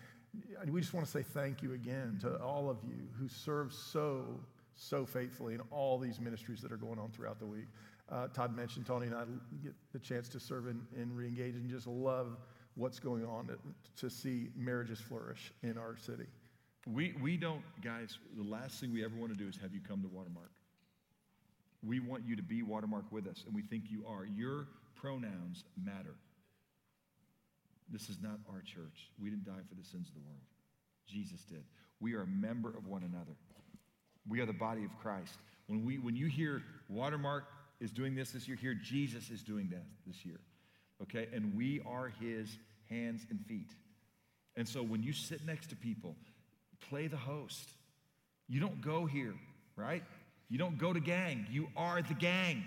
we 0.72 0.80
just 0.80 0.92
want 0.92 1.06
to 1.06 1.10
say 1.10 1.22
thank 1.22 1.62
you 1.62 1.72
again 1.74 2.18
to 2.22 2.36
all 2.42 2.68
of 2.68 2.78
you 2.86 3.08
who 3.18 3.28
serve 3.28 3.72
so, 3.72 4.40
so 4.78 5.04
faithfully 5.04 5.54
in 5.54 5.60
all 5.70 5.98
these 5.98 6.20
ministries 6.20 6.62
that 6.62 6.72
are 6.72 6.76
going 6.76 6.98
on 6.98 7.10
throughout 7.10 7.38
the 7.38 7.46
week. 7.46 7.66
Uh, 8.10 8.28
Todd 8.28 8.56
mentioned 8.56 8.86
Tony 8.86 9.06
and 9.06 9.14
I 9.14 9.24
get 9.62 9.74
the 9.92 9.98
chance 9.98 10.28
to 10.30 10.40
serve 10.40 10.66
in, 10.66 10.80
in 10.96 11.10
Reengage 11.10 11.56
and 11.56 11.68
just 11.68 11.86
love 11.86 12.38
what's 12.74 12.98
going 12.98 13.26
on 13.26 13.48
to, 13.48 13.58
to 13.96 14.08
see 14.08 14.48
marriages 14.56 15.00
flourish 15.00 15.52
in 15.62 15.76
our 15.76 15.96
city. 15.96 16.26
We, 16.86 17.14
we 17.20 17.36
don't, 17.36 17.62
guys, 17.82 18.18
the 18.36 18.48
last 18.48 18.80
thing 18.80 18.92
we 18.92 19.04
ever 19.04 19.14
want 19.16 19.32
to 19.32 19.38
do 19.38 19.48
is 19.48 19.58
have 19.60 19.74
you 19.74 19.80
come 19.86 20.00
to 20.02 20.08
Watermark. 20.08 20.52
We 21.84 22.00
want 22.00 22.24
you 22.26 22.34
to 22.36 22.42
be 22.42 22.62
Watermark 22.62 23.04
with 23.10 23.26
us, 23.26 23.44
and 23.46 23.54
we 23.54 23.62
think 23.62 23.84
you 23.88 24.04
are. 24.06 24.24
Your 24.24 24.68
pronouns 24.96 25.64
matter. 25.84 26.14
This 27.90 28.08
is 28.08 28.18
not 28.22 28.38
our 28.48 28.62
church. 28.62 29.10
We 29.20 29.28
didn't 29.30 29.44
die 29.44 29.62
for 29.68 29.74
the 29.74 29.84
sins 29.84 30.08
of 30.08 30.14
the 30.14 30.20
world. 30.20 30.40
Jesus 31.06 31.42
did. 31.42 31.64
We 32.00 32.14
are 32.14 32.22
a 32.22 32.26
member 32.26 32.70
of 32.70 32.86
one 32.86 33.02
another. 33.02 33.36
We 34.28 34.40
are 34.40 34.46
the 34.46 34.52
body 34.52 34.84
of 34.84 34.90
Christ. 35.00 35.38
When, 35.66 35.84
we, 35.84 35.98
when 35.98 36.16
you 36.16 36.26
hear 36.26 36.62
Watermark 36.88 37.44
is 37.80 37.90
doing 37.90 38.14
this 38.14 38.30
this 38.32 38.48
year, 38.48 38.56
here 38.56 38.74
Jesus 38.74 39.30
is 39.30 39.42
doing 39.42 39.68
that 39.70 39.84
this 40.06 40.24
year. 40.24 40.40
Okay? 41.02 41.28
And 41.32 41.54
we 41.56 41.80
are 41.86 42.12
his 42.20 42.58
hands 42.88 43.26
and 43.30 43.40
feet. 43.46 43.70
And 44.56 44.68
so 44.68 44.82
when 44.82 45.02
you 45.02 45.12
sit 45.12 45.46
next 45.46 45.68
to 45.70 45.76
people, 45.76 46.16
play 46.88 47.06
the 47.06 47.16
host. 47.16 47.70
You 48.48 48.60
don't 48.60 48.80
go 48.80 49.06
here, 49.06 49.34
right? 49.76 50.02
You 50.48 50.58
don't 50.58 50.78
go 50.78 50.92
to 50.92 51.00
gang. 51.00 51.46
You 51.50 51.68
are 51.76 52.02
the 52.02 52.14
gang. 52.14 52.64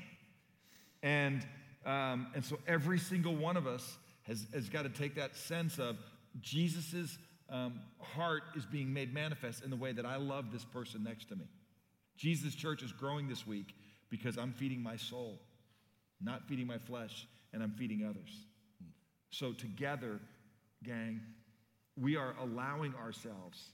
And, 1.04 1.46
um, 1.86 2.28
and 2.36 2.46
so 2.46 2.60
every 2.68 3.00
single 3.00 3.36
one 3.36 3.58
of 3.58 3.68
us 3.68 3.98
has, 4.24 4.46
has 4.54 4.70
got 4.70 4.84
to 4.84 4.90
take 4.90 5.16
that 5.16 5.36
sense 5.36 5.80
of 5.80 5.98
Jesus' 6.40 7.18
um, 7.52 7.82
heart 8.00 8.44
is 8.56 8.66
being 8.66 8.94
made 8.94 9.14
manifest 9.14 9.64
in 9.64 9.70
the 9.70 9.76
way 9.76 9.92
that 9.92 10.06
I 10.06 10.16
love 10.16 10.52
this 10.52 10.66
person 10.66 11.04
next 11.04 11.30
to 11.30 11.36
me. 11.36 11.46
Jesus' 12.18 12.56
church 12.56 12.82
is 12.82 12.92
growing 12.92 13.28
this 13.28 13.46
week 13.46 13.76
because 14.10 14.38
I'm 14.38 14.54
feeding 14.54 14.82
my 14.82 14.96
soul, 14.96 15.40
not 16.22 16.48
feeding 16.48 16.68
my 16.68 16.78
flesh, 16.78 17.28
and 17.54 17.62
I'm 17.62 17.72
feeding 17.72 18.06
others. 18.06 18.46
So, 19.32 19.54
together, 19.54 20.20
gang, 20.84 21.22
we 22.00 22.16
are 22.16 22.36
allowing 22.42 22.94
ourselves 22.96 23.72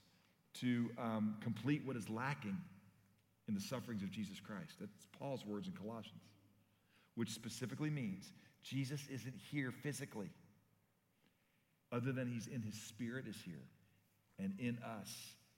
to 0.54 0.90
um, 0.98 1.36
complete 1.40 1.82
what 1.84 1.96
is 1.96 2.08
lacking 2.08 2.56
in 3.48 3.54
the 3.54 3.60
sufferings 3.60 4.02
of 4.02 4.10
Jesus 4.10 4.40
Christ. 4.40 4.76
That's 4.80 5.06
Paul's 5.18 5.44
words 5.44 5.68
in 5.68 5.72
Colossians, 5.72 6.22
which 7.14 7.30
specifically 7.30 7.90
means 7.90 8.32
Jesus 8.62 9.06
isn't 9.10 9.34
here 9.50 9.72
physically, 9.72 10.30
other 11.92 12.12
than 12.12 12.26
he's 12.26 12.46
in 12.46 12.62
his 12.62 12.74
spirit 12.74 13.26
is 13.28 13.36
here 13.44 13.64
and 14.38 14.54
in 14.58 14.78
us, 14.78 15.10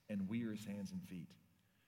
and 0.09 0.29
we 0.29 0.45
are 0.45 0.53
his 0.53 0.65
hands 0.65 0.93
and 0.93 1.03
feet. 1.03 1.29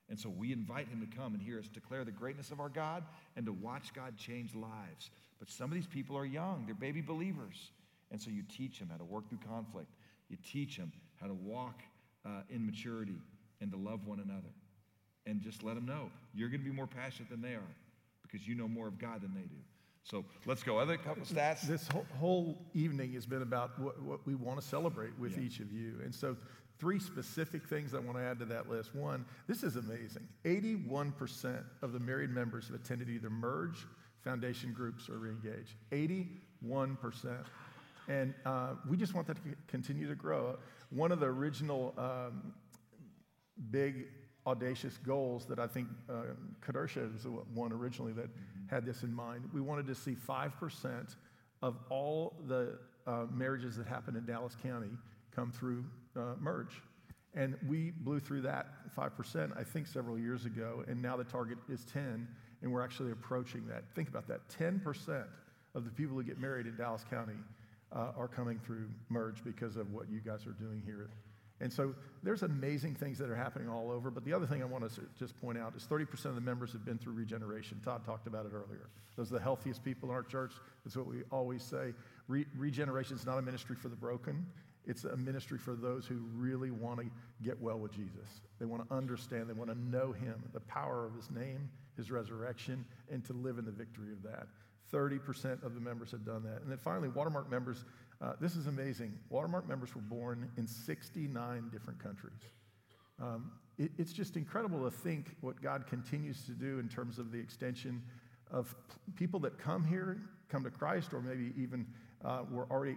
And 0.09 0.19
so 0.19 0.29
we 0.29 0.53
invite 0.53 0.89
him 0.89 1.01
to 1.01 1.17
come 1.17 1.33
and 1.33 1.43
hear 1.43 1.59
us 1.59 1.69
declare 1.69 2.05
the 2.05 2.11
greatness 2.11 2.51
of 2.51 2.61
our 2.61 2.69
God 2.69 3.05
and 3.37 3.47
to 3.47 3.53
watch 3.53 3.95
God 3.95 4.17
change 4.19 4.55
lives. 4.55 5.11
But 5.39 5.49
some 5.49 5.71
of 5.71 5.75
these 5.75 5.87
people 5.87 6.17
are 6.19 6.27
young, 6.27 6.65
they're 6.67 6.75
baby 6.75 7.01
believers. 7.01 7.71
And 8.11 8.21
so 8.21 8.31
you 8.31 8.43
teach 8.55 8.79
them 8.79 8.89
how 8.91 8.99
to 8.99 9.05
work 9.05 9.29
through 9.29 9.39
conflict, 9.49 9.89
you 10.29 10.37
teach 10.51 10.77
them 10.77 10.93
how 11.21 11.29
to 11.29 11.35
walk 11.35 11.81
uh, 12.27 12.43
in 12.51 12.67
maturity 12.67 13.17
and 13.61 13.71
to 13.71 13.79
love 13.79 14.07
one 14.07 14.21
another. 14.21 14.53
And 15.25 15.41
just 15.41 15.63
let 15.63 15.77
them 15.77 15.87
know 15.87 16.11
you're 16.35 16.49
going 16.49 16.61
to 16.61 16.69
be 16.69 16.75
more 16.75 16.87
passionate 16.87 17.31
than 17.31 17.41
they 17.41 17.55
are 17.55 17.75
because 18.23 18.47
you 18.47 18.55
know 18.55 18.69
more 18.69 18.89
of 18.89 18.99
God 18.99 19.23
than 19.23 19.33
they 19.35 19.43
do. 19.43 19.61
So 20.05 20.25
let's 20.47 20.63
go. 20.63 20.79
Other 20.79 20.97
couple 20.97 21.25
stats. 21.25 21.63
This 21.63 21.87
whole, 21.89 22.07
whole 22.19 22.59
evening 22.75 23.13
has 23.13 23.25
been 23.25 23.43
about 23.43 23.79
what, 23.79 24.01
what 24.03 24.27
we 24.27 24.35
want 24.35 24.61
to 24.61 24.67
celebrate 24.67 25.17
with 25.19 25.37
yeah. 25.37 25.45
each 25.45 25.61
of 25.61 25.73
you. 25.73 26.01
And 26.03 26.15
so, 26.15 26.37
three 26.79 26.99
specific 26.99 27.65
things 27.69 27.95
I 27.95 28.01
want 28.01 28.19
to 28.19 28.25
add 28.25 28.41
to 28.41 28.45
that 28.47 28.69
list. 28.69 28.95
One, 28.95 29.25
this 29.47 29.63
is 29.63 29.77
amazing 29.77 30.27
81% 30.45 31.63
of 31.83 31.93
the 31.93 32.01
married 32.01 32.31
members 32.31 32.67
have 32.67 32.77
attended 32.77 33.09
either 33.09 33.31
Merge, 33.31 33.87
Foundation 34.25 34.73
groups, 34.73 35.09
or 35.09 35.15
Reengage. 35.15 35.75
81%. 35.93 37.45
And 38.09 38.35
uh, 38.45 38.71
we 38.89 38.97
just 38.97 39.15
want 39.15 39.29
that 39.29 39.37
to 39.37 39.43
continue 39.69 40.09
to 40.09 40.17
grow. 40.17 40.59
One 40.91 41.13
of 41.13 41.21
the 41.21 41.27
original 41.27 41.95
um, 41.97 42.53
big 43.71 44.07
audacious 44.47 44.97
goals 44.97 45.45
that 45.47 45.61
I 45.61 45.69
think 45.69 45.87
uh, 46.11 46.35
Kadersha 46.67 47.23
the 47.23 47.29
one 47.55 47.73
originally 47.73 48.13
that 48.15 48.27
mm-hmm. 48.27 48.62
Had 48.73 48.87
this 48.87 49.03
in 49.03 49.13
mind. 49.13 49.49
We 49.53 49.61
wanted 49.61 49.87
to 49.89 49.95
see 49.95 50.17
5% 50.17 51.15
of 51.61 51.77
all 51.91 52.35
the 52.49 52.79
uh, 53.07 53.27
marriages 53.31 53.77
that 53.77 53.87
happen 53.87 54.17
in 54.17 54.25
Dallas 54.25 54.57
County 54.63 54.91
come 55.35 55.53
through 55.53 55.85
uh, 56.17 56.35
merge. 56.41 56.81
And 57.35 57.57
we 57.69 57.91
blew 57.91 58.19
through 58.19 58.43
that 58.43 58.67
5%, 58.97 59.59
I 59.59 59.63
think, 59.63 59.87
several 59.87 60.19
years 60.19 60.47
ago, 60.47 60.85
and 60.89 61.01
now 61.01 61.17
the 61.17 61.25
target 61.25 61.59
is 61.69 61.85
10, 61.85 62.27
and 62.63 62.73
we're 62.73 62.83
actually 62.83 63.13
approaching 63.13 63.67
that. 63.69 63.85
Think 63.95 64.09
about 64.09 64.27
that 64.29 64.41
10% 64.49 65.25
of 65.75 65.85
the 65.85 65.91
people 65.91 66.17
who 66.17 66.23
get 66.23 66.39
married 66.39 66.67
in 66.67 66.77
Dallas 66.77 67.05
County 67.09 67.37
uh, 67.95 68.13
are 68.17 68.29
coming 68.29 68.59
through 68.59 68.89
merge 69.09 69.45
because 69.45 69.77
of 69.77 69.93
what 69.93 70.11
you 70.11 70.21
guys 70.21 70.47
are 70.47 70.53
doing 70.53 70.83
here 70.85 71.11
and 71.63 71.73
so 71.73 71.95
there's 72.25 72.43
amazing 72.43 72.97
things 72.97 73.19
that 73.19 73.31
are 73.31 73.37
happening 73.37 73.69
all 73.69 73.91
over. 73.93 74.11
But 74.11 74.25
the 74.25 74.33
other 74.33 74.47
thing 74.47 74.63
I 74.63 74.65
want 74.65 74.91
to 74.91 75.01
just 75.17 75.41
point 75.41 75.57
out 75.57 75.75
is 75.77 75.85
30% 75.85 76.27
of 76.27 76.35
the 76.35 76.41
members 76.41 76.73
have 76.73 76.85
been 76.85 76.99
through 76.99 77.13
regeneration. 77.15 77.81
Todd 77.85 78.05
talked 78.05 78.27
about 78.27 78.47
it 78.47 78.53
earlier. 78.53 78.91
Those 79.17 79.31
are 79.31 79.35
the 79.35 79.43
healthiest 79.43 79.85
people 79.85 80.09
in 80.09 80.15
our 80.15 80.25
church. 80.25 80.53
That's 80.85 80.97
what 80.97 81.07
we 81.07 81.23
always 81.31 81.63
say. 81.63 81.95
Re- 82.27 82.47
regeneration 82.57 83.17
is 83.17 83.25
not 83.25 83.39
a 83.39 83.43
ministry 83.43 83.77
for 83.77 83.89
the 83.89 83.97
broken. 83.97 84.45
It's 84.87 85.05
a 85.05 85.17
ministry 85.17 85.59
for 85.59 85.77
those 85.77 86.05
who 86.05 86.17
really 86.35 86.73
want 86.73 86.99
to 86.99 87.07
get 87.45 87.61
well 87.61 87.79
with 87.79 87.93
Jesus. 87.93 88.41
They 88.59 88.67
want 88.67 88.89
to 88.89 88.95
understand, 88.95 89.49
they 89.49 89.55
want 89.55 89.71
to 89.71 89.79
know 89.79 90.11
Him, 90.11 90.43
the 90.53 90.61
power 90.61 91.07
of 91.07 91.15
His 91.15 91.31
name, 91.31 91.71
His 91.97 92.11
resurrection, 92.11 92.85
and 93.09 93.25
to 93.27 93.33
live 93.33 93.59
in 93.59 93.65
the 93.65 93.71
victory 93.71 94.11
of 94.13 94.23
that. 94.25 94.49
30% 94.93 95.63
of 95.65 95.75
the 95.75 95.81
members 95.81 96.11
have 96.11 96.25
done 96.25 96.43
that. 96.43 96.61
And 96.63 96.71
then 96.71 96.79
finally, 96.79 97.09
Watermark 97.09 97.51
members 97.51 97.85
uh, 98.23 98.35
this 98.41 98.55
is 98.55 98.67
amazing. 98.67 99.13
Watermark 99.31 99.69
members 99.69 99.95
were 99.95 100.01
born 100.03 100.49
in 100.57 100.67
69 100.67 101.71
different 101.73 102.03
countries. 102.03 102.41
Um, 103.21 103.51
it, 103.79 103.91
it's 103.99 104.13
just 104.13 104.37
incredible 104.37 104.85
to 104.85 104.91
think 104.91 105.35
what 105.41 105.61
God 105.61 105.87
continues 105.87 106.45
to 106.45 106.53
do 106.53 106.79
in 106.79 106.89
terms 106.89 107.19
of 107.19 107.33
the 107.33 107.39
extension 107.39 108.03
of 108.51 108.75
people 109.17 109.41
that 109.41 109.59
come 109.59 109.85
here, 109.85 110.19
come 110.49 110.63
to 110.63 110.71
Christ, 110.71 111.13
or 111.13 111.21
maybe 111.21 111.53
even 111.57 111.87
uh, 112.25 112.43
were 112.51 112.67
already 112.71 112.97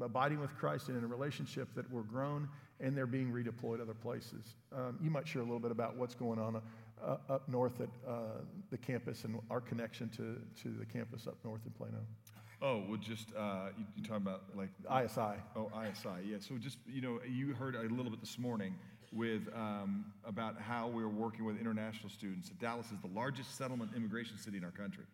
abiding 0.00 0.40
with 0.40 0.56
Christ 0.56 0.88
and 0.88 0.96
in 0.96 1.04
a 1.04 1.06
relationship 1.06 1.68
that 1.74 1.90
were 1.90 2.02
grown 2.02 2.48
and 2.80 2.96
they're 2.96 3.06
being 3.06 3.30
redeployed 3.30 3.80
other 3.80 3.94
places. 3.94 4.56
Um, 4.72 4.98
you 5.02 5.10
might 5.10 5.28
share 5.28 5.42
a 5.42 5.44
little 5.44 5.60
bit 5.60 5.70
about 5.70 5.96
what's 5.96 6.14
going 6.14 6.38
on 6.38 6.60
uh, 7.02 7.16
up 7.28 7.48
north 7.48 7.80
at 7.80 7.88
uh, 8.06 8.40
the 8.70 8.78
campus 8.78 9.24
and 9.24 9.38
our 9.50 9.60
connection 9.60 10.08
to, 10.10 10.40
to 10.62 10.76
the 10.76 10.86
campus 10.86 11.26
up 11.26 11.36
north 11.44 11.60
in 11.64 11.72
Plano. 11.72 11.98
Oh, 12.62 12.82
well, 12.88 12.98
just, 12.98 13.28
uh, 13.36 13.68
you, 13.76 13.84
you're 13.96 14.06
talking 14.06 14.26
about 14.26 14.42
like. 14.54 14.70
ISI. 15.04 15.40
Oh, 15.56 15.70
ISI, 15.82 16.28
yeah. 16.28 16.36
So 16.40 16.56
just, 16.58 16.78
you 16.86 17.00
know, 17.00 17.20
you 17.28 17.54
heard 17.54 17.74
a 17.74 17.82
little 17.82 18.10
bit 18.10 18.20
this 18.20 18.38
morning 18.38 18.74
with, 19.12 19.42
um, 19.54 20.06
about 20.24 20.60
how 20.60 20.88
we're 20.88 21.08
working 21.08 21.44
with 21.44 21.60
international 21.60 22.08
students. 22.08 22.50
Dallas 22.60 22.86
is 22.86 22.98
the 23.00 23.10
largest 23.14 23.56
settlement 23.56 23.92
immigration 23.96 24.38
city 24.38 24.58
in 24.58 24.64
our 24.64 24.70
country. 24.70 25.04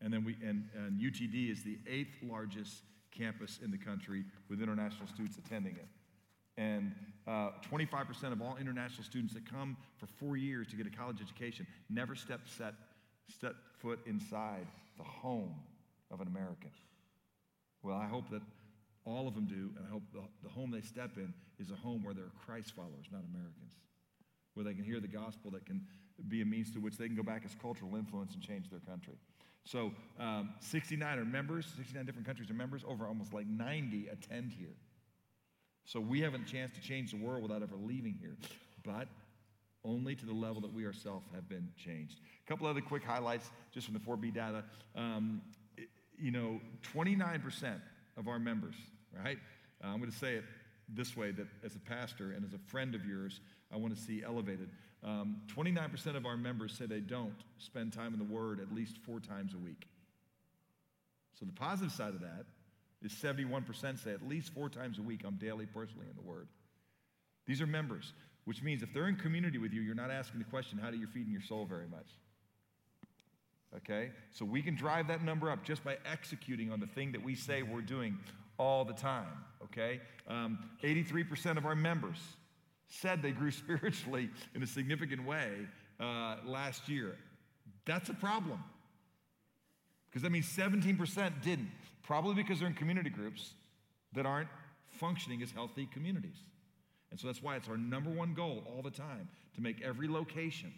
And 0.00 0.12
then 0.12 0.24
we, 0.24 0.36
and, 0.44 0.68
and 0.74 1.00
UTD 1.00 1.50
is 1.50 1.62
the 1.62 1.78
eighth 1.88 2.16
largest 2.22 2.82
campus 3.10 3.60
in 3.64 3.70
the 3.70 3.78
country 3.78 4.24
with 4.50 4.60
international 4.60 5.06
students 5.08 5.38
attending 5.38 5.76
it. 5.76 5.86
And 6.58 6.92
uh, 7.26 7.50
25% 7.70 8.32
of 8.32 8.40
all 8.40 8.56
international 8.60 9.04
students 9.04 9.34
that 9.34 9.50
come 9.50 9.76
for 9.98 10.06
four 10.06 10.36
years 10.36 10.68
to 10.68 10.76
get 10.76 10.86
a 10.86 10.90
college 10.90 11.20
education 11.20 11.66
never 11.90 12.14
step, 12.14 12.40
set, 12.46 12.74
step 13.28 13.54
foot 13.80 14.00
inside 14.06 14.66
the 14.96 15.04
home 15.04 15.54
of 16.10 16.20
an 16.20 16.28
American. 16.28 16.70
Well, 17.82 17.96
I 17.96 18.06
hope 18.06 18.30
that 18.30 18.42
all 19.04 19.28
of 19.28 19.34
them 19.34 19.46
do, 19.46 19.70
and 19.76 19.86
I 19.86 19.90
hope 19.90 20.02
the, 20.12 20.22
the 20.42 20.48
home 20.48 20.70
they 20.70 20.80
step 20.80 21.16
in 21.16 21.32
is 21.58 21.70
a 21.70 21.76
home 21.76 22.02
where 22.02 22.14
they're 22.14 22.32
Christ 22.44 22.72
followers, 22.74 23.06
not 23.12 23.22
Americans, 23.32 23.74
where 24.54 24.64
they 24.64 24.74
can 24.74 24.84
hear 24.84 25.00
the 25.00 25.08
gospel 25.08 25.50
that 25.52 25.64
can 25.64 25.86
be 26.28 26.42
a 26.42 26.44
means 26.44 26.72
to 26.72 26.80
which 26.80 26.96
they 26.96 27.06
can 27.06 27.16
go 27.16 27.22
back 27.22 27.42
as 27.44 27.54
cultural 27.60 27.94
influence 27.94 28.34
and 28.34 28.42
change 28.42 28.68
their 28.70 28.80
country. 28.80 29.14
So, 29.64 29.92
um, 30.18 30.50
69 30.60 31.18
are 31.18 31.24
members, 31.24 31.66
69 31.76 32.06
different 32.06 32.26
countries 32.26 32.50
are 32.50 32.54
members, 32.54 32.82
over 32.86 33.06
almost 33.06 33.32
like 33.32 33.46
90 33.46 34.08
attend 34.08 34.52
here. 34.52 34.74
So, 35.84 36.00
we 36.00 36.20
have 36.20 36.34
a 36.34 36.38
chance 36.38 36.72
to 36.72 36.80
change 36.80 37.10
the 37.10 37.18
world 37.18 37.42
without 37.42 37.62
ever 37.62 37.76
leaving 37.76 38.16
here, 38.20 38.36
but 38.84 39.08
only 39.84 40.14
to 40.16 40.26
the 40.26 40.32
level 40.32 40.60
that 40.60 40.72
we 40.72 40.84
ourselves 40.86 41.26
have 41.34 41.48
been 41.48 41.68
changed. 41.76 42.20
A 42.44 42.48
couple 42.48 42.66
other 42.66 42.80
quick 42.80 43.04
highlights 43.04 43.50
just 43.72 43.86
from 43.86 43.94
the 43.94 44.00
4B 44.00 44.34
data. 44.34 44.64
Um, 44.96 45.42
you 46.20 46.30
know, 46.30 46.60
29% 46.94 47.80
of 48.16 48.28
our 48.28 48.38
members, 48.38 48.74
right? 49.24 49.38
Uh, 49.82 49.88
I'm 49.88 49.98
going 49.98 50.10
to 50.10 50.16
say 50.16 50.34
it 50.34 50.44
this 50.88 51.16
way 51.16 51.30
that 51.32 51.46
as 51.64 51.74
a 51.74 51.80
pastor 51.80 52.32
and 52.32 52.44
as 52.44 52.54
a 52.54 52.58
friend 52.70 52.94
of 52.94 53.04
yours, 53.04 53.40
I 53.72 53.76
want 53.76 53.96
to 53.96 54.00
see 54.00 54.22
elevated. 54.24 54.70
Um, 55.04 55.36
29% 55.54 56.16
of 56.16 56.26
our 56.26 56.36
members 56.36 56.72
say 56.72 56.86
they 56.86 57.00
don't 57.00 57.34
spend 57.58 57.92
time 57.92 58.12
in 58.12 58.18
the 58.18 58.32
Word 58.32 58.60
at 58.60 58.74
least 58.74 58.98
four 58.98 59.20
times 59.20 59.54
a 59.54 59.58
week. 59.58 59.86
So 61.38 61.44
the 61.44 61.52
positive 61.52 61.92
side 61.92 62.14
of 62.14 62.20
that 62.20 62.46
is 63.02 63.12
71% 63.12 64.02
say 64.02 64.12
at 64.12 64.26
least 64.26 64.54
four 64.54 64.68
times 64.68 64.98
a 64.98 65.02
week 65.02 65.22
I'm 65.24 65.36
daily 65.36 65.66
personally 65.66 66.06
in 66.08 66.16
the 66.16 66.28
Word. 66.28 66.48
These 67.46 67.60
are 67.60 67.66
members, 67.66 68.12
which 68.44 68.62
means 68.62 68.82
if 68.82 68.92
they're 68.92 69.08
in 69.08 69.16
community 69.16 69.58
with 69.58 69.72
you, 69.72 69.82
you're 69.82 69.94
not 69.94 70.10
asking 70.10 70.38
the 70.38 70.46
question, 70.46 70.78
how 70.78 70.90
do 70.90 70.96
you 70.96 71.06
feed 71.06 71.26
in 71.26 71.32
your 71.32 71.42
soul 71.42 71.66
very 71.66 71.86
much? 71.88 72.06
Okay? 73.78 74.10
So 74.32 74.44
we 74.44 74.62
can 74.62 74.74
drive 74.74 75.08
that 75.08 75.22
number 75.22 75.50
up 75.50 75.64
just 75.64 75.84
by 75.84 75.98
executing 76.10 76.72
on 76.72 76.80
the 76.80 76.86
thing 76.86 77.12
that 77.12 77.22
we 77.22 77.34
say 77.34 77.62
we're 77.62 77.80
doing 77.80 78.18
all 78.58 78.84
the 78.84 78.94
time. 78.94 79.44
Okay? 79.64 80.00
Um, 80.28 80.58
83% 80.82 81.56
of 81.56 81.66
our 81.66 81.76
members 81.76 82.18
said 82.88 83.22
they 83.22 83.32
grew 83.32 83.50
spiritually 83.50 84.30
in 84.54 84.62
a 84.62 84.66
significant 84.66 85.26
way 85.26 85.50
uh, 86.00 86.36
last 86.44 86.88
year. 86.88 87.16
That's 87.84 88.08
a 88.08 88.14
problem. 88.14 88.62
Because 90.08 90.22
that 90.22 90.30
means 90.30 90.46
17% 90.46 91.42
didn't, 91.42 91.70
probably 92.02 92.34
because 92.34 92.58
they're 92.58 92.68
in 92.68 92.74
community 92.74 93.10
groups 93.10 93.52
that 94.14 94.24
aren't 94.24 94.48
functioning 94.90 95.42
as 95.42 95.50
healthy 95.50 95.86
communities. 95.92 96.38
And 97.10 97.20
so 97.20 97.26
that's 97.26 97.42
why 97.42 97.56
it's 97.56 97.68
our 97.68 97.76
number 97.76 98.10
one 98.10 98.34
goal 98.34 98.64
all 98.66 98.82
the 98.82 98.90
time 98.90 99.28
to 99.54 99.60
make 99.60 99.82
every 99.82 100.08
location 100.08 100.72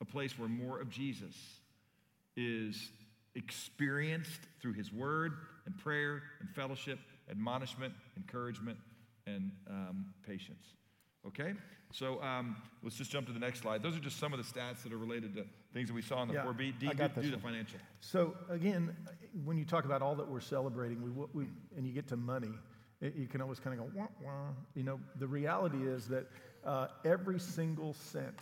a 0.00 0.04
place 0.04 0.38
where 0.38 0.48
more 0.48 0.80
of 0.80 0.90
Jesus 0.90 1.34
is 2.36 2.90
experienced 3.34 4.40
through 4.60 4.72
his 4.72 4.92
word 4.92 5.32
and 5.66 5.76
prayer 5.78 6.22
and 6.40 6.48
fellowship, 6.50 6.98
admonishment, 7.30 7.92
encouragement, 8.16 8.78
and 9.26 9.50
um, 9.68 10.06
patience. 10.26 10.64
Okay? 11.26 11.54
So 11.92 12.22
um, 12.22 12.56
let's 12.82 12.96
just 12.96 13.10
jump 13.10 13.26
to 13.26 13.32
the 13.32 13.38
next 13.38 13.60
slide. 13.60 13.82
Those 13.82 13.96
are 13.96 14.00
just 14.00 14.18
some 14.18 14.32
of 14.32 14.38
the 14.38 14.44
stats 14.44 14.82
that 14.82 14.92
are 14.92 14.98
related 14.98 15.34
to 15.34 15.44
things 15.72 15.88
that 15.88 15.94
we 15.94 16.02
saw 16.02 16.22
in 16.22 16.28
the 16.28 16.34
Yeah, 16.34 16.44
4B. 16.44 16.78
D, 16.78 16.88
I 16.88 16.94
got 16.94 17.14
do, 17.14 17.22
do 17.22 17.30
the 17.30 17.38
financial. 17.38 17.78
So 18.00 18.36
again, 18.48 18.94
when 19.44 19.56
you 19.56 19.64
talk 19.64 19.84
about 19.84 20.02
all 20.02 20.14
that 20.16 20.28
we're 20.28 20.40
celebrating, 20.40 21.02
we, 21.02 21.10
we, 21.32 21.48
and 21.76 21.86
you 21.86 21.92
get 21.92 22.08
to 22.08 22.16
money, 22.16 22.52
it, 23.00 23.14
you 23.14 23.26
can 23.26 23.40
always 23.40 23.60
kind 23.60 23.78
of 23.78 23.86
go, 23.86 23.98
wah, 23.98 24.08
wah. 24.22 24.48
You 24.74 24.82
know, 24.82 25.00
the 25.18 25.26
reality 25.26 25.86
is 25.86 26.06
that 26.08 26.26
uh, 26.64 26.88
every 27.04 27.38
single 27.38 27.94
cent 27.94 28.38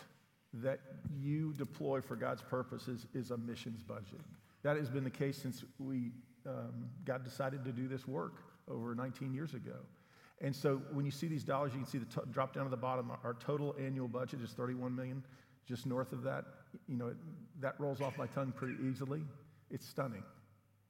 that 0.63 0.81
you 1.21 1.53
deploy 1.55 2.01
for 2.01 2.17
God's 2.17 2.43
purposes 2.43 3.07
is 3.15 3.31
a 3.31 3.37
missions 3.37 3.83
budget. 3.83 4.21
That 4.63 4.77
has 4.77 4.89
been 4.89 5.05
the 5.05 5.11
case 5.11 5.37
since 5.37 5.65
we, 5.79 6.13
um, 6.47 6.89
God 7.05 7.25
decided 7.25 7.65
to 7.65 7.73
do 7.73 7.89
this 7.89 8.07
work 8.07 8.45
over 8.69 8.95
19 8.95 9.35
years 9.35 9.55
ago. 9.55 9.77
And 10.41 10.55
so 10.55 10.83
when 10.93 11.05
you 11.05 11.11
see 11.11 11.27
these 11.27 11.45
dollars, 11.45 11.73
you 11.73 11.81
can 11.81 11.89
see 11.89 11.99
the 11.99 12.07
to- 12.07 12.27
drop 12.31 12.55
down 12.55 12.65
to 12.65 12.71
the 12.71 12.77
bottom. 12.77 13.11
Our 13.23 13.35
total 13.35 13.75
annual 13.79 14.09
budget 14.09 14.41
is 14.43 14.51
31 14.51 14.95
million. 14.95 15.25
Just 15.67 15.87
north 15.87 16.13
of 16.13 16.23
that, 16.25 16.45
you 16.87 16.97
know, 16.97 17.09
it, 17.09 17.17
that 17.61 17.79
rolls 17.79 18.01
off 18.01 18.19
my 18.19 18.27
tongue 18.27 18.53
pretty 18.55 18.75
easily. 18.87 19.23
It's 19.71 19.87
stunning. 19.87 20.23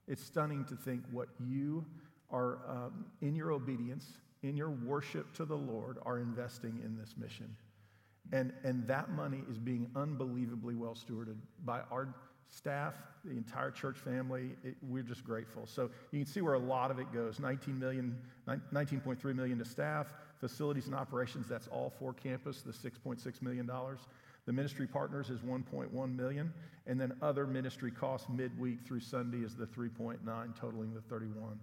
It's 0.08 0.22
stunning 0.22 0.64
to 0.66 0.76
think 0.76 1.02
what 1.10 1.28
you 1.38 1.84
are, 2.30 2.58
um, 2.68 3.06
in 3.20 3.36
your 3.36 3.52
obedience, 3.52 4.18
in 4.42 4.56
your 4.56 4.70
worship 4.70 5.32
to 5.34 5.44
the 5.44 5.56
Lord, 5.56 5.98
are 6.04 6.18
investing 6.18 6.80
in 6.84 6.96
this 6.96 7.14
mission. 7.16 7.54
And, 8.33 8.53
and 8.64 8.87
that 8.89 9.11
money 9.11 9.43
is 9.51 9.59
being 9.59 9.91
unbelievably 9.95 10.75
well 10.75 10.95
stewarded 10.95 11.37
by 11.64 11.81
our 11.91 12.14
staff, 12.49 12.95
the 13.25 13.33
entire 13.33 13.70
church 13.70 13.99
family. 13.99 14.57
It, 14.62 14.77
we're 14.83 15.03
just 15.03 15.25
grateful. 15.25 15.66
So 15.66 15.91
you 16.11 16.20
can 16.20 16.27
see 16.27 16.41
where 16.41 16.55
a 16.55 16.59
lot 16.59 16.91
of 16.91 16.99
it 16.99 17.12
goes 17.12 17.39
19 17.39 17.79
million, 17.79 18.16
19.3 18.49 19.22
million 19.35 19.59
to 19.59 19.64
staff, 19.64 20.14
facilities 20.41 20.87
and 20.87 20.95
operations, 20.95 21.49
that's 21.49 21.68
all 21.68 21.93
for 21.99 22.12
campus, 22.12 22.62
the 22.62 22.72
$6.6 22.72 23.43
million. 23.43 23.70
The 24.47 24.53
ministry 24.53 24.87
partners 24.87 25.31
is 25.31 25.41
1.1 25.41 26.16
million, 26.16 26.53
and 26.87 27.01
then 27.01 27.14
other 27.22 27.47
ministry 27.47 27.91
costs 27.91 28.29
midweek 28.29 28.85
through 28.85 29.01
Sunday 29.01 29.39
is 29.39 29.55
the 29.55 29.66
3.9, 29.66 30.18
totaling 30.59 30.93
the 30.93 31.01
31. 31.03 31.59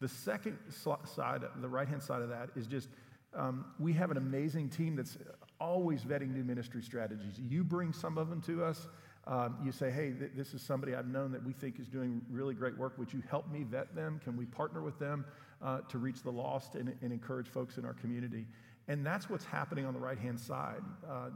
The 0.00 0.08
second 0.08 0.58
side, 0.70 1.42
the 1.60 1.68
right 1.68 1.88
hand 1.88 2.02
side 2.02 2.22
of 2.22 2.28
that, 2.28 2.50
is 2.54 2.66
just 2.66 2.90
um, 3.34 3.64
we 3.78 3.92
have 3.94 4.10
an 4.10 4.16
amazing 4.16 4.68
team 4.68 4.94
that's 4.96 5.18
always 5.60 6.02
vetting 6.02 6.32
new 6.32 6.44
ministry 6.44 6.82
strategies. 6.82 7.38
You 7.38 7.64
bring 7.64 7.92
some 7.92 8.18
of 8.18 8.30
them 8.30 8.40
to 8.42 8.64
us. 8.64 8.88
Um, 9.26 9.58
you 9.62 9.72
say, 9.72 9.90
hey, 9.90 10.12
th- 10.12 10.30
this 10.34 10.54
is 10.54 10.62
somebody 10.62 10.94
I've 10.94 11.08
known 11.08 11.32
that 11.32 11.44
we 11.44 11.52
think 11.52 11.78
is 11.78 11.86
doing 11.86 12.22
really 12.30 12.54
great 12.54 12.78
work. 12.78 12.96
Would 12.96 13.12
you 13.12 13.22
help 13.28 13.50
me 13.50 13.62
vet 13.62 13.94
them? 13.94 14.20
Can 14.24 14.36
we 14.36 14.46
partner 14.46 14.82
with 14.82 14.98
them 14.98 15.26
uh, 15.62 15.80
to 15.88 15.98
reach 15.98 16.22
the 16.22 16.30
lost 16.30 16.76
and, 16.76 16.94
and 17.02 17.12
encourage 17.12 17.48
folks 17.48 17.76
in 17.76 17.84
our 17.84 17.92
community? 17.92 18.46
And 18.88 19.04
that's 19.04 19.28
what's 19.28 19.44
happening 19.44 19.84
on 19.84 19.92
the 19.92 20.00
right 20.00 20.18
hand 20.18 20.40
side. 20.40 20.82
Uh, 21.06 21.28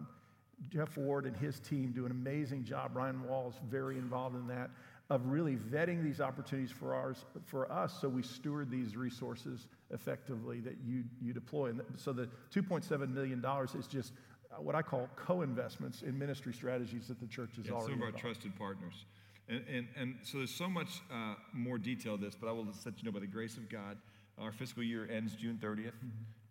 Jeff 0.70 0.97
Ward 0.97 1.27
and 1.27 1.37
his 1.37 1.61
team 1.61 1.93
do 1.93 2.07
an 2.07 2.12
amazing 2.12 2.64
job. 2.64 2.93
Ryan 2.95 3.23
Wall 3.25 3.51
is 3.51 3.61
very 3.68 3.99
involved 3.99 4.37
in 4.37 4.47
that 4.47 4.70
of 5.12 5.26
really 5.26 5.56
vetting 5.56 6.02
these 6.02 6.22
opportunities 6.22 6.70
for 6.70 6.94
ours 6.94 7.26
for 7.44 7.70
us 7.70 8.00
so 8.00 8.08
we 8.08 8.22
steward 8.22 8.70
these 8.70 8.96
resources 8.96 9.66
effectively 9.90 10.60
that 10.60 10.78
you 10.82 11.04
you 11.20 11.34
deploy. 11.34 11.68
And 11.68 11.82
so 11.96 12.14
the 12.14 12.30
2.7 12.54 13.12
million 13.12 13.42
dollars 13.42 13.74
is 13.74 13.86
just 13.86 14.14
what 14.58 14.74
I 14.74 14.80
call 14.80 15.10
co-investments 15.14 16.00
in 16.00 16.18
ministry 16.18 16.54
strategies 16.54 17.08
that 17.08 17.20
the 17.20 17.26
church 17.26 17.58
is 17.58 17.66
Yeah, 17.66 17.72
already 17.72 17.92
some 17.92 18.02
of 18.02 18.14
our 18.14 18.20
trusted 18.20 18.56
partners. 18.56 19.04
And, 19.50 19.62
and, 19.68 19.88
and 19.96 20.14
so 20.22 20.38
there's 20.38 20.54
so 20.54 20.68
much 20.68 21.02
uh, 21.12 21.34
more 21.52 21.76
detail 21.76 22.16
to 22.16 22.24
this, 22.24 22.34
but 22.34 22.48
I 22.48 22.52
will 22.52 22.64
just 22.64 22.86
let 22.86 22.96
you 22.98 23.04
know 23.04 23.12
by 23.12 23.20
the 23.20 23.26
grace 23.26 23.58
of 23.58 23.68
God, 23.68 23.98
our 24.38 24.52
fiscal 24.52 24.82
year 24.82 25.06
ends 25.10 25.34
June 25.34 25.58
30th. 25.62 25.92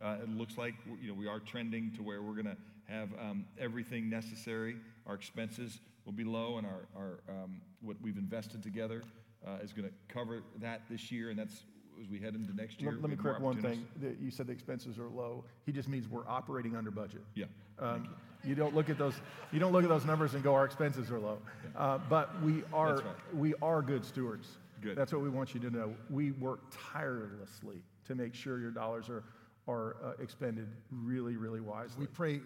Uh, 0.04 0.18
it 0.22 0.30
looks 0.30 0.58
like 0.58 0.76
you 1.02 1.08
know 1.08 1.16
we 1.16 1.28
are 1.28 1.40
trending 1.40 1.92
to 1.96 2.04
where 2.04 2.22
we're 2.22 2.34
going 2.34 2.46
to 2.46 2.58
have 2.88 3.10
um, 3.20 3.46
everything 3.60 4.08
necessary. 4.08 4.76
Our 5.08 5.16
expenses 5.16 5.80
will 6.12 6.24
be 6.24 6.30
low, 6.30 6.58
and 6.58 6.68
our, 6.68 6.88
our 6.96 7.20
um, 7.30 7.62
what 7.82 7.98
we've 8.02 8.18
invested 8.18 8.62
together 8.62 9.04
uh, 9.48 9.64
is 9.64 9.74
going 9.74 9.88
to 9.88 9.94
cover 10.14 10.44
that 10.60 10.82
this 10.90 11.12
year, 11.12 11.30
and 11.30 11.40
that's 11.40 11.64
as 12.02 12.08
we 12.10 12.20
head 12.20 12.36
into 12.36 12.54
next 12.56 12.82
year. 12.82 12.92
Let, 12.92 13.02
let 13.02 13.10
me 13.12 13.16
we 13.16 13.24
have 13.24 13.42
more 13.42 13.54
correct 13.54 13.64
one 13.64 13.72
thing. 13.72 13.86
That 14.02 14.20
You 14.20 14.32
said 14.32 14.48
the 14.48 14.54
expenses 14.54 14.98
are 14.98 15.08
low. 15.08 15.44
He 15.66 15.72
just 15.72 15.88
means 15.88 16.08
we're 16.08 16.28
operating 16.28 16.76
under 16.76 16.92
budget. 16.92 17.22
Yeah. 17.36 17.46
Um, 17.80 18.10
you 18.44 18.56
don't 18.56 18.76
look 18.76 18.90
at 18.90 18.98
those. 18.98 19.14
You 19.52 19.60
don't 19.60 19.72
look 19.72 19.84
at 19.84 19.90
those 19.90 20.06
numbers 20.06 20.34
and 20.34 20.44
go, 20.44 20.54
our 20.56 20.66
expenses 20.66 21.12
are 21.12 21.20
low. 21.20 21.38
Uh, 21.76 22.00
but 22.10 22.42
we 22.42 22.64
are 22.74 22.96
That's 22.96 23.06
right. 23.06 23.36
we 23.36 23.54
are 23.62 23.82
good 23.82 24.04
stewards. 24.04 24.48
Good. 24.82 24.98
That's 24.98 25.14
what 25.14 25.22
we 25.22 25.30
want 25.30 25.54
you 25.54 25.60
to 25.62 25.70
know. 25.70 25.94
We 26.10 26.32
work 26.32 26.62
tirelessly 26.92 27.84
to 28.06 28.16
make 28.16 28.34
sure 28.34 28.60
your 28.60 28.72
dollars 28.72 29.10
are 29.10 29.24
are 29.68 29.96
uh, 30.04 30.14
expended 30.22 30.68
really, 30.92 31.36
really 31.38 31.62
wisely. 31.62 32.00
We 32.00 32.08
pray, 32.08 32.42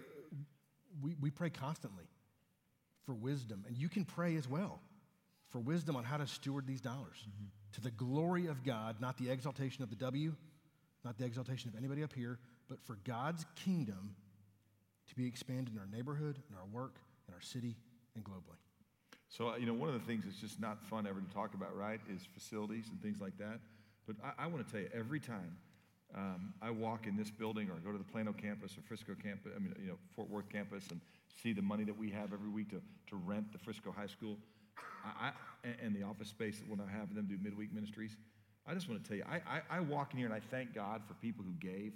we, 1.01 1.15
we 1.21 1.29
pray 1.31 1.49
constantly 1.49 2.03
for 3.05 3.13
wisdom, 3.13 3.63
and 3.67 3.77
you 3.77 3.89
can 3.89 4.05
pray 4.05 4.35
as 4.35 4.47
well 4.47 4.79
for 5.49 5.59
wisdom 5.59 5.95
on 5.95 6.03
how 6.03 6.17
to 6.17 6.27
steward 6.27 6.67
these 6.67 6.81
dollars 6.81 7.27
to 7.73 7.81
the 7.81 7.91
glory 7.91 8.47
of 8.47 8.63
God, 8.63 8.97
not 8.99 9.17
the 9.17 9.29
exaltation 9.29 9.83
of 9.83 9.89
the 9.89 9.95
W, 9.97 10.33
not 11.03 11.17
the 11.17 11.25
exaltation 11.25 11.69
of 11.69 11.77
anybody 11.77 12.03
up 12.03 12.13
here, 12.13 12.39
but 12.67 12.81
for 12.81 12.97
God's 13.03 13.45
kingdom 13.55 14.15
to 15.07 15.15
be 15.15 15.27
expanded 15.27 15.73
in 15.73 15.79
our 15.79 15.87
neighborhood, 15.87 16.39
in 16.49 16.55
our 16.55 16.65
work, 16.71 16.95
in 17.27 17.33
our 17.33 17.41
city, 17.41 17.75
and 18.15 18.23
globally. 18.23 18.57
So, 19.29 19.49
uh, 19.49 19.55
you 19.57 19.65
know, 19.65 19.73
one 19.73 19.89
of 19.89 19.93
the 19.93 20.05
things 20.05 20.23
that's 20.25 20.39
just 20.39 20.59
not 20.59 20.83
fun 20.85 21.05
ever 21.05 21.19
to 21.19 21.33
talk 21.33 21.53
about, 21.53 21.75
right, 21.77 21.99
is 22.13 22.21
facilities 22.33 22.85
and 22.89 23.01
things 23.01 23.19
like 23.19 23.37
that. 23.37 23.59
But 24.07 24.15
I, 24.23 24.45
I 24.45 24.47
want 24.47 24.65
to 24.65 24.71
tell 24.71 24.81
you, 24.81 24.89
every 24.93 25.19
time 25.19 25.57
um, 26.15 26.53
I 26.61 26.71
walk 26.71 27.07
in 27.07 27.17
this 27.17 27.29
building 27.29 27.69
or 27.69 27.75
go 27.83 27.91
to 27.91 27.97
the 27.97 28.11
Plano 28.11 28.33
campus 28.33 28.77
or 28.77 28.81
Frisco 28.81 29.13
campus, 29.21 29.51
I 29.55 29.59
mean, 29.59 29.75
you 29.81 29.89
know, 29.89 29.97
Fort 30.15 30.29
Worth 30.29 30.49
campus 30.49 30.85
and 30.89 31.01
see 31.41 31.53
the 31.53 31.61
money 31.61 31.83
that 31.83 31.97
we 31.97 32.09
have 32.11 32.33
every 32.33 32.49
week 32.49 32.69
to, 32.69 32.81
to 33.07 33.15
rent 33.15 33.51
the 33.51 33.57
Frisco 33.57 33.91
High 33.91 34.07
School 34.07 34.37
I, 35.05 35.27
I, 35.27 35.67
and- 35.83 35.95
the 35.95 36.03
office 36.03 36.29
space 36.29 36.59
that 36.59 36.67
we'll 36.67 36.77
now 36.77 36.91
have 36.91 37.13
them 37.13 37.27
do 37.27 37.37
midweek 37.41 37.73
ministries, 37.73 38.15
I 38.67 38.73
just 38.73 38.89
want 38.89 39.03
to 39.03 39.07
tell 39.07 39.17
you, 39.17 39.23
I, 39.29 39.57
I, 39.57 39.77
I 39.77 39.79
walk 39.79 40.13
in 40.13 40.17
here 40.17 40.25
and 40.25 40.35
I 40.35 40.39
thank 40.39 40.73
God 40.73 41.01
for 41.07 41.13
people 41.15 41.45
who 41.45 41.53
gave, 41.53 41.93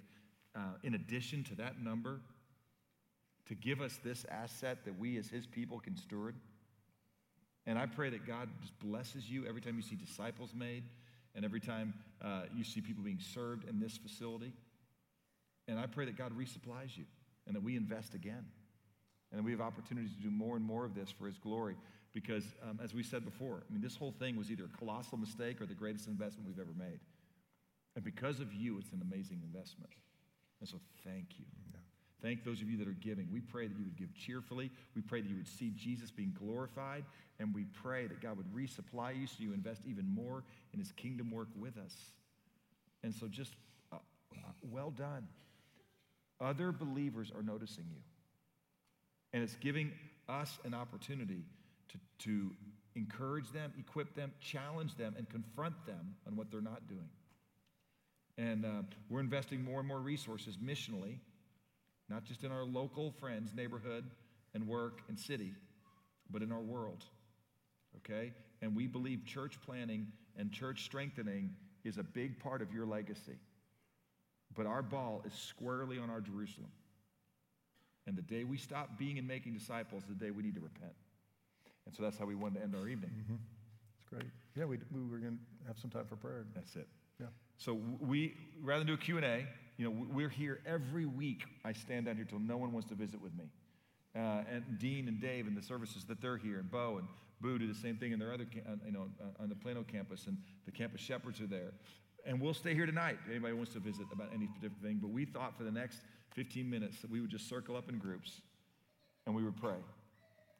uh, 0.55 0.76
in 0.84 0.93
addition 0.93 1.43
to 1.45 1.55
that 1.55 1.81
number, 1.81 2.19
to 3.47 3.55
give 3.55 3.81
us 3.81 3.99
this 4.03 4.26
asset 4.30 4.85
that 4.85 4.99
we 4.99 5.18
as 5.18 5.30
His 5.30 5.47
people 5.47 5.80
can 5.80 5.97
steward. 5.97 6.35
And 7.65 7.80
I 7.80 7.88
pray 7.88 8.09
that 8.11 8.27
God 8.27 8.49
just 8.61 8.77
blesses 8.80 9.30
you 9.30 9.45
every 9.47 9.61
time 9.61 9.76
you 9.76 9.81
see 9.81 9.95
disciples 9.95 10.53
made 10.55 10.84
and 11.35 11.43
every 11.43 11.59
time 11.59 11.93
uh, 12.23 12.43
you 12.55 12.63
see 12.63 12.81
people 12.81 13.03
being 13.03 13.19
served 13.19 13.68
in 13.68 13.80
this 13.80 13.97
facility. 13.97 14.53
And 15.68 15.80
I 15.80 15.88
pray 15.88 16.05
that 16.05 16.18
God 16.18 16.34
resupplies 16.38 16.97
you 16.97 17.05
and 17.47 17.55
that 17.55 17.63
we 17.63 17.76
invest 17.76 18.13
again 18.13 18.45
and 19.31 19.45
we 19.45 19.51
have 19.51 19.61
opportunities 19.61 20.14
to 20.15 20.22
do 20.22 20.31
more 20.31 20.56
and 20.56 20.65
more 20.65 20.85
of 20.85 20.95
this 20.95 21.11
for 21.11 21.27
His 21.27 21.38
glory. 21.38 21.76
Because, 22.14 22.43
um, 22.68 22.80
as 22.84 22.93
we 22.93 23.03
said 23.03 23.23
before, 23.23 23.64
I 23.69 23.72
mean, 23.72 23.84
this 23.84 23.95
whole 23.95 24.11
thing 24.11 24.35
was 24.35 24.49
either 24.49 24.65
a 24.65 24.77
colossal 24.77 25.18
mistake 25.18 25.61
or 25.61 25.68
the 25.68 25.76
greatest 25.76 26.07
investment 26.07 26.47
we've 26.47 26.60
ever 26.60 26.73
made. 26.76 26.99
And 27.95 28.03
because 28.03 28.39
of 28.39 28.51
you, 28.51 28.80
it's 28.80 28.91
an 28.91 29.01
amazing 29.01 29.41
investment. 29.43 29.91
And 30.60 30.68
so, 30.68 30.77
thank 31.03 31.38
you. 31.38 31.45
Thank 32.22 32.43
those 32.43 32.61
of 32.61 32.69
you 32.69 32.77
that 32.77 32.88
are 32.88 32.97
giving. 32.99 33.30
We 33.31 33.39
pray 33.39 33.68
that 33.68 33.77
you 33.77 33.85
would 33.85 33.95
give 33.95 34.14
cheerfully. 34.14 34.72
We 34.95 35.01
pray 35.01 35.22
that 35.22 35.30
you 35.30 35.38
would 35.38 35.47
see 35.47 35.72
Jesus 35.76 36.11
being 36.11 36.35
glorified. 36.38 37.06
And 37.39 37.56
we 37.56 37.65
pray 37.81 38.07
that 38.07 38.22
God 38.22 38.35
would 38.38 38.53
resupply 38.53 39.19
you 39.19 39.26
so 39.26 39.35
you 39.39 39.53
invest 39.53 39.84
even 39.88 40.14
more 40.14 40.43
in 40.73 40.80
his 40.80 40.91
kingdom 40.91 41.31
work 41.31 41.47
with 41.57 41.77
us. 41.77 41.95
And 43.03 43.14
so 43.14 43.27
just 43.27 43.53
uh, 43.93 43.97
uh, 44.34 44.51
well 44.69 44.91
done. 44.91 45.27
Other 46.41 46.73
believers 46.73 47.31
are 47.34 47.43
noticing 47.43 47.85
you. 47.89 48.01
And 49.34 49.43
it's 49.43 49.56
giving 49.56 49.91
us 50.27 50.57
an 50.64 50.73
opportunity 50.73 51.43
to, 51.89 51.97
to 52.26 52.51
encourage 52.95 53.51
them, 53.51 53.73
equip 53.80 54.15
them, 54.15 54.31
challenge 54.41 54.95
them, 54.95 55.15
and 55.18 55.30
confront 55.30 55.85
them 55.85 56.15
on 56.27 56.35
what 56.35 56.51
they're 56.51 56.61
not 56.61 56.88
doing. 56.88 57.10
And 58.38 58.65
uh, 58.65 58.84
we're 59.10 59.19
investing 59.19 59.64
more 59.64 59.80
and 59.80 59.88
more 59.88 59.99
resources 59.99 60.57
missionally, 60.57 61.18
not 62.10 62.23
just 62.23 62.43
in 62.43 62.51
our 62.51 62.64
local 62.64 63.11
friends, 63.19 63.53
neighborhood, 63.56 64.06
and 64.53 64.68
work 64.68 65.01
and 65.10 65.19
city, 65.19 65.53
but 66.31 66.41
in 66.41 66.51
our 66.51 66.61
world. 66.61 67.03
Okay? 67.97 68.34
And 68.61 68.76
we 68.76 68.88
believe 68.88 69.26
church 69.26 69.60
planning 69.65 70.07
and 70.38 70.51
church 70.51 70.85
strengthening 70.85 71.51
is 71.84 71.97
a 71.97 72.03
big 72.03 72.39
part 72.39 72.61
of 72.61 72.73
your 72.73 72.85
legacy. 72.85 73.38
But 74.56 74.65
our 74.65 74.81
ball 74.81 75.22
is 75.26 75.34
squarely 75.34 75.99
on 75.99 76.10
our 76.10 76.22
Jerusalem. 76.22 76.72
And 78.10 78.18
the 78.18 78.23
day 78.23 78.44
we 78.44 78.57
stop 78.57 78.98
being 78.98 79.19
and 79.19 79.27
making 79.27 79.53
disciples 79.53 80.02
is 80.02 80.10
the 80.10 80.15
day 80.15 80.31
we 80.31 80.41
need 80.41 80.56
to 80.56 80.61
repent. 80.61 80.94
And 81.86 81.95
so 81.95 82.02
that's 82.02 82.18
how 82.18 82.26
we 82.26 82.34
wanted 82.34 82.56
to 82.56 82.64
end 82.64 82.76
our 82.76 82.88
evening. 82.88 83.11
Mm-hmm. 83.11 83.36
That's 83.36 84.10
great. 84.10 84.31
Yeah, 84.56 84.65
we, 84.65 84.80
we 84.91 85.07
were 85.07 85.19
going 85.19 85.38
to 85.38 85.68
have 85.68 85.77
some 85.77 85.91
time 85.91 86.06
for 86.10 86.15
prayer. 86.15 86.45
That's 86.56 86.76
it. 86.76 86.88
Yeah. 87.22 87.27
So 87.57 87.80
we, 87.99 88.34
rather 88.64 88.80
than 88.80 88.88
do 88.88 88.94
a 88.95 88.98
Q&A, 88.98 89.45
you 89.77 89.86
know, 89.86 90.07
we're 90.11 90.27
here 90.27 90.60
every 90.65 91.06
week. 91.06 91.44
I 91.64 91.72
stand 91.72 92.07
down 92.07 92.15
here 92.15 92.26
till 92.26 92.40
no 92.40 92.57
one 92.57 92.72
wants 92.72 92.90
to 92.90 92.95
visit 92.95 93.22
with 93.22 93.38
me. 93.38 93.45
Uh, 94.15 94.41
and 94.52 94.80
Dean 94.80 95.07
and 95.07 95.22
Dave 95.22 95.45
and 95.45 95.56
the 95.56 95.61
services 95.61 96.03
that 96.06 96.19
they're 96.19 96.38
here, 96.38 96.57
and 96.57 96.72
Bo 96.72 96.98
and 96.98 97.07
Boo 97.41 97.60
do 97.60 97.68
the 97.68 97.80
same 97.80 97.98
thing 97.98 98.11
in 98.11 98.18
their 98.18 98.34
other, 98.34 98.48
uh, 98.68 98.72
you 98.84 98.91
know, 98.91 99.07
uh, 99.22 99.44
on 99.44 99.49
the 99.49 99.56
Plano 99.56 99.84
campus, 99.84 100.26
and 100.26 100.36
the 100.65 100.72
campus 100.72 100.99
shepherds 100.99 101.40
are 101.41 101.48
there. 101.48 101.73
And 102.26 102.41
we'll 102.41 102.56
stay 102.56 102.73
here 102.73 102.88
tonight. 102.88 103.19
If 103.26 103.30
anybody 103.30 103.53
wants 103.53 103.73
to 103.73 103.80
visit 103.80 104.07
about 104.11 104.30
any 104.34 104.48
particular 104.48 104.81
thing, 104.81 104.98
but 104.99 105.11
we 105.11 105.26
thought 105.26 105.56
for 105.56 105.64
the 105.64 105.72
next 105.72 105.99
15 106.35 106.69
minutes 106.69 107.01
that 107.01 107.10
we 107.10 107.22
would 107.22 107.30
just 107.30 107.49
circle 107.49 107.76
up 107.76 107.89
in 107.89 107.97
groups 107.97 108.41
and 109.26 109.35
we 109.35 109.43
would 109.43 109.57
pray. 109.57 109.77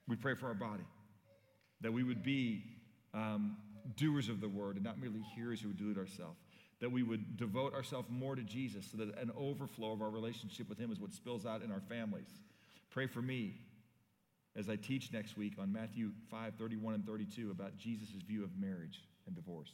We'd 0.08 0.22
pray 0.22 0.36
for 0.36 0.48
our 0.48 0.54
body, 0.54 0.84
that 1.82 1.92
we 1.92 2.04
would 2.04 2.24
be 2.24 2.64
um, 3.14 3.58
doers 3.96 4.30
of 4.30 4.42
the 4.42 4.50
word 4.50 4.76
and 4.76 4.84
not 4.84 5.00
merely 5.00 5.22
hearers 5.36 5.62
who 5.62 5.70
would 5.70 5.78
do 5.78 5.92
it 5.92 5.98
ourselves. 5.98 6.40
That 6.80 6.92
we 6.92 7.04
would 7.04 7.36
devote 7.38 7.74
ourselves 7.74 8.08
more 8.10 8.36
to 8.36 8.44
Jesus 8.44 8.88
so 8.90 8.98
that 8.98 9.18
an 9.20 9.32
overflow 9.38 9.92
of 9.92 10.02
our 10.02 10.10
relationship 10.10 10.70
with 10.70 10.78
Him 10.78 10.92
is 10.92 11.00
what 11.00 11.12
spills 11.12 11.46
out 11.46 11.62
in 11.62 11.72
our 11.72 11.82
families. 11.82 12.30
Pray 12.90 13.06
for 13.06 13.22
me 13.22 13.56
as 14.56 14.70
I 14.70 14.78
teach 14.78 15.12
next 15.12 15.38
week 15.38 15.54
on 15.60 15.72
Matthew 15.72 16.12
5 16.32 16.54
31 16.58 16.94
and 16.96 17.06
32 17.06 17.52
about 17.52 17.78
Jesus' 17.78 18.10
view 18.26 18.44
of 18.44 18.58
marriage 18.58 19.02
and 19.28 19.36
divorce. 19.36 19.72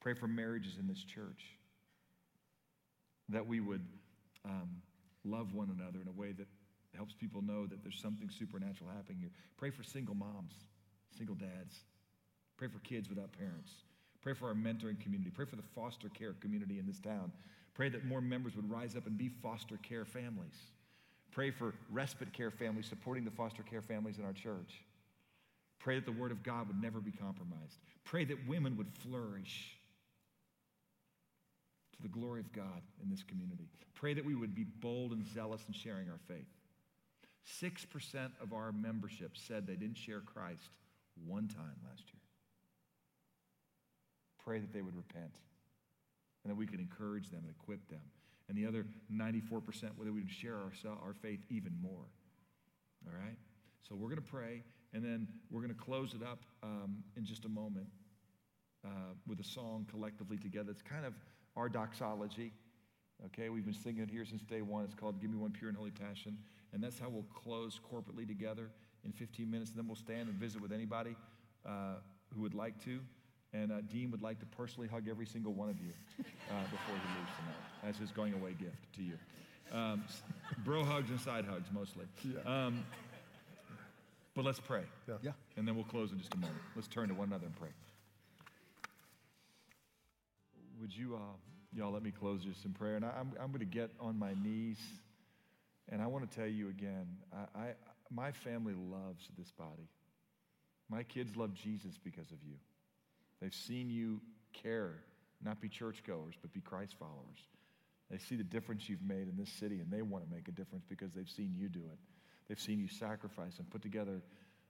Pray 0.00 0.14
for 0.14 0.28
marriages 0.28 0.76
in 0.78 0.86
this 0.86 1.02
church. 1.02 1.42
That 3.28 3.46
we 3.46 3.60
would 3.60 3.84
um, 4.46 4.70
love 5.24 5.52
one 5.52 5.76
another 5.78 6.00
in 6.00 6.08
a 6.08 6.12
way 6.12 6.32
that 6.32 6.46
helps 6.94 7.14
people 7.14 7.42
know 7.42 7.66
that 7.66 7.82
there's 7.82 8.00
something 8.00 8.30
supernatural 8.30 8.88
happening 8.94 9.18
here. 9.20 9.30
Pray 9.56 9.70
for 9.70 9.82
single 9.82 10.14
moms, 10.14 10.54
single 11.16 11.34
dads. 11.34 11.80
Pray 12.56 12.68
for 12.68 12.78
kids 12.78 13.08
without 13.08 13.32
parents. 13.32 13.70
Pray 14.22 14.32
for 14.32 14.48
our 14.48 14.54
mentoring 14.54 14.98
community. 15.00 15.30
Pray 15.30 15.44
for 15.44 15.56
the 15.56 15.62
foster 15.74 16.08
care 16.08 16.34
community 16.40 16.78
in 16.78 16.86
this 16.86 16.98
town. 16.98 17.30
Pray 17.74 17.88
that 17.90 18.04
more 18.06 18.20
members 18.20 18.56
would 18.56 18.70
rise 18.70 18.96
up 18.96 19.06
and 19.06 19.18
be 19.18 19.28
foster 19.28 19.76
care 19.82 20.04
families. 20.04 20.56
Pray 21.30 21.50
for 21.50 21.74
respite 21.90 22.32
care 22.32 22.50
families 22.50 22.86
supporting 22.86 23.24
the 23.24 23.30
foster 23.30 23.62
care 23.62 23.82
families 23.82 24.18
in 24.18 24.24
our 24.24 24.32
church. 24.32 24.80
Pray 25.78 25.96
that 25.96 26.06
the 26.06 26.12
Word 26.12 26.32
of 26.32 26.42
God 26.42 26.66
would 26.68 26.80
never 26.80 26.98
be 27.00 27.12
compromised. 27.12 27.78
Pray 28.04 28.24
that 28.24 28.48
women 28.48 28.76
would 28.78 28.88
flourish 28.88 29.75
to 31.96 32.02
the 32.02 32.08
glory 32.08 32.40
of 32.40 32.52
God 32.52 32.82
in 33.02 33.10
this 33.10 33.22
community. 33.22 33.68
Pray 33.94 34.14
that 34.14 34.24
we 34.24 34.34
would 34.34 34.54
be 34.54 34.64
bold 34.64 35.12
and 35.12 35.26
zealous 35.26 35.62
in 35.66 35.72
sharing 35.72 36.08
our 36.08 36.20
faith. 36.28 36.46
6% 37.62 38.30
of 38.40 38.52
our 38.52 38.72
membership 38.72 39.36
said 39.36 39.66
they 39.66 39.76
didn't 39.76 39.96
share 39.96 40.20
Christ 40.20 40.70
one 41.24 41.48
time 41.48 41.76
last 41.88 42.02
year. 42.12 42.20
Pray 44.44 44.58
that 44.58 44.72
they 44.72 44.82
would 44.82 44.96
repent 44.96 45.34
and 46.44 46.50
that 46.50 46.56
we 46.56 46.66
could 46.66 46.80
encourage 46.80 47.30
them 47.30 47.40
and 47.44 47.50
equip 47.50 47.88
them. 47.88 48.02
And 48.48 48.56
the 48.56 48.66
other 48.66 48.84
94%, 49.12 49.60
whether 49.96 50.12
we 50.12 50.20
would 50.20 50.30
share 50.30 50.54
our, 50.54 50.70
our 51.04 51.14
faith 51.14 51.40
even 51.50 51.72
more. 51.80 52.06
All 53.06 53.12
right? 53.12 53.36
So 53.88 53.94
we're 53.94 54.08
going 54.08 54.22
to 54.22 54.30
pray, 54.30 54.62
and 54.92 55.04
then 55.04 55.26
we're 55.50 55.60
going 55.60 55.74
to 55.74 55.80
close 55.80 56.14
it 56.14 56.22
up 56.22 56.44
um, 56.62 57.02
in 57.16 57.24
just 57.24 57.44
a 57.44 57.48
moment 57.48 57.86
uh, 58.84 59.14
with 59.26 59.40
a 59.40 59.44
song 59.44 59.86
collectively 59.90 60.36
together. 60.36 60.70
It's 60.70 60.82
kind 60.82 61.04
of 61.04 61.14
our 61.56 61.68
doxology. 61.68 62.52
Okay, 63.26 63.48
we've 63.48 63.64
been 63.64 63.74
singing 63.74 64.02
it 64.02 64.10
here 64.10 64.24
since 64.24 64.42
day 64.42 64.60
one. 64.60 64.84
It's 64.84 64.94
called 64.94 65.20
Give 65.20 65.30
Me 65.30 65.38
One 65.38 65.50
Pure 65.50 65.70
and 65.70 65.78
Holy 65.78 65.90
Passion. 65.90 66.36
And 66.72 66.82
that's 66.82 66.98
how 66.98 67.08
we'll 67.08 67.26
close 67.34 67.80
corporately 67.90 68.26
together 68.26 68.70
in 69.04 69.12
15 69.12 69.50
minutes. 69.50 69.70
And 69.70 69.78
then 69.78 69.86
we'll 69.86 69.96
stand 69.96 70.28
and 70.28 70.36
visit 70.36 70.60
with 70.60 70.72
anybody 70.72 71.16
uh, 71.64 71.94
who 72.34 72.42
would 72.42 72.54
like 72.54 72.82
to. 72.84 73.00
And 73.54 73.72
uh, 73.72 73.80
Dean 73.90 74.10
would 74.10 74.20
like 74.20 74.38
to 74.40 74.46
personally 74.46 74.86
hug 74.86 75.08
every 75.08 75.24
single 75.24 75.54
one 75.54 75.70
of 75.70 75.78
you 75.78 75.92
uh, 76.18 76.62
before 76.64 76.94
he 76.94 77.18
leaves 77.18 77.30
tonight 77.38 77.88
as 77.88 77.96
his 77.96 78.10
going 78.10 78.34
away 78.34 78.54
gift 78.58 78.92
to 78.96 79.02
you. 79.02 79.14
Um, 79.72 80.04
bro 80.64 80.84
hugs 80.84 81.10
and 81.10 81.20
side 81.20 81.46
hugs 81.46 81.68
mostly. 81.72 82.04
Yeah. 82.22 82.66
Um, 82.66 82.84
but 84.34 84.44
let's 84.44 84.60
pray. 84.60 84.82
Yeah. 85.08 85.14
Yeah. 85.22 85.30
And 85.56 85.66
then 85.66 85.74
we'll 85.74 85.84
close 85.84 86.12
in 86.12 86.18
just 86.18 86.34
a 86.34 86.36
moment. 86.36 86.60
Let's 86.74 86.88
turn 86.88 87.08
to 87.08 87.14
one 87.14 87.28
another 87.28 87.46
and 87.46 87.56
pray. 87.56 87.70
Would 90.80 90.94
you, 90.94 91.14
uh, 91.14 91.36
y'all, 91.72 91.92
let 91.92 92.02
me 92.02 92.10
close 92.10 92.44
this 92.44 92.64
in 92.64 92.72
prayer? 92.72 92.96
And 92.96 93.04
I, 93.04 93.12
am 93.18 93.32
I'm 93.40 93.48
going 93.48 93.60
to 93.60 93.64
get 93.64 93.90
on 93.98 94.18
my 94.18 94.34
knees, 94.42 94.78
and 95.88 96.02
I 96.02 96.06
want 96.06 96.30
to 96.30 96.36
tell 96.36 96.46
you 96.46 96.68
again, 96.68 97.06
I, 97.32 97.58
I, 97.58 97.66
my 98.10 98.32
family 98.32 98.74
loves 98.74 99.28
this 99.38 99.50
body. 99.52 99.88
My 100.90 101.02
kids 101.02 101.34
love 101.36 101.54
Jesus 101.54 101.98
because 102.02 102.30
of 102.30 102.38
you. 102.46 102.56
They've 103.40 103.54
seen 103.54 103.90
you 103.90 104.20
care, 104.52 104.92
not 105.42 105.60
be 105.60 105.68
churchgoers, 105.68 106.34
but 106.40 106.52
be 106.52 106.60
Christ 106.60 106.94
followers. 106.98 107.38
They 108.10 108.18
see 108.18 108.36
the 108.36 108.44
difference 108.44 108.88
you've 108.88 109.02
made 109.02 109.28
in 109.28 109.36
this 109.36 109.50
city, 109.50 109.80
and 109.80 109.90
they 109.90 110.02
want 110.02 110.28
to 110.28 110.34
make 110.34 110.48
a 110.48 110.52
difference 110.52 110.84
because 110.88 111.12
they've 111.12 111.28
seen 111.28 111.54
you 111.56 111.68
do 111.68 111.80
it. 111.80 111.98
They've 112.48 112.60
seen 112.60 112.78
you 112.78 112.88
sacrifice 112.88 113.58
and 113.58 113.68
put 113.70 113.82
together 113.82 114.22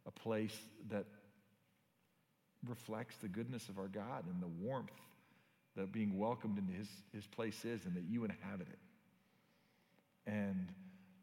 a 0.06 0.10
place 0.10 0.56
that 0.88 1.04
reflects 2.66 3.16
the 3.16 3.28
goodness 3.28 3.68
of 3.68 3.78
our 3.78 3.88
God 3.88 4.24
and 4.26 4.40
the 4.40 4.64
warmth 4.64 4.90
that 5.76 5.92
being 5.92 6.18
welcomed 6.18 6.58
into 6.58 6.72
his, 6.72 6.88
his 7.14 7.26
place 7.26 7.64
is 7.64 7.84
and 7.84 7.94
that 7.94 8.04
you 8.08 8.24
inhabit 8.24 8.66
it. 8.68 8.78
And 10.26 10.68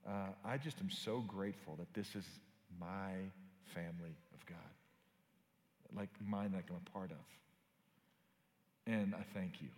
uh, 0.07 0.30
I 0.45 0.57
just 0.57 0.80
am 0.80 0.89
so 0.89 1.19
grateful 1.19 1.75
that 1.77 1.93
this 1.93 2.15
is 2.15 2.25
my 2.80 3.11
family 3.73 4.15
of 4.34 4.45
God, 4.45 4.57
like 5.95 6.09
mine 6.25 6.51
that 6.51 6.63
I'm 6.69 6.75
a 6.85 6.89
part 6.91 7.11
of. 7.11 7.17
And 8.85 9.15
I 9.15 9.23
thank 9.34 9.61
you. 9.61 9.69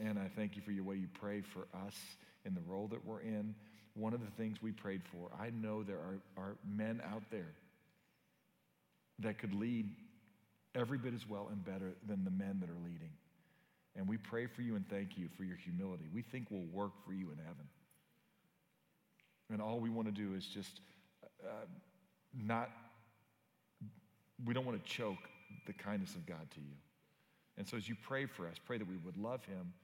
And 0.00 0.18
I 0.18 0.30
thank 0.34 0.56
you 0.56 0.62
for 0.62 0.72
your 0.72 0.84
way 0.84 0.96
you 0.96 1.08
pray 1.20 1.42
for 1.42 1.66
us 1.86 1.96
in 2.44 2.54
the 2.54 2.62
role 2.66 2.88
that 2.88 3.04
we're 3.04 3.20
in. 3.20 3.54
One 3.94 4.14
of 4.14 4.20
the 4.20 4.30
things 4.38 4.62
we 4.62 4.72
prayed 4.72 5.02
for, 5.04 5.30
I 5.38 5.50
know 5.50 5.82
there 5.82 5.98
are, 5.98 6.18
are 6.36 6.56
men 6.66 7.02
out 7.12 7.24
there 7.30 7.52
that 9.18 9.38
could 9.38 9.54
lead 9.54 9.90
every 10.74 10.96
bit 10.96 11.12
as 11.12 11.28
well 11.28 11.48
and 11.52 11.62
better 11.64 11.92
than 12.08 12.24
the 12.24 12.30
men 12.30 12.58
that 12.60 12.70
are 12.70 12.84
leading. 12.84 13.10
And 13.96 14.08
we 14.08 14.16
pray 14.16 14.46
for 14.46 14.62
you 14.62 14.76
and 14.76 14.88
thank 14.88 15.18
you 15.18 15.28
for 15.36 15.44
your 15.44 15.56
humility. 15.56 16.04
We 16.12 16.22
think 16.22 16.46
we'll 16.50 16.66
work 16.72 16.92
for 17.04 17.12
you 17.12 17.30
in 17.30 17.38
heaven. 17.38 17.68
And 19.50 19.60
all 19.60 19.80
we 19.80 19.90
want 19.90 20.08
to 20.08 20.12
do 20.12 20.34
is 20.34 20.46
just 20.46 20.80
uh, 21.44 21.66
not, 22.34 22.70
we 24.44 24.54
don't 24.54 24.64
want 24.64 24.82
to 24.82 24.90
choke 24.90 25.28
the 25.66 25.74
kindness 25.74 26.14
of 26.14 26.24
God 26.24 26.50
to 26.54 26.60
you. 26.60 26.76
And 27.58 27.68
so 27.68 27.76
as 27.76 27.86
you 27.88 27.94
pray 28.02 28.24
for 28.24 28.46
us, 28.46 28.56
pray 28.64 28.78
that 28.78 28.88
we 28.88 28.96
would 28.96 29.18
love 29.18 29.44
him, 29.44 29.74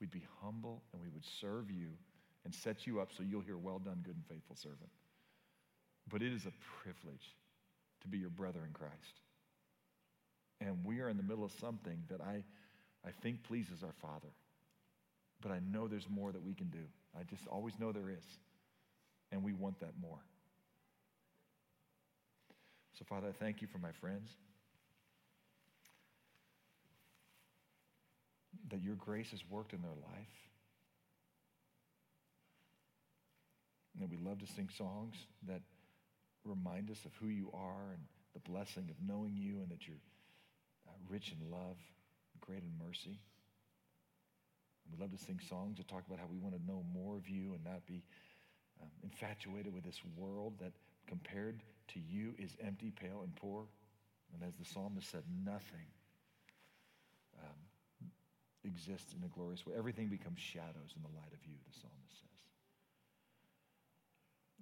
we'd 0.00 0.12
be 0.12 0.22
humble, 0.40 0.82
and 0.92 1.02
we 1.02 1.08
would 1.08 1.24
serve 1.40 1.70
you 1.70 1.88
and 2.44 2.54
set 2.54 2.86
you 2.86 3.00
up 3.00 3.10
so 3.16 3.24
you'll 3.24 3.40
hear, 3.40 3.58
well 3.58 3.80
done, 3.80 4.00
good 4.04 4.14
and 4.14 4.24
faithful 4.28 4.54
servant. 4.54 4.90
But 6.08 6.22
it 6.22 6.32
is 6.32 6.46
a 6.46 6.52
privilege 6.82 7.34
to 8.02 8.08
be 8.08 8.18
your 8.18 8.30
brother 8.30 8.60
in 8.66 8.72
Christ. 8.72 9.20
And 10.60 10.84
we 10.84 11.00
are 11.00 11.08
in 11.08 11.16
the 11.16 11.22
middle 11.22 11.44
of 11.44 11.52
something 11.60 12.02
that 12.08 12.20
I, 12.20 12.42
I 13.06 13.10
think 13.22 13.42
pleases 13.44 13.82
our 13.82 13.94
Father. 14.00 14.32
But 15.40 15.52
I 15.52 15.60
know 15.70 15.86
there's 15.86 16.08
more 16.08 16.32
that 16.32 16.42
we 16.42 16.54
can 16.54 16.68
do. 16.68 16.84
I 17.18 17.22
just 17.24 17.46
always 17.46 17.78
know 17.78 17.92
there 17.92 18.10
is. 18.10 18.24
And 19.30 19.42
we 19.42 19.52
want 19.52 19.80
that 19.80 19.92
more. 20.00 20.18
So, 22.98 23.04
Father, 23.08 23.28
I 23.28 23.32
thank 23.32 23.62
you 23.62 23.68
for 23.68 23.78
my 23.78 23.92
friends. 24.00 24.30
That 28.70 28.82
your 28.82 28.96
grace 28.96 29.30
has 29.30 29.40
worked 29.48 29.72
in 29.72 29.82
their 29.82 29.90
life. 29.90 30.34
And 33.94 34.02
that 34.02 34.10
we 34.10 34.16
love 34.24 34.40
to 34.40 34.46
sing 34.46 34.68
songs 34.76 35.14
that 35.46 35.60
remind 36.44 36.90
us 36.90 36.98
of 37.04 37.12
who 37.20 37.28
you 37.28 37.50
are 37.52 37.92
and 37.92 38.02
the 38.34 38.50
blessing 38.50 38.88
of 38.90 38.96
knowing 39.06 39.36
you 39.36 39.60
and 39.60 39.68
that 39.68 39.86
you're 39.86 39.96
uh, 40.88 40.92
rich 41.08 41.32
in 41.32 41.50
love 41.50 41.76
great 42.48 42.62
in 42.62 42.72
mercy. 42.82 43.20
We 44.90 44.98
love 44.98 45.12
to 45.12 45.18
sing 45.22 45.38
songs 45.46 45.76
that 45.76 45.86
talk 45.86 46.04
about 46.06 46.18
how 46.18 46.26
we 46.30 46.38
want 46.38 46.54
to 46.56 46.66
know 46.66 46.82
more 46.94 47.18
of 47.18 47.28
you 47.28 47.52
and 47.52 47.62
not 47.62 47.84
be 47.86 48.02
um, 48.80 48.88
infatuated 49.04 49.74
with 49.74 49.84
this 49.84 50.00
world 50.16 50.54
that 50.60 50.72
compared 51.06 51.62
to 51.88 52.00
you 52.00 52.32
is 52.38 52.56
empty, 52.64 52.90
pale, 52.90 53.20
and 53.22 53.36
poor. 53.36 53.66
And 54.32 54.42
as 54.42 54.56
the 54.56 54.64
psalmist 54.64 55.10
said, 55.10 55.24
nothing 55.44 55.92
um, 57.38 58.10
exists 58.64 59.12
in 59.12 59.22
a 59.24 59.28
glorious 59.28 59.66
way. 59.66 59.74
Everything 59.76 60.08
becomes 60.08 60.40
shadows 60.40 60.96
in 60.96 61.02
the 61.02 61.08
light 61.08 61.32
of 61.32 61.44
you, 61.44 61.54
the 61.70 61.74
psalmist 61.74 62.16
says. 62.16 62.40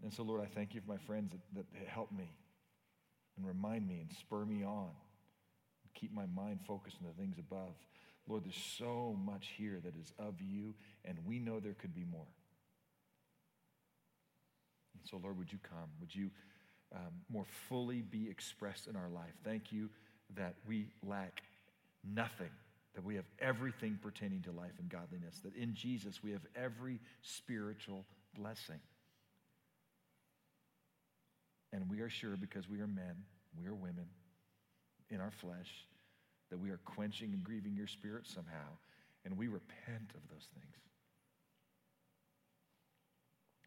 And 0.02 0.12
so, 0.12 0.24
Lord, 0.24 0.42
I 0.42 0.46
thank 0.46 0.74
you 0.74 0.80
for 0.80 0.90
my 0.90 0.98
friends 0.98 1.30
that, 1.54 1.64
that 1.72 1.86
help 1.86 2.10
me 2.10 2.30
and 3.36 3.46
remind 3.46 3.86
me 3.86 4.00
and 4.00 4.12
spur 4.12 4.44
me 4.44 4.64
on. 4.64 4.90
Keep 5.98 6.14
my 6.14 6.26
mind 6.26 6.60
focused 6.66 6.96
on 7.00 7.08
the 7.08 7.20
things 7.20 7.38
above. 7.38 7.72
Lord, 8.28 8.44
there's 8.44 8.62
so 8.78 9.16
much 9.24 9.48
here 9.56 9.80
that 9.82 9.94
is 9.96 10.12
of 10.18 10.34
you, 10.40 10.74
and 11.04 11.16
we 11.24 11.38
know 11.38 11.58
there 11.60 11.74
could 11.74 11.94
be 11.94 12.04
more. 12.04 12.26
And 14.94 15.08
so, 15.08 15.20
Lord, 15.22 15.38
would 15.38 15.52
you 15.52 15.58
come? 15.62 15.88
Would 16.00 16.14
you 16.14 16.30
um, 16.94 17.12
more 17.30 17.46
fully 17.68 18.02
be 18.02 18.28
expressed 18.28 18.88
in 18.88 18.96
our 18.96 19.08
life? 19.08 19.32
Thank 19.44 19.72
you 19.72 19.88
that 20.36 20.54
we 20.66 20.88
lack 21.04 21.42
nothing, 22.04 22.50
that 22.94 23.04
we 23.04 23.14
have 23.14 23.26
everything 23.38 23.98
pertaining 24.02 24.42
to 24.42 24.52
life 24.52 24.72
and 24.78 24.90
godliness, 24.90 25.40
that 25.44 25.54
in 25.54 25.74
Jesus 25.74 26.22
we 26.22 26.32
have 26.32 26.44
every 26.56 27.00
spiritual 27.22 28.04
blessing. 28.36 28.80
And 31.72 31.88
we 31.88 32.00
are 32.00 32.10
sure 32.10 32.36
because 32.36 32.68
we 32.68 32.80
are 32.80 32.86
men, 32.86 33.14
we 33.56 33.66
are 33.66 33.74
women 33.74 34.06
in 35.10 35.20
our 35.20 35.30
flesh, 35.30 35.86
that 36.50 36.58
we 36.58 36.70
are 36.70 36.80
quenching 36.84 37.32
and 37.32 37.42
grieving 37.42 37.74
your 37.74 37.86
spirit 37.86 38.26
somehow. 38.26 38.78
And 39.24 39.36
we 39.36 39.48
repent 39.48 40.10
of 40.14 40.28
those 40.30 40.46
things. 40.54 40.76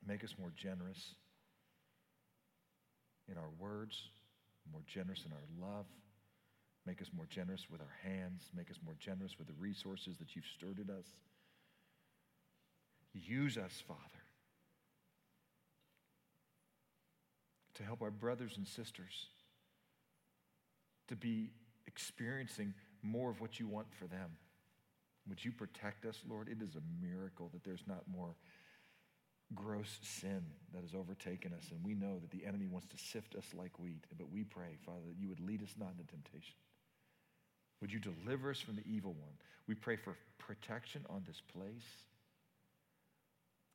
Make 0.08 0.24
us 0.24 0.34
more 0.40 0.52
generous 0.56 1.16
in 3.30 3.38
our 3.38 3.50
words, 3.60 4.02
more 4.72 4.82
generous 4.88 5.24
in 5.26 5.32
our 5.32 5.68
love. 5.70 5.86
Make 6.86 7.02
us 7.02 7.10
more 7.16 7.28
generous 7.30 7.68
with 7.70 7.82
our 7.82 7.96
hands. 8.04 8.50
Make 8.56 8.72
us 8.72 8.78
more 8.84 8.96
generous 9.00 9.38
with 9.38 9.48
the 9.48 9.54
resources 9.60 10.18
that 10.18 10.36
you've 10.36 10.46
stirred 10.58 10.80
in 10.80 10.90
us. 10.90 11.06
Use 13.14 13.58
us, 13.58 13.84
Father, 13.88 14.00
to 17.76 17.84
help 17.84 18.02
our 18.02 18.12
brothers 18.12 18.54
and 18.58 18.68
sisters 18.68 19.28
to 21.10 21.16
be 21.16 21.52
experiencing 21.88 22.74
more 23.04 23.30
of 23.30 23.42
what 23.42 23.60
you 23.60 23.68
want 23.68 23.88
for 24.00 24.06
them. 24.06 24.32
Would 25.28 25.44
you 25.44 25.52
protect 25.52 26.06
us, 26.06 26.18
Lord? 26.28 26.48
It 26.48 26.62
is 26.62 26.76
a 26.76 27.06
miracle 27.06 27.50
that 27.54 27.64
there's 27.64 27.84
not 27.88 28.04
more 28.08 28.36
gross 29.54 30.00
sin 30.02 30.44
that 30.74 30.82
has 30.82 30.94
overtaken 30.94 31.54
us, 31.54 31.72
and 31.72 31.84
we 31.84 31.96
know 31.96 32.20
that 32.20 32.32
the 32.32 32.46
enemy 32.46 32.68
wants 32.68 32.88
to 32.88 32.98
sift 32.98 33.36
us 33.36 33.46
like 33.56 33.80
wheat. 33.80 34.06
But 34.18 34.32
we 34.32 34.44
pray, 34.44 34.78
Father, 34.86 35.02
that 35.08 35.18
you 35.20 35.28
would 35.30 35.40
lead 35.40 35.64
us 35.64 35.74
not 35.78 35.92
into 35.92 36.06
temptation. 36.06 36.56
Would 37.82 37.92
you 37.92 38.00
deliver 38.00 38.52
us 38.52 38.60
from 38.60 38.76
the 38.76 38.86
evil 38.86 39.14
one? 39.14 39.34
We 39.68 39.76
pray 39.76 39.96
for 39.96 40.16
protection 40.38 41.06
on 41.10 41.24
this 41.26 41.42
place 41.54 41.88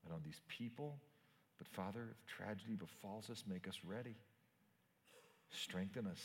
and 0.05 0.13
on 0.13 0.21
these 0.25 0.41
people. 0.49 0.97
But 1.59 1.69
Father, 1.69 2.09
if 2.11 2.27
tragedy 2.27 2.75
befalls 2.75 3.31
us, 3.31 3.45
make 3.49 3.67
us 3.67 3.79
ready. 3.85 4.17
Strengthen 5.51 6.07
us. 6.07 6.21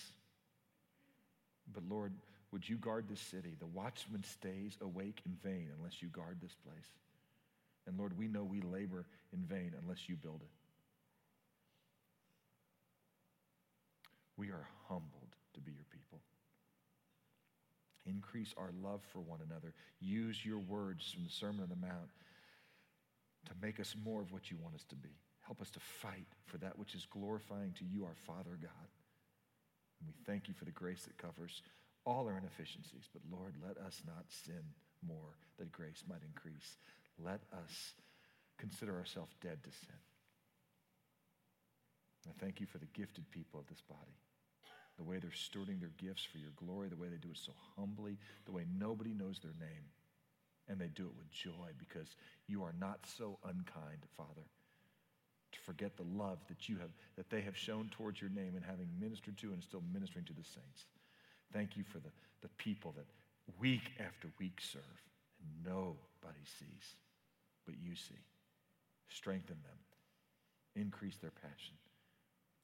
But 1.73 1.83
Lord, 1.89 2.13
would 2.51 2.67
you 2.67 2.77
guard 2.77 3.05
this 3.07 3.19
city? 3.19 3.55
The 3.59 3.65
watchman 3.65 4.23
stays 4.23 4.77
awake 4.81 5.21
in 5.25 5.37
vain 5.43 5.69
unless 5.77 6.01
you 6.01 6.07
guard 6.09 6.37
this 6.41 6.55
place. 6.65 6.87
And 7.87 7.97
Lord, 7.97 8.17
we 8.17 8.27
know 8.27 8.43
we 8.43 8.61
labor 8.61 9.05
in 9.33 9.39
vain 9.41 9.73
unless 9.81 10.09
you 10.09 10.15
build 10.15 10.41
it. 10.41 10.49
We 14.37 14.49
are 14.49 14.67
humbled 14.87 15.35
to 15.53 15.59
be 15.59 15.71
your 15.71 15.85
people. 15.91 16.19
Increase 18.05 18.53
our 18.57 18.71
love 18.81 19.01
for 19.11 19.19
one 19.19 19.39
another. 19.47 19.73
Use 19.99 20.43
your 20.43 20.59
words 20.59 21.11
from 21.11 21.25
the 21.25 21.29
Sermon 21.29 21.61
on 21.61 21.69
the 21.69 21.75
Mount 21.75 22.09
to 23.45 23.51
make 23.61 23.79
us 23.79 23.95
more 24.03 24.21
of 24.21 24.31
what 24.31 24.49
you 24.49 24.57
want 24.61 24.75
us 24.75 24.85
to 24.89 24.95
be. 24.95 25.09
Help 25.41 25.61
us 25.61 25.69
to 25.71 25.79
fight 25.79 26.27
for 26.45 26.57
that 26.57 26.77
which 26.77 26.95
is 26.95 27.05
glorifying 27.11 27.73
to 27.79 27.85
you, 27.85 28.05
our 28.05 28.15
Father 28.25 28.57
God. 28.61 28.87
And 29.99 30.07
we 30.07 30.13
thank 30.25 30.47
you 30.47 30.53
for 30.53 30.65
the 30.65 30.71
grace 30.71 31.03
that 31.03 31.17
covers 31.17 31.61
all 32.05 32.27
our 32.27 32.37
inefficiencies. 32.37 33.09
But 33.11 33.21
Lord, 33.29 33.55
let 33.61 33.77
us 33.77 34.01
not 34.05 34.25
sin 34.27 34.63
more, 35.05 35.37
that 35.57 35.71
grace 35.71 36.03
might 36.07 36.23
increase 36.23 36.77
let 37.23 37.41
us 37.51 37.93
consider 38.57 38.95
ourselves 38.95 39.35
dead 39.41 39.63
to 39.63 39.71
sin. 39.71 39.99
I 42.27 42.31
thank 42.39 42.59
you 42.59 42.65
for 42.65 42.77
the 42.77 42.87
gifted 42.93 43.29
people 43.31 43.59
of 43.59 43.67
this 43.67 43.81
body, 43.81 44.17
the 44.97 45.03
way 45.03 45.19
they're 45.19 45.31
stewarding 45.31 45.79
their 45.79 45.95
gifts 45.97 46.23
for 46.23 46.37
your 46.37 46.51
glory, 46.55 46.89
the 46.89 46.97
way 46.97 47.07
they 47.07 47.17
do 47.17 47.31
it 47.31 47.37
so 47.37 47.53
humbly, 47.75 48.17
the 48.45 48.51
way 48.51 48.65
nobody 48.77 49.13
knows 49.13 49.39
their 49.39 49.55
name, 49.59 49.87
and 50.67 50.79
they 50.79 50.87
do 50.87 51.05
it 51.05 51.17
with 51.17 51.31
joy 51.31 51.71
because 51.77 52.15
you 52.47 52.63
are 52.63 52.75
not 52.79 52.99
so 53.17 53.39
unkind, 53.43 54.05
Father, 54.15 54.47
to 55.51 55.59
forget 55.59 55.97
the 55.97 56.03
love 56.03 56.39
that 56.47 56.69
you 56.69 56.77
have 56.77 56.89
that 57.15 57.29
they 57.29 57.41
have 57.41 57.57
shown 57.57 57.89
towards 57.91 58.21
your 58.21 58.29
name 58.29 58.53
and 58.55 58.63
having 58.63 58.87
ministered 58.99 59.37
to 59.37 59.51
and 59.51 59.63
still 59.63 59.83
ministering 59.93 60.25
to 60.25 60.33
the 60.33 60.43
saints. 60.43 60.85
Thank 61.53 61.75
you 61.75 61.83
for 61.83 61.99
the, 61.99 62.11
the 62.41 62.49
people 62.57 62.93
that 62.95 63.05
week 63.59 63.91
after 63.99 64.29
week 64.39 64.59
serve 64.61 64.83
and 65.41 65.73
nobody 65.73 66.45
sees 66.59 66.95
but 67.65 67.75
you 67.79 67.95
see. 67.95 68.19
Strengthen 69.09 69.57
them, 69.63 69.77
increase 70.75 71.17
their 71.17 71.31
passion 71.31 71.75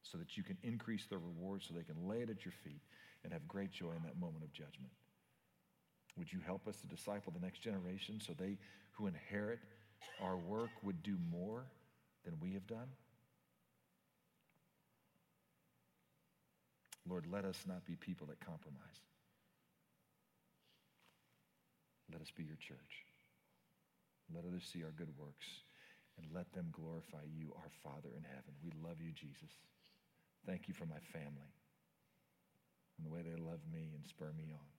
so 0.03 0.17
that 0.17 0.37
you 0.37 0.43
can 0.43 0.57
increase 0.63 1.05
their 1.09 1.19
reward 1.19 1.63
so 1.63 1.73
they 1.73 1.83
can 1.83 2.07
lay 2.07 2.21
it 2.21 2.29
at 2.29 2.45
your 2.45 2.53
feet 2.63 2.81
and 3.23 3.33
have 3.33 3.47
great 3.47 3.71
joy 3.71 3.91
in 3.91 4.03
that 4.03 4.19
moment 4.19 4.43
of 4.43 4.53
judgment. 4.53 4.91
Would 6.17 6.31
you 6.31 6.39
help 6.45 6.67
us 6.67 6.77
to 6.77 6.87
disciple 6.87 7.33
the 7.33 7.43
next 7.43 7.59
generation 7.59 8.19
so 8.19 8.33
they 8.33 8.57
who 8.91 9.07
inherit 9.07 9.59
our 10.21 10.37
work 10.37 10.69
would 10.83 11.01
do 11.03 11.17
more 11.31 11.63
than 12.25 12.35
we 12.41 12.53
have 12.53 12.67
done? 12.67 12.89
Lord, 17.07 17.25
let 17.31 17.45
us 17.45 17.57
not 17.67 17.85
be 17.85 17.95
people 17.95 18.27
that 18.27 18.39
compromise. 18.43 18.99
Let 22.11 22.21
us 22.21 22.31
be 22.35 22.43
your 22.43 22.57
church. 22.57 23.05
Let 24.33 24.45
others 24.45 24.65
see 24.65 24.83
our 24.83 24.91
good 24.91 25.13
works 25.17 25.45
and 26.17 26.25
let 26.33 26.51
them 26.53 26.73
glorify 26.73 27.21
you, 27.29 27.53
our 27.57 27.69
Father 27.83 28.09
in 28.17 28.23
heaven. 28.23 28.57
We 28.63 28.71
love 28.81 28.97
you, 28.99 29.11
Jesus. 29.13 29.53
Thank 30.45 30.67
you 30.67 30.73
for 30.73 30.85
my 30.85 31.01
family 31.13 31.53
and 32.97 33.05
the 33.05 33.11
way 33.11 33.21
they 33.21 33.35
love 33.35 33.59
me 33.71 33.91
and 33.93 34.01
spur 34.07 34.31
me 34.37 34.49
on. 34.49 34.69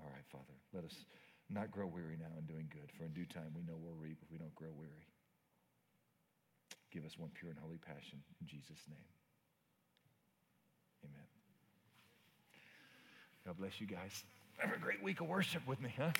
All 0.00 0.10
right, 0.10 0.26
Father, 0.30 0.54
let 0.72 0.84
us 0.84 0.94
not 1.54 1.70
grow 1.70 1.86
weary 1.86 2.16
now 2.18 2.34
in 2.38 2.44
doing 2.46 2.68
good, 2.70 2.90
for 2.98 3.04
in 3.04 3.12
due 3.12 3.26
time 3.26 3.54
we 3.54 3.62
know 3.62 3.78
we'll 3.78 3.94
reap 3.94 4.18
if 4.22 4.30
we 4.30 4.38
don't 4.38 4.54
grow 4.54 4.70
weary. 4.76 5.06
Give 6.90 7.04
us 7.04 7.18
one 7.18 7.30
pure 7.34 7.50
and 7.50 7.58
holy 7.58 7.78
passion. 7.78 8.22
In 8.40 8.46
Jesus' 8.46 8.82
name. 8.88 9.08
Amen. 11.04 11.26
God 13.46 13.56
bless 13.58 13.80
you 13.80 13.86
guys. 13.86 14.24
Have 14.58 14.72
a 14.74 14.78
great 14.78 15.02
week 15.02 15.20
of 15.20 15.26
worship 15.26 15.66
with 15.66 15.80
me, 15.80 15.92
huh? 15.96 16.10